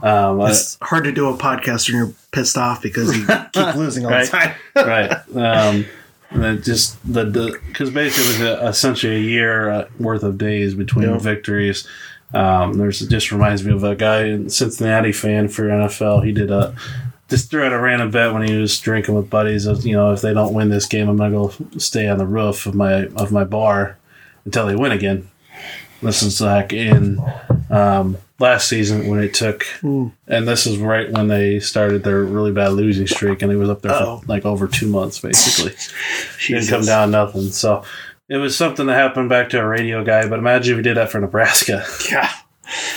Um, 0.04 0.42
I- 0.42 0.50
It's 0.50 0.78
hard 0.82 1.06
to 1.06 1.12
do 1.12 1.30
a 1.30 1.38
podcast 1.38 1.88
when 1.90 1.98
you're 1.98 2.14
pissed 2.32 2.58
off 2.58 2.82
because 2.82 3.16
you 3.18 3.26
keep 3.54 3.76
losing 3.76 4.06
all 4.06 4.12
Right. 4.12 4.26
the 4.30 4.38
time. 4.38 4.56
right. 4.76 5.12
Um, 5.36 5.86
and 6.32 6.62
just 6.64 6.98
the 7.12 7.24
the 7.24 7.60
because 7.68 7.90
basically 7.92 8.46
it 8.46 8.50
was 8.50 8.60
a, 8.62 8.68
essentially 8.68 9.16
a 9.16 9.20
year 9.20 9.70
uh, 9.70 9.88
worth 10.00 10.24
of 10.24 10.38
days 10.38 10.74
between 10.76 11.08
Yeah. 11.10 11.18
victories. 11.20 11.88
Um, 12.34 12.74
there's 12.74 13.02
it 13.02 13.10
just 13.10 13.32
reminds 13.32 13.64
me 13.64 13.72
of 13.72 13.84
a 13.86 13.96
guy 13.96 14.24
in 14.26 14.50
Cincinnati 14.50 15.14
fan 15.14 15.48
for 15.48 15.64
NFL. 15.70 16.26
He 16.26 16.34
did 16.34 16.52
a 16.52 16.76
just 17.30 17.50
threw 17.50 17.64
out 17.64 17.74
a 17.74 17.80
random 17.80 18.12
bet 18.12 18.34
when 18.34 18.48
he 18.48 18.56
was 18.56 18.80
drinking 18.80 19.16
with 19.16 19.30
buddies. 19.30 19.66
Of, 19.66 19.86
you 19.86 19.94
know, 19.94 20.12
if 20.14 20.22
they 20.22 20.34
don't 20.34 20.54
win 20.54 20.70
this 20.70 20.86
game, 20.88 21.10
I'm 21.10 21.18
gonna 21.18 21.32
go 21.32 21.54
stay 21.78 22.08
on 22.08 22.18
the 22.18 22.26
roof 22.28 22.66
of 22.66 22.76
my 22.76 23.06
of 23.16 23.32
my 23.32 23.44
bar 23.44 23.98
until 24.46 24.68
they 24.68 24.76
win 24.76 24.92
again. 24.92 25.30
This 26.02 26.22
is 26.22 26.40
like 26.42 26.72
in 26.74 27.20
um, 27.72 28.18
last 28.38 28.68
season 28.68 29.08
when 29.08 29.24
it 29.24 29.34
took, 29.34 29.64
Hmm. 29.82 30.08
and 30.28 30.48
this 30.48 30.68
is 30.68 30.78
right 30.78 31.10
when 31.12 31.28
they 31.30 31.60
started 31.60 32.04
their 32.04 32.24
really 32.24 32.52
bad 32.52 32.74
losing 32.74 33.08
streak, 33.08 33.42
and 33.42 33.52
it 33.52 33.56
was 33.56 33.70
up 33.70 33.82
there 33.82 33.94
Uh-oh. 33.94 34.18
for 34.20 34.26
like 34.28 34.46
over 34.46 34.68
two 34.68 34.88
months 34.88 35.20
basically. 35.20 35.74
Didn't 36.48 36.70
come 36.70 36.86
down 36.86 37.12
nothing. 37.12 37.50
So 37.50 37.84
it 38.30 38.38
was 38.38 38.56
something 38.56 38.86
that 38.88 38.94
happened 38.96 39.30
back 39.30 39.50
to 39.50 39.60
a 39.60 39.66
radio 39.68 40.04
guy. 40.04 40.28
But 40.28 40.38
imagine 40.40 40.74
if 40.74 40.78
we 40.78 40.84
did 40.84 40.98
that 40.98 41.10
for 41.12 41.20
Nebraska. 41.20 41.86
Yeah, 42.12 42.30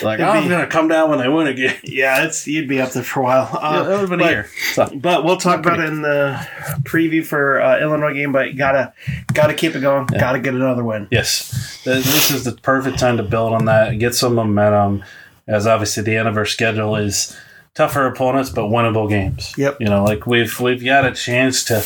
Like, 0.03 0.19
It'd 0.21 0.27
I'm 0.29 0.43
be- 0.45 0.49
gonna 0.49 0.67
come 0.67 0.89
down 0.89 1.11
when 1.11 1.19
they 1.19 1.29
win 1.29 1.47
again. 1.47 1.77
yeah, 1.85 2.25
it's 2.25 2.47
you'd 2.47 2.69
be 2.69 2.81
up 2.81 2.93
there 2.93 3.03
for 3.03 3.21
a 3.21 3.23
while. 3.25 3.51
Uh, 3.53 3.73
Yeah, 3.75 3.83
that 3.83 3.89
would 3.91 4.01
have 4.01 4.09
been 4.11 4.19
but- 4.21 4.29
a 4.29 4.33
year. 4.33 4.51
So, 4.73 4.87
But 4.95 5.25
we'll 5.25 5.37
talk 5.37 5.61
about 5.61 5.79
it 5.81 5.87
in 5.87 6.03
the 6.03 6.47
preview 6.85 7.25
for 7.25 7.61
uh, 7.61 7.81
Illinois 7.81 8.15
game. 8.15 8.33
But 8.33 8.57
gotta 8.57 8.93
gotta 9.35 9.55
keep 9.55 9.75
it 9.75 9.81
going. 9.81 10.07
Gotta 10.07 10.39
get 10.39 10.55
another 10.55 10.85
win. 10.85 11.09
yes, 11.11 11.81
this 11.85 12.31
is 12.31 12.45
the 12.45 12.53
perfect 12.53 12.99
time 12.99 13.17
to 13.19 13.23
build 13.23 13.53
on 13.53 13.65
that, 13.67 13.99
get 13.99 14.15
some 14.15 14.35
momentum. 14.35 15.03
As 15.47 15.67
obviously 15.67 16.03
the 16.03 16.17
end 16.17 16.29
of 16.29 16.37
our 16.37 16.45
schedule 16.45 16.95
is 16.97 17.35
tougher 17.75 18.07
opponents, 18.07 18.51
but 18.51 18.63
winnable 18.65 19.09
games. 19.09 19.55
Yep. 19.57 19.79
You 19.81 19.87
know, 19.89 20.05
like 20.05 20.27
we've 20.27 20.59
we've 20.61 20.85
got 20.85 21.05
a 21.07 21.13
chance 21.13 21.65
to 21.65 21.83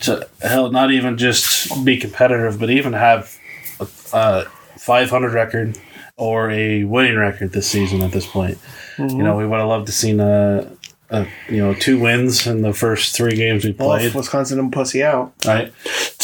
to 0.00 0.28
hell 0.42 0.70
not 0.70 0.90
even 0.92 1.16
just 1.16 1.84
be 1.84 1.96
competitive, 1.96 2.58
but 2.60 2.70
even 2.70 2.92
have 2.92 3.36
a, 3.80 3.86
a 4.12 4.44
500 4.78 5.32
record 5.32 5.78
or 6.16 6.50
a 6.50 6.84
winning 6.84 7.16
record 7.16 7.52
this 7.52 7.68
season. 7.68 8.02
At 8.02 8.12
this 8.12 8.26
point, 8.26 8.58
you 8.98 9.22
know, 9.22 9.36
we 9.36 9.46
would 9.46 9.58
have 9.58 9.68
loved 9.68 9.86
to 9.86 9.92
seen 9.92 10.20
a, 10.20 10.70
a 11.10 11.26
you 11.48 11.58
know 11.58 11.74
two 11.74 11.98
wins 11.98 12.46
in 12.46 12.62
the 12.62 12.72
first 12.72 13.16
three 13.16 13.34
games 13.36 13.64
we 13.64 13.72
played. 13.72 14.14
Wisconsin 14.14 14.58
and 14.58 14.72
pussy 14.72 15.02
out. 15.02 15.32
Right, 15.44 15.72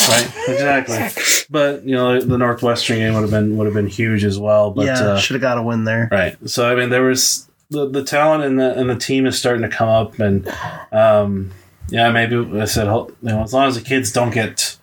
right, 0.09 0.33
exactly. 0.49 1.25
But 1.53 1.85
you 1.85 1.97
know, 1.97 2.21
the 2.21 2.39
Northwestern 2.39 2.99
game 2.99 3.15
would 3.15 3.23
have 3.23 3.31
been 3.33 3.57
would 3.57 3.65
have 3.65 3.75
been 3.75 3.89
huge 3.89 4.23
as 4.23 4.39
well. 4.39 4.71
But 4.71 4.87
yeah, 4.87 5.01
uh, 5.01 5.19
should 5.19 5.35
have 5.35 5.41
got 5.41 5.59
a 5.59 5.63
win 5.63 5.83
there. 5.83 6.09
Right. 6.09 6.37
So 6.49 6.71
I 6.71 6.77
mean, 6.77 6.91
there 6.91 7.03
was 7.03 7.51
the 7.71 7.89
the 7.89 8.05
talent 8.05 8.45
and 8.45 8.61
the 8.61 8.79
and 8.79 8.89
the 8.89 8.95
team 8.95 9.27
is 9.27 9.37
starting 9.37 9.63
to 9.63 9.69
come 9.69 9.89
up, 9.89 10.21
and 10.21 10.47
um, 10.93 11.51
yeah, 11.89 12.11
maybe 12.13 12.37
I 12.61 12.67
said 12.67 12.87
you 12.87 13.17
know 13.23 13.43
as 13.43 13.53
long 13.53 13.67
as 13.67 13.75
the 13.75 13.81
kids 13.83 14.13
don't 14.13 14.31
get. 14.33 14.77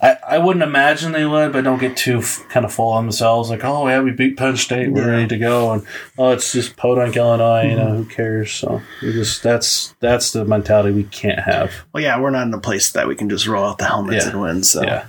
I, 0.00 0.16
I 0.28 0.38
wouldn't 0.38 0.62
imagine 0.62 1.12
they 1.12 1.26
would, 1.26 1.52
but 1.52 1.64
don't 1.64 1.80
get 1.80 1.96
too 1.96 2.18
f- 2.18 2.44
kind 2.48 2.64
of 2.64 2.72
full 2.72 2.90
on 2.92 3.04
themselves. 3.06 3.50
Like, 3.50 3.64
oh 3.64 3.88
yeah, 3.88 4.00
we 4.00 4.12
beat 4.12 4.36
Penn 4.36 4.56
State, 4.56 4.92
we're 4.92 5.02
Yeah. 5.06 5.10
ready 5.10 5.26
to 5.28 5.38
go, 5.38 5.72
and 5.72 5.86
oh, 6.16 6.30
it's 6.30 6.52
just 6.52 6.76
Podunk, 6.76 7.16
Illinois. 7.16 7.68
You 7.70 7.76
know, 7.76 7.94
who 7.96 8.04
cares? 8.04 8.52
So 8.52 8.80
we 9.02 9.12
just 9.12 9.42
that's 9.42 9.94
that's 10.00 10.32
the 10.32 10.44
mentality 10.44 10.92
we 10.94 11.04
can't 11.04 11.40
have. 11.40 11.72
Well, 11.92 12.02
yeah, 12.02 12.20
we're 12.20 12.30
not 12.30 12.46
in 12.46 12.54
a 12.54 12.60
place 12.60 12.92
that 12.92 13.08
we 13.08 13.16
can 13.16 13.28
just 13.28 13.46
roll 13.48 13.64
out 13.64 13.78
the 13.78 13.86
helmets 13.86 14.24
Yeah. 14.24 14.30
and 14.30 14.40
win. 14.40 14.62
So 14.62 14.82
Yeah. 14.82 15.06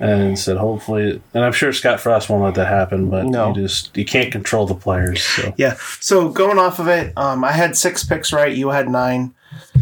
And 0.00 0.36
said 0.38 0.56
hopefully, 0.56 1.22
and 1.34 1.44
I'm 1.44 1.52
sure 1.52 1.72
Scott 1.72 2.00
Frost 2.00 2.28
won't 2.28 2.42
let 2.42 2.54
that 2.56 2.66
happen, 2.66 3.10
but 3.10 3.26
No. 3.26 3.48
you 3.48 3.54
just 3.62 3.96
you 3.96 4.04
can't 4.04 4.32
control 4.32 4.66
the 4.66 4.74
players. 4.74 5.22
So 5.22 5.54
Yeah. 5.56 5.76
So 6.00 6.30
going 6.30 6.58
off 6.58 6.78
of 6.80 6.88
it, 6.88 7.12
um, 7.16 7.44
I 7.44 7.52
had 7.52 7.76
six 7.76 8.04
picks 8.04 8.32
right. 8.32 8.54
You 8.54 8.70
had 8.70 8.88
nine. 8.88 9.34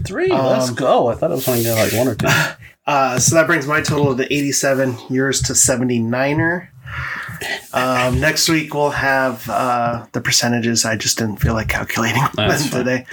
3 0.05 0.29
let's 0.29 0.69
Um, 0.69 0.75
go. 0.75 1.09
I 1.09 1.15
thought 1.15 1.31
I 1.31 1.35
was 1.35 1.49
only 1.49 1.63
getting 1.63 1.79
like 1.83 1.93
one 1.95 2.09
or 2.09 2.15
two. 2.15 2.27
Uh, 2.87 3.19
so 3.19 3.35
that 3.37 3.47
brings 3.47 3.67
my 3.67 3.81
total 3.81 4.17
to 4.17 4.25
87, 4.33 4.97
yours 5.11 5.41
to 5.43 5.53
79er. 5.53 6.69
Um, 7.73 8.21
next 8.21 8.49
week 8.49 8.75
we'll 8.75 8.91
have 8.91 9.49
uh, 9.49 10.07
the 10.13 10.21
percentages. 10.21 10.85
I 10.85 10.97
just 10.97 11.19
didn't 11.19 11.37
feel 11.39 11.55
like 11.55 11.69
calculating 11.69 12.23
That's 12.37 12.69
them 12.71 12.85
today. 12.85 13.07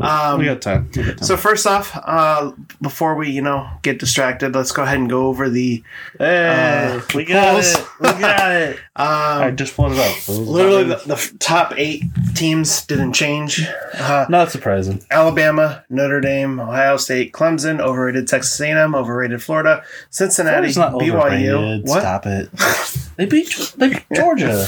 Um, 0.00 0.38
we 0.38 0.46
got 0.46 0.62
time. 0.62 0.88
We 0.94 1.02
got 1.02 1.18
time. 1.18 1.26
so 1.26 1.36
first 1.36 1.66
off, 1.66 1.90
uh, 2.04 2.52
before 2.80 3.14
we 3.16 3.30
you 3.30 3.42
know 3.42 3.68
get 3.82 3.98
distracted, 3.98 4.54
let's 4.54 4.72
go 4.72 4.84
ahead 4.84 4.98
and 4.98 5.10
go 5.10 5.26
over 5.26 5.50
the. 5.50 5.82
hey, 6.18 6.94
uh, 6.96 7.00
we 7.14 7.24
got 7.24 7.52
polls. 7.54 7.74
it. 7.74 7.86
We 8.00 8.06
got 8.20 8.52
it. 8.52 8.78
I 8.96 9.48
Um, 9.48 9.56
just 9.56 9.74
pulled 9.76 9.92
it 9.92 9.98
up. 9.98 10.28
Literally, 10.28 10.84
the, 10.84 10.96
the 11.06 11.36
top 11.40 11.74
eight 11.76 12.04
teams 12.34 12.84
didn't 12.86 13.12
change. 13.12 13.66
Uh, 13.94 14.26
not 14.28 14.50
surprising. 14.50 15.04
Alabama, 15.10 15.84
Notre 15.88 16.20
Dame, 16.20 16.60
Ohio 16.60 16.96
State, 16.96 17.32
Clemson, 17.32 17.80
overrated 17.80 18.28
Texas 18.28 18.60
A&M, 18.60 18.94
overrated 18.94 19.42
Florida, 19.42 19.82
Cincinnati, 20.10 20.68
BYU. 20.68 21.14
overrated. 21.14 21.88
What? 21.88 22.00
Stop 22.00 22.26
it. 22.26 22.50
they 23.16 23.26
beat 23.26 23.72
they 23.76 23.88
beat 23.90 24.04
Georgia. 24.14 24.66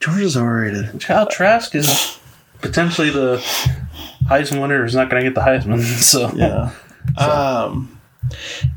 Georgia's 0.00 0.36
overrated. 0.36 1.00
Kyle 1.00 1.26
Trask 1.26 1.74
is 1.74 2.18
potentially 2.60 3.10
the 3.10 3.38
Heisman 4.26 4.60
winner. 4.60 4.82
Who's 4.82 4.94
not 4.94 5.08
going 5.08 5.22
to 5.22 5.30
get 5.30 5.34
the 5.34 5.40
Heisman? 5.42 5.80
So 6.02 6.30
Yeah. 6.34 6.72
Um. 7.18 7.92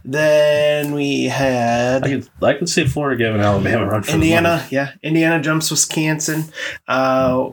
Then 0.05 0.93
we 0.93 1.25
had 1.25 2.03
I 2.03 2.07
could 2.07 2.29
I 2.41 2.53
could 2.53 2.69
see 2.69 2.85
Florida 2.85 3.17
giving 3.17 3.41
Alabama 3.41 3.85
a 3.85 3.89
run 3.89 4.03
for 4.03 4.11
the 4.11 4.17
money. 4.17 4.27
Indiana. 4.33 4.67
Yeah, 4.69 4.91
Indiana 5.01 5.41
jumps 5.41 5.71
Wisconsin. 5.71 6.45
Uh, 6.87 7.49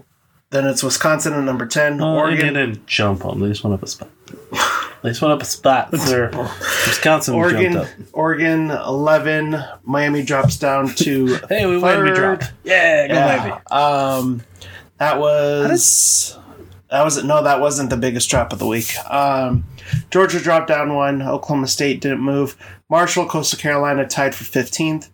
then 0.56 0.66
it's 0.66 0.82
Wisconsin 0.82 1.34
at 1.34 1.44
number 1.44 1.66
ten. 1.66 2.00
Oh, 2.00 2.16
Oregon. 2.16 2.54
they 2.54 2.60
didn't 2.66 2.86
jump 2.86 3.22
them. 3.22 3.40
They 3.40 3.48
just 3.48 3.62
went 3.62 3.74
up 3.74 3.82
a 3.82 3.86
spot. 3.86 4.08
They 5.02 5.10
just 5.10 5.20
went 5.22 5.32
up 5.34 5.42
a 5.42 5.44
spot. 5.44 5.90
There, 5.92 6.30
Wisconsin 6.86 7.34
Oregon. 7.34 7.74
jumped 7.74 7.90
up. 8.00 8.06
Oregon 8.12 8.70
eleven. 8.70 9.56
Miami 9.84 10.22
drops 10.24 10.58
down 10.58 10.88
to 10.96 11.38
Hey, 11.48 11.66
we 11.66 11.76
win. 11.78 12.02
We 12.02 12.08
third. 12.08 12.14
dropped. 12.16 12.52
Yeah, 12.64 13.06
go 13.08 13.14
Yeah. 13.14 13.36
Miami. 13.36 13.52
Um, 13.70 14.42
that 14.98 15.18
was 15.18 16.36
that 16.90 17.04
was 17.04 17.22
no, 17.22 17.42
that 17.42 17.60
wasn't 17.60 17.90
the 17.90 17.96
biggest 17.96 18.30
drop 18.30 18.52
of 18.52 18.58
the 18.58 18.66
week. 18.66 18.94
Um, 19.10 19.64
Georgia 20.10 20.40
dropped 20.40 20.68
down 20.68 20.94
one. 20.94 21.22
Oklahoma 21.22 21.68
State 21.68 22.00
didn't 22.00 22.20
move. 22.20 22.56
Marshall, 22.88 23.26
Coastal 23.26 23.58
Carolina 23.58 24.06
tied 24.06 24.34
for 24.34 24.44
fifteenth. 24.44 25.10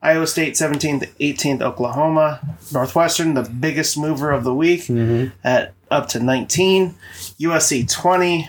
Iowa 0.00 0.26
State 0.26 0.56
seventeenth, 0.56 1.04
eighteenth. 1.20 1.60
Oklahoma, 1.60 2.40
Northwestern, 2.72 3.34
the 3.34 3.42
biggest 3.42 3.98
mover 3.98 4.30
of 4.30 4.44
the 4.44 4.54
week 4.54 4.82
Mm-hmm. 4.82 5.36
at 5.44 5.72
up 5.90 6.08
to 6.10 6.20
nineteen. 6.20 6.94
USC 7.40 7.90
twenty. 7.92 8.48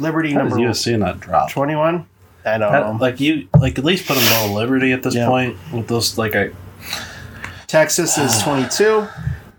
Liberty 0.00 0.32
How 0.32 0.40
number 0.40 0.56
USC 0.56 0.98
not 0.98 1.20
drop? 1.20 1.50
twenty-one. 1.50 2.06
I 2.44 2.58
don't 2.58 2.72
That- 2.72 2.80
know. 2.80 2.98
like 3.00 3.20
you, 3.20 3.46
like 3.60 3.78
at 3.78 3.84
least 3.84 4.06
put 4.06 4.16
them 4.16 4.24
below 4.48 4.54
Liberty 4.60 4.92
at 4.92 5.02
this 5.02 5.14
Yeah. 5.14 5.26
point 5.26 5.56
with 5.72 5.86
those. 5.86 6.18
Like 6.18 6.34
I, 6.34 6.50
Texas 7.66 8.18
is 8.18 8.38
22. 8.42 9.06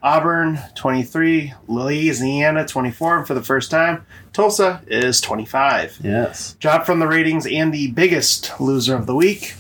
Auburn 0.02 0.60
23. 0.76 1.54
Louisiana 1.68 2.66
24. 2.66 3.18
And 3.20 3.28
for 3.28 3.34
the 3.34 3.42
first 3.44 3.70
time, 3.70 4.06
Tulsa 4.34 4.82
is 4.88 5.20
25. 5.22 6.00
yes, 6.04 6.56
Drop 6.60 6.86
from 6.86 7.00
the 7.00 7.08
ratings 7.08 7.46
and 7.46 7.74
the 7.74 7.92
biggest 7.92 8.60
loser 8.62 8.96
of 8.96 9.06
the 9.08 9.16
week. 9.16 9.56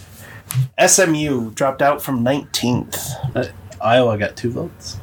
SMU 0.85 1.51
dropped 1.51 1.81
out 1.81 2.01
from 2.01 2.23
19th. 2.23 3.35
Uh, 3.35 3.45
Iowa 3.81 4.17
got 4.17 4.35
two 4.35 4.51
votes. 4.51 4.97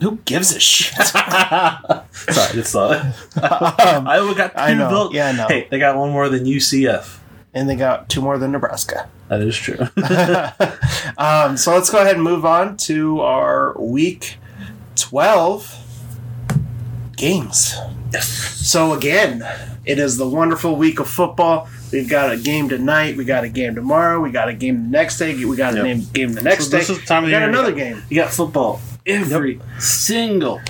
Who 0.00 0.16
gives 0.24 0.54
a 0.54 0.58
shit? 0.60 0.94
Sorry, 1.06 2.58
it's 2.58 2.74
not. 2.74 3.00
Um, 3.80 4.06
Iowa 4.08 4.34
got 4.34 4.52
two 4.52 4.58
I 4.58 4.74
know. 4.74 4.88
votes. 4.88 5.14
Yeah, 5.14 5.32
know. 5.32 5.46
Hey, 5.48 5.68
they 5.70 5.78
got 5.78 5.96
one 5.96 6.10
more 6.10 6.28
than 6.28 6.44
UCF. 6.44 7.18
and 7.54 7.68
they 7.68 7.76
got 7.76 8.08
two 8.08 8.20
more 8.20 8.36
than 8.38 8.50
Nebraska. 8.52 9.08
That 9.28 9.40
is 9.42 9.56
true. 9.56 9.78
Um, 11.18 11.56
so 11.56 11.74
let's 11.74 11.90
go 11.90 12.00
ahead 12.00 12.14
and 12.14 12.24
move 12.24 12.44
on 12.44 12.76
to 12.78 13.20
our 13.20 13.78
week 13.78 14.38
12 14.96 15.76
games. 17.16 17.74
yes. 18.12 18.26
So 18.28 18.92
again, 18.94 19.42
it 19.84 19.98
is 19.98 20.16
the 20.16 20.28
wonderful 20.28 20.74
week 20.76 20.98
of 21.00 21.08
football. 21.08 21.68
We've 21.92 22.08
got 22.08 22.32
a 22.32 22.36
game 22.36 22.68
tonight. 22.68 23.16
We 23.16 23.24
got 23.24 23.44
a 23.44 23.48
game 23.48 23.74
tomorrow. 23.74 24.20
We 24.20 24.30
got 24.30 24.48
a 24.48 24.54
game 24.54 24.84
the 24.84 24.88
next 24.90 25.18
day. 25.18 25.44
We 25.44 25.56
got 25.56 25.74
a 25.74 25.76
Yep. 25.76 25.84
name, 25.84 26.06
game 26.12 26.32
the 26.32 26.42
next 26.42 26.64
So 26.66 26.70
day. 26.70 26.78
this 26.78 26.90
is 26.90 27.00
the 27.00 27.06
time 27.06 27.24
we 27.24 27.30
the 27.30 27.36
got 27.36 27.42
you 27.42 27.48
another 27.50 27.70
got- 27.72 27.76
game. 27.78 28.02
You 28.08 28.16
got 28.22 28.30
football 28.32 28.80
every 29.06 29.60
single 29.78 30.60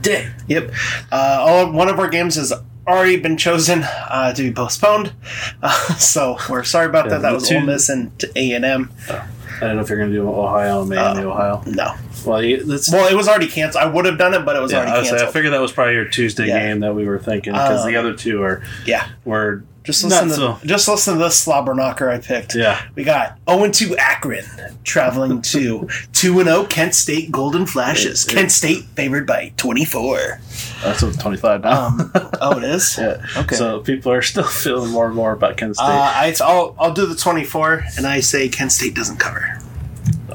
day. 0.00 0.28
Yep. 0.48 0.72
Uh, 1.12 1.36
all, 1.40 1.72
one 1.72 1.88
of 1.88 1.98
our 2.00 2.08
games 2.08 2.36
is 2.36 2.52
already 2.88 3.16
been 3.16 3.36
chosen 3.36 3.84
uh, 3.84 4.32
to 4.34 4.42
be 4.42 4.52
postponed. 4.52 5.12
Uh, 5.64 5.70
so 5.94 6.36
we're 6.50 6.64
sorry 6.64 6.86
about 6.86 7.04
Yeah, 7.04 7.10
that. 7.12 7.22
That 7.22 7.32
was 7.34 7.48
two- 7.48 7.54
Ole 7.54 7.60
Miss 7.60 7.88
and 7.88 8.10
A 8.34 8.52
and 8.52 8.64
M. 8.64 8.90
I 9.08 9.66
don't 9.66 9.76
know 9.76 9.82
if 9.82 9.88
you're 9.88 9.98
going 9.98 10.10
to 10.10 10.16
do 10.16 10.28
Ohio, 10.28 10.84
Miami, 10.84 11.20
Uh, 11.20 11.28
Ohio. 11.28 11.62
No, 11.66 11.94
Well, 12.26 12.42
you, 12.42 12.64
well, 12.90 13.06
it 13.08 13.14
was 13.14 13.28
already 13.28 13.46
canceled. 13.46 13.84
I 13.84 13.86
would 13.86 14.04
have 14.06 14.18
done 14.18 14.34
it, 14.34 14.44
but 14.44 14.56
it 14.56 14.60
was 14.60 14.72
yeah, 14.72 14.78
I, 14.78 14.80
already 14.86 14.98
was 15.02 15.10
saying, 15.10 15.28
I 15.28 15.30
figured 15.30 15.52
that 15.52 15.60
was 15.60 15.70
probably 15.70 15.94
your 15.94 16.06
Tuesday 16.06 16.48
Yeah. 16.48 16.58
game 16.58 16.80
that 16.80 16.96
we 16.96 17.04
were 17.06 17.20
thinking 17.20 17.52
because 17.52 17.84
the 17.84 17.94
Um, 17.96 18.04
other 18.06 18.14
two 18.16 18.42
are 18.42 18.60
yeah, 18.86 19.06
were 19.24 19.62
just 19.84 20.04
not 20.04 20.24
listen 20.24 20.28
to 20.28 20.34
so. 20.34 20.58
just 20.66 20.88
listen 20.88 21.14
to 21.14 21.20
this 21.24 21.38
slobber 21.38 21.74
knocker 21.74 22.08
I 22.08 22.18
picked. 22.18 22.54
Yeah, 22.54 22.80
We 22.94 23.04
got 23.04 23.38
0 23.50 23.70
2 23.70 23.96
Akron 23.96 24.44
traveling 24.84 25.42
to 25.42 25.88
2 26.12 26.38
and 26.40 26.48
0 26.48 26.64
Kent 26.66 26.94
State 26.94 27.30
Golden 27.32 27.66
Flashes. 27.66 28.26
Yeah. 28.28 28.34
Kent 28.34 28.52
State 28.52 28.84
favored 28.94 29.26
by 29.26 29.52
24. 29.56 30.40
that's 30.82 31.02
what 31.02 31.18
twenty 31.20 31.36
five 31.36 31.62
now. 31.62 31.86
Um, 31.86 32.10
oh, 32.40 32.58
it 32.58 32.64
is? 32.64 32.96
yeah. 33.00 33.24
Okay. 33.36 33.56
So 33.56 33.80
people 33.80 34.12
are 34.12 34.22
still 34.22 34.44
feeling 34.64 34.90
more 34.90 35.06
and 35.06 35.14
more 35.14 35.32
about 35.32 35.56
Kent 35.56 35.76
State. 35.76 35.84
Uh, 35.84 35.88
I, 35.90 36.34
I'll, 36.40 36.74
I'll 36.78 36.92
do 36.92 37.06
the 37.06 37.14
24, 37.16 37.84
and 37.96 38.06
I 38.06 38.20
say 38.20 38.48
Kent 38.48 38.72
State 38.72 38.94
doesn't 38.94 39.18
cover. 39.18 39.58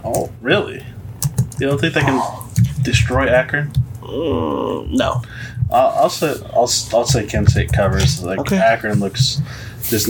oh, 0.03 0.31
really? 0.41 0.85
You 1.59 1.67
don't 1.67 1.79
think 1.81 1.93
they 1.95 2.01
can 2.01 2.21
destroy 2.83 3.27
Akron? 3.27 3.71
Mm, 4.01 4.91
no. 4.91 5.21
I'll, 5.71 5.89
I'll 6.03 6.09
say 6.09 6.35
I'll, 6.53 6.69
I'll 6.93 7.05
say 7.05 7.25
Kent 7.25 7.49
State 7.49 7.71
covers. 7.73 8.23
Like 8.23 8.39
Okay. 8.39 8.57
Akron 8.57 8.99
looks 8.99 9.41
just 9.83 10.09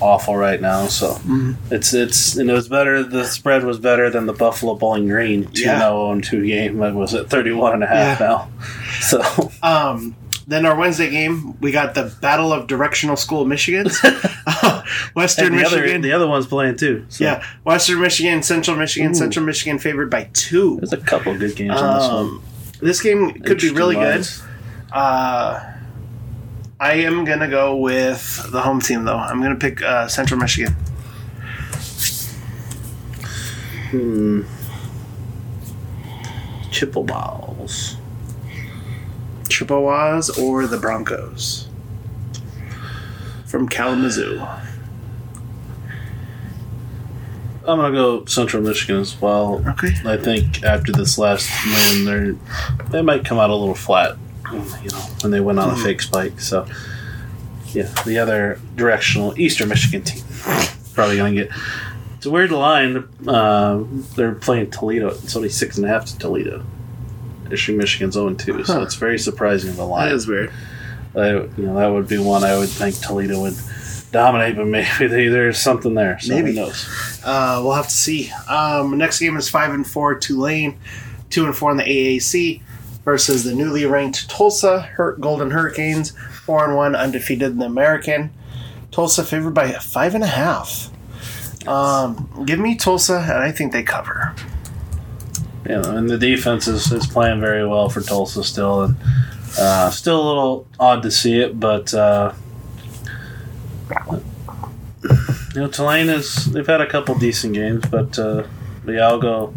awful 0.00 0.36
right 0.36 0.60
now. 0.60 0.86
So 0.86 1.12
Mm-hmm. 1.14 1.52
it's 1.74 1.92
it's 1.94 2.36
and 2.36 2.50
it 2.50 2.52
was 2.52 2.68
better. 2.68 3.02
The 3.02 3.24
spread 3.24 3.64
was 3.64 3.78
better 3.78 4.10
than 4.10 4.26
the 4.26 4.32
Buffalo 4.32 4.74
Bowling 4.74 5.08
Green 5.08 5.46
two 5.52 5.62
Yeah. 5.64 5.78
0 5.80 6.12
and 6.12 6.24
two 6.24 6.46
game. 6.46 6.82
It 6.82 6.94
was 6.94 7.14
at 7.14 7.28
31 7.30 7.74
and 7.74 7.84
a 7.84 7.86
half 7.86 8.20
Yeah. 8.20 8.26
now. 8.26 8.50
So 9.00 9.50
Um, 9.62 10.14
then 10.46 10.66
our 10.66 10.74
Wednesday 10.76 11.08
game, 11.08 11.56
we 11.60 11.70
got 11.72 11.94
the 11.94 12.12
Battle 12.20 12.52
of 12.52 12.66
Directional 12.66 13.16
School 13.16 13.44
Michigans. 13.46 13.96
Western 15.14 15.56
the 15.56 15.64
other 15.64 15.78
Michigan. 15.80 16.02
the 16.02 16.12
other 16.12 16.26
one's 16.26 16.46
playing 16.46 16.76
too. 16.76 17.04
So 17.08 17.24
yeah, 17.24 17.44
Western 17.64 18.00
Michigan, 18.00 18.42
Central 18.42 18.76
Michigan, 18.76 19.12
Ooh. 19.12 19.14
Central 19.14 19.44
Michigan 19.46 19.78
favored 19.78 20.10
by 20.10 20.28
two. 20.32 20.76
there's 20.76 20.92
a 20.92 20.96
couple 20.98 21.36
good 21.38 21.54
games 21.56 21.72
on 21.80 21.94
this 21.98 22.08
one. 22.08 22.16
Um, 22.18 22.42
this 22.80 23.00
game 23.00 23.32
could 23.42 23.58
be 23.60 23.70
really 23.70 23.94
good. 23.94 24.26
Interesting 24.92 25.00
Uh, 25.00 25.68
I 26.80 26.94
am 26.94 27.24
gonna 27.24 27.48
go 27.48 27.76
with 27.76 28.50
the 28.50 28.60
home 28.60 28.80
team 28.80 29.04
though. 29.04 29.16
I'm 29.16 29.40
gonna 29.40 29.56
pick 29.56 29.82
uh, 29.82 30.08
Central 30.08 30.38
Michigan. 30.40 30.74
Hmm. 33.90 34.42
Chippewas. 36.70 37.96
Chippewas 39.48 40.30
or 40.38 40.66
the 40.66 40.78
Broncos 40.78 41.68
from 43.46 43.68
Kalamazoo. 43.68 44.40
I'm 47.64 47.78
gonna 47.78 47.92
go 47.92 48.24
Central 48.24 48.62
Michigan 48.62 48.96
as 48.96 49.20
well. 49.20 49.62
Okay. 49.68 49.94
I 50.04 50.16
think 50.16 50.64
after 50.64 50.90
this 50.90 51.16
last 51.16 51.48
win, 51.64 52.04
they 52.04 52.88
they 52.90 53.02
might 53.02 53.24
come 53.24 53.38
out 53.38 53.50
a 53.50 53.54
little 53.54 53.74
flat, 53.74 54.16
you 54.52 54.90
know, 54.90 54.98
when 55.22 55.30
they 55.30 55.40
went 55.40 55.58
on 55.58 55.70
a 55.70 55.76
fake 55.76 56.02
spike. 56.02 56.40
So, 56.40 56.66
yeah, 57.68 57.92
the 58.04 58.18
other 58.18 58.60
directional 58.76 59.38
Eastern 59.38 59.68
Michigan 59.68 60.02
team 60.02 60.22
probably 60.94 61.16
gonna 61.16 61.34
get. 61.34 61.50
It's 62.16 62.26
a 62.26 62.30
weird 62.30 62.52
line. 62.52 63.08
Uh, 63.26 63.82
they're 64.14 64.34
playing 64.34 64.70
Toledo. 64.70 65.08
It's 65.08 65.34
only 65.34 65.48
six 65.48 65.76
and 65.76 65.86
a 65.86 65.88
half 65.88 66.04
to 66.06 66.18
Toledo. 66.18 66.64
Eastern 67.52 67.76
Michigan's 67.76 68.14
0 68.14 68.32
2, 68.34 68.64
so 68.64 68.82
it's 68.82 68.94
very 68.94 69.18
surprising 69.18 69.74
the 69.76 69.84
line. 69.84 70.08
That 70.08 70.14
is 70.14 70.26
weird. 70.26 70.50
I, 71.14 71.30
you 71.32 71.52
know, 71.58 71.74
that 71.74 71.88
would 71.88 72.08
be 72.08 72.16
one 72.16 72.44
I 72.44 72.56
would 72.56 72.70
think 72.70 72.98
Toledo 72.98 73.42
would 73.42 73.56
dominate, 74.10 74.56
but 74.56 74.66
maybe 74.66 75.06
they, 75.06 75.28
there's 75.28 75.58
something 75.58 75.94
there. 75.94 76.18
So 76.20 76.34
Maybe. 76.34 76.50
who 76.50 76.56
knows? 76.56 77.20
Uh, 77.22 77.60
we'll 77.62 77.74
have 77.74 77.88
to 77.88 77.94
see. 77.94 78.30
Um, 78.48 78.96
next 78.96 79.18
game 79.18 79.36
is 79.36 79.50
five 79.50 79.72
and 79.74 79.86
four 79.86 80.14
Tulane, 80.14 80.78
two 81.28 81.44
and 81.44 81.54
four 81.54 81.70
in 81.70 81.76
the 81.76 81.82
AAC 81.82 82.62
versus 83.04 83.44
the 83.44 83.54
newly 83.54 83.84
ranked 83.84 84.28
Tulsa 84.28 85.16
Golden 85.20 85.50
Hurricanes, 85.50 86.12
four 86.44 86.64
and 86.64 86.76
one 86.76 86.94
undefeated 86.94 87.52
in 87.52 87.58
the 87.58 87.66
American. 87.66 88.32
Tulsa 88.90 89.24
favored 89.24 89.54
by 89.54 89.72
five 89.72 90.14
and 90.14 90.22
a 90.22 90.28
half. 90.28 90.90
Um, 91.66 92.44
give 92.46 92.58
me 92.58 92.76
Tulsa, 92.76 93.18
and 93.18 93.42
I 93.42 93.52
think 93.52 93.72
they 93.72 93.82
cover. 93.82 94.34
know, 95.76 95.96
and 95.96 96.10
the 96.10 96.18
defense 96.18 96.66
is, 96.66 96.90
is 96.92 97.06
playing 97.06 97.40
very 97.40 97.66
well 97.66 97.88
for 97.88 98.00
Tulsa 98.00 98.42
still, 98.42 98.82
and 98.82 98.96
uh, 99.58 99.90
still 99.90 100.20
a 100.20 100.26
little 100.26 100.66
odd 100.80 101.02
to 101.04 101.10
see 101.10 101.38
it, 101.38 101.58
but 101.58 101.94
uh, 101.94 102.32
you 105.54 105.60
know, 105.60 105.68
Tulane 105.68 106.08
is 106.08 106.46
they've 106.46 106.66
had 106.66 106.80
a 106.80 106.86
couple 106.86 107.14
decent 107.18 107.54
games, 107.54 107.84
but 107.90 108.18
uh, 108.18 108.44
yeah, 108.86 109.06
I'll 109.06 109.20
go 109.20 109.54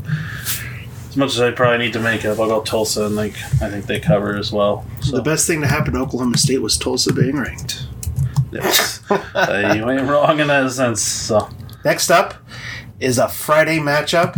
as 1.15 1.17
much 1.17 1.29
as 1.35 1.39
I 1.39 1.51
probably 1.51 1.77
need 1.85 1.93
to 1.93 1.99
make 2.01 2.25
up. 2.25 2.37
I'll 2.39 2.47
go 2.49 2.61
Tulsa, 2.61 3.05
and 3.05 3.15
like 3.15 3.35
I 3.61 3.69
think 3.69 3.85
they 3.85 4.01
cover 4.01 4.35
as 4.35 4.51
well. 4.51 4.85
So 4.99 5.15
The 5.15 5.21
best 5.21 5.47
thing 5.47 5.61
to 5.61 5.67
happen 5.67 5.93
to 5.93 5.99
Oklahoma 6.01 6.37
State 6.37 6.61
was 6.61 6.77
Tulsa 6.77 7.13
being 7.13 7.37
ranked. 7.37 7.85
yes. 8.51 8.99
uh, 9.09 9.73
you 9.77 9.89
ain't 9.89 10.09
wrong 10.09 10.41
in 10.41 10.47
that 10.47 10.69
sense. 10.71 11.01
So 11.01 11.49
Next 11.85 12.09
up 12.11 12.33
is 12.99 13.17
a 13.17 13.29
Friday 13.29 13.77
matchup. 13.79 14.37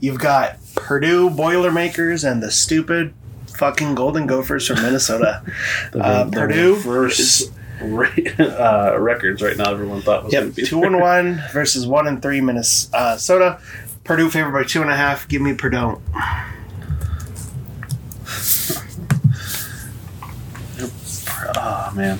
You've 0.00 0.18
got 0.18 0.58
Purdue 0.74 1.30
Boilermakers 1.30 2.24
and 2.24 2.42
the 2.42 2.50
stupid 2.50 3.14
fucking 3.56 3.94
Golden 3.94 4.26
Gophers 4.26 4.66
from 4.66 4.82
Minnesota. 4.82 5.42
the, 5.92 5.98
Uh, 6.04 6.24
the 6.24 6.30
Purdue 6.30 6.76
versus 6.76 7.50
uh, 7.80 8.96
records 8.98 9.40
right 9.40 9.56
now. 9.56 9.70
Everyone 9.72 10.02
thought 10.02 10.24
was 10.24 10.32
Yep, 10.34 10.54
be 10.56 10.62
two 10.66 10.82
and 10.82 11.00
one 11.00 11.42
versus 11.54 11.86
one 11.86 12.06
and 12.06 12.20
three 12.20 12.42
Minnesota. 12.42 13.58
Purdue 14.10 14.28
favored 14.28 14.50
by 14.50 14.64
two 14.64 14.82
and 14.82 14.90
a 14.90 14.96
half. 14.96 15.28
Give 15.28 15.40
me 15.40 15.54
Purdue. 15.54 16.00
Oh 21.56 21.92
man. 21.94 22.18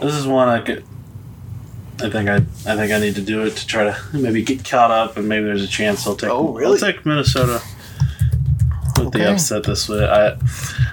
This 0.00 0.14
is 0.14 0.24
one 0.24 0.48
I 0.48 0.60
could. 0.60 0.84
I 2.00 2.10
think 2.10 2.28
I. 2.28 2.36
I 2.36 2.76
think 2.76 2.92
I 2.92 3.00
need 3.00 3.16
to 3.16 3.22
do 3.22 3.42
it 3.42 3.56
to 3.56 3.66
try 3.66 3.82
to 3.82 3.98
maybe 4.12 4.42
get 4.44 4.64
caught 4.64 4.92
up, 4.92 5.16
and 5.16 5.28
maybe 5.28 5.46
there's 5.46 5.64
a 5.64 5.66
chance 5.66 6.06
I'll 6.06 6.14
take. 6.14 6.30
Oh, 6.30 6.52
really? 6.52 6.74
I'll 6.80 6.92
take 6.92 7.04
Minnesota 7.04 7.60
with 8.98 9.08
Okay. 9.08 9.18
the 9.18 9.32
upset 9.32 9.64
this 9.64 9.88
way. 9.88 10.06
I. 10.06 10.36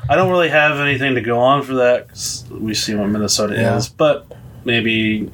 I 0.09 0.15
don't 0.15 0.31
really 0.31 0.49
have 0.49 0.79
anything 0.79 1.13
to 1.13 1.21
go 1.21 1.37
on 1.39 1.61
for 1.61 1.75
that. 1.75 2.07
'cause 2.09 2.43
we 2.49 2.73
see 2.73 2.95
what 2.95 3.07
Minnesota 3.09 3.53
Yeah. 3.53 3.77
is, 3.77 3.87
but 3.87 4.25
maybe 4.65 5.29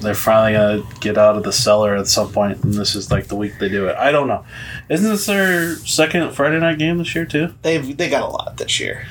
they're 0.00 0.14
finally 0.14 0.52
gonna 0.52 0.82
get 1.00 1.16
out 1.18 1.36
of 1.36 1.42
the 1.44 1.52
cellar 1.52 1.96
at 1.96 2.06
some 2.08 2.32
point, 2.32 2.62
and 2.64 2.74
this 2.74 2.94
is 2.94 3.10
like 3.10 3.26
the 3.28 3.36
week 3.36 3.58
they 3.58 3.68
do 3.68 3.86
it. 3.88 3.96
I 3.96 4.10
don't 4.12 4.28
know. 4.28 4.44
Isn't 4.88 5.10
this 5.10 5.26
their 5.26 5.74
second 5.76 6.32
Friday 6.34 6.58
night 6.60 6.78
game 6.78 6.98
this 6.98 7.14
year 7.14 7.24
too? 7.24 7.54
They've 7.62 7.96
they 7.96 8.08
got 8.08 8.22
a 8.22 8.26
lot 8.28 8.56
this 8.56 8.80
year. 8.80 9.06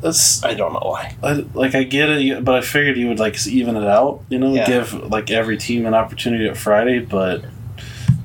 That's 0.00 0.42
I 0.44 0.54
don't 0.54 0.72
know 0.72 0.80
why. 0.82 1.14
I, 1.22 1.44
like 1.54 1.74
I 1.74 1.84
get 1.84 2.08
it, 2.10 2.44
but 2.44 2.54
I 2.56 2.60
figured 2.60 2.96
you 2.96 3.08
would 3.08 3.20
like 3.20 3.46
even 3.46 3.76
it 3.76 3.86
out. 3.86 4.22
You 4.28 4.38
know, 4.38 4.52
Yeah. 4.54 4.66
give 4.66 4.92
like 5.10 5.30
every 5.30 5.56
team 5.58 5.86
an 5.86 5.94
opportunity 5.94 6.48
at 6.48 6.56
Friday. 6.56 6.98
But 6.98 7.42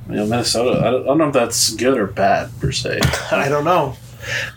you 0.08 0.14
know, 0.16 0.26
Minnesota. 0.26 0.80
I 0.80 0.90
don't, 0.90 1.02
I 1.02 1.06
don't 1.06 1.18
know 1.18 1.28
if 1.28 1.32
that's 1.34 1.74
good 1.74 1.98
or 1.98 2.06
bad 2.06 2.50
per 2.60 2.72
se. 2.72 3.00
I 3.30 3.48
don't 3.48 3.64
know. 3.64 3.96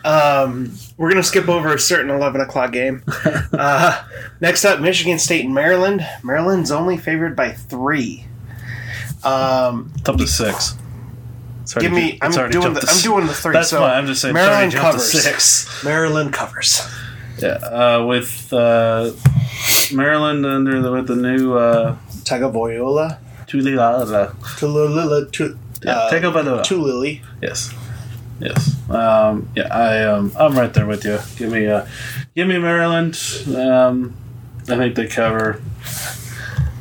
Um, 0.04 0.74
we're 0.98 1.10
gonna 1.10 1.24
skip 1.24 1.48
over 1.50 1.74
a 1.74 1.80
certain 1.80 2.10
eleven 2.10 2.42
o'clock 2.42 2.72
game. 2.72 3.04
uh, 3.54 4.04
next 4.42 4.66
up, 4.66 4.80
Michigan 4.80 5.20
State 5.20 5.46
and 5.46 5.54
Maryland. 5.54 6.06
Maryland's 6.24 6.72
only 6.72 6.98
favored 6.98 7.36
by 7.36 7.52
three. 7.52 8.26
Um, 9.24 9.92
It's 9.98 10.08
up 10.10 10.18
to 10.18 10.28
six. 10.28 10.76
It's 11.64 11.74
give 11.76 11.92
me. 11.92 12.14
ju- 12.14 12.18
I'm 12.22 12.28
it's 12.30 12.38
doing 12.38 12.52
jumped 12.52 12.82
the. 12.82 12.88
to 12.88 12.92
I'm 12.94 13.02
doing 13.02 13.28
the 13.28 13.34
three. 13.34 13.54
That's 13.54 13.70
so 13.70 13.80
fine. 13.80 13.92
I'm 13.92 14.08
just 14.08 14.22
saying. 14.22 14.34
Maryland 14.34 14.72
jumped 14.72 14.86
to 14.92 14.92
covers. 14.98 15.24
six. 15.24 15.84
Maryland 15.84 16.34
covers. 16.34 16.82
Yeah, 17.40 17.50
uh, 17.50 18.06
with 18.06 18.52
uh, 18.52 19.12
Maryland 19.94 20.46
under 20.46 20.82
the 20.82 20.92
with 20.92 21.08
the 21.08 21.16
new 21.16 21.54
uh, 21.56 21.96
Tagovailoa, 22.24 23.18
Tulila. 23.48 24.34
Tulula, 24.58 25.32
Tu- 25.32 25.58
Yeah, 25.84 25.92
uh, 25.94 26.10
take 26.10 26.24
Tulili. 26.24 27.22
Yes. 27.42 27.74
Yes. 28.40 28.76
Um, 28.90 29.50
yeah, 29.56 29.68
I 29.74 30.04
um, 30.06 30.32
I'm 30.38 30.56
right 30.58 30.74
there 30.74 30.86
with 30.86 31.04
you. 31.06 31.20
Give 31.38 31.52
me 31.52 31.68
uh, 31.68 31.86
give 32.36 32.48
me 32.48 32.58
Maryland. 32.58 33.18
Um, 33.56 34.16
I 34.70 34.76
think 34.78 34.96
they 34.96 35.08
cover. 35.08 35.62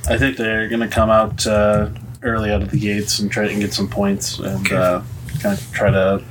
I 0.09 0.17
think 0.17 0.37
they're 0.37 0.69
going 0.69 0.81
to 0.81 0.89
come 0.89 1.11
out 1.11 1.47
uh, 1.47 1.91
early 2.23 2.51
out 2.51 2.63
of 2.63 2.71
the 2.71 2.79
gates 2.79 3.19
and 3.19 3.31
try 3.31 3.47
and 3.49 3.61
get 3.61 3.75
some 3.75 3.89
points 3.89 4.39
and 4.39 4.67
Okay. 4.67 4.77
uh, 4.77 5.03
kind 5.41 5.59
of 5.59 5.73
try 5.73 5.91
to 5.91 6.25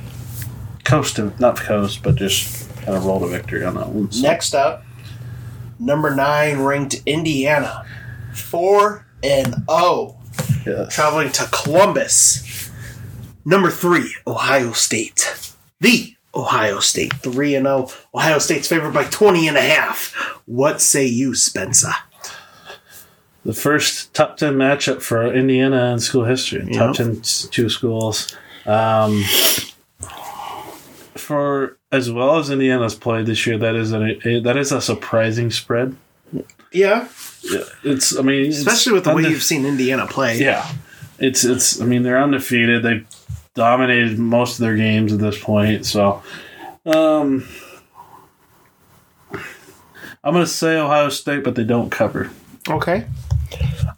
coast 0.84 1.16
to 1.16 1.32
not 1.38 1.56
coast, 1.58 2.02
but 2.02 2.16
just 2.16 2.68
kind 2.82 2.96
of 2.96 3.04
roll 3.04 3.20
to 3.20 3.26
victory 3.28 3.64
on 3.64 3.74
that 3.74 3.88
one. 3.88 4.10
So, 4.10 4.22
Next 4.22 4.54
up, 4.54 4.82
number 5.78 6.14
nine 6.14 6.58
ranked 6.60 7.02
Indiana, 7.06 7.84
four 8.34 9.06
and 9.22 9.54
zero, 9.70 10.16
yes. 10.66 10.92
traveling 10.94 11.30
to 11.32 11.44
Columbus. 11.52 12.57
Number 13.44 13.70
three, 13.70 14.14
Ohio 14.26 14.72
State, 14.72 15.52
the 15.80 16.14
Ohio 16.34 16.78
State 16.80 17.14
3 17.14 17.54
and 17.56 17.66
0. 17.66 17.88
Ohio 18.14 18.38
State's 18.38 18.68
favored 18.68 18.92
by 18.92 19.04
20 19.04 19.48
and 19.48 19.56
a 19.56 19.62
half. 19.62 20.12
What 20.46 20.80
say 20.80 21.06
you, 21.06 21.34
Spencer? 21.34 21.92
The 23.44 23.54
first 23.54 24.12
top 24.12 24.36
10 24.36 24.54
matchup 24.56 25.00
for 25.00 25.32
Indiana 25.32 25.92
in 25.92 25.98
school 26.00 26.24
history. 26.24 26.68
Top 26.72 26.94
10 26.96 27.20
s- 27.20 27.48
two 27.50 27.68
schools. 27.70 28.36
Um, 28.66 29.24
for 31.14 31.78
as 31.90 32.10
well 32.12 32.38
as 32.38 32.50
Indiana's 32.50 32.94
played 32.94 33.26
this 33.26 33.46
year, 33.46 33.58
that 33.58 33.74
is 33.74 33.92
a, 33.92 34.28
a 34.28 34.40
that 34.40 34.56
is 34.56 34.72
a 34.72 34.80
surprising 34.80 35.50
spread. 35.50 35.96
Yeah, 36.72 37.08
It's 37.82 38.16
I 38.16 38.22
mean, 38.22 38.50
especially 38.50 38.92
with 38.92 39.04
the 39.04 39.14
way 39.14 39.22
you've 39.22 39.42
seen 39.42 39.64
Indiana 39.64 40.06
play. 40.06 40.38
Yeah, 40.38 40.70
it's 41.18 41.44
it's. 41.44 41.80
I 41.80 41.86
mean, 41.86 42.02
they're 42.02 42.22
undefeated. 42.22 42.82
They've 42.82 43.06
dominated 43.58 44.18
most 44.18 44.54
of 44.54 44.60
their 44.60 44.76
games 44.76 45.12
at 45.12 45.18
this 45.18 45.38
point. 45.38 45.84
So, 45.84 46.22
um, 46.86 47.46
I'm 50.24 50.32
going 50.32 50.44
to 50.44 50.46
say 50.46 50.76
Ohio 50.76 51.08
State, 51.10 51.44
but 51.44 51.56
they 51.56 51.64
don't 51.64 51.90
cover. 51.90 52.30
Okay. 52.70 53.04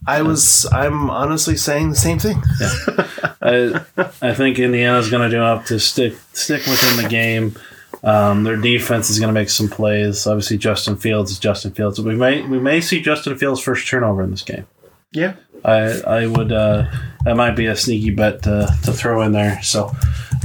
I 0.06 0.22
was. 0.22 0.66
I'm 0.72 1.10
honestly 1.10 1.56
saying 1.56 1.90
the 1.90 1.96
same 1.96 2.18
thing. 2.18 2.42
I 3.42 3.84
I 4.22 4.34
think 4.34 4.58
Indiana's 4.58 5.10
going 5.10 5.28
to 5.28 5.30
do 5.30 5.36
enough 5.36 5.66
to 5.66 5.78
stick 5.78 6.14
stick 6.32 6.64
within 6.66 7.02
the 7.02 7.08
game. 7.08 7.56
Um, 8.02 8.44
their 8.44 8.56
defense 8.56 9.10
is 9.10 9.18
going 9.18 9.28
to 9.28 9.38
make 9.38 9.50
some 9.50 9.68
plays. 9.68 10.26
Obviously, 10.26 10.56
Justin 10.56 10.96
Fields 10.96 11.32
is 11.32 11.38
Justin 11.38 11.72
Fields. 11.72 12.00
We 12.00 12.14
may 12.14 12.42
we 12.42 12.58
may 12.58 12.80
see 12.80 13.02
Justin 13.02 13.36
Fields' 13.36 13.60
first 13.60 13.86
turnover 13.86 14.22
in 14.22 14.30
this 14.30 14.42
game. 14.42 14.66
Yeah. 15.12 15.34
I 15.64 16.00
I 16.22 16.26
would 16.26 16.52
uh, 16.52 16.90
that 17.24 17.36
might 17.36 17.56
be 17.56 17.66
a 17.66 17.76
sneaky 17.76 18.10
bet 18.10 18.42
to, 18.44 18.74
to 18.84 18.92
throw 18.92 19.22
in 19.22 19.32
there. 19.32 19.62
So, 19.62 19.92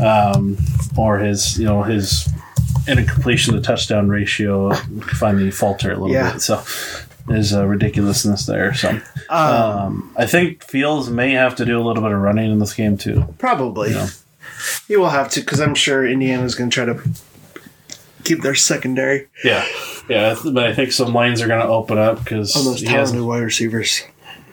um, 0.04 0.58
or 0.98 1.20
his 1.20 1.58
you 1.60 1.66
know 1.66 1.84
his 1.84 2.28
incompletion 2.88 3.54
to 3.56 3.62
touchdown 3.62 4.10
ratio 4.10 4.72
finally 4.74 5.52
falter 5.52 5.92
a 5.92 5.96
little 5.96 6.12
Yeah. 6.12 6.34
bit. 6.34 6.42
So 6.42 6.62
there's 7.28 7.52
a 7.54 7.66
ridiculousness 7.68 8.46
there. 8.46 8.74
So 8.76 9.00
um, 9.30 10.14
I 10.16 10.26
think 10.28 10.64
Fields 10.64 11.10
may 11.10 11.32
have 11.32 11.56
to 11.56 11.66
do 11.66 11.80
a 11.80 11.84
little 11.84 12.04
bit 12.04 12.12
of 12.12 12.20
running 12.20 12.52
in 12.52 12.60
this 12.60 12.74
game 12.74 12.98
too. 12.98 13.34
Probably. 13.40 13.96
You 14.88 15.00
will 15.00 15.10
have 15.10 15.30
to, 15.32 15.40
because 15.42 15.60
I'm 15.60 15.74
sure 15.76 16.06
Indiana's 16.08 16.54
going 16.56 16.70
to 16.70 16.74
try 16.74 16.86
to 16.86 17.02
keep 18.24 18.42
their 18.42 18.56
secondary 18.56 19.28
Yeah, 19.44 19.66
yeah, 20.10 20.36
but 20.44 20.64
I 20.66 20.74
think 20.74 20.92
some 20.92 21.14
lanes 21.14 21.42
are 21.42 21.48
going 21.48 21.62
to 21.62 21.68
open 21.68 21.98
up 21.98 22.24
because 22.24 22.54
those 22.54 22.80
he 22.80 22.86
has 22.88 23.10
talented 23.12 23.22
wide 23.28 23.40
receivers. 23.44 24.02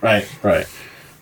Right, 0.03 0.29
right. 0.43 0.67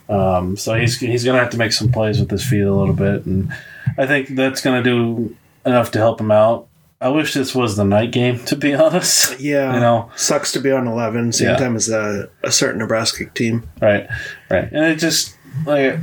Um, 0.09 0.57
so 0.57 0.75
he's 0.75 0.99
he's 0.99 1.23
going 1.25 1.37
to 1.37 1.41
have 1.43 1.53
to 1.53 1.59
make 1.59 1.73
some 1.73 1.93
plays 1.93 2.19
with 2.19 2.31
his 2.31 2.45
feet 2.45 2.63
a 2.63 2.75
little 2.75 2.95
bit, 2.95 3.27
and 3.27 3.53
I 3.97 4.07
think 4.07 4.31
that's 4.31 4.61
going 4.61 4.83
to 4.83 4.91
do 4.91 5.37
enough 5.65 5.93
to 5.93 5.99
help 5.99 6.21
him 6.21 6.31
out. 6.33 6.67
I 7.03 7.09
wish 7.09 7.33
this 7.33 7.55
was 7.55 7.77
the 7.77 7.85
night 7.85 8.11
game, 8.11 8.39
to 8.47 8.57
be 8.57 8.75
honest. 8.87 9.39
Yeah. 9.41 9.75
You 9.75 9.81
know, 9.81 10.11
Sucks 10.17 10.53
to 10.53 10.61
be 10.61 10.71
on 10.73 10.87
11, 10.87 11.33
same 11.33 11.49
Yeah. 11.51 11.57
time 11.57 11.77
as 11.77 11.89
a, 11.89 12.29
a 12.43 12.51
certain 12.51 12.79
Nebraska 12.81 13.27
team. 13.27 13.69
right, 13.81 14.09
right, 14.51 14.65
and 14.73 14.85
it 14.87 14.97
just 14.97 15.37
like 15.65 15.99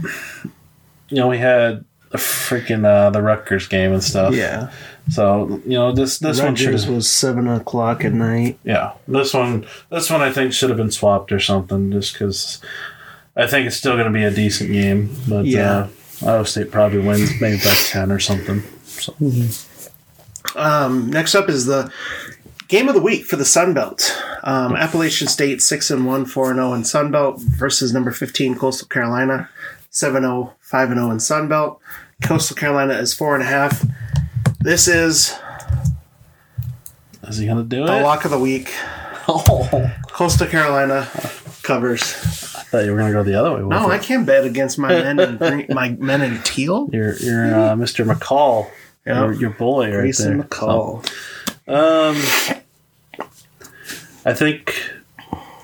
you 1.09 1.17
know 1.17 1.27
we 1.27 1.37
had 1.39 1.83
a 2.13 2.17
freaking 2.17 2.85
uh, 2.85 3.09
the 3.09 3.21
Rutgers 3.21 3.67
game 3.67 3.91
and 3.91 4.03
stuff. 4.03 4.33
Yeah. 4.33 4.71
So 5.09 5.61
you 5.65 5.77
know 5.77 5.91
this 5.93 6.19
this 6.19 6.41
one 6.41 6.55
should 6.55 6.73
have 6.73 6.89
was 6.89 7.09
7 7.09 7.47
o'clock 7.47 8.03
at 8.03 8.13
night. 8.13 8.59
yeah 8.63 8.91
this 9.07 9.33
one 9.33 9.65
this 9.89 10.09
one 10.09 10.21
I 10.21 10.31
think 10.31 10.51
should 10.53 10.69
have 10.69 10.77
been 10.77 10.91
swapped 10.91 11.31
or 11.31 11.39
something 11.39 11.91
just 11.91 12.13
because 12.13 12.59
I 13.35 13.47
think 13.47 13.67
it's 13.67 13.77
still 13.77 13.93
going 13.93 14.07
to 14.07 14.11
be 14.11 14.23
a 14.23 14.31
decent 14.31 14.71
game, 14.71 15.15
but 15.27 15.45
Yeah. 15.45 15.77
uh, 15.77 15.87
Ohio 16.23 16.43
State 16.43 16.71
probably 16.71 16.99
wins 16.99 17.29
maybe 17.39 17.57
by 17.57 17.73
ten 17.85 18.11
or 18.11 18.19
something. 18.19 18.63
So 18.85 19.13
Um, 20.55 21.09
next 21.11 21.35
up 21.35 21.49
is 21.49 21.65
the 21.67 21.91
game 22.67 22.87
of 22.89 22.95
the 22.95 23.01
week 23.01 23.25
for 23.25 23.35
the 23.35 23.45
Sun 23.45 23.73
Belt. 23.75 24.15
Um, 24.43 24.75
Appalachian 24.75 25.27
State 25.27 25.61
6 25.61 25.91
and 25.91 26.05
1, 26.05 26.25
4 26.25 26.51
and 26.51 26.57
0 26.57 26.73
in 26.73 26.83
Sun 26.83 27.11
Belt 27.11 27.39
versus 27.41 27.93
number 27.93 28.11
15 28.11 28.55
Coastal 28.55 28.87
Carolina 28.87 29.49
7 29.89 30.23
0, 30.23 30.53
5 30.61 30.91
and 30.91 30.97
0 30.99 31.11
in 31.11 31.19
Sun 31.19 31.47
Belt. 31.47 31.79
Coastal 32.23 32.55
Carolina 32.55 32.93
is 32.95 33.13
4.5. 33.13 33.93
This 34.67 34.89
is 34.89 35.33
is 37.25 37.37
he 37.37 37.45
to 37.47 37.63
do 37.63 37.85
it. 37.85 37.87
the 37.87 37.99
it? 37.99 38.03
lock 38.03 38.25
of 38.25 38.31
the 38.31 38.39
week. 38.39 38.73
Oh, 39.29 39.91
Coastal 40.09 40.47
Carolina 40.47 41.05
covers. 41.61 42.01
I 42.03 42.63
thought 42.63 42.85
you 42.85 42.91
were 42.91 42.97
going 42.97 43.11
to 43.11 43.17
go 43.17 43.23
the 43.23 43.33
other 43.35 43.51
way. 43.55 43.61
with 43.61 43.69
No, 43.71 43.89
it. 43.91 43.93
I 43.93 43.97
can't 43.97 44.25
bet 44.25 44.45
against 44.45 44.77
my 44.79 44.87
men 44.87 45.19
in 45.19 45.35
green, 45.37 45.65
my 45.69 45.89
men 45.99 46.21
in 46.21 46.41
teal. 46.43 46.89
You're 46.93 47.13
you're 47.17 47.45
uh, 47.53 47.75
Mr. 47.75 48.09
McCall. 48.09 48.69
Yeah. 49.05 49.23
Your, 49.25 49.33
your 49.33 49.49
boy 49.49 49.87
right 49.87 49.93
Grayson 49.99 50.37
there. 50.37 50.47
McCall. 50.47 51.05
Um, 51.67 52.15
I 54.25 54.33
think 54.33 54.81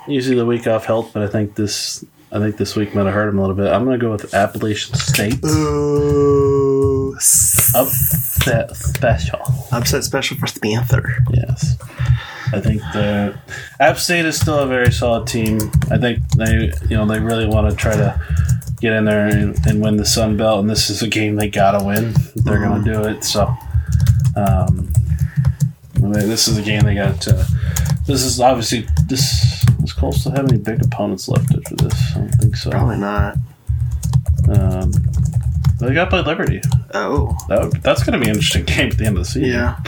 usually 0.09 0.35
the 0.37 0.45
week 0.45 0.67
off 0.67 0.83
helped, 0.85 1.13
but 1.13 1.23
I 1.23 1.27
think 1.27 1.55
this 1.55 2.03
I 2.33 2.39
think 2.39 2.57
this 2.57 2.75
week 2.75 2.95
might 2.95 3.05
have 3.05 3.13
hurt 3.13 3.29
him 3.29 3.37
a 3.37 3.41
little 3.41 3.55
bit. 3.55 3.67
I'm 3.71 3.85
going 3.85 3.99
to 3.99 4.03
go 4.03 4.11
with 4.11 4.33
Appalachian 4.33 4.95
State. 4.95 5.39
Ooh, 5.45 7.13
Upset 7.15 8.75
special. 8.75 9.39
upset 9.71 10.03
special 10.03 10.37
for 10.37 10.47
the 10.47 10.59
Panther. 10.59 11.23
Yes. 11.31 11.77
I 12.51 12.59
think 12.59 12.81
the 12.93 13.37
App 13.79 13.97
State 13.97 14.25
is 14.25 14.39
still 14.39 14.59
a 14.59 14.67
very 14.67 14.91
solid 14.91 15.27
team. 15.27 15.59
I 15.91 15.97
think 15.97 16.19
they, 16.37 16.71
you 16.89 16.97
know, 16.97 17.05
they 17.05 17.19
really 17.19 17.45
want 17.47 17.69
to 17.69 17.75
try 17.75 17.95
to 17.95 18.19
get 18.81 18.93
in 18.93 19.05
there 19.05 19.27
and, 19.27 19.55
and 19.65 19.81
win 19.81 19.97
the 19.97 20.05
Sun 20.05 20.37
Belt, 20.37 20.59
and 20.59 20.69
this 20.69 20.89
is 20.89 21.01
a 21.03 21.07
game 21.07 21.35
they 21.35 21.49
gotta 21.49 21.83
win. 21.83 22.13
They're 22.35 22.59
going 22.59 22.83
to 22.83 22.93
do 22.93 23.03
it. 23.07 23.23
So, 23.23 23.45
um, 24.35 24.91
I 25.95 25.99
mean, 25.99 26.11
this 26.11 26.47
is 26.47 26.57
a 26.57 26.61
game 26.61 26.81
they 26.81 26.95
got 26.95 27.21
to. 27.21 27.31
This 28.07 28.23
is 28.23 28.39
obviously 28.39 28.87
this. 29.07 29.65
Does 29.83 29.93
Coastal 29.93 30.31
have 30.31 30.47
any 30.49 30.57
big 30.57 30.81
opponents 30.83 31.27
left 31.27 31.53
after 31.53 31.75
this? 31.75 32.15
I 32.15 32.19
don't 32.19 32.29
think 32.39 32.55
so. 32.55 32.71
Probably 32.71 32.97
not. 32.97 33.35
Um, 34.49 34.91
they 35.79 35.93
got 35.93 36.09
play 36.09 36.21
Liberty. 36.21 36.61
Oh, 36.93 37.35
That, 37.49 37.81
that's 37.83 38.03
going 38.03 38.17
to 38.19 38.23
be 38.23 38.29
an 38.29 38.35
interesting 38.37 38.63
game 38.75 38.89
at 38.91 38.97
the 38.97 39.05
end 39.05 39.17
of 39.17 39.23
the 39.23 39.29
season. 39.29 39.49
yeah. 39.49 39.81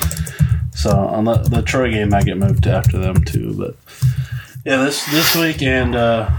So 0.74 0.92
on 0.92 1.24
the, 1.24 1.36
the 1.38 1.62
Troy 1.62 1.92
game 1.92 2.10
might 2.10 2.26
get 2.26 2.38
moved 2.38 2.64
to 2.64 2.72
after 2.74 2.98
them 2.98 3.24
too, 3.24 3.56
but 3.58 3.78
yeah, 4.66 4.78
this 4.84 5.06
this 5.12 5.34
week 5.36 5.62
and 5.62 5.96
uh, 5.96 6.30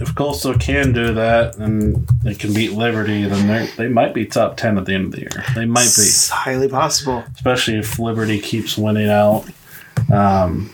if 0.00 0.12
Coastal 0.16 0.54
can 0.54 0.92
do 0.92 1.14
that 1.14 1.56
and 1.58 2.06
they 2.24 2.34
can 2.34 2.52
beat 2.52 2.72
Liberty, 2.72 3.24
then 3.24 3.46
they 3.46 3.66
they 3.76 3.88
might 3.88 4.12
be 4.14 4.26
top 4.26 4.56
ten 4.56 4.76
at 4.78 4.84
the 4.86 4.94
end 4.94 5.06
of 5.06 5.12
the 5.12 5.20
year. 5.20 5.44
They 5.54 5.64
might 5.64 5.82
be, 5.82 5.84
It's 6.02 6.28
highly 6.28 6.68
possible. 6.68 7.22
especially 7.36 7.78
if 7.78 7.98
Liberty 8.00 8.40
keeps 8.40 8.76
winning 8.76 9.08
out. 9.08 9.44
Um, 10.12 10.70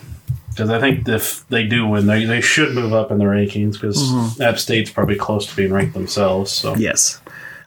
because 0.53 0.71
I 0.71 0.79
think 0.79 1.09
if 1.09 1.47
they 1.49 1.67
do 1.67 1.87
win, 1.87 2.07
they, 2.07 2.25
they 2.25 2.41
should 2.41 2.75
move 2.75 2.93
up 2.93 3.11
in 3.11 3.19
the 3.19 3.25
rankings 3.25 3.73
because 3.73 4.41
App 4.41 4.59
State's 4.59 4.91
probably 4.91 5.17
close 5.17 5.47
to 5.47 5.57
being 5.57 5.73
ranked 5.73 5.95
themselves. 5.95 6.53
So 6.53 6.75
Yes. 6.77 7.21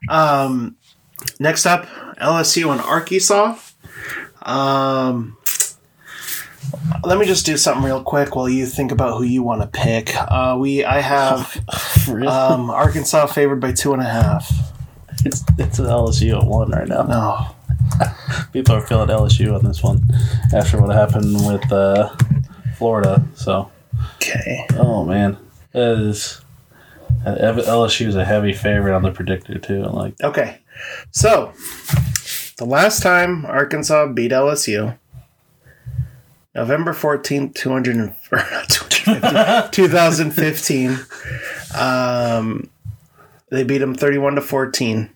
Um, 0.10 0.76
next 1.40 1.66
up, 1.66 1.86
LSU 2.22 2.72
and 2.72 2.80
Arkansas. 2.82 3.58
Um, 4.44 5.38
let 7.04 7.18
me 7.18 7.26
just 7.26 7.46
do 7.46 7.58
something 7.58 7.84
real 7.84 8.04
quick 8.04 8.36
while 8.36 8.48
you 8.50 8.66
think 8.66 8.92
about 8.92 9.18
who 9.18 9.24
you 9.24 9.42
want 9.44 9.62
to 9.62 9.68
pick. 9.68 10.12
Uh, 10.16 10.58
we 10.60 10.84
I 10.84 11.00
have 11.02 11.60
really, 12.10 12.28
um, 12.28 12.70
Arkansas 12.70 13.28
favored 13.28 13.60
by 13.60 13.72
two 13.72 13.94
and 13.94 14.02
a 14.02 14.06
half. 14.06 14.52
it's 15.26 15.44
it's 15.58 15.80
an 15.80 15.86
LSU 15.86 16.40
at 16.40 16.48
one 16.48 16.70
right 16.72 16.88
now. 16.88 17.04
No, 17.04 18.08
people 18.54 18.76
are 18.76 18.86
feeling 18.86 19.10
LSU 19.10 19.56
on 19.56 19.64
this 19.64 19.82
one 19.82 20.04
after 20.54 20.80
what 20.82 20.94
happened 20.96 21.36
with 21.48 21.72
uh, 21.72 22.16
Florida. 22.76 23.26
So, 23.36 23.72
okay. 24.16 24.68
oh 24.74 25.06
man, 25.06 25.38
it 25.74 26.00
is 26.00 26.42
LSU 27.26 28.08
is 28.08 28.16
a 28.16 28.26
heavy 28.26 28.54
favorite 28.54 28.96
on 28.96 29.02
the 29.02 29.12
predictor 29.12 29.58
too. 29.58 29.84
I 29.84 29.90
Like, 29.92 30.22
Okay. 30.24 30.60
So, 31.12 31.54
the 32.58 32.66
last 32.66 33.02
time 33.02 33.46
Arkansas 33.46 34.08
beat 34.14 34.32
LSU, 34.32 34.98
November 36.54 36.94
14th, 36.94 37.56
200 37.56 37.96
and, 37.96 38.16
250, 38.70 39.70
2015. 39.72 41.00
Um, 41.78 42.70
they 43.50 43.64
beat 43.64 43.80
them 43.80 43.96
31 43.96 44.36
to 44.36 44.42
14. 44.42 45.10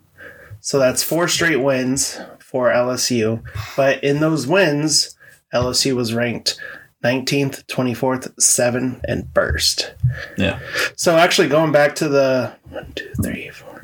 So 0.62 0.80
that's 0.80 1.04
four 1.04 1.28
straight 1.28 1.62
wins 1.62 2.20
for 2.40 2.70
LSU. 2.70 3.42
But 3.78 4.04
in 4.04 4.20
those 4.20 4.46
wins, 4.48 5.16
LSU 5.54 5.96
was 5.96 6.14
ranked 6.14 6.60
19th, 7.04 7.66
24th, 7.68 8.42
7, 8.42 9.02
and 9.08 9.34
1st. 9.34 9.92
yeah, 10.38 10.60
So 10.96 11.16
actually, 11.18 11.48
going 11.48 11.72
back 11.72 11.96
to 11.96 12.10
the 12.10 12.54
one, 12.70 12.92
two, 12.96 13.10
three, 13.24 13.50
four, 13.50 13.82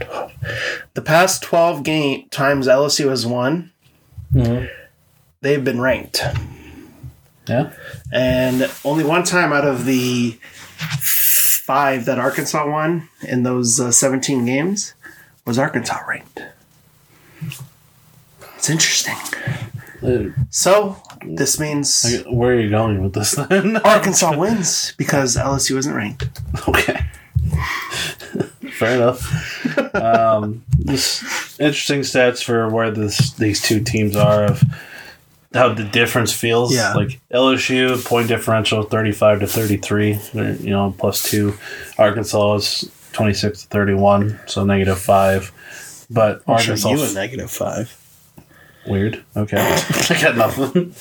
twelve. 0.00 0.32
The 0.94 1.02
past 1.02 1.42
twelve 1.42 1.82
game 1.82 2.28
times 2.30 2.66
LSU 2.66 3.10
has 3.10 3.26
won, 3.26 3.70
Mm. 4.34 4.70
they've 5.42 5.62
been 5.64 5.80
ranked, 5.80 6.22
yeah, 7.48 7.72
and 8.12 8.70
only 8.84 9.04
one 9.04 9.24
time 9.24 9.52
out 9.52 9.66
of 9.66 9.84
the 9.84 10.38
five 11.00 12.04
that 12.06 12.18
Arkansas 12.18 12.66
won 12.68 13.08
in 13.22 13.42
those 13.42 13.78
uh, 13.80 13.90
seventeen 13.92 14.44
games 14.46 14.94
was 15.44 15.58
Arkansas 15.58 16.00
ranked. 16.08 16.42
It's 18.56 18.70
interesting. 18.70 19.16
So 20.50 20.96
this 21.24 21.60
means 21.60 22.22
Where 22.26 22.52
are 22.52 22.60
you 22.60 22.70
going 22.70 23.02
with 23.02 23.14
this 23.14 23.32
then? 23.32 23.76
Arkansas 23.84 24.36
wins 24.36 24.92
because 24.96 25.36
LSU 25.36 25.76
isn't 25.76 25.94
ranked. 25.94 26.28
Okay. 26.68 27.00
Fair 28.72 28.96
enough. 28.96 29.94
Um, 29.94 30.64
this 30.78 31.22
interesting 31.60 32.00
stats 32.00 32.42
for 32.42 32.68
where 32.68 32.90
this 32.90 33.32
these 33.32 33.60
two 33.60 33.80
teams 33.80 34.16
are 34.16 34.44
of 34.44 34.62
how 35.52 35.72
the 35.72 35.84
difference 35.84 36.32
feels. 36.32 36.74
Yeah. 36.74 36.94
Like 36.94 37.20
LSU 37.32 38.02
point 38.04 38.28
differential 38.28 38.82
thirty 38.82 39.12
five 39.12 39.40
to 39.40 39.46
thirty 39.46 39.76
three. 39.76 40.18
You 40.32 40.70
know, 40.70 40.94
plus 40.96 41.22
two. 41.22 41.54
Arkansas 41.98 42.54
is 42.54 42.90
twenty 43.12 43.34
six 43.34 43.62
to 43.62 43.68
thirty 43.68 43.94
one, 43.94 44.40
so 44.46 44.64
negative 44.64 44.98
five. 44.98 45.52
But 46.08 46.42
Arkansas 46.46 46.90
you 46.90 47.02
a 47.02 47.12
negative 47.12 47.50
five. 47.50 47.96
Weird. 48.86 49.22
Okay. 49.36 49.56
I 50.10 50.18
got 50.22 50.36
nothing. 50.36 50.94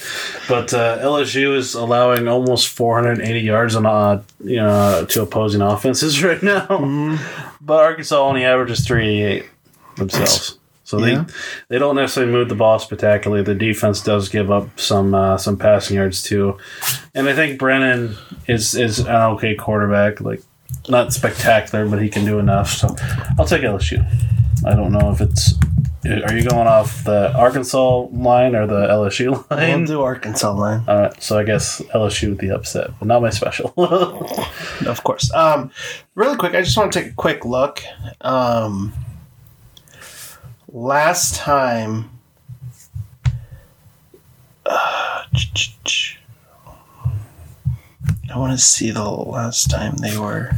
But 0.49 0.73
uh, 0.73 0.99
LSU 0.99 1.55
is 1.55 1.75
allowing 1.75 2.27
almost 2.27 2.67
480 2.69 3.39
yards 3.39 3.75
on 3.75 3.85
uh, 3.85 4.21
you 4.43 4.57
know 4.57 5.05
to 5.09 5.21
opposing 5.21 5.61
offenses 5.61 6.21
right 6.23 6.41
now. 6.43 7.17
But 7.61 7.79
Arkansas 7.83 8.19
only 8.21 8.43
averages 8.43 8.85
388 8.85 9.49
themselves. 9.95 10.57
So 10.83 10.97
Yeah. 11.05 11.23
they 11.23 11.33
they 11.75 11.79
don't 11.79 11.95
necessarily 11.95 12.31
move 12.33 12.49
the 12.49 12.55
ball 12.55 12.79
spectacularly. 12.79 13.43
The 13.43 13.55
defense 13.55 14.01
does 14.03 14.27
give 14.27 14.49
up 14.51 14.79
some 14.79 15.13
uh, 15.13 15.37
some 15.37 15.55
passing 15.57 15.95
yards 15.97 16.21
too, 16.23 16.57
and 17.15 17.29
I 17.29 17.33
think 17.33 17.59
Brennan 17.59 18.15
is 18.47 18.75
is 18.75 18.99
an 18.99 19.07
okay 19.35 19.55
quarterback. 19.55 20.19
Like 20.19 20.41
not 20.89 21.13
spectacular, 21.13 21.87
but 21.87 22.01
he 22.01 22.09
can 22.09 22.25
do 22.25 22.39
enough. 22.39 22.71
So 22.71 22.95
I'll 23.37 23.45
take 23.45 23.61
LSU. 23.61 24.03
I 24.65 24.75
don't 24.75 24.91
know 24.91 25.11
if 25.11 25.21
it's. 25.21 25.53
Are 26.05 26.33
you 26.33 26.47
going 26.47 26.67
off 26.67 27.03
the 27.03 27.33
Arkansas 27.35 28.07
line 28.11 28.55
or 28.55 28.65
the 28.65 28.87
LSU 28.87 29.31
We'll 29.31 29.45
line? 29.59 29.83
do 29.85 30.01
Arkansas 30.01 30.53
line. 30.53 30.83
All 30.87 30.97
right, 31.01 31.21
so 31.23 31.37
I 31.37 31.43
guess 31.43 31.81
LSU 31.93 32.29
with 32.29 32.39
the 32.39 32.51
upset, 32.51 32.91
but 32.99 33.07
not 33.07 33.21
my 33.21 33.29
special. 33.31 33.73
Of 34.87 35.03
course. 35.03 35.31
Um, 35.33 35.71
really 36.15 36.37
quick, 36.37 36.55
I 36.55 36.61
just 36.61 36.77
want 36.77 36.93
to 36.93 37.01
take 37.01 37.11
a 37.11 37.15
quick 37.15 37.43
look. 37.43 37.81
Um, 38.21 38.93
last 40.71 41.35
time. 41.35 42.09
Uh, 44.65 45.23
I 48.31 48.37
want 48.37 48.51
to 48.53 48.57
see 48.63 48.91
the 48.91 49.03
last 49.09 49.69
time 49.69 49.95
they 49.97 50.17
were. 50.17 50.51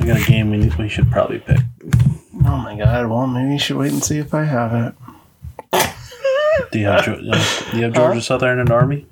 I 0.00 0.06
got 0.06 0.22
a 0.22 0.24
game 0.24 0.50
we, 0.50 0.70
we 0.78 0.88
should 0.88 1.10
probably 1.10 1.38
pick. 1.38 1.58
Oh 2.46 2.56
my 2.56 2.76
god, 2.76 3.06
well, 3.06 3.26
maybe 3.26 3.52
you 3.52 3.58
should 3.58 3.76
wait 3.76 3.92
and 3.92 4.02
see 4.02 4.18
if 4.18 4.32
I 4.32 4.44
have 4.44 4.72
it. 4.74 4.94
Do 6.72 6.78
you 6.78 6.86
have, 6.86 7.08
uh, 7.08 7.70
do 7.70 7.76
you 7.76 7.84
have 7.84 7.92
Georgia 7.92 8.20
Southern 8.20 8.58
and 8.58 8.70
Army? 8.70 9.06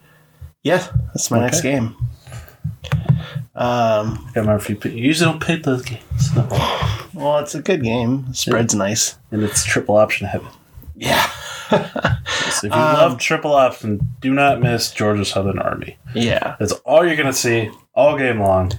Yeah, 0.62 0.86
that's 1.08 1.30
my 1.30 1.40
next 1.40 1.62
game. 1.62 1.96
Um, 3.54 4.12
I 4.12 4.16
can't 4.16 4.36
remember 4.36 4.56
if 4.56 4.70
you, 4.70 4.76
pick, 4.76 4.92
you 4.92 5.02
usually 5.02 5.30
don't 5.30 5.42
pick 5.42 5.64
those 5.64 5.82
games. 5.82 6.02
So. 6.32 6.46
well, 7.14 7.38
it's 7.38 7.54
a 7.54 7.62
good 7.62 7.82
game. 7.82 8.26
The 8.28 8.34
spread's 8.34 8.74
nice. 8.74 9.18
And 9.30 9.42
it's 9.42 9.64
triple 9.64 9.96
option 9.96 10.26
heaven. 10.26 10.48
Yeah. 10.94 11.30
So 12.48 12.66
if 12.66 12.72
you 12.72 12.78
love 12.78 13.18
triple 13.18 13.52
option, 13.52 14.00
do 14.20 14.32
not 14.32 14.60
miss 14.60 14.90
Georgia 14.90 15.24
Southern 15.24 15.58
Army. 15.58 15.98
Yeah. 16.14 16.56
That's 16.58 16.72
all 16.72 17.06
you're 17.06 17.14
going 17.14 17.26
to 17.26 17.32
see 17.32 17.70
all 17.94 18.16
game 18.16 18.40
long. 18.40 18.72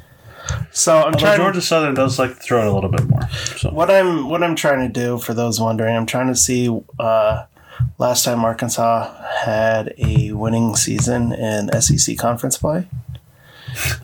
So 0.71 0.95
I'm 0.97 1.05
Although 1.05 1.19
trying. 1.19 1.37
Georgia 1.37 1.61
Southern 1.61 1.93
does 1.93 2.19
like 2.19 2.31
to 2.35 2.35
throw 2.41 2.61
it 2.61 2.67
a 2.67 2.71
little 2.71 2.89
bit 2.89 3.07
more. 3.07 3.29
So 3.57 3.69
What 3.71 3.89
I'm 3.91 4.29
what 4.29 4.43
I'm 4.43 4.55
trying 4.55 4.87
to 4.87 4.93
do 4.93 5.17
for 5.17 5.33
those 5.33 5.59
wondering, 5.59 5.95
I'm 5.95 6.05
trying 6.05 6.27
to 6.27 6.35
see 6.35 6.69
uh, 6.99 7.45
last 7.97 8.23
time 8.25 8.43
Arkansas 8.43 9.13
had 9.43 9.93
a 9.97 10.31
winning 10.33 10.75
season 10.75 11.31
in 11.33 11.69
SEC 11.81 12.17
conference 12.17 12.57
play. 12.57 12.87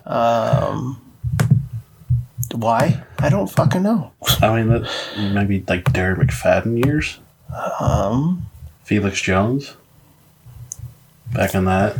Um, 0.04 1.00
why? 2.54 3.02
I 3.18 3.28
don't 3.28 3.48
fucking 3.50 3.82
know. 3.82 4.12
I 4.40 4.54
mean, 4.56 4.68
that 4.68 4.88
maybe 5.34 5.64
like 5.68 5.84
Darren 5.84 6.16
McFadden 6.18 6.84
years, 6.84 7.18
Um, 7.80 8.46
Felix 8.84 9.20
Jones, 9.20 9.74
back 11.32 11.54
in 11.54 11.64
that 11.64 11.96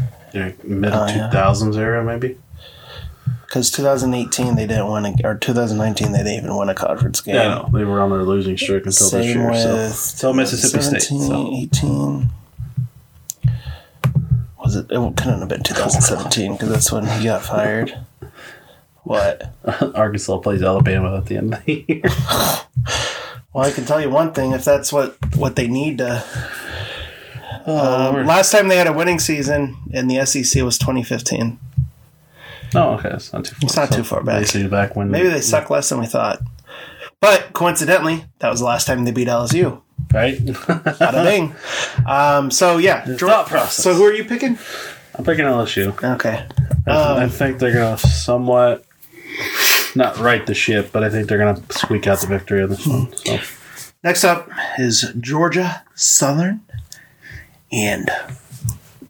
mid 0.65 0.93
Oh, 0.93 1.07
yeah. 1.07 1.31
2000s 1.33 1.77
era, 1.77 2.05
maybe. 2.05 2.39
Because 3.47 3.71
2018 3.71 4.57
they 4.57 4.67
didn't 4.67 4.91
win, 4.91 5.07
a, 5.07 5.15
or 5.25 5.35
2019 5.37 6.13
they 6.13 6.19
didn't 6.19 6.33
even 6.35 6.57
win 6.57 6.69
a 6.69 6.75
conference 6.75 7.21
game. 7.21 7.37
Yeah, 7.37 7.49
know. 7.49 7.69
They 7.73 7.85
were 7.85 8.01
on 8.01 8.11
their 8.11 8.23
losing 8.23 8.57
streak 8.57 8.85
until 8.87 8.91
this 8.91 9.11
Same 9.11 9.25
year. 9.39 9.51
with 9.51 9.61
So, 9.61 9.89
so 9.89 10.33
Mississippi 10.33 10.83
State. 10.83 11.03
17, 11.03 11.29
So. 11.29 11.51
18. 11.55 12.31
Was 14.63 14.77
it? 14.77 14.87
It 14.91 15.17
couldn't 15.17 15.41
have 15.41 15.49
been 15.49 15.63
2017 15.65 16.53
because 16.53 16.69
that's 16.69 16.91
when 16.93 17.07
he 17.07 17.25
got 17.25 17.43
fired. 17.45 17.97
What? 19.05 19.53
Arkansas 19.95 20.39
plays 20.39 20.63
Alabama 20.65 21.17
at 21.17 21.27
the 21.27 21.37
end 21.37 21.55
of 21.55 21.65
the 21.65 21.85
year. 21.87 22.03
Well, 23.53 23.65
I 23.65 23.71
can 23.71 23.85
tell 23.85 24.01
you 24.01 24.11
one 24.11 24.33
thing: 24.33 24.51
if 24.51 24.65
that's 24.65 24.93
what 24.93 25.17
what 25.37 25.55
they 25.55 25.69
need 25.69 25.99
to. 25.99 26.25
Oh, 27.69 28.17
Um, 28.19 28.27
last 28.27 28.51
time 28.51 28.67
they 28.67 28.77
had 28.77 28.89
a 28.89 28.93
winning 28.93 29.21
season 29.21 29.77
in 29.93 30.09
the 30.09 30.27
SEC 30.27 30.61
was 30.65 30.77
2015. 30.79 31.57
Oh, 32.77 32.95
okay. 32.95 33.11
It's 33.11 33.33
not 33.33 33.45
too 33.45 33.55
far. 33.55 33.65
It's 33.67 33.77
not 33.77 33.93
too 33.93 34.05
far 34.05 34.23
back. 34.23 34.41
Basically, 34.41 34.69
back 34.69 34.95
when 34.97 35.11
Maybe 35.11 35.29
they 35.29 35.41
suck 35.41 35.71
less 35.71 35.89
than 35.89 35.99
we 36.01 36.07
thought. 36.07 36.41
But 37.21 37.53
coincidentally, 37.55 38.25
that 38.41 38.51
was 38.51 38.61
the 38.61 38.67
last 38.67 38.87
time 38.87 39.05
they 39.05 39.11
beat 39.13 39.29
LSU. 39.29 39.81
right. 40.13 40.39
Bada 40.45 41.25
bing. 41.25 41.55
Um, 42.07 42.51
so 42.51 42.77
yeah, 42.79 43.05
thought 43.17 43.47
process. 43.49 43.83
So 43.83 43.95
who 43.95 44.05
are 44.05 44.13
you 44.13 44.25
picking? 44.25 44.59
I'm 45.15 45.25
picking 45.25 45.45
LSU. 45.47 45.89
Okay. 46.15 46.47
I, 46.87 46.91
Um, 46.91 47.19
I 47.19 47.29
think 47.29 47.59
they're 47.59 47.73
gonna 47.73 47.99
somewhat 47.99 48.85
not 49.95 50.19
right 50.19 50.45
the 50.47 50.55
ship, 50.55 50.91
but 50.93 51.03
I 51.03 51.09
think 51.11 51.29
they're 51.29 51.39
gonna 51.39 51.63
squeak 51.71 52.07
out 52.07 52.21
the 52.21 52.27
victory 52.27 52.63
on 52.63 52.69
this 52.71 52.87
one. 52.87 53.13
So 53.17 53.39
Next 54.05 54.25
up 54.25 54.49
is 54.79 55.11
Georgia 55.19 55.83
Southern 55.95 56.61
and 57.73 58.09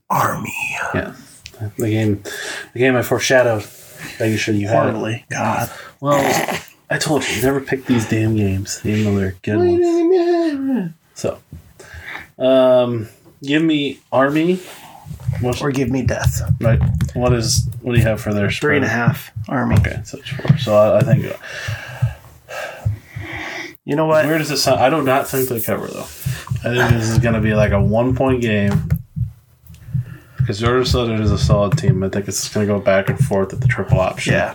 Army. 0.08 0.54
yeah, 0.94 1.14
the 1.78 1.88
game, 1.90 2.22
the 2.72 2.78
game 2.78 2.96
I 2.96 3.02
foreshadowed. 3.02 3.64
Making 4.20 4.36
sure 4.36 4.54
you 4.54 4.68
had. 4.68 4.94
it. 4.94 5.22
God. 5.30 5.70
Well, 6.00 6.60
I 6.90 6.98
told 6.98 7.26
you, 7.28 7.42
never 7.42 7.60
pick 7.60 7.86
these 7.86 8.08
damn 8.08 8.36
games, 8.36 8.80
even 8.84 9.04
though 9.04 9.18
they're 9.18 9.34
good 9.42 9.56
ones. 9.58 10.92
So, 11.14 11.38
um, 12.38 13.08
give 13.42 13.62
me 13.62 13.98
Army. 14.12 14.60
What's, 15.40 15.60
Or 15.60 15.70
give 15.70 15.90
me 15.90 16.02
death. 16.02 16.40
right? 16.60 16.80
What 17.14 17.32
is 17.32 17.68
what 17.82 17.92
do 17.94 17.98
you 17.98 18.04
have 18.06 18.20
for 18.20 18.32
their 18.32 18.50
spread? 18.50 18.68
Three 18.68 18.76
and 18.76 18.84
a 18.84 18.88
half. 18.88 19.30
Army. 19.48 19.76
Okay, 19.76 20.00
so 20.04 20.18
it's 20.18 20.28
four. 20.28 20.56
So 20.58 20.74
I, 20.74 20.98
I 20.98 21.02
think 21.02 21.24
You 23.84 23.96
know 23.96 24.06
what? 24.06 24.24
where 24.26 24.38
does 24.38 24.50
it 24.50 24.56
sound? 24.58 24.80
I 24.80 24.90
do 24.90 25.02
not 25.02 25.28
think 25.28 25.48
they 25.48 25.60
cover 25.60 25.86
though. 25.88 26.00
I 26.64 26.74
think 26.74 26.90
this 26.90 27.08
is 27.08 27.18
going 27.18 27.34
to 27.34 27.40
be 27.40 27.54
like 27.54 27.72
a 27.72 27.80
one 27.82 28.14
point 28.16 28.40
game 28.42 28.88
because 30.46 30.60
Georgia 30.60 30.88
Southern 30.88 31.20
is 31.20 31.32
a 31.32 31.38
solid 31.38 31.76
team. 31.76 32.04
I 32.04 32.08
think 32.08 32.28
it's 32.28 32.48
going 32.52 32.66
to 32.68 32.72
go 32.72 32.78
back 32.78 33.08
and 33.08 33.18
forth 33.18 33.52
at 33.52 33.60
the 33.60 33.66
triple 33.66 33.98
option. 33.98 34.34
Yeah. 34.34 34.54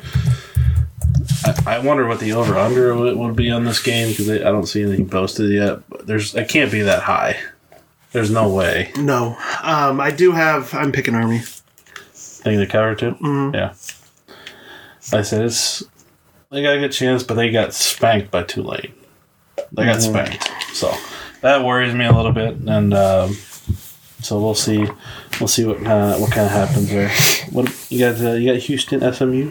I, 1.44 1.76
I 1.76 1.80
wonder 1.80 2.08
what 2.08 2.20
the 2.22 2.32
over 2.32 2.56
under 2.58 2.96
would, 2.96 3.18
would 3.18 3.36
be 3.36 3.52
on 3.52 3.66
this 3.66 3.82
game 3.84 4.10
because 4.10 4.30
I 4.30 4.38
don't 4.38 4.66
see 4.68 4.84
anything 4.84 5.10
posted 5.10 5.52
yet. 5.52 5.80
But 5.89 6.08
there's 6.08 6.34
it 6.34 6.48
can't 6.48 6.72
be 6.72 6.82
that 6.84 7.04
high. 7.04 7.38
There's 8.14 8.32
no 8.32 8.50
way. 8.54 8.92
No. 8.98 9.36
Um, 9.64 10.00
I 10.00 10.12
do 10.12 10.32
have. 10.32 10.74
I'm 10.74 10.92
picking 10.94 11.14
Army. 11.16 11.39
Think 12.14 12.58
they 12.58 12.66
cover 12.66 12.96
too? 12.96 13.12
Mm-hmm. 13.12 13.56
Yeah. 13.56 13.74
I 15.18 15.24
said 15.24 15.44
it's 15.46 15.84
they 16.52 16.62
got 16.62 16.76
a 16.78 16.80
good 16.80 16.92
chance, 16.94 17.22
but 17.24 17.34
they 17.34 17.52
got 17.52 17.74
spanked 17.74 18.32
by 18.32 18.44
Tulane. 18.44 18.94
They 19.74 19.86
got 19.86 19.98
Mm-hmm. 20.00 20.12
spanked, 20.39 20.52
so 20.74 20.94
that 21.42 21.64
worries 21.66 21.94
me 21.94 22.06
a 22.06 22.12
little 22.14 22.32
bit. 22.32 22.56
And 22.66 22.94
um, 22.94 23.34
so 24.22 24.39
we'll 24.42 24.56
see. 24.56 24.88
We'll 25.42 25.48
see 25.48 25.66
what 25.66 25.78
kind 25.78 26.14
of 26.14 26.22
what 26.22 26.32
kind 26.32 26.46
of 26.46 26.52
happens 26.52 26.89
there. 26.89 27.10
What 27.52 27.88
you 27.89 27.98
got? 28.00 28.22
Uh, 28.24 28.34
you 28.34 28.54
got 28.54 28.62
Houston 28.62 29.02
SMU. 29.14 29.50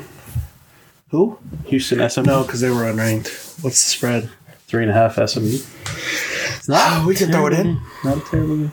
Who? 1.10 1.36
Houston 1.66 2.08
SMU. 2.08 2.22
No, 2.24 2.42
because 2.44 2.60
they 2.60 2.70
were 2.70 2.84
unranked. 2.84 3.62
What's 3.62 3.82
the 3.84 3.90
spread? 3.90 4.30
three 4.68 4.82
and 4.84 4.90
a 4.92 4.94
half 4.94 5.14
SMU. 5.16 5.58
It's 5.58 6.68
not. 6.68 7.04
We 7.04 7.16
can 7.16 7.32
throw 7.32 7.46
it 7.48 7.54
in. 7.54 7.80
Not 8.04 8.18
a 8.18 8.20
terrible 8.20 8.56
game. 8.56 8.72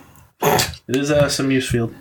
It 0.86 0.94
is 0.96 1.08
SMU's 1.34 1.68
field. 1.68 1.92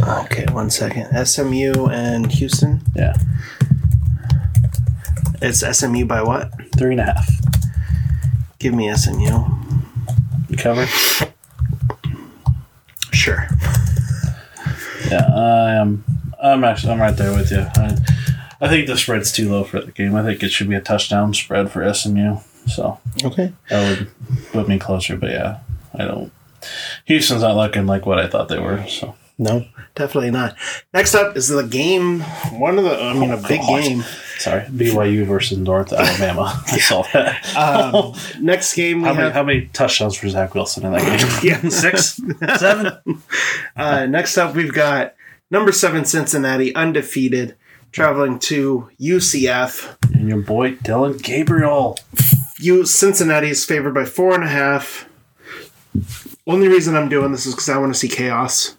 Okay, 0.00 0.46
one 0.50 0.70
second. 0.70 1.26
SMU 1.26 1.88
and 1.88 2.32
Houston. 2.32 2.80
Yeah, 2.94 3.14
It's 5.42 5.60
SMU 5.78 6.06
by 6.06 6.22
what? 6.22 6.50
three 6.78 6.92
and 6.92 7.00
a 7.00 7.04
half. 7.04 7.28
Give 8.58 8.72
me 8.72 8.90
SMU. 8.94 9.44
You 10.48 10.56
cover? 10.56 10.86
Sure. 13.12 13.46
Yeah, 15.10 15.26
I 15.34 15.74
am. 15.74 16.04
I'm 16.42 16.64
actually 16.64 16.92
I'm 16.92 17.00
right 17.00 17.16
there 17.16 17.32
with 17.36 17.50
you. 17.50 17.60
I, 17.76 17.96
I 18.60 18.68
think 18.68 18.86
the 18.86 18.96
spread's 18.96 19.32
too 19.32 19.50
low 19.50 19.64
for 19.64 19.80
the 19.80 19.92
game. 19.92 20.14
I 20.14 20.22
think 20.22 20.42
it 20.42 20.50
should 20.50 20.68
be 20.68 20.74
a 20.76 20.80
touchdown 20.80 21.34
spread 21.34 21.70
for 21.70 21.92
SMU. 21.92 22.38
So 22.66 22.98
Okay. 23.24 23.52
that 23.70 23.98
would 23.98 24.10
put 24.52 24.68
me 24.68 24.78
closer. 24.78 25.16
But 25.16 25.30
yeah, 25.30 25.58
I 25.94 26.04
don't. 26.04 26.32
Houston's 27.04 27.42
not 27.42 27.56
looking 27.56 27.86
like 27.86 28.06
what 28.06 28.18
I 28.18 28.26
thought 28.26 28.48
they 28.48 28.58
were. 28.58 28.84
So 28.88 29.14
No, 29.38 29.66
definitely 29.94 30.30
not. 30.30 30.56
Next 30.92 31.14
up 31.14 31.36
is 31.36 31.48
the 31.48 31.62
game. 31.62 32.20
One 32.52 32.78
of 32.78 32.84
the, 32.84 33.00
I 33.00 33.12
mean, 33.12 33.30
a 33.30 33.36
big 33.36 33.60
God. 33.60 33.82
game. 33.82 34.04
Sorry, 34.38 34.62
BYU 34.62 35.24
versus 35.24 35.58
North 35.58 35.92
Alabama. 35.92 36.62
I 36.66 36.78
saw 36.78 37.02
that. 37.12 37.56
Um, 37.56 38.14
next 38.40 38.74
game 38.74 39.02
we 39.02 39.08
how, 39.08 39.14
many, 39.14 39.30
how 39.30 39.42
many 39.42 39.66
touchdowns 39.72 40.16
for 40.16 40.28
Zach 40.28 40.54
Wilson 40.54 40.84
in 40.84 40.92
that 40.92 41.42
game? 41.42 41.50
Yeah. 41.50 41.68
Six, 41.68 42.20
seven. 42.58 43.22
Uh, 43.76 44.06
next 44.06 44.36
up, 44.36 44.54
we've 44.54 44.72
got 44.72 45.14
number 45.50 45.72
seven 45.72 46.04
Cincinnati, 46.04 46.74
undefeated, 46.74 47.56
traveling 47.92 48.38
to 48.40 48.90
UCF. 49.00 49.96
And 50.14 50.28
your 50.28 50.42
boy 50.42 50.72
Dillon 50.76 51.16
Gabriel. 51.18 51.98
You 52.58 52.84
Cincinnati 52.86 53.50
is 53.50 53.64
favored 53.64 53.94
by 53.94 54.04
four 54.04 54.34
and 54.34 54.44
a 54.44 54.48
half. 54.48 55.08
Only 56.46 56.68
reason 56.68 56.94
I'm 56.94 57.08
doing 57.08 57.32
this 57.32 57.46
is 57.46 57.54
because 57.54 57.68
I 57.68 57.78
want 57.78 57.92
to 57.92 57.98
see 57.98 58.08
chaos. 58.08 58.76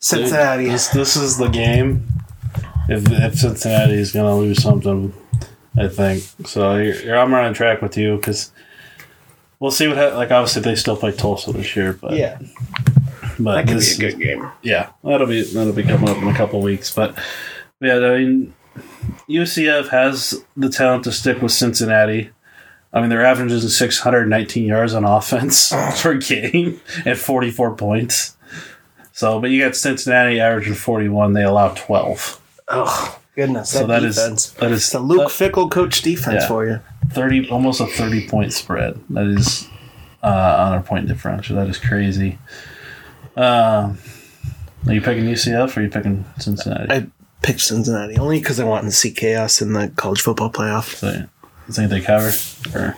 Cincinnati. 0.00 0.66
This, 0.66 0.88
this 0.88 1.16
is 1.16 1.38
the 1.38 1.48
game. 1.48 2.06
If, 2.88 3.10
if 3.10 3.34
Cincinnati 3.34 3.94
is 3.94 4.12
going 4.12 4.26
to 4.26 4.34
lose 4.34 4.62
something, 4.62 5.12
I 5.76 5.88
think. 5.88 6.24
So 6.46 6.76
you're, 6.76 6.94
you're, 7.02 7.18
I'm 7.18 7.32
running 7.32 7.54
track 7.54 7.82
with 7.82 7.96
you 7.96 8.16
because 8.16 8.50
we'll 9.60 9.70
see 9.70 9.88
what 9.88 9.96
ha- 9.96 10.16
like. 10.16 10.30
Obviously, 10.30 10.62
they 10.62 10.74
still 10.74 10.96
play 10.96 11.12
Tulsa 11.12 11.52
this 11.52 11.76
year, 11.76 11.92
but 11.92 12.14
yeah, 12.14 12.38
but 13.38 13.54
that 13.54 13.68
could 13.68 13.76
this, 13.76 13.96
be 13.96 14.06
a 14.06 14.10
good 14.10 14.20
game. 14.20 14.50
yeah, 14.62 14.90
that'll 15.04 15.26
be 15.26 15.42
that'll 15.42 15.72
be 15.72 15.82
coming 15.82 16.08
up 16.08 16.16
in 16.16 16.28
a 16.28 16.34
couple 16.34 16.60
weeks. 16.60 16.94
But 16.94 17.18
yeah, 17.80 17.96
I 17.96 18.18
mean, 18.18 18.54
UCF 19.28 19.88
has 19.88 20.42
the 20.56 20.68
talent 20.68 21.04
to 21.04 21.12
stick 21.12 21.42
with 21.42 21.52
Cincinnati. 21.52 22.30
I 22.92 23.00
mean, 23.00 23.10
they're 23.10 23.24
averaging 23.24 23.60
619 23.60 24.64
yards 24.64 24.94
on 24.94 25.04
offense 25.04 25.72
per 26.00 26.14
game 26.14 26.80
and 27.04 27.18
44 27.18 27.76
points. 27.76 28.36
So, 29.12 29.40
but 29.40 29.50
you 29.50 29.62
got 29.62 29.76
Cincinnati 29.76 30.40
averaging 30.40 30.74
41. 30.74 31.34
They 31.34 31.44
allow 31.44 31.74
12. 31.74 32.37
Oh 32.70 33.18
goodness, 33.34 33.70
So 33.70 33.80
that 33.80 33.86
that 33.88 34.04
is 34.04 34.16
defense. 34.16 34.50
that 34.52 34.70
is 34.70 34.84
It's 34.84 34.94
a 34.94 35.00
Luke 35.00 35.28
that- 35.30 35.52
Fickell 35.52 35.70
coach 35.70 36.02
defense 36.02 36.42
Yeah. 36.42 36.48
for 36.48 36.66
you. 36.66 36.80
30 37.10 37.48
almost 37.50 37.80
a 37.80 37.86
30 37.86 38.28
point 38.28 38.52
spread 38.52 38.98
that 39.10 39.26
is 39.26 39.66
uh, 40.22 40.26
on 40.26 40.72
our 40.74 40.82
point 40.82 41.06
differential 41.08 41.56
that 41.56 41.66
is 41.68 41.78
crazy 41.78 42.38
um 43.36 43.96
are 44.86 44.92
you 44.92 45.00
picking 45.00 45.24
ucf 45.24 45.74
or 45.76 45.80
are 45.80 45.82
you 45.84 45.88
picking 45.88 46.24
cincinnati 46.38 46.92
I 46.92 47.06
picked 47.40 47.60
Cincinnati 47.60 48.18
only 48.18 48.40
because 48.40 48.58
I 48.60 48.64
want 48.64 48.84
to 48.84 48.90
see 48.90 49.10
chaos 49.12 49.62
in 49.62 49.72
the 49.72 49.88
college 49.96 50.20
football 50.20 50.50
playoff. 50.50 50.96
so 50.96 51.08
you 51.08 51.72
think 51.72 51.88
they 51.90 52.00
cover 52.02 52.26
or 52.74 52.96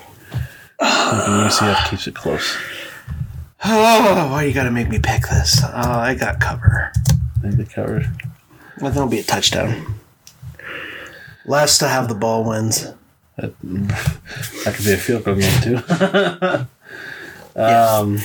thinking 0.81 1.35
ucf 1.45 1.91
keeps 1.91 2.07
it 2.09 2.15
close 2.15 2.57
Oh, 3.65 4.29
why 4.33 4.45
you 4.45 4.53
got 4.55 4.65
to 4.65 4.71
make 4.71 4.89
me 4.89 4.99
pick 4.99 5.23
this? 5.29 5.61
Oh, 5.63 5.91
I 5.91 6.15
got 6.15 6.41
cover. 6.41 6.91
I 7.11 7.41
think 7.43 7.57
they 7.57 7.65
cover 8.81 8.85
Well, 8.85 8.93
there'll 8.93 9.09
be 9.09 9.19
a 9.21 9.23
touchdown. 9.23 9.95
Last 11.47 11.79
to 11.79 11.89
have 11.89 12.09
the 12.09 12.15
ball 12.15 12.45
wins. 12.45 12.87
that, 13.37 13.55
that 14.65 14.75
could 14.75 14.85
be 14.85 14.93
a 14.93 14.97
field 14.97 15.25
goal 15.25 15.37
game 15.37 15.63
too 15.63 15.77
um 17.57 18.19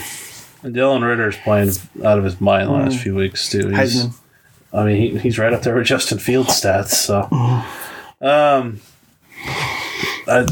Dylan 0.64 1.04
Ritter's 1.04 1.38
playing 1.38 1.70
out 2.04 2.18
of 2.18 2.24
his 2.24 2.42
mind 2.42 2.68
the 2.68 2.74
last 2.74 2.98
few 2.98 3.16
weeks 3.16 3.50
too. 3.50 3.70
He's. 3.70 4.08
I 4.74 4.84
mean, 4.84 4.98
he, 4.98 5.18
he's 5.20 5.40
right 5.40 5.54
up 5.54 5.62
there 5.62 5.76
with 5.76 5.86
Justin 5.86 6.18
Fields 6.18 6.50
stats. 6.50 6.88
So, 6.90 7.22
um, 8.20 8.82
I, 10.28 10.46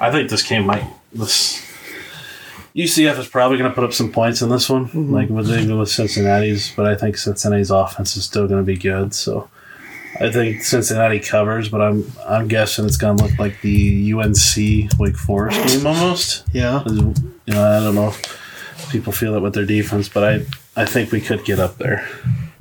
I 0.00 0.10
think 0.10 0.30
this 0.30 0.42
game 0.42 0.64
might 0.64 0.84
this 1.12 1.60
UCF 2.74 3.18
is 3.18 3.28
probably 3.28 3.58
going 3.58 3.70
to 3.70 3.74
put 3.74 3.84
up 3.84 3.92
some 3.92 4.12
points 4.12 4.42
in 4.42 4.48
this 4.48 4.68
one, 4.68 4.86
mm-hmm. 4.86 5.12
like 5.12 5.28
with 5.28 5.50
even 5.50 5.78
with 5.78 5.90
Cincinnati's. 5.90 6.72
But 6.74 6.86
I 6.86 6.94
think 6.94 7.16
Cincinnati's 7.16 7.70
offense 7.70 8.16
is 8.16 8.24
still 8.24 8.46
going 8.46 8.60
to 8.60 8.66
be 8.66 8.76
good. 8.76 9.12
So, 9.14 9.48
I 10.20 10.30
think 10.30 10.62
Cincinnati 10.62 11.18
covers, 11.18 11.68
but 11.68 11.80
I'm 11.80 12.10
I'm 12.26 12.46
guessing 12.46 12.84
it's 12.84 12.96
going 12.96 13.16
to 13.16 13.24
look 13.24 13.38
like 13.38 13.60
the 13.62 14.12
UNC 14.12 14.98
Wake 14.98 15.16
Forest 15.16 15.66
game 15.66 15.86
almost. 15.86 16.44
Yeah. 16.52 16.82
You 16.86 17.14
know, 17.48 17.64
I 17.64 17.80
don't 17.80 17.94
know 17.94 18.08
if 18.08 18.88
people 18.90 19.12
feel 19.12 19.34
it 19.34 19.40
with 19.40 19.54
their 19.54 19.66
defense, 19.66 20.08
but 20.08 20.24
I 20.24 20.46
I 20.80 20.84
think 20.84 21.10
we 21.10 21.20
could 21.20 21.44
get 21.44 21.58
up 21.58 21.78
there. 21.78 22.08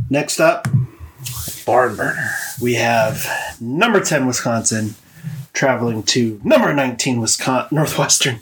Next 0.10 0.40
up, 0.40 0.68
Barn 1.66 1.96
burner. 1.96 2.32
we 2.62 2.76
have 2.76 3.28
number 3.60 4.00
10 4.00 4.26
Wisconsin 4.26 4.96
traveling 5.54 6.04
to 6.04 6.40
number 6.44 6.74
19 6.74 7.20
Wisconsin 7.20 7.76
Northwestern. 7.76 8.42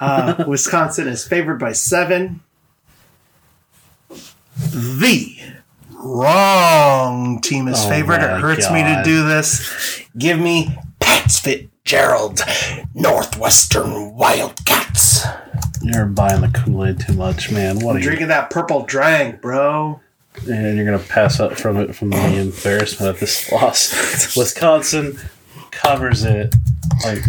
Uh, 0.00 0.44
Wisconsin 0.48 1.08
is 1.08 1.26
favored 1.26 1.58
by 1.58 1.72
7. 1.72 2.40
The 4.56 5.36
wrong 5.92 7.40
team 7.40 7.68
is 7.68 7.84
Oh 7.84 7.88
favored. 7.88 8.22
It 8.22 8.40
hurts 8.40 8.70
me 8.70 8.82
to 8.82 9.02
do 9.04 9.26
this. 9.26 10.02
Give 10.16 10.38
me 10.38 10.76
Pats 11.00 11.38
Fitzgerald 11.40 12.40
Northwestern 12.94 14.14
Wildcats. 14.14 15.24
You're 15.82 16.06
buying 16.06 16.42
the 16.42 16.48
Kool 16.48 16.84
Aid 16.86 17.00
too 17.00 17.14
much, 17.14 17.50
man. 17.50 17.80
What 17.80 17.96
are 17.96 17.98
you? 17.98 18.04
Drinking 18.04 18.28
that 18.28 18.50
purple 18.50 18.84
drink, 18.84 19.40
bro. 19.40 20.00
And 20.48 20.76
you're 20.76 20.84
gonna 20.84 20.98
pass 20.98 21.40
up 21.40 21.54
from 21.54 21.76
it 21.76 21.94
from 21.94 22.10
the 22.10 22.36
embarrassment 22.36 23.10
of 23.10 23.20
this 23.20 23.50
loss. 23.50 24.36
Wisconsin 24.36 25.18
covers 25.84 26.24
it 26.24 26.54
like 27.04 27.22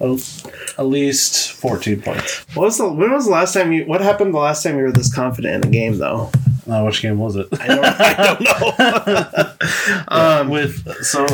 oh, 0.00 0.18
at 0.78 0.86
least 0.86 1.52
14 1.52 2.00
points. 2.02 2.44
What 2.54 2.64
was 2.64 2.78
the 2.78 2.88
when 2.88 3.12
was 3.12 3.26
the 3.26 3.32
last 3.32 3.54
time 3.54 3.72
you 3.72 3.84
what 3.86 4.00
happened 4.00 4.34
the 4.34 4.38
last 4.38 4.62
time 4.62 4.76
you 4.76 4.82
were 4.84 4.92
this 4.92 5.14
confident 5.14 5.64
in 5.64 5.68
a 5.70 5.72
game 5.72 5.98
though? 5.98 6.30
Uh, 6.68 6.82
which 6.84 7.02
game 7.02 7.18
was 7.18 7.34
it? 7.36 7.48
I 7.60 7.66
don't, 7.66 7.84
I 7.84 8.36
don't 8.38 10.08
know. 10.08 10.16
um, 10.16 10.48
With 10.50 10.86
so 11.04 11.26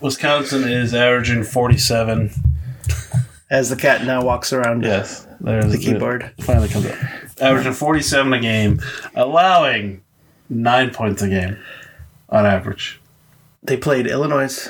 Wisconsin 0.00 0.64
is 0.64 0.94
averaging 0.94 1.44
47. 1.44 2.30
as 3.50 3.70
the 3.70 3.76
cat 3.76 4.04
now 4.04 4.24
walks 4.24 4.52
around 4.52 4.82
Yes, 4.82 5.26
there's 5.40 5.70
the 5.70 5.78
keyboard. 5.78 6.32
Finally 6.40 6.68
comes 6.70 6.86
up. 6.86 6.96
Averaging 7.40 7.72
47 7.74 8.32
a 8.32 8.40
game, 8.40 8.80
allowing 9.14 10.02
nine 10.48 10.90
points 10.90 11.22
a 11.22 11.28
game 11.28 11.56
on 12.28 12.44
average. 12.46 12.99
They 13.62 13.76
played 13.76 14.06
Illinois 14.06 14.68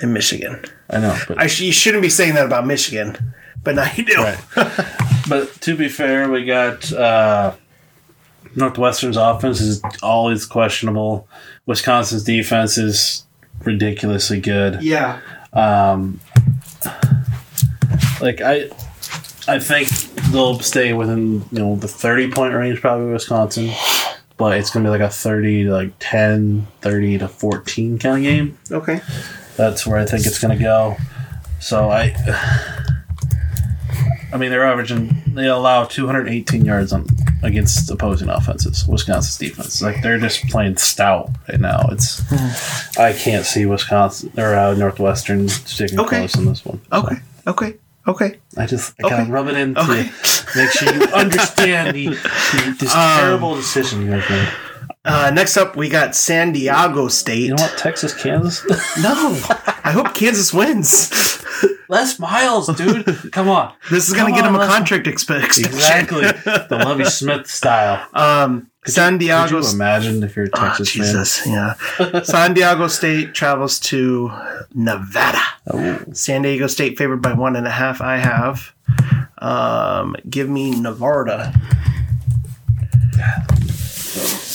and 0.00 0.12
Michigan. 0.12 0.64
I 0.90 0.98
know, 0.98 1.16
but 1.28 1.38
I 1.38 1.46
sh- 1.46 1.60
you 1.60 1.72
shouldn't 1.72 2.02
be 2.02 2.10
saying 2.10 2.34
that 2.34 2.46
about 2.46 2.66
Michigan, 2.66 3.16
but 3.62 3.74
now 3.74 3.90
you 3.94 4.04
do. 4.04 4.16
Right. 4.16 4.38
but 5.28 5.52
to 5.62 5.76
be 5.76 5.88
fair, 5.88 6.28
we 6.28 6.44
got 6.44 6.92
uh, 6.92 7.54
Northwestern's 8.56 9.16
offense 9.16 9.60
is 9.60 9.82
always 10.02 10.44
questionable. 10.44 11.28
Wisconsin's 11.66 12.24
defense 12.24 12.76
is 12.76 13.24
ridiculously 13.64 14.40
good. 14.40 14.82
Yeah. 14.82 15.20
Um, 15.52 16.20
like 18.20 18.40
I, 18.40 18.70
I 19.48 19.58
think 19.58 19.88
they'll 20.30 20.60
stay 20.60 20.92
within 20.92 21.44
you 21.52 21.58
know 21.58 21.76
the 21.76 21.88
thirty 21.88 22.30
point 22.30 22.54
range 22.54 22.80
probably 22.80 23.12
Wisconsin, 23.12 23.70
but 24.42 24.58
it's 24.58 24.70
gonna 24.70 24.84
be 24.86 24.90
like 24.90 25.00
a 25.00 25.08
thirty 25.08 25.62
to 25.62 25.70
like 25.70 25.92
10, 26.00 26.66
30 26.80 27.18
to 27.18 27.28
fourteen 27.28 27.96
kind 27.96 28.16
of 28.16 28.22
game. 28.24 28.58
Okay. 28.72 29.00
That's 29.56 29.86
where 29.86 29.98
I 30.00 30.04
think 30.04 30.26
it's 30.26 30.40
going 30.40 30.56
to 30.58 30.60
go. 30.64 30.96
So 31.60 31.90
I, 31.90 32.12
I 34.32 34.36
mean, 34.36 34.50
they're 34.50 34.64
averaging. 34.64 35.14
They 35.28 35.46
allow 35.46 35.84
218 35.84 36.64
yards 36.64 36.92
on 36.92 37.06
against 37.44 37.88
opposing 37.90 38.28
offenses. 38.30 38.84
Wisconsin's 38.88 39.38
defense, 39.38 39.80
like 39.80 40.02
they're 40.02 40.18
just 40.18 40.48
playing 40.48 40.76
stout 40.78 41.30
right 41.48 41.60
now. 41.60 41.86
It's 41.92 42.20
I 42.98 43.12
can't 43.12 43.44
see 43.46 43.64
Wisconsin 43.66 44.32
or 44.36 44.54
uh, 44.56 44.74
Northwestern 44.74 45.48
sticking 45.48 46.00
Okay. 46.00 46.16
close 46.18 46.34
in 46.34 46.46
this 46.46 46.64
one. 46.64 46.80
Okay. 46.92 47.16
Okay. 47.46 47.74
Okay. 48.06 48.40
I 48.56 48.66
just 48.66 48.94
I 48.98 49.08
gotta 49.08 49.22
Okay. 49.22 49.30
rub 49.30 49.48
it 49.48 49.56
in 49.56 49.76
Okay. 49.78 50.04
to 50.10 50.58
make 50.58 50.70
sure 50.70 50.92
you 50.92 51.02
understand 51.14 51.94
the, 51.96 52.06
the 52.08 52.76
this 52.80 52.94
Um, 52.94 53.18
terrible 53.20 53.54
decision 53.56 54.02
you 54.02 54.10
guys 54.10 54.28
made. 54.28 54.48
Uh, 55.04 55.30
next 55.34 55.56
up, 55.56 55.74
we 55.76 55.88
got 55.88 56.14
San 56.14 56.52
Diego 56.52 57.08
State. 57.08 57.42
You 57.44 57.48
know 57.54 57.62
what? 57.62 57.76
Texas, 57.78 58.14
Kansas, 58.14 58.64
No, 59.02 59.38
I 59.84 59.90
hope 59.92 60.14
Kansas 60.14 60.52
wins. 60.52 61.10
Les 61.88 62.18
Miles, 62.18 62.68
dude. 62.76 63.32
Come 63.32 63.48
on. 63.48 63.72
This 63.90 64.08
is 64.08 64.14
going 64.14 64.32
to 64.32 64.40
get 64.40 64.48
him 64.48 64.54
a 64.54 64.66
contract 64.66 65.06
exp- 65.06 65.42
extension. 65.44 65.66
Exactly. 65.66 66.22
the 66.22 66.66
Lovie 66.84 67.04
Smith 67.20 67.46
style. 67.48 68.06
Um, 68.14 68.70
San 68.84 69.12
Could 69.14 69.20
Diego. 69.20 69.60
you 69.60 69.68
imagine 69.70 70.22
if 70.24 70.34
you're 70.34 70.46
a 70.46 70.50
Ah, 70.54 70.68
Texas 70.68 70.90
fan? 70.92 71.02
Jesus, 71.04 71.46
yeah. 71.46 72.22
San 72.24 72.52
Diego 72.54 72.88
State 72.88 73.32
travels 73.32 73.78
to 73.80 74.32
Nevada. 74.74 75.40
Oh. 75.72 76.00
San 76.12 76.42
Diego 76.42 76.66
State 76.66 76.98
favored 76.98 77.22
by 77.22 77.32
one 77.32 77.54
and 77.54 77.66
a 77.66 77.70
half. 77.70 78.00
I 78.00 78.16
have. 78.16 78.72
Um, 79.38 80.16
give 80.28 80.48
me 80.48 80.72
Nevada. 80.80 81.54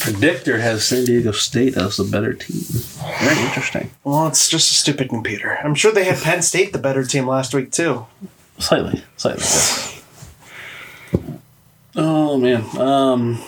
Predictor 0.02 0.58
has 0.60 0.86
San 0.86 1.06
Diego 1.06 1.32
State 1.32 1.76
as 1.78 1.98
the 1.98 2.04
better 2.04 2.34
team. 2.34 2.62
Very 3.20 3.42
interesting. 3.46 3.92
Well, 4.04 4.28
it's 4.28 4.48
just 4.50 4.72
a 4.72 4.74
stupid 4.76 5.10
computer. 5.10 5.58
I'm 5.64 5.76
sure 5.76 5.92
they 5.92 6.06
had 6.06 6.18
Penn 6.22 6.42
State 6.42 6.72
the 6.74 6.80
better 6.80 7.04
team 7.04 7.28
last 7.28 7.54
week 7.54 7.72
too. 7.72 8.06
Slightly, 8.60 9.04
slightly. 9.18 9.42
Yes. 9.42 10.04
Oh 11.96 12.38
man, 12.38 12.64
um, 12.78 13.42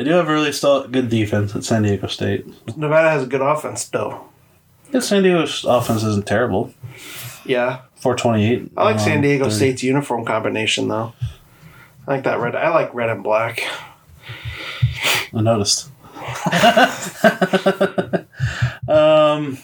they 0.00 0.04
do 0.04 0.12
have 0.12 0.30
a 0.30 0.32
really 0.32 0.50
solid, 0.50 0.90
good 0.92 1.10
defense 1.10 1.54
at 1.54 1.62
San 1.62 1.82
Diego 1.82 2.06
State. 2.06 2.46
Nevada 2.74 3.10
has 3.10 3.24
a 3.24 3.26
good 3.26 3.42
offense 3.42 3.84
though. 3.84 4.24
Yeah, 4.94 5.00
San 5.00 5.22
Diego's 5.22 5.62
offense 5.66 6.02
isn't 6.02 6.26
terrible. 6.26 6.72
Yeah, 7.44 7.82
Four 7.96 8.16
twenty 8.16 8.50
eight. 8.50 8.72
I 8.78 8.84
like 8.84 8.98
San 8.98 9.20
Diego 9.20 9.50
State's 9.50 9.82
uniform 9.82 10.24
combination 10.24 10.88
though. 10.88 11.12
I 12.08 12.12
like 12.12 12.24
that 12.24 12.40
red. 12.40 12.56
I 12.56 12.70
like 12.70 12.94
red 12.94 13.10
and 13.10 13.22
black. 13.22 13.62
I 15.34 15.42
noticed. 15.42 15.90
um, 18.88 19.58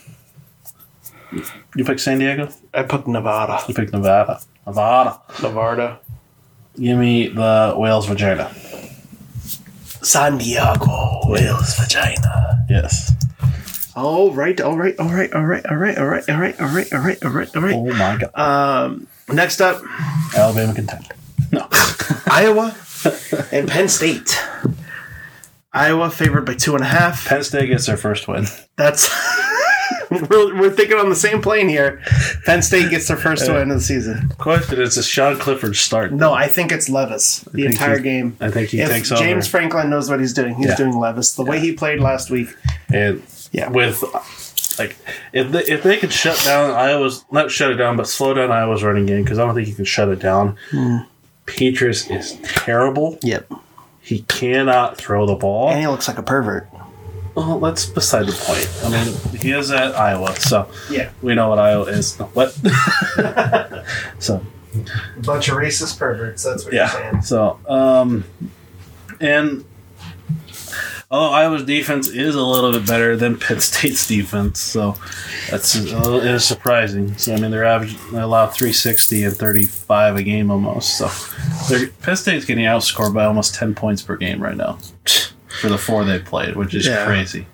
you 1.75 1.85
pick 1.87 1.99
San 1.99 2.19
Diego. 2.19 2.51
I 2.75 2.83
put 2.83 3.09
Nevada, 3.09 3.65
You 3.69 3.75
pick 3.75 3.91
Nevada. 3.91 4.43
Nevada. 4.67 5.19
Nevada, 5.43 5.99
Give 6.79 6.99
me 6.99 7.29
the 7.29 7.73
Wales 7.75 8.05
vagina. 8.05 8.55
San 10.03 10.39
Diego, 10.39 11.21
Wales, 11.25 11.75
vagina. 11.79 12.65
Yes. 12.69 13.13
All 13.95 14.33
right, 14.33 14.61
all 14.61 14.77
right, 14.77 14.99
all 14.99 15.09
right, 15.09 15.33
all 15.33 15.45
right, 15.47 15.65
all 15.67 15.77
right, 15.77 15.97
all 15.97 16.07
right, 16.07 16.29
all 16.29 16.37
right, 16.37 16.61
all 16.61 16.69
right, 16.69 16.93
all 16.93 17.01
right, 17.01 17.23
all 17.25 17.31
right, 17.31 17.57
all 17.57 17.63
right. 17.63 17.75
Oh 17.75 17.87
my 17.95 18.19
god. 18.19 18.35
Um, 18.39 19.07
next 19.33 19.61
up, 19.61 19.83
Alabama 20.37 20.75
Kentucky. 20.75 21.09
No. 21.51 21.67
Iowa 22.27 22.77
and 23.53 23.69
Penn 23.69 23.89
State. 23.89 24.39
Iowa 25.73 26.11
favored 26.11 26.45
by 26.45 26.55
two 26.55 26.75
and 26.75 26.83
a 26.83 26.87
half. 26.87 27.27
Penn 27.27 27.43
State 27.43 27.69
gets 27.69 27.87
their 27.87 27.97
first 27.97 28.29
win. 28.29 28.47
That's 28.77 29.09
we're, 30.31 30.59
we're 30.61 30.71
thinking 30.71 30.97
on 30.99 31.09
the 31.09 31.17
same 31.17 31.41
plane 31.43 31.69
here. 31.69 32.01
Penn 32.45 32.63
State 32.63 32.91
gets 32.91 33.09
their 33.09 33.17
first 33.17 33.49
win 33.49 33.71
of 33.71 33.79
the 33.79 33.81
season. 33.85 34.29
Question 34.39 34.81
is, 34.81 34.95
does 34.95 35.07
Sean 35.07 35.37
Clifford 35.39 35.77
start? 35.77 36.13
No, 36.13 36.33
I 36.33 36.49
think 36.49 36.73
it's 36.73 36.89
Levis 36.89 37.41
the 37.53 37.67
entire 37.67 37.99
he- 37.99 38.03
game. 38.05 38.37
I 38.41 38.51
think 38.51 38.71
he 38.71 38.81
if 38.81 38.89
takes 38.89 39.09
James 39.11 39.47
over. 39.47 39.51
Franklin 39.51 39.91
knows 39.91 40.09
what 40.11 40.21
he's 40.21 40.33
doing, 40.33 40.55
he's 40.55 40.67
Yeah. 40.69 40.77
doing 40.77 40.97
Levis. 40.99 41.35
The 41.35 41.45
way 41.45 41.59
he 41.61 41.73
played 41.73 42.01
last 42.01 42.31
week, 42.31 42.49
And 42.93 43.23
Yeah. 43.53 43.69
with 43.71 44.03
like 44.79 44.97
if 45.33 45.51
they, 45.53 45.63
if 45.65 45.83
they 45.83 45.97
could 45.97 46.13
shut 46.13 46.39
down 46.45 46.71
Iowa's 46.71 47.25
not 47.31 47.51
shut 47.51 47.71
it 47.71 47.77
down, 47.77 47.97
but 47.97 48.07
slow 48.07 48.35
down 48.35 48.51
Iowa's 48.53 48.83
running 48.85 49.07
game 49.07 49.25
because 49.25 49.39
I 49.39 49.45
don't 49.47 49.55
think 49.55 49.69
you 49.69 49.75
can 49.75 49.85
shut 49.87 50.09
it 50.09 50.19
down. 50.21 50.57
Hmm. 50.71 50.99
Petras 51.47 52.11
is 52.15 52.37
terrible. 52.43 53.19
yep, 53.23 53.51
He 54.01 54.21
cannot 54.23 54.99
throw 54.99 55.27
the 55.27 55.35
ball. 55.37 55.71
and 55.71 55.81
he 55.81 55.87
looks 55.87 56.09
like 56.09 56.19
a 56.19 56.23
pervert. 56.23 56.69
Well, 57.37 57.61
that's 57.61 57.85
beside 57.85 58.27
the 58.27 58.33
point. 58.33 58.67
I 58.83 58.89
mean, 58.89 59.39
he 59.39 59.51
is 59.51 59.71
at 59.71 59.95
Iowa, 59.95 60.35
so 60.37 60.71
Yeah, 60.91 61.11
we 61.21 61.35
know 61.35 61.51
what 61.51 61.59
Iowa 61.59 61.85
is. 61.85 62.19
No, 62.19 62.25
what? 62.27 62.53
so 64.19 64.43
a 64.75 65.21
bunch 65.21 65.49
of 65.49 65.57
racist 65.57 65.99
perverts. 65.99 66.43
That's 66.45 66.65
what 66.65 66.73
you're 66.73 66.85
yeah. 66.85 67.21
So 67.21 67.61
um, 67.69 68.25
and 69.21 69.67
although 71.11 71.35
Iowa's 71.35 71.65
defense 71.65 72.09
is 72.09 72.35
a 72.35 72.43
little 72.43 72.73
bit 72.73 72.87
better 72.87 73.17
than 73.17 73.39
Penn 73.39 73.61
State's 73.61 74.07
defense, 74.07 74.59
so 74.59 74.97
that's 75.51 75.77
uh, 75.77 76.21
it 76.23 76.31
is 76.31 76.45
surprising. 76.45 77.19
So 77.19 77.35
I 77.35 77.39
mean, 77.39 77.51
they're 77.51 77.67
average 77.67 77.99
they 78.13 78.21
allow 78.21 78.47
three 78.47 78.73
sixty 78.73 79.25
and 79.25 79.37
thirty 79.37 79.67
five 79.67 80.17
a 80.17 80.23
game 80.23 80.51
almost. 80.51 80.97
So 80.97 81.11
they're, 81.69 81.89
Penn 81.89 82.17
State's 82.17 82.47
getting 82.47 82.65
outscored 82.65 83.13
by 83.13 83.27
almost 83.27 83.55
ten 83.55 83.75
points 83.75 84.01
per 84.01 84.17
game 84.17 84.43
right 84.43 84.57
now 84.57 84.79
for 85.61 85.69
the 85.69 85.79
four 85.79 86.05
they 86.05 86.19
played, 86.19 86.57
which 86.57 86.75
is 86.75 86.87
Yeah. 86.87 87.05
crazy. 87.07 87.47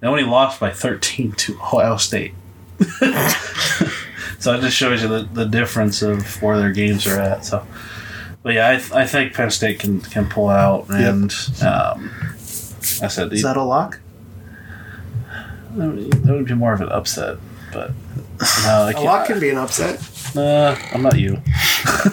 They 0.00 0.06
only 0.08 0.22
lost 0.24 0.58
by 0.60 0.70
thirteen 0.70 1.32
to 1.32 1.54
Ohio 1.54 1.96
State. 1.96 2.34
so 4.38 4.54
it 4.54 4.60
just 4.62 4.76
shows 4.76 5.02
you 5.02 5.08
the, 5.08 5.28
the 5.32 5.44
difference 5.44 6.00
of 6.02 6.40
where 6.42 6.58
their 6.58 6.72
games 6.72 7.06
are 7.06 7.20
at. 7.20 7.44
So, 7.44 7.66
but 8.42 8.54
yeah, 8.54 8.70
I, 8.70 8.76
th- 8.76 8.92
I 8.92 9.06
think 9.06 9.34
Penn 9.34 9.50
State 9.50 9.78
can 9.80 10.00
can 10.00 10.26
pull 10.28 10.48
out, 10.48 10.86
and 10.88 11.30
um, 11.62 12.10
I 13.02 13.08
said 13.08 13.32
Is 13.32 13.42
that 13.42 13.56
a 13.56 13.62
lock? 13.62 14.00
that 15.76 15.86
would, 15.88 16.10
that 16.12 16.32
would 16.34 16.46
be 16.46 16.54
more 16.54 16.72
of 16.72 16.80
an 16.80 16.88
upset, 16.88 17.36
but 17.72 17.90
no, 18.64 18.70
I 18.88 18.92
A 18.96 19.00
lock 19.02 19.26
can 19.26 19.38
be 19.38 19.50
an 19.50 19.58
upset. 19.58 20.00
Uh, 20.34 20.76
I'm 20.92 21.02
not 21.02 21.18
you. 21.18 21.42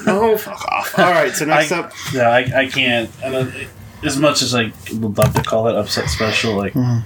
No, 0.05 0.35
fuck 0.37 0.65
off. 0.67 0.97
All 0.99 1.11
right, 1.11 1.31
so 1.33 1.45
next 1.45 1.71
I, 1.71 1.79
up, 1.79 1.91
yeah, 2.13 2.29
I, 2.29 2.61
I 2.63 2.67
can't. 2.67 3.09
Uh, 3.23 3.45
as 4.03 4.17
much 4.17 4.41
as 4.41 4.53
I 4.55 4.71
would 4.93 5.17
love 5.17 5.33
to 5.35 5.43
call 5.43 5.63
that 5.65 5.75
upset 5.75 6.09
special, 6.09 6.55
like 6.55 6.73
Hmm. 6.73 6.99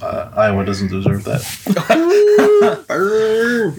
uh, 0.00 0.30
Iowa 0.36 0.64
doesn't 0.64 0.88
deserve 0.88 1.24
that. 1.24 1.42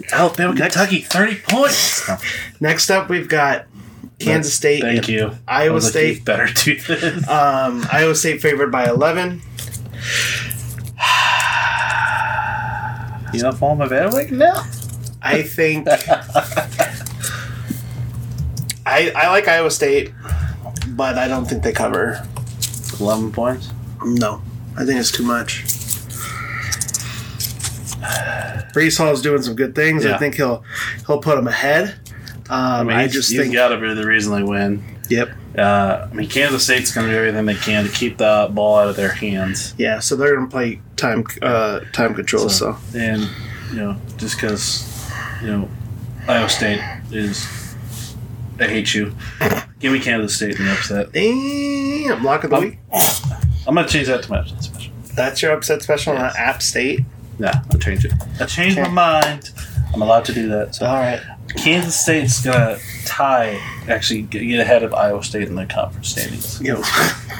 Alabama, 0.13 0.53
Next- 0.53 0.75
Kentucky, 0.75 1.01
thirty 1.01 1.35
points. 1.47 2.07
No, 2.07 2.17
next 2.59 2.89
up, 2.89 3.09
we've 3.09 3.27
got 3.29 3.65
Kansas 4.19 4.53
State. 4.53 4.81
Thank 4.81 5.07
you. 5.09 5.31
Iowa 5.47 5.71
I 5.71 5.73
was 5.73 5.83
like, 5.85 5.91
State. 5.91 6.17
you 6.19 6.23
better 6.23 6.47
do 6.47 6.75
this. 6.79 7.27
Um, 7.29 7.85
Iowa 7.91 8.15
State 8.15 8.41
favored 8.41 8.71
by 8.71 8.85
eleven. 8.89 9.41
You 13.33 13.41
not 13.41 13.57
fall 13.57 13.71
on 13.71 13.79
my 13.79 13.87
bandwagon 13.87 14.37
now? 14.37 14.63
I 15.23 15.41
think 15.41 15.87
I 18.85 19.11
I 19.15 19.29
like 19.29 19.47
Iowa 19.47 19.71
State, 19.71 20.11
but 20.95 21.17
I 21.17 21.27
don't 21.27 21.45
think 21.45 21.63
they 21.63 21.71
cover. 21.73 22.25
Eleven 22.99 23.31
points. 23.31 23.69
No, 24.05 24.41
I 24.77 24.85
think 24.85 24.99
it's 24.99 25.11
too 25.11 25.23
much. 25.23 25.63
Breece 28.73 28.97
Hall's 28.97 29.21
doing 29.21 29.41
some 29.41 29.55
good 29.55 29.75
things. 29.75 30.05
I 30.05 30.17
think 30.17 30.35
he'll 30.35 30.63
he'll 31.07 31.19
put 31.19 31.35
them 31.35 31.47
ahead. 31.47 31.95
I 32.49 32.79
Um, 32.81 32.87
mean, 32.87 32.97
I 32.97 33.07
just 33.07 33.29
he's 33.31 33.39
think. 33.39 33.53
got 33.53 33.69
to 33.69 33.77
be 33.77 33.93
the 33.93 34.05
reason 34.05 34.33
they 34.33 34.43
win. 34.43 34.83
Yep. 35.09 35.29
Uh, 35.57 36.07
I 36.11 36.13
mean, 36.13 36.27
Kansas 36.29 36.63
State's 36.63 36.93
going 36.93 37.07
to 37.07 37.13
do 37.13 37.17
everything 37.17 37.45
they 37.45 37.53
can 37.55 37.85
to 37.85 37.91
keep 37.91 38.17
the 38.17 38.49
ball 38.51 38.79
out 38.79 38.87
of 38.89 38.95
their 38.95 39.11
hands. 39.11 39.73
Yeah. 39.77 39.99
So 39.99 40.15
they're 40.15 40.35
gonna 40.35 40.47
play 40.49 40.81
time 40.97 41.23
uh, 41.41 41.81
time 41.93 42.13
control. 42.15 42.49
So, 42.49 42.75
and 42.95 43.29
you 43.71 43.75
know, 43.77 43.95
just 44.17 44.35
because 44.35 45.09
you 45.41 45.47
know 45.47 45.69
Iowa 46.27 46.49
State 46.49 46.81
is, 47.11 47.45
I 48.59 48.65
hate 48.65 48.93
you. 48.93 49.15
Give 49.79 49.91
me 49.91 49.99
Kansas 49.99 50.35
State 50.35 50.59
in 50.59 50.65
the 50.65 50.71
upset. 50.73 51.11
damn 51.11 52.23
lock 52.23 52.43
of 52.43 52.51
the 52.51 52.55
Um, 52.57 52.63
week. 52.63 52.79
I'm 53.67 53.75
gonna 53.75 53.87
change 53.87 54.07
that 54.07 54.23
to 54.23 54.31
my 54.31 54.39
upset 54.39 54.63
special. 54.63 54.93
That's 55.15 55.41
your 55.41 55.51
upset 55.53 55.81
special 55.81 56.13
Yes. 56.13 56.35
on 56.35 56.41
App 56.41 56.61
State. 56.61 57.01
Yeah, 57.39 57.61
I'll 57.71 57.79
change 57.79 58.05
it. 58.05 58.13
I 58.39 58.45
changed 58.45 58.77
my 58.77 58.87
mind. 58.89 59.49
I'm 59.93 60.01
allowed 60.01 60.25
to 60.25 60.33
do 60.33 60.47
that. 60.49 60.75
So 60.75 60.85
All 60.85 60.95
right. 60.95 61.19
Kansas 61.55 61.99
State's 61.99 62.41
gonna 62.41 62.77
tie, 63.05 63.59
actually 63.87 64.23
get 64.23 64.59
ahead 64.59 64.83
of 64.83 64.93
Iowa 64.93 65.23
State 65.23 65.47
in 65.47 65.55
the 65.55 65.65
conference 65.65 66.09
standings. 66.09 66.61
Yo. 66.61 66.81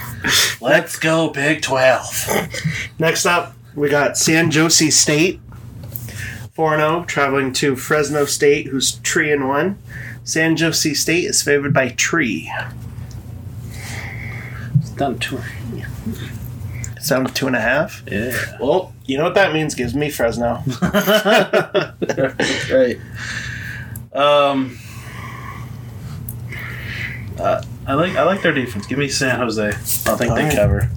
Let's 0.61 0.97
go, 0.97 1.29
Big 1.29 1.61
Twelve. 1.61 2.29
Next 2.99 3.25
up, 3.25 3.53
we 3.75 3.89
got 3.89 4.17
San 4.17 4.51
Jose 4.51 4.89
State, 4.91 5.41
4 6.53 6.77
0, 6.77 7.03
traveling 7.05 7.51
to 7.53 7.75
Fresno 7.75 8.25
State, 8.25 8.67
who's 8.67 8.91
3 9.03 9.31
and 9.33 9.47
1. 9.49 9.77
San 10.23 10.55
Jose 10.57 10.93
State 10.93 11.25
is 11.25 11.41
favored 11.41 11.73
by 11.73 11.89
Tree. 11.89 12.51
It's 14.75 14.89
done 14.91 15.19
two. 15.19 15.39
It's 16.95 17.09
down 17.09 17.25
to 17.25 17.45
2.5. 17.45 18.09
Yeah. 18.09 18.57
Well, 18.61 18.93
you 19.05 19.17
know 19.17 19.25
what 19.25 19.35
that 19.35 19.51
means? 19.53 19.75
Gives 19.75 19.93
me 19.93 20.09
Fresno. 20.09 20.63
right. 22.71 22.97
Um. 24.13 24.77
Uh, 27.37 27.61
I 27.85 27.93
like 27.95 28.15
I 28.15 28.23
like 28.23 28.41
their 28.41 28.53
defense. 28.53 28.85
Give 28.87 28.97
me 28.99 29.09
San 29.09 29.37
Jose. 29.37 29.67
I 29.67 29.71
think 29.71 30.17
they 30.19 30.27
Alright. 30.27 30.55
cover. 30.55 30.89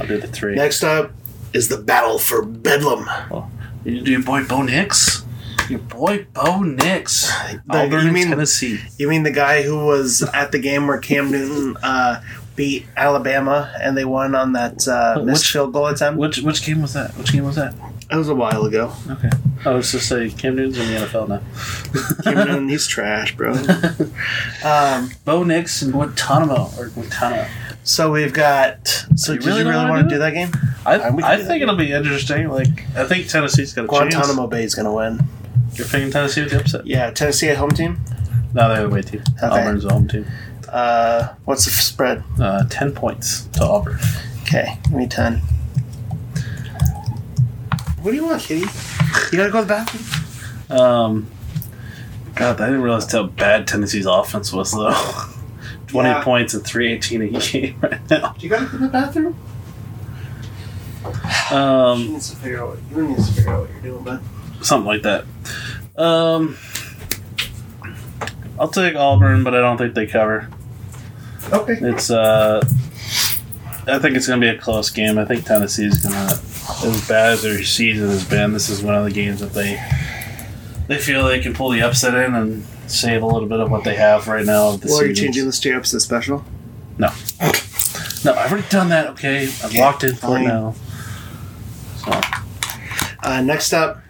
I'll 0.00 0.06
do 0.06 0.18
the 0.18 0.26
three. 0.26 0.54
Next 0.56 0.82
up 0.82 1.12
is 1.54 1.68
the 1.68 1.78
battle 1.78 2.18
for 2.18 2.44
Bedlam. 2.44 3.08
You 3.84 4.02
do 4.02 4.10
your 4.10 4.22
boy 4.22 4.44
Bo 4.44 4.62
Nix. 4.62 5.24
Your 5.68 5.80
boy 5.80 6.26
Bo 6.32 6.62
Nix. 6.62 7.30
Auburn, 7.70 8.06
you 8.06 8.12
mean- 8.12 8.28
Tennessee. 8.28 8.80
You 8.98 9.08
mean 9.08 9.22
the 9.24 9.30
guy 9.32 9.62
who 9.62 9.84
was 9.84 10.22
at 10.34 10.52
the 10.52 10.58
game 10.58 10.86
where 10.86 10.98
Cam 10.98 11.30
Newton 11.30 11.76
uh, 11.82 12.22
beat 12.54 12.86
Alabama 12.96 13.72
and 13.80 13.96
they 13.96 14.04
won 14.04 14.34
on 14.34 14.52
that 14.52 14.86
uh, 14.88 15.20
missed 15.22 15.42
Which- 15.44 15.52
field 15.52 15.72
goal 15.72 15.86
attempt? 15.86 16.18
Which 16.18 16.38
which 16.38 16.64
game 16.64 16.82
was 16.82 16.92
that? 16.94 17.10
Which 17.18 17.32
game 17.32 17.44
was 17.44 17.56
that? 17.56 17.74
It 18.08 18.14
was 18.14 18.28
a 18.28 18.34
while 18.36 18.64
ago. 18.66 18.92
Okay. 19.10 19.30
I 19.64 19.70
was 19.70 19.90
just 19.90 20.08
say 20.08 20.30
Cam 20.30 20.54
Newton's 20.54 20.78
in 20.78 20.86
the 20.94 21.00
NFL 21.06 21.28
now. 21.28 22.22
Cam 22.22 22.46
Newton, 22.46 22.68
he's 22.68 22.86
trash, 22.86 23.34
bro. 23.36 23.54
Um, 24.64 25.10
Bo 25.24 25.42
Nix 25.44 25.82
and 25.82 25.92
Guantanamo 25.92 26.70
or 26.78 26.88
Guantanamo. 26.88 27.46
so 27.84 28.10
we've 28.12 28.32
got. 28.32 28.86
So 29.16 29.32
You 29.32 29.38
did 29.38 29.46
really 29.46 29.60
you 29.64 29.68
really 29.70 29.90
wanna 29.90 30.02
do 30.04 30.10
do 30.10 30.18
that 30.18 30.34
game? 30.34 30.50
I, 30.84 30.96
Uh, 30.96 31.10
can 31.10 31.24
I 31.24 31.36
think 31.42 31.62
it'll 31.62 31.76
be 31.76 31.92
interesting. 31.92 32.48
Like 32.48 32.84
I 32.96 33.04
think 33.04 33.28
Tennessee's 33.28 33.72
got 33.72 33.84
a 33.84 33.88
chance. 33.88 34.14
Guantanamo 34.14 34.46
Bay 34.46 34.62
is 34.64 34.74
going 34.74 34.86
to 34.86 34.92
win. 34.92 35.20
You're 35.74 35.86
picking 35.86 36.10
Tennessee 36.10 36.42
with 36.42 36.52
the 36.52 36.60
upset. 36.60 36.86
Yeah, 36.86 37.10
Tennessee 37.10 37.48
at 37.48 37.56
home 37.58 37.70
team. 37.70 38.00
No, 38.54 38.68
they're 38.68 38.82
the 38.82 38.86
away 38.86 39.02
team. 39.02 39.22
Okay. 39.36 39.46
Auburn's 39.46 39.82
the 39.84 39.90
home 39.92 40.08
team. 40.08 40.26
Uh, 40.68 41.34
what's 41.44 41.64
the 41.64 41.70
spread? 41.70 42.22
Uh, 42.40 42.64
10 42.70 42.92
points 42.92 43.46
to 43.54 43.64
Auburn. 43.64 43.98
Okay, 44.42 44.78
give 44.84 44.92
me 44.92 45.06
10. 45.06 45.42
What 48.02 48.10
do 48.12 48.16
you 48.16 48.24
want, 48.26 48.40
kitty? 48.42 48.60
You 49.32 49.38
gotta 49.38 49.50
go 49.50 49.60
to 49.60 49.66
the 49.66 49.66
bathroom? 49.66 50.80
Um, 50.80 51.26
God, 52.34 52.60
I 52.60 52.66
didn't 52.66 52.82
realize 52.82 53.10
how 53.10 53.24
bad 53.24 53.66
Tennessee's 53.66 54.06
offense 54.06 54.52
was, 54.52 54.72
though. 54.72 54.94
20 55.88 56.08
Yeah. 56.08 56.22
points 56.24 56.54
and 56.54 56.64
318 56.64 57.22
a 57.22 57.40
game 57.40 57.78
right 57.82 58.10
now. 58.10 58.32
Do 58.32 58.40
You 58.44 58.50
gotta 58.50 58.64
go 58.66 58.70
to 58.72 58.78
the 58.78 58.88
bathroom? 58.88 59.36
You 61.50 61.56
Um, 61.56 62.12
need 62.12 62.20
to 62.20 62.36
figure 62.36 62.62
out 62.62 62.68
what, 62.70 62.78
you 62.90 63.08
need 63.08 63.16
to 63.16 63.22
figure 63.32 63.50
out 63.52 63.60
what 63.60 63.70
you're 63.70 63.80
doing, 63.82 64.04
bud. 64.04 64.20
Something 64.62 64.86
like 64.86 65.02
that. 65.02 65.24
Um, 65.96 66.56
I'll 68.58 68.68
take 68.68 68.94
Auburn, 68.96 69.44
but 69.44 69.54
I 69.54 69.60
don't 69.60 69.76
think 69.78 69.94
they 69.94 70.06
cover. 70.06 70.48
Okay. 71.52 71.74
It's 71.80 72.10
uh, 72.10 72.60
I 73.86 73.98
think 73.98 74.16
it's 74.16 74.26
gonna 74.26 74.40
be 74.40 74.48
a 74.48 74.58
close 74.58 74.90
game. 74.90 75.18
I 75.18 75.24
think 75.24 75.44
Tennessee's 75.44 76.02
gonna, 76.02 76.26
as 76.32 77.08
bad 77.08 77.32
as 77.34 77.42
their 77.42 77.62
season 77.62 78.08
has 78.08 78.24
been, 78.24 78.52
this 78.52 78.68
is 78.68 78.82
one 78.82 78.94
of 78.94 79.04
the 79.04 79.10
games 79.10 79.40
that 79.40 79.52
they 79.52 79.80
they 80.88 80.98
feel 80.98 81.24
they 81.26 81.40
can 81.40 81.54
pull 81.54 81.70
the 81.70 81.82
upset 81.82 82.14
in 82.14 82.34
and 82.34 82.64
save 82.88 83.22
a 83.22 83.26
little 83.26 83.48
bit 83.48 83.60
of 83.60 83.70
what 83.70 83.84
they 83.84 83.94
have 83.96 84.26
right 84.28 84.44
now. 84.46 84.68
Of 84.70 84.80
the 84.80 84.88
Well, 84.88 85.00
are 85.02 85.06
you 85.06 85.14
changing 85.14 85.44
this 85.46 85.60
to 85.60 85.72
upset 85.72 86.00
special? 86.02 86.44
No, 86.98 87.08
no, 88.24 88.32
I've 88.34 88.50
already 88.50 88.66
done 88.68 88.88
that. 88.88 89.06
Okay, 89.08 89.44
I've 89.44 89.64
Okay, 89.66 89.80
locked 89.80 90.02
in 90.04 90.14
for 90.14 90.28
fine. 90.28 90.44
now. 90.44 90.74
So 91.98 92.20
Uh, 93.22 93.40
next 93.42 93.72
up, 93.72 94.00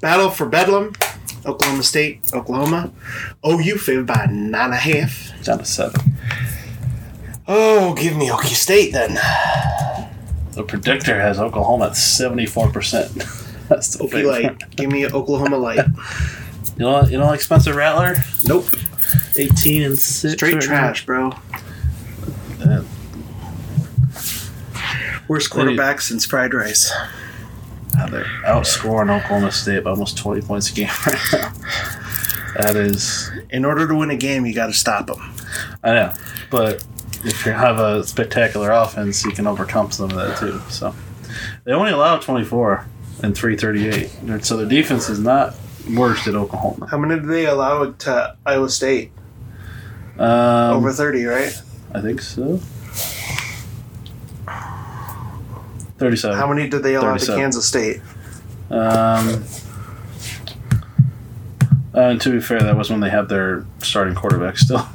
Battle 0.00 0.30
for 0.30 0.46
Bedlam, 0.46 0.92
Oklahoma 1.46 1.82
State, 1.82 2.20
Oklahoma. 2.32 2.90
OU 3.46 3.76
favored 3.78 4.06
by 4.06 4.26
nine 4.30 4.66
and 4.66 4.74
a 4.74 4.76
half. 4.76 5.32
down 5.44 5.58
to 5.58 5.64
seven. 5.64 6.00
Oh, 7.46 7.94
give 7.94 8.16
me 8.16 8.28
Okie 8.28 8.54
State 8.54 8.92
then. 8.92 9.14
The 10.52 10.62
predictor 10.64 11.20
has 11.20 11.38
Oklahoma 11.38 11.86
at 11.86 11.96
seventy 11.96 12.46
four 12.46 12.70
percent. 12.70 13.12
That's 13.68 13.96
the 13.96 14.04
Okie 14.04 14.10
favorite. 14.10 14.42
Light. 14.44 14.70
Give 14.76 14.90
me 14.90 15.06
Oklahoma 15.06 15.56
Light. 15.56 15.78
You 16.76 16.80
know, 16.84 17.02
you 17.04 17.18
don't 17.18 17.28
like 17.28 17.40
Spencer 17.40 17.72
Rattler? 17.72 18.16
Nope. 18.44 18.66
Eighteen 19.38 19.82
and 19.84 19.96
six. 19.98 20.34
Straight 20.34 20.54
right 20.54 20.62
trash, 20.62 21.06
bro. 21.06 21.30
now. 22.64 22.84
Worst 25.28 25.50
quarterback 25.50 26.00
since 26.00 26.26
fried 26.26 26.52
rice. 26.52 26.92
Uh, 27.98 28.06
they're 28.08 28.24
outscoring 28.46 29.10
Oklahoma 29.16 29.52
State 29.52 29.84
by 29.84 29.90
almost 29.90 30.16
twenty 30.16 30.40
points 30.42 30.70
a 30.70 30.74
game 30.74 30.88
right 31.06 31.18
now. 31.32 31.52
That 32.56 32.76
is, 32.76 33.30
In 33.50 33.64
order 33.64 33.86
to 33.86 33.94
win 33.94 34.10
a 34.10 34.16
game, 34.16 34.44
you 34.44 34.54
got 34.54 34.66
to 34.66 34.72
stop 34.72 35.06
them. 35.06 35.20
I 35.82 35.92
know, 35.94 36.12
but 36.50 36.84
if 37.24 37.44
you 37.46 37.52
have 37.52 37.78
a 37.78 38.02
spectacular 38.04 38.70
offense, 38.70 39.24
you 39.24 39.30
can 39.32 39.46
overcome 39.46 39.90
some 39.90 40.10
of 40.10 40.16
that 40.16 40.38
too. 40.38 40.60
So 40.68 40.94
they 41.64 41.72
only 41.72 41.92
allow 41.92 42.18
twenty 42.18 42.44
four 42.44 42.86
and 43.22 43.36
three 43.36 43.56
thirty 43.56 43.88
eight, 43.88 44.10
so 44.42 44.56
their 44.56 44.66
defense 44.66 45.08
is 45.08 45.18
not 45.20 45.54
worst 45.94 46.26
at 46.26 46.34
Oklahoma. 46.34 46.86
How 46.86 46.98
many 46.98 47.20
did 47.20 47.28
they 47.28 47.46
allow 47.46 47.90
to 47.90 48.36
Iowa 48.46 48.68
State? 48.68 49.12
Um, 50.18 50.76
Over 50.76 50.92
30, 50.92 51.24
right? 51.24 51.62
I 51.94 52.00
think 52.02 52.20
so. 52.20 52.60
Thirty-seven. 56.00 56.36
How 56.36 56.48
many 56.48 56.68
did 56.68 56.82
they 56.82 56.94
allow 56.94 57.12
to 57.12 57.18
37. 57.20 57.40
Kansas 57.40 57.66
State? 57.68 58.00
Um, 58.70 59.44
uh, 61.94 62.00
and 62.00 62.20
to 62.22 62.30
be 62.30 62.40
fair, 62.40 62.60
that 62.62 62.76
was 62.76 62.90
when 62.90 63.00
they 63.00 63.10
had 63.10 63.28
their 63.28 63.64
starting 63.80 64.14
quarterback 64.14 64.56
still. 64.56 64.78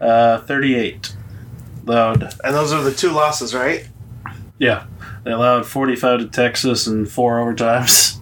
uh, 0.00 0.38
38. 0.42 1.16
Allowed, 1.86 2.22
And 2.44 2.54
those 2.54 2.72
are 2.72 2.82
the 2.82 2.92
two 2.94 3.10
losses, 3.10 3.54
right? 3.54 3.88
yeah. 4.58 4.86
They 5.24 5.30
allowed 5.32 5.64
45 5.66 6.20
to 6.20 6.26
Texas 6.26 6.86
and 6.86 7.10
four 7.10 7.38
overtimes. 7.38 8.13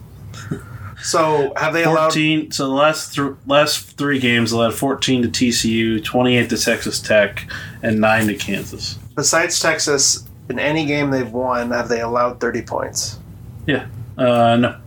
So 1.03 1.53
have 1.57 1.73
they 1.73 1.83
allowed 1.83 2.13
14. 2.13 2.51
So 2.51 2.67
the 2.67 2.73
last 2.73 3.15
th- 3.15 3.33
last 3.45 3.97
three 3.97 4.19
games 4.19 4.51
allowed 4.51 4.73
14 4.73 5.21
to 5.23 5.27
TCU, 5.27 6.03
28 6.03 6.49
to 6.49 6.57
Texas 6.57 6.99
Tech, 7.01 7.47
and 7.81 7.99
nine 7.99 8.27
to 8.27 8.35
Kansas. 8.35 8.97
besides 9.15 9.59
Texas 9.59 10.27
in 10.49 10.59
any 10.59 10.85
game 10.85 11.11
they've 11.11 11.31
won? 11.31 11.71
Have 11.71 11.89
they 11.89 12.01
allowed 12.01 12.39
30 12.39 12.61
points? 12.63 13.19
Yeah. 13.67 13.87
Uh, 14.17 14.55
no. 14.57 14.77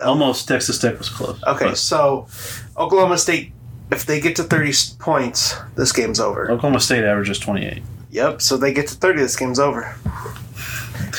Almost 0.00 0.46
Texas 0.48 0.78
Tech 0.78 0.98
was 0.98 1.08
close. 1.08 1.42
Okay, 1.44 1.66
but 1.66 1.78
so 1.78 2.28
Oklahoma 2.76 3.18
State, 3.18 3.52
if 3.90 4.06
they 4.06 4.20
get 4.20 4.36
to 4.36 4.44
30 4.44 4.72
points, 4.98 5.54
this 5.76 5.92
game's 5.92 6.20
over. 6.20 6.50
Oklahoma 6.50 6.78
State 6.80 7.04
averages 7.04 7.38
28. 7.38 7.82
Yep, 8.10 8.40
so 8.40 8.56
they 8.56 8.72
get 8.72 8.86
to 8.88 8.94
30, 8.94 9.20
this 9.20 9.36
game's 9.36 9.58
over. 9.58 9.94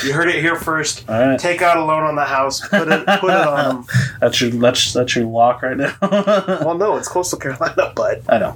You 0.03 0.13
heard 0.13 0.29
it 0.29 0.35
here 0.41 0.55
first. 0.55 1.09
All 1.09 1.19
right. 1.19 1.39
Take 1.39 1.61
out 1.61 1.77
a 1.77 1.83
loan 1.83 2.03
on 2.03 2.15
the 2.15 2.25
house, 2.25 2.67
put 2.67 2.87
it 2.87 3.05
put 3.19 3.29
it 3.31 3.47
on 3.47 3.75
them. 3.75 3.85
That's 4.21 4.39
your 4.41 4.49
that's 4.51 4.93
that's 4.93 5.15
your 5.15 5.25
lock 5.25 5.61
right 5.61 5.77
now. 5.77 5.95
Well, 6.01 6.77
no, 6.77 6.95
it's 6.97 7.07
Coastal 7.07 7.39
Carolina, 7.39 7.93
but 7.95 8.21
I 8.29 8.37
know. 8.39 8.55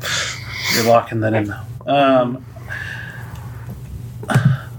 You're 0.75 0.85
locking 0.85 1.19
that 1.21 1.33
in 1.33 1.47
now. 1.47 1.65
Um, 1.85 2.45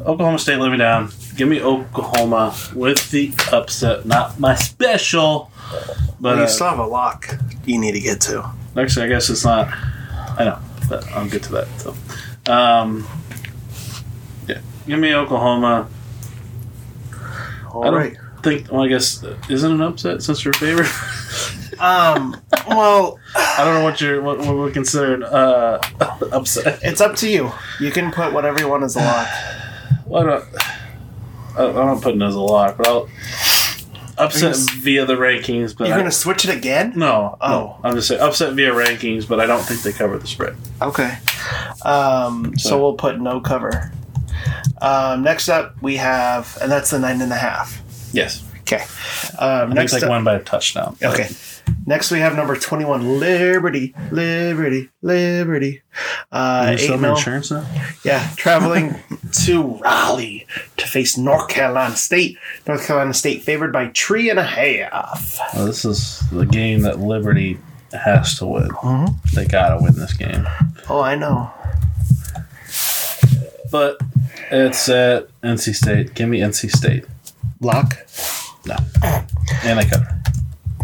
Oklahoma 0.05 0.39
State, 0.39 0.59
let 0.59 0.71
me 0.71 0.79
down. 0.79 1.11
Give 1.37 1.49
me 1.49 1.61
Oklahoma 1.61 2.55
with 2.75 3.11
the 3.11 3.33
upset. 3.53 4.07
Not 4.07 4.39
my 4.39 4.55
special, 4.55 5.51
but 6.21 6.37
you 6.37 6.45
uh, 6.45 6.47
still 6.47 6.69
have 6.69 6.79
a 6.79 6.87
lock 6.87 7.37
you 7.65 7.79
need 7.79 7.93
to 7.93 8.01
get 8.01 8.21
to. 8.23 8.49
actually, 8.77 9.07
I 9.07 9.09
guess 9.09 9.31
it's 9.31 9.45
not. 9.45 9.69
I 10.39 10.45
know, 10.45 10.59
but 10.89 11.07
I'll 11.13 11.29
get 11.29 11.43
to 11.45 11.53
that. 11.53 11.69
So, 11.81 12.53
um, 12.53 13.07
yeah, 14.47 14.61
give 14.87 14.99
me 14.99 15.15
Oklahoma. 15.15 15.89
All 17.75 17.83
I 17.85 17.91
don't 17.91 17.95
right. 18.01 18.17
think. 18.43 18.71
Well, 18.71 18.83
I 18.83 18.89
guess 18.89 19.23
isn't 19.49 19.73
an 19.73 19.81
upset 19.83 20.23
since 20.23 20.45
your 20.45 20.55
favorite. 20.55 20.89
Um. 21.81 22.41
Well, 22.69 23.19
I 23.37 23.65
don't 23.65 23.75
know 23.75 23.83
what 23.83 24.01
you're 24.01 24.23
what, 24.23 24.39
what 24.39 24.57
we 24.57 24.71
consider 24.71 25.25
uh, 25.25 25.85
upset. 26.33 26.79
it's 26.85 27.01
up 27.01 27.17
to 27.17 27.29
you. 27.29 27.51
You 27.81 27.91
can 27.91 28.13
put 28.13 28.33
whatever 28.33 28.61
you 28.61 28.69
want 28.69 28.85
as 28.85 28.95
a 28.95 29.01
lock. 29.01 29.27
Why 30.05 30.23
don't 30.23 30.45
I, 31.59 31.65
I'm 31.67 31.75
not 31.75 32.01
putting 32.01 32.23
it 32.23 32.27
as 32.27 32.37
a 32.37 32.41
lock, 32.41 32.77
but 32.77 32.87
I'll 32.87 33.09
upset 34.17 34.51
s- 34.53 34.71
via 34.71 35.05
the 35.05 35.15
rankings. 35.17 35.77
But 35.77 35.89
You're 35.89 35.97
I- 35.97 35.99
gonna 35.99 36.13
switch 36.13 36.45
it 36.45 36.57
again? 36.57 36.93
no, 36.95 37.37
Oh. 37.41 37.49
no, 37.51 37.81
I'm 37.83 37.97
just 37.97 38.07
saying 38.07 38.21
upset 38.21 38.55
via 38.55 38.73
rankings, 38.73 39.27
but 39.29 39.41
I 39.41 39.47
don't 39.47 39.63
think 39.65 39.83
they 39.83 39.91
cover 39.93 40.17
the 40.17 40.29
spread. 40.29 40.55
Okay. 40.81 41.17
Um. 41.85 42.57
So 42.57 42.69
So- 42.69 42.81
we'll 42.81 42.95
put 42.95 43.21
no 43.21 43.41
cover. 43.41 43.91
Um. 44.81 45.23
Next 45.23 45.49
up, 45.49 45.81
we 45.83 45.97
have, 45.97 46.57
and 46.61 46.71
that's 46.71 46.91
the 46.91 46.99
nine 46.99 47.21
and 47.21 47.33
a 47.33 47.37
half. 47.37 47.81
Yes, 48.13 48.43
Okay. 48.63 48.83
Um. 49.39 49.71
Next 49.71 49.93
like 49.93 50.03
up, 50.05 50.09
one 50.09 50.25
by 50.25 50.35
a 50.35 50.43
touchdown. 50.43 50.97
but- 51.01 51.13
Okay. 51.15 51.29
Next, 51.87 52.11
we 52.11 52.19
have 52.19 52.37
number 52.37 52.57
21, 52.57 53.19
Liberty, 53.21 53.95
Liberty, 54.11 54.91
Liberty. 55.01 55.83
Uh, 56.31 56.77
you 56.79 56.93
eight 56.95 57.01
mil. 57.01 57.15
insurance 57.15 57.51
now? 57.51 57.67
Yeah, 58.05 58.29
traveling 58.37 58.97
to 59.45 59.63
Raleigh 59.79 60.47
to 60.77 60.87
face 60.87 61.17
North 61.17 61.49
Carolina 61.49 61.97
State. 61.97 62.37
North 62.67 62.87
Carolina 62.87 63.15
State 63.15 63.43
favored 63.45 63.73
by 63.73 63.91
three 63.95 64.29
and 64.29 64.39
a 64.39 64.43
half. 64.45 65.39
Well, 65.55 65.65
this 65.65 65.87
is 65.87 66.23
the 66.31 66.45
game 66.45 66.83
that 66.83 67.01
Liberty 67.01 67.59
has 67.93 68.39
to 68.41 68.47
win. 68.47 68.69
Mhm. 68.69 69.15
They 69.33 69.47
gotta 69.47 69.83
win 69.83 69.95
this 69.95 70.13
game, 70.15 70.47
Oh, 70.91 71.01
I 71.01 71.15
know. 71.15 71.51
but 73.71 73.99
it's 74.51 74.89
at 74.89 75.29
NC 75.43 75.75
State. 75.75 76.15
Give 76.15 76.29
me 76.29 76.41
NC 76.41 76.71
State, 76.71 77.05
Lock? 77.61 77.97
no, 78.67 78.77
and 79.65 79.79
they 79.79 79.85
cover. 79.85 80.21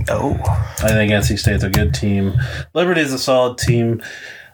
No. 0.09 0.39
I 0.83 0.89
think 0.89 1.13
NC 1.13 1.39
State's 1.39 1.63
a 1.63 1.71
good 1.71 1.95
team. 1.95 2.35
Liberty's 2.75 3.13
a 3.13 3.19
solid 3.19 3.59
team. 3.59 4.03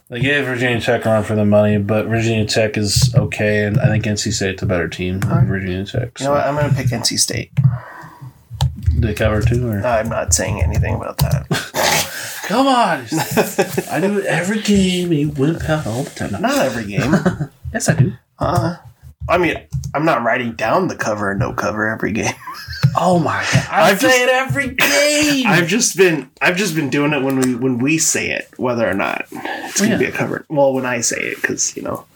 They 0.08 0.20
gave 0.20 0.44
Virginia 0.44 0.80
Tech 0.80 1.04
a 1.04 1.08
run 1.08 1.24
for 1.24 1.34
the 1.34 1.44
money, 1.44 1.78
but 1.78 2.06
Virginia 2.06 2.44
Tech 2.46 2.76
is 2.76 3.12
okay, 3.16 3.64
and 3.64 3.78
I 3.80 3.86
think 3.88 4.04
NC 4.04 4.32
State's 4.32 4.62
a 4.62 4.66
better 4.66 4.88
team 4.88 5.18
than 5.20 5.30
Alright. 5.30 5.48
Virginia 5.48 5.84
Tech. 5.84 6.20
You 6.20 6.26
know 6.26 6.32
what? 6.32 6.46
I'm 6.46 6.54
going 6.54 6.68
to 6.70 6.76
pick 6.76 6.86
NC 6.88 7.18
State. 7.18 7.50
they 8.94 9.14
cover 9.14 9.40
too, 9.42 9.68
or 9.68 9.84
I'm 9.84 10.08
not 10.08 10.32
saying 10.32 10.62
anything 10.62 10.94
about 10.94 11.18
that. 11.18 11.46
come 12.46 12.68
on! 12.68 13.06
I 13.90 14.00
do 14.00 14.18
it 14.18 14.26
every 14.26 14.60
game, 14.62 15.12
you 15.12 15.30
win 15.30 15.60
out 15.62 15.86
all 15.86 16.04
the 16.04 16.10
time. 16.10 16.40
Not 16.40 16.58
every 16.58 16.84
game. 16.86 17.14
Yes, 17.72 17.88
I 17.88 17.94
do. 17.94 18.12
Uh, 18.38 18.76
I 19.28 19.38
mean, 19.38 19.60
I'm 19.94 20.04
not 20.04 20.22
writing 20.22 20.52
down 20.52 20.88
the 20.88 20.96
cover 20.96 21.30
and 21.30 21.40
no 21.40 21.52
cover 21.52 21.88
every 21.88 22.12
game. 22.12 22.32
Oh 22.98 23.18
my 23.18 23.44
god! 23.52 23.66
I 23.70 23.90
I've 23.90 24.00
say 24.00 24.06
just- 24.08 24.18
it 24.22 24.28
every 24.30 24.68
game. 24.68 25.46
I've 25.46 25.66
just 25.66 25.98
been 25.98 26.30
I've 26.40 26.56
just 26.56 26.74
been 26.74 26.88
doing 26.88 27.12
it 27.12 27.22
when 27.22 27.38
we 27.40 27.54
when 27.54 27.76
we 27.78 27.98
say 27.98 28.30
it, 28.30 28.48
whether 28.56 28.88
or 28.88 28.94
not 28.94 29.26
it's 29.30 29.80
gonna 29.80 29.92
Yeah. 29.94 29.98
be 29.98 30.04
a 30.06 30.12
cover. 30.12 30.46
Well, 30.48 30.72
when 30.72 30.86
I 30.86 31.02
say 31.02 31.18
it, 31.18 31.36
because 31.42 31.76
you 31.76 31.82
know 31.82 32.06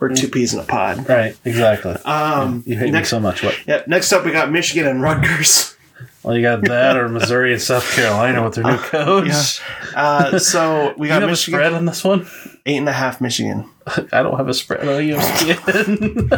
we're 0.00 0.12
two 0.12 0.26
peas 0.26 0.52
in 0.52 0.58
a 0.58 0.64
pod. 0.64 1.08
right, 1.08 1.36
exactly. 1.44 1.92
Um, 2.04 2.64
you 2.66 2.76
hate 2.76 2.90
next, 2.90 3.08
me 3.12 3.16
so 3.16 3.20
much. 3.20 3.44
What? 3.44 3.54
yeah, 3.66 3.82
next 3.86 4.12
up 4.12 4.24
we 4.24 4.32
got 4.32 4.50
Michigan 4.50 4.88
and 4.88 5.02
Rutgers. 5.02 5.76
Well, 6.24 6.34
you 6.34 6.42
got 6.42 6.62
that 6.64 6.96
or 6.96 7.06
Missouri 7.10 7.52
and 7.52 7.60
South 7.60 7.88
Carolina 7.94 8.42
with 8.42 8.54
their 8.54 8.64
new 8.64 8.78
coach. 8.78 9.60
Yeah. 9.92 10.00
Uh, 10.00 10.38
so 10.38 10.94
we 10.96 11.06
You 11.08 11.12
got 11.14 11.22
a 11.22 11.26
Michigan 11.26 11.60
spread 11.60 11.74
on 11.74 11.84
this 11.84 12.02
one? 12.02 12.26
eight 12.66 12.78
and 12.78 12.88
a 12.88 12.92
half. 12.92 13.20
Michigan. 13.20 13.68
I 14.12 14.22
don't 14.22 14.36
have 14.36 14.48
a 14.48 14.54
spread 14.54 14.88
on 14.88 15.02
ESPN. 15.02 16.30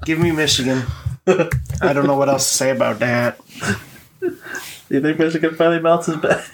Give 0.04 0.18
me 0.18 0.32
Michigan. 0.32 0.82
I 1.26 1.92
don't 1.92 2.06
know 2.06 2.16
what 2.16 2.28
else 2.28 2.48
to 2.48 2.54
say 2.54 2.70
about 2.70 2.98
that. 3.00 3.38
you 4.88 5.00
think 5.00 5.18
Michigan 5.18 5.54
finally 5.54 5.80
bounces 5.80 6.16
back? 6.16 6.44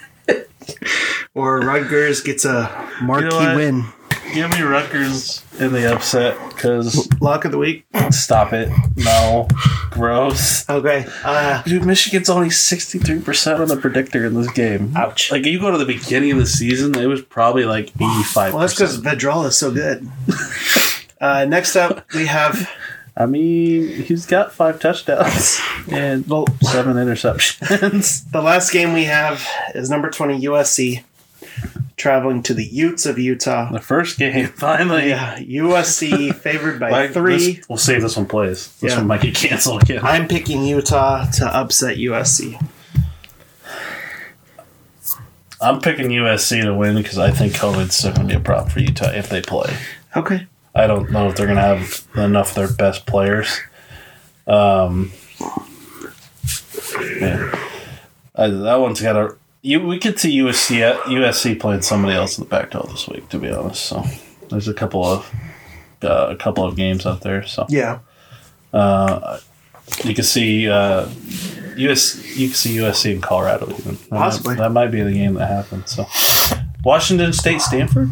Or 1.35 1.61
Rutgers 1.61 2.21
gets 2.21 2.45
a 2.45 2.69
marquee 3.01 3.29
what? 3.35 3.57
win. 3.57 3.85
Give 4.35 4.51
me 4.51 4.61
Rutgers 4.61 5.43
in 5.59 5.73
the 5.73 5.93
upset 5.93 6.37
because 6.51 7.09
Lock 7.21 7.45
of 7.45 7.53
the 7.53 7.59
week. 7.59 7.85
stop 8.11 8.53
it. 8.53 8.71
No. 8.97 9.49
Gross. 9.91 10.69
Okay. 10.69 11.07
Uh, 11.25 11.63
Dude, 11.63 11.85
Michigan's 11.85 12.29
only 12.29 12.49
63% 12.49 13.61
on 13.61 13.69
the 13.69 13.77
predictor 13.77 14.27
in 14.27 14.35
this 14.35 14.51
game. 14.53 14.97
Ouch. 14.97 15.33
Like, 15.33 15.45
you 15.45 15.59
go 15.59 15.71
to 15.71 15.79
the 15.79 15.87
beginning 15.87 16.33
of 16.33 16.39
the 16.39 16.47
season, 16.47 16.95
it 16.95 17.07
was 17.07 17.23
probably 17.23 17.65
like 17.65 17.93
85%. 17.95 18.53
well, 18.53 18.59
that's 18.61 18.75
because 18.75 19.01
Vedral 19.01 19.47
is 19.47 19.57
so 19.57 19.73
good. 19.73 20.09
uh, 21.21 21.45
next 21.47 21.77
up, 21.77 22.07
we 22.15 22.27
have 22.27 22.69
I 23.19 23.27
mean, 23.27 24.05
he's 24.05 24.27
got 24.27 24.53
five 24.53 24.79
touchdowns 24.79 25.61
and 25.91 26.25
well, 26.29 26.47
seven 26.63 26.95
interceptions. 26.95 28.31
the 28.33 28.41
last 28.41 28.73
game 28.73 28.93
we 28.93 29.05
have 29.05 29.45
is 29.75 29.91
number 29.91 30.09
20 30.09 30.43
USC 30.43 31.03
traveling 31.97 32.43
to 32.45 32.55
the 32.55 32.65
Utes 32.65 33.07
of 33.07 33.19
Utah. 33.19 33.71
the 33.73 33.81
first 33.81 34.19
game, 34.19 34.47
finally. 34.57 35.09
Yeah, 35.09 35.39
USC 35.39 36.35
favored 36.43 36.79
by 36.81 36.91
Like, 36.91 37.13
three. 37.13 37.55
this- 37.55 37.69
we'll 37.69 37.79
save 37.79 38.03
this 38.03 38.17
one 38.17 38.27
plays. 38.27 38.69
This 38.81 38.93
Yeah. 38.93 38.99
one 38.99 39.07
might 39.09 39.21
get 39.23 39.35
canceled 39.35 39.83
again. 39.83 40.01
I'm 40.03 40.29
picking 40.29 40.65
Utah 40.65 41.27
to 41.33 41.47
upset 41.47 41.97
USC. 41.99 42.59
I'm 45.61 45.81
picking 45.81 46.09
USC 46.11 46.63
to 46.63 46.73
win 46.75 46.95
because 46.97 47.19
I 47.19 47.33
think 47.33 47.55
COVID's 47.55 47.97
still 47.97 48.13
going 48.13 48.29
to 48.29 48.35
be 48.35 48.41
a 48.41 48.45
problem 48.45 48.71
for 48.71 48.79
Utah 48.79 49.11
if 49.11 49.29
they 49.29 49.41
play. 49.41 49.77
Okay. 50.17 50.47
I 50.75 50.87
don't 50.87 51.11
know 51.11 51.29
if 51.29 51.35
they're 51.37 51.47
going 51.47 51.57
to 51.57 51.63
have 51.63 52.07
enough 52.17 52.51
of 52.51 52.55
their 52.55 52.71
best 52.77 53.07
players. 53.07 53.59
Um, 54.47 55.11
man, 57.21 57.51
I, 58.37 58.47
that 58.49 58.77
one's 58.77 59.01
got 59.03 59.17
a. 59.17 59.37
You, 59.63 59.85
we 59.87 59.99
could 59.99 60.19
see 60.19 60.39
USC 60.39 60.95
USC 61.05 61.59
playing 61.59 61.83
somebody 61.83 62.15
else 62.15 62.39
in 62.39 62.45
the 62.45 62.51
Pac-12 62.51 62.91
this 62.91 63.09
week. 63.09 63.29
To 63.31 63.39
be 63.39 63.51
honest, 63.51 63.85
so 63.85 64.05
there's 64.51 64.69
a 64.69 64.75
couple 64.75 65.05
of 65.05 65.31
uh, 66.03 66.29
a 66.31 66.37
couple 66.37 66.65
of 66.65 66.77
games 66.77 67.05
out 67.07 67.23
there. 67.23 67.45
So 67.45 67.67
Yeah. 67.69 67.99
uh, 68.73 69.39
you 70.05 70.15
can 70.15 70.25
see 70.25 70.69
uh, 70.69 71.09
US. 71.77 72.25
You 72.37 72.47
can 72.49 72.55
see 72.55 72.77
USC 72.77 73.13
in 73.15 73.21
Colorado 73.21 73.67
even. 73.71 73.97
That 73.97 74.11
might- 74.11 74.19
Possibly. 74.19 74.55
that 74.57 74.71
might 74.71 74.89
be 74.93 75.03
the 75.03 75.13
game 75.13 75.35
that 75.35 75.49
happens. 75.49 75.91
So 75.91 76.07
Washington 76.85 77.33
State, 77.33 77.61
Stanford. 77.61 78.11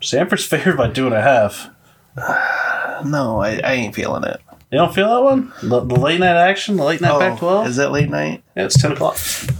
Stanford's 0.00 0.44
favored 0.52 0.76
by 0.76 0.90
two 0.90 1.06
and 1.06 1.14
a 1.14 1.22
half. 1.22 1.68
No, 3.02 3.40
I, 3.40 3.52
I 3.64 3.72
ain't 3.72 3.94
feeling 3.94 4.24
it. 4.24 4.42
You 4.70 4.78
don't 4.78 4.94
feel 4.94 5.08
that 5.08 5.22
one? 5.24 5.52
The, 5.62 5.80
the 5.80 5.98
late 5.98 6.20
night 6.20 6.36
action, 6.36 6.76
the 6.76 6.84
late 6.84 7.00
night 7.00 7.18
Pac-12. 7.18 7.42
Oh, 7.42 7.64
is 7.66 7.74
that 7.76 7.90
late 7.90 8.08
night? 8.08 8.44
yeah, 8.54 8.66
it's 8.66 8.80
ten 8.80 8.92
o'clock. 8.92 9.16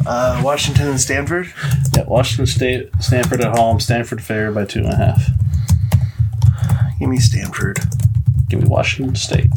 Uh, 0.07 0.41
Washington 0.45 0.87
and 0.87 1.01
Stanford. 1.01 1.53
Yeah, 1.97 2.05
Washington 2.05 2.47
State, 2.47 2.91
Stanford 3.01 3.41
at 3.41 3.59
home. 3.59 3.81
Stanford 3.81 4.23
favored 4.23 4.55
by 4.55 4.67
two 4.67 4.81
and 4.81 4.93
a 4.93 4.97
half. 4.97 5.27
Give 7.01 7.09
me 7.09 7.19
Stanford. 7.19 7.81
Give 8.49 8.63
me 8.63 8.69
Washington 8.69 9.17
State. 9.17 9.51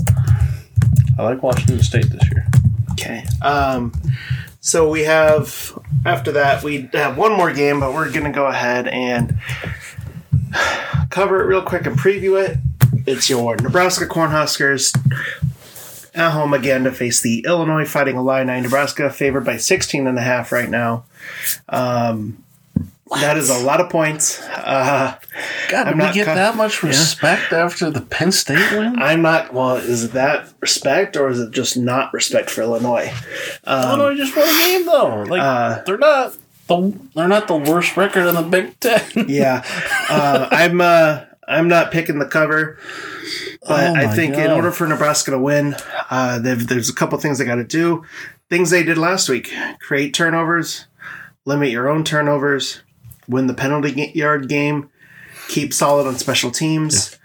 I 1.20 1.24
like 1.24 1.44
Washington 1.44 1.84
State 1.84 2.10
this 2.10 2.32
year. 2.32 2.48
Okay. 2.94 3.24
Um, 3.44 3.94
so 4.60 4.90
we 4.90 5.04
have 5.04 5.78
after 6.04 6.32
that 6.32 6.64
we 6.64 6.90
have 6.94 7.16
one 7.16 7.34
more 7.34 7.54
game, 7.54 7.80
but 7.80 7.94
we're 7.94 8.12
gonna 8.12 8.32
go 8.32 8.48
ahead 8.48 8.88
and 8.88 9.38
cover 11.12 11.44
it 11.44 11.46
real 11.46 11.62
quick 11.62 11.86
and 11.86 11.96
preview 11.96 12.44
it. 12.44 12.58
It's 13.06 13.30
your 13.30 13.56
Nebraska 13.58 14.06
Cornhuskers 14.06 14.96
at 16.16 16.32
home 16.32 16.54
again 16.54 16.84
to 16.86 16.92
face 16.92 17.22
the 17.22 17.44
Illinois 17.46 17.86
Fighting 17.86 18.16
Illini. 18.16 18.62
Nebraska 18.62 19.10
favored 19.10 19.44
by 19.46 19.58
16 19.58 20.08
and 20.08 20.18
a 20.18 20.22
half 20.22 20.52
right 20.52 20.70
now. 20.70 21.06
Um, 21.68 22.44
that 23.20 23.38
is 23.38 23.50
a 23.50 23.60
lot 23.60 23.82
of 23.82 23.90
points. 23.90 24.42
Uh, 24.42 25.18
God, 25.70 25.88
I'm 25.88 25.98
did 25.98 26.08
we 26.08 26.14
get 26.14 26.26
that 26.26 26.56
much 26.56 26.82
respect 26.82 27.52
after 27.52 27.90
the 27.92 28.02
Penn 28.02 28.32
State 28.32 28.72
win? 28.72 29.00
I'm 29.00 29.22
not. 29.22 29.54
Well, 29.54 29.76
is 29.76 30.06
it 30.06 30.14
that 30.14 30.52
respect 30.62 31.16
or 31.16 31.30
is 31.30 31.40
it 31.40 31.52
just 31.52 31.78
not 31.78 32.14
respect 32.14 32.50
for 32.50 32.62
Illinois? 32.62 33.14
Illinois 33.68 34.16
just 34.16 34.36
won 34.36 34.48
a 34.48 34.58
game 34.58 34.86
though. 34.86 35.24
Like 35.24 35.42
uh, 35.42 35.84
they're 35.84 35.98
not 35.98 36.36
the 36.68 37.00
they're 37.14 37.28
not 37.28 37.48
the 37.48 37.58
worst 37.58 37.98
record 37.98 38.28
in 38.28 38.36
the 38.36 38.42
Big 38.42 38.80
Ten. 38.80 39.04
Yeah, 39.28 39.64
uh, 40.10 40.48
I'm. 40.50 40.82
Uh, 40.82 41.26
I'm 41.48 41.68
not 41.68 41.91
picking 41.91 42.20
the 42.20 42.26
cover, 42.26 42.78
but 43.68 43.90
Oh 43.90 43.95
I 43.95 44.07
think 44.07 44.36
in 44.36 44.52
order 44.52 44.72
for 44.72 44.88
Nebraska 44.88 45.32
to 45.32 45.40
win, 45.40 45.76
uh, 46.10 46.40
there's 46.40 46.90
a 46.90 46.94
couple 46.94 47.18
things 47.20 47.38
they 47.38 47.45
got 47.45 47.56
to 47.56 47.64
do. 47.64 48.03
Things 48.49 48.70
they 48.70 48.84
did 48.84 48.98
last 48.98 49.30
week: 49.30 49.52
create 49.80 50.14
turnovers, 50.14 50.88
limit 51.45 51.70
your 51.70 51.90
own 51.90 52.03
turnovers, 52.03 52.82
win 53.28 53.48
the 53.48 53.53
penalty 53.53 54.11
yard 54.15 54.48
game, 54.48 54.90
keep 55.48 55.74
solid 55.74 56.07
on 56.07 56.18
special 56.18 56.52
teams. 56.52 57.18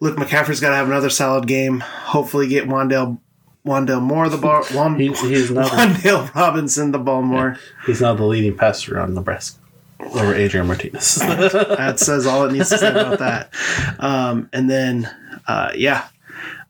Luke 0.00 0.16
McCaffrey's 0.18 0.60
got 0.60 0.70
to 0.70 0.76
have 0.76 0.88
another 0.88 1.10
solid 1.10 1.46
game. 1.46 1.80
Hopefully, 1.80 2.48
get 2.48 2.68
Wan'Dale 2.68 3.18
Wan'Dale 3.66 4.02
Moore 4.02 4.28
the 4.28 4.36
ball. 4.36 4.64
Wand, 4.74 5.00
He, 5.00 5.08
he's 5.08 5.50
not 5.50 5.70
the, 5.70 6.30
Robinson 6.34 6.92
the 6.92 6.98
ball 6.98 7.22
more. 7.22 7.58
he's 7.86 8.00
not 8.00 8.16
the 8.16 8.24
leading 8.24 8.56
passer 8.56 9.00
on 9.00 9.14
Nebraska 9.14 9.58
over 10.00 10.34
Adrian 10.34 10.66
Martinez. 10.66 11.14
that 11.16 11.98
says 11.98 12.26
all 12.26 12.44
it 12.46 12.52
needs 12.52 12.68
to 12.70 12.78
say 12.78 12.90
about 12.90 13.18
that. 13.18 13.50
Um, 13.98 14.48
and 14.52 14.68
then, 14.70 15.10
uh, 15.48 15.72
yeah, 15.74 16.08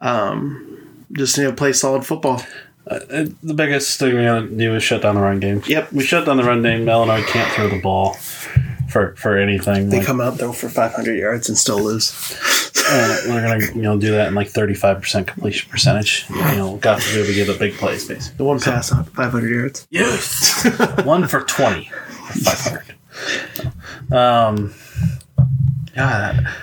um, 0.01 1.05
just 1.12 1.39
need 1.39 1.44
to 1.44 1.53
play 1.53 1.73
solid 1.73 2.05
football. 2.05 2.43
Uh, 2.86 3.27
the 3.43 3.55
biggest 3.55 3.98
thing 3.98 4.15
we 4.16 4.23
gotta 4.23 4.47
do 4.47 4.74
is 4.77 4.82
shut 4.82 5.03
down 5.03 5.16
the 5.16 5.20
run 5.20 5.40
game. 5.40 5.61
Yep. 5.66 5.93
we 5.93 6.05
shut 6.05 6.24
down 6.27 6.36
the 6.36 6.44
run 6.44 6.62
game. 6.62 6.89
Illinois 6.89 7.23
can't 7.24 7.51
throw 7.53 7.69
the 7.69 7.81
ball 7.81 8.15
for 8.89 9.16
for 9.16 9.36
anything. 9.36 9.89
They 9.90 9.98
Like, 9.98 10.07
come 10.07 10.20
out 10.20 10.39
though 10.39 10.53
for 10.53 10.69
500 10.69 11.15
yards 11.19 11.48
and 11.48 11.59
still 11.59 11.82
lose. 11.82 12.12
uh, 12.89 13.23
we're 13.27 13.43
gonna 13.43 13.74
you 13.74 13.82
know 13.82 13.98
do 13.98 14.12
that 14.12 14.28
in 14.28 14.36
like 14.36 14.48
thirty 14.48 14.74
five 14.74 15.01
percent 15.01 15.27
completion 15.27 15.69
percentage. 15.69 16.27
You 16.31 16.36
know, 16.36 16.77
got 16.77 17.01
to 17.01 17.12
be 17.12 17.19
able 17.19 17.27
to 17.27 17.35
get 17.35 17.48
a 17.48 17.59
big 17.59 17.74
plays, 17.74 18.07
basically. 18.07 18.36
The 18.36 18.44
one 18.44 18.61
pass 18.61 18.93
on 18.93 19.03
500 19.05 19.48
yards. 19.51 19.89
Yes, 19.90 20.65
one 21.05 21.27
for 21.27 21.40
twenty, 21.40 21.90
five 22.44 22.61
hundred. 22.61 22.94
Um, 24.12 24.74
yeah, 25.97 26.32
that, 26.32 26.55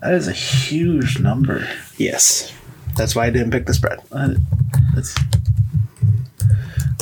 that 0.00 0.14
is 0.14 0.28
a 0.28 0.32
huge 0.32 1.18
number. 1.18 1.66
Yes, 1.96 2.52
that's 2.96 3.14
why 3.16 3.26
I 3.26 3.30
didn't 3.30 3.50
pick 3.50 3.66
the 3.66 3.74
spread. 3.74 4.00
That's, 4.10 5.14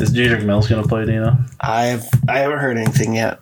is 0.01 0.12
Dedrick 0.15 0.45
Mills 0.45 0.69
gonna 0.69 0.87
play? 0.87 1.05
Do 1.05 1.12
you 1.12 1.20
know? 1.20 1.37
I've 1.61 2.05
I 2.28 2.39
haven't 2.39 2.59
heard 2.61 2.78
anything 2.78 3.15
yet. 3.16 3.39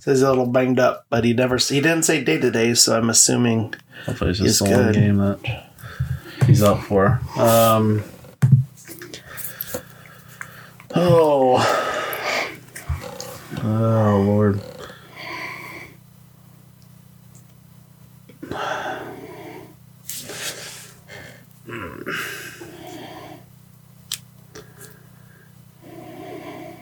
Says 0.00 0.18
he's 0.18 0.22
a 0.22 0.28
little 0.30 0.46
banged 0.46 0.80
up, 0.80 1.06
but 1.10 1.22
he 1.24 1.32
never 1.32 1.58
he 1.58 1.80
didn't 1.80 2.02
say 2.02 2.24
day 2.24 2.38
to 2.38 2.50
day, 2.50 2.74
so 2.74 2.96
I'm 2.98 3.08
assuming 3.08 3.74
Hopefully, 4.06 4.30
it's 4.30 4.40
He's 4.40 4.58
just 4.58 4.64
the 4.68 4.76
one 4.76 4.86
good. 4.86 4.94
game 4.96 5.16
that 5.18 5.62
he's 6.46 6.60
up 6.62 6.80
for. 6.80 7.20
Um, 7.38 8.02
oh, 10.96 11.58
oh 13.62 14.22
Lord. 14.26 14.60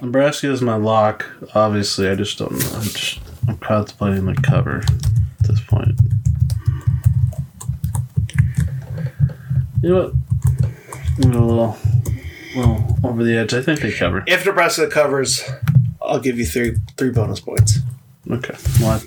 Nebraska 0.03 0.51
is 0.51 0.63
my 0.63 0.77
lock. 0.77 1.27
Obviously, 1.55 2.09
I 2.09 2.15
just 2.15 2.39
don't 2.39 2.53
know. 2.53 2.71
I'm 2.75 2.83
just 2.83 3.21
I'm 3.47 3.59
contemplating 3.59 4.25
the 4.25 4.35
cover 4.35 4.79
at 4.79 5.47
this 5.47 5.61
point. 5.61 5.99
You 9.83 9.89
know 9.89 10.03
what? 10.03 10.13
I'm 11.25 11.33
a 11.33 11.47
little, 11.47 11.77
little 12.57 12.99
over 13.05 13.25
the 13.25 13.37
edge. 13.37 13.55
I 13.55 13.63
think 13.63 13.81
they 13.81 13.93
cover. 13.93 14.25
if 14.27 14.45
Nebraska 14.47 14.89
covers, 14.89 15.43
I'll 16.11 16.21
give 16.21 16.39
you 16.39 16.45
three 16.47 16.77
three 16.97 17.11
bonus 17.11 17.41
points. 17.41 17.79
Okay. 18.31 18.55
Well, 18.81 19.03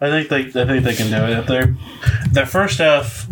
I 0.00 0.08
think 0.08 0.28
they, 0.28 0.60
I 0.60 0.66
think 0.66 0.84
they 0.84 0.94
can 0.94 1.10
do 1.10 1.24
it. 1.24 1.38
If 1.40 1.46
they're 1.46 1.74
their 2.30 2.46
first 2.46 2.78
half, 2.78 3.26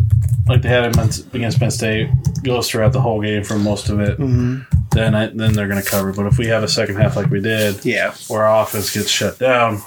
like 0.47 0.61
they 0.61 0.69
had 0.69 0.85
against 0.85 1.33
against 1.33 1.59
Penn 1.59 1.71
State, 1.71 2.09
goes 2.43 2.69
throughout 2.69 2.93
the 2.93 3.01
whole 3.01 3.21
game 3.21 3.43
for 3.43 3.57
most 3.57 3.89
of 3.89 3.99
it, 3.99 4.17
mm-hmm. 4.17 4.61
then 4.91 5.15
I, 5.15 5.27
then 5.27 5.53
they're 5.53 5.67
going 5.67 5.81
to 5.81 5.89
cover. 5.89 6.11
But 6.11 6.25
if 6.25 6.37
we 6.37 6.47
have 6.47 6.63
a 6.63 6.67
second 6.67 6.97
half 6.97 7.15
like 7.15 7.29
we 7.29 7.39
did, 7.39 7.85
Yeah, 7.85 8.13
where 8.27 8.43
our 8.43 8.63
offense 8.63 8.93
gets 8.93 9.09
shut 9.09 9.39
down, 9.39 9.81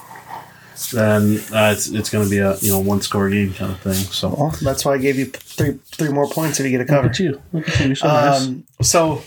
then 0.93 1.39
uh, 1.53 1.73
it's 1.73 1.89
it's 1.89 2.11
going 2.11 2.25
to 2.25 2.31
be 2.31 2.39
a 2.39 2.57
you 2.59 2.71
know 2.73 2.81
one 2.81 3.01
score 3.01 3.29
game 3.31 3.53
kind 3.55 3.71
of 3.73 3.81
thing. 3.81 3.95
So 3.95 4.29
Well, 4.31 4.55
that's 4.63 4.85
why 4.85 4.95
I 4.95 4.99
gave 4.99 5.17
you 5.19 5.27
three 5.27 5.79
three 5.87 6.09
more 6.11 6.29
points 6.29 6.59
if 6.61 6.65
you 6.67 6.71
get 6.71 6.79
a 6.79 6.85
look 6.85 6.89
cover. 6.89 7.09
at 7.09 7.19
you, 7.19 7.41
look 7.53 7.69
at 7.69 7.89
you, 7.89 7.95
so 7.95 8.07
nice. 8.09 8.47
Um, 8.47 8.65
so, 8.83 9.23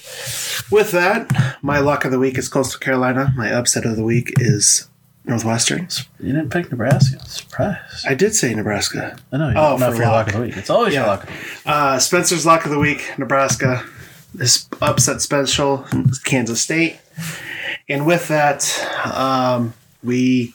with 0.71 0.91
that, 0.91 1.57
my 1.61 1.79
luck 1.79 2.05
of 2.05 2.11
the 2.11 2.19
week 2.19 2.37
is 2.37 2.49
Coastal 2.49 2.79
Carolina. 2.79 3.33
My 3.35 3.51
upset 3.51 3.85
of 3.85 3.95
the 3.95 4.03
week 4.03 4.33
is 4.37 4.87
Northwestern. 5.25 5.87
You 6.19 6.33
didn't 6.33 6.49
pick 6.51 6.69
Nebraska. 6.71 7.19
Surprise! 7.27 8.05
I 8.07 8.13
did 8.13 8.35
say 8.35 8.53
Nebraska. 8.53 9.17
I 9.31 9.37
know. 9.37 9.53
Oh, 9.55 9.77
not 9.77 9.91
for 9.91 9.95
for 9.97 10.01
your 10.03 10.11
luck. 10.11 10.13
luck 10.13 10.27
of 10.27 10.33
the 10.33 10.41
week. 10.41 10.57
It's 10.57 10.69
always 10.69 10.93
Yeah. 10.93 10.99
your 11.01 11.07
luck. 11.07 11.23
Of 11.23 11.29
the 11.29 11.33
week. 11.35 11.61
Uh, 11.65 11.99
Spencer's 11.99 12.45
luck 12.45 12.65
of 12.65 12.71
the 12.71 12.79
week, 12.79 13.13
Nebraska. 13.17 13.83
This 14.33 14.67
upset 14.81 15.21
special, 15.21 15.85
Kansas 16.25 16.61
State. 16.61 16.99
And 17.89 18.05
with 18.05 18.27
that, 18.27 18.69
um, 19.05 19.73
we 20.03 20.53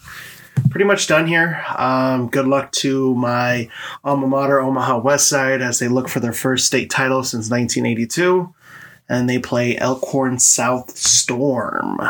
pretty 0.70 0.84
much 0.84 1.06
done 1.06 1.26
here. 1.26 1.64
Um, 1.76 2.28
good 2.28 2.46
luck 2.46 2.72
to 2.72 3.14
my 3.14 3.68
alma 4.04 4.26
mater, 4.26 4.60
Omaha 4.60 5.00
Westside, 5.02 5.60
as 5.60 5.78
they 5.78 5.88
look 5.88 6.08
for 6.08 6.20
their 6.20 6.32
first 6.32 6.66
state 6.66 6.90
title 6.90 7.22
since 7.22 7.50
1982. 7.50 8.52
And 9.08 9.28
they 9.28 9.38
play 9.38 9.76
Elkhorn 9.76 10.38
South 10.38 10.96
Storm 10.96 12.00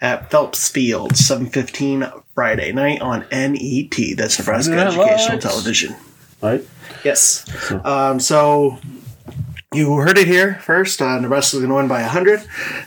at 0.00 0.30
Phelps 0.30 0.68
Field, 0.68 1.12
7.15 1.12 2.22
Friday 2.34 2.72
night 2.72 3.00
on 3.00 3.20
NET. 3.30 4.16
That's 4.16 4.38
Nebraska 4.38 4.74
Educational. 4.78 5.38
Television. 5.38 5.96
Right? 6.42 6.66
Yes. 7.04 7.44
Um, 7.84 8.18
so 8.20 8.78
you 9.72 9.96
heard 9.98 10.18
it 10.18 10.26
here 10.26 10.56
first. 10.62 11.00
Uh, 11.00 11.18
Nebraska's 11.20 11.60
going 11.60 11.68
to 11.70 11.76
win 11.76 11.88
by 11.88 12.00
100. 12.02 12.40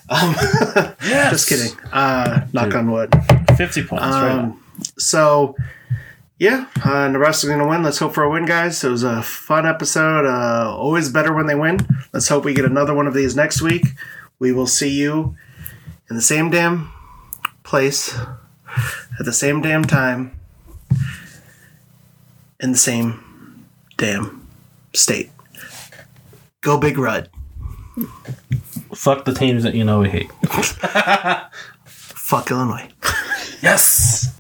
Um, 0.09 0.35
Yes. 1.01 1.31
Just 1.31 1.49
kidding. 1.49 1.77
Uh, 1.91 2.45
knock 2.53 2.76
on 2.76 2.91
wood. 2.91 3.13
Fifty 3.60 3.84
points. 3.84 4.06
right 4.06 4.31
on. 4.31 4.40
Um, 4.40 4.64
so, 4.98 5.53
yeah, 6.38 6.68
uh, 6.81 7.10
Nebraska's 7.10 7.49
going 7.49 7.60
to 7.60 7.68
win. 7.68 7.84
Let's 7.84 7.98
hope 7.98 8.14
for 8.14 8.23
a 8.23 8.30
win, 8.30 8.45
guys. 8.45 8.81
It 8.86 8.90
was 8.90 9.03
a 9.03 9.22
fun 9.22 9.65
episode. 9.65 10.26
Uh, 10.26 10.73
always 10.73 11.10
better 11.10 11.34
when 11.34 11.45
they 11.45 11.56
win. 11.56 11.86
Let's 12.14 12.30
hope 12.30 12.45
we 12.45 12.53
get 12.53 12.64
another 12.64 12.94
one 12.94 13.06
of 13.06 13.14
these 13.14 13.36
next 13.36 13.61
week. 13.61 13.86
We 14.40 14.53
will 14.53 14.65
see 14.65 14.91
you 14.91 15.36
in 16.10 16.15
the 16.15 16.22
same 16.22 16.49
damn 16.49 16.90
place 17.64 18.18
at 19.19 19.26
the 19.26 19.34
same 19.34 19.60
damn 19.60 19.84
time 19.84 20.40
in 22.61 22.72
the 22.72 22.77
same 22.77 23.65
damn 23.98 24.48
state. 24.94 25.31
Go 26.61 26.77
Big 26.77 26.98
Red. 26.98 27.30
Fuck 28.95 29.26
the 29.26 29.34
teams 29.34 29.64
that 29.64 29.76
you 29.76 29.84
know 29.84 29.99
we 29.99 30.07
hate. 30.10 30.31
Fuck 31.86 32.52
Illinois. 32.52 32.88
Yes. 33.61 34.39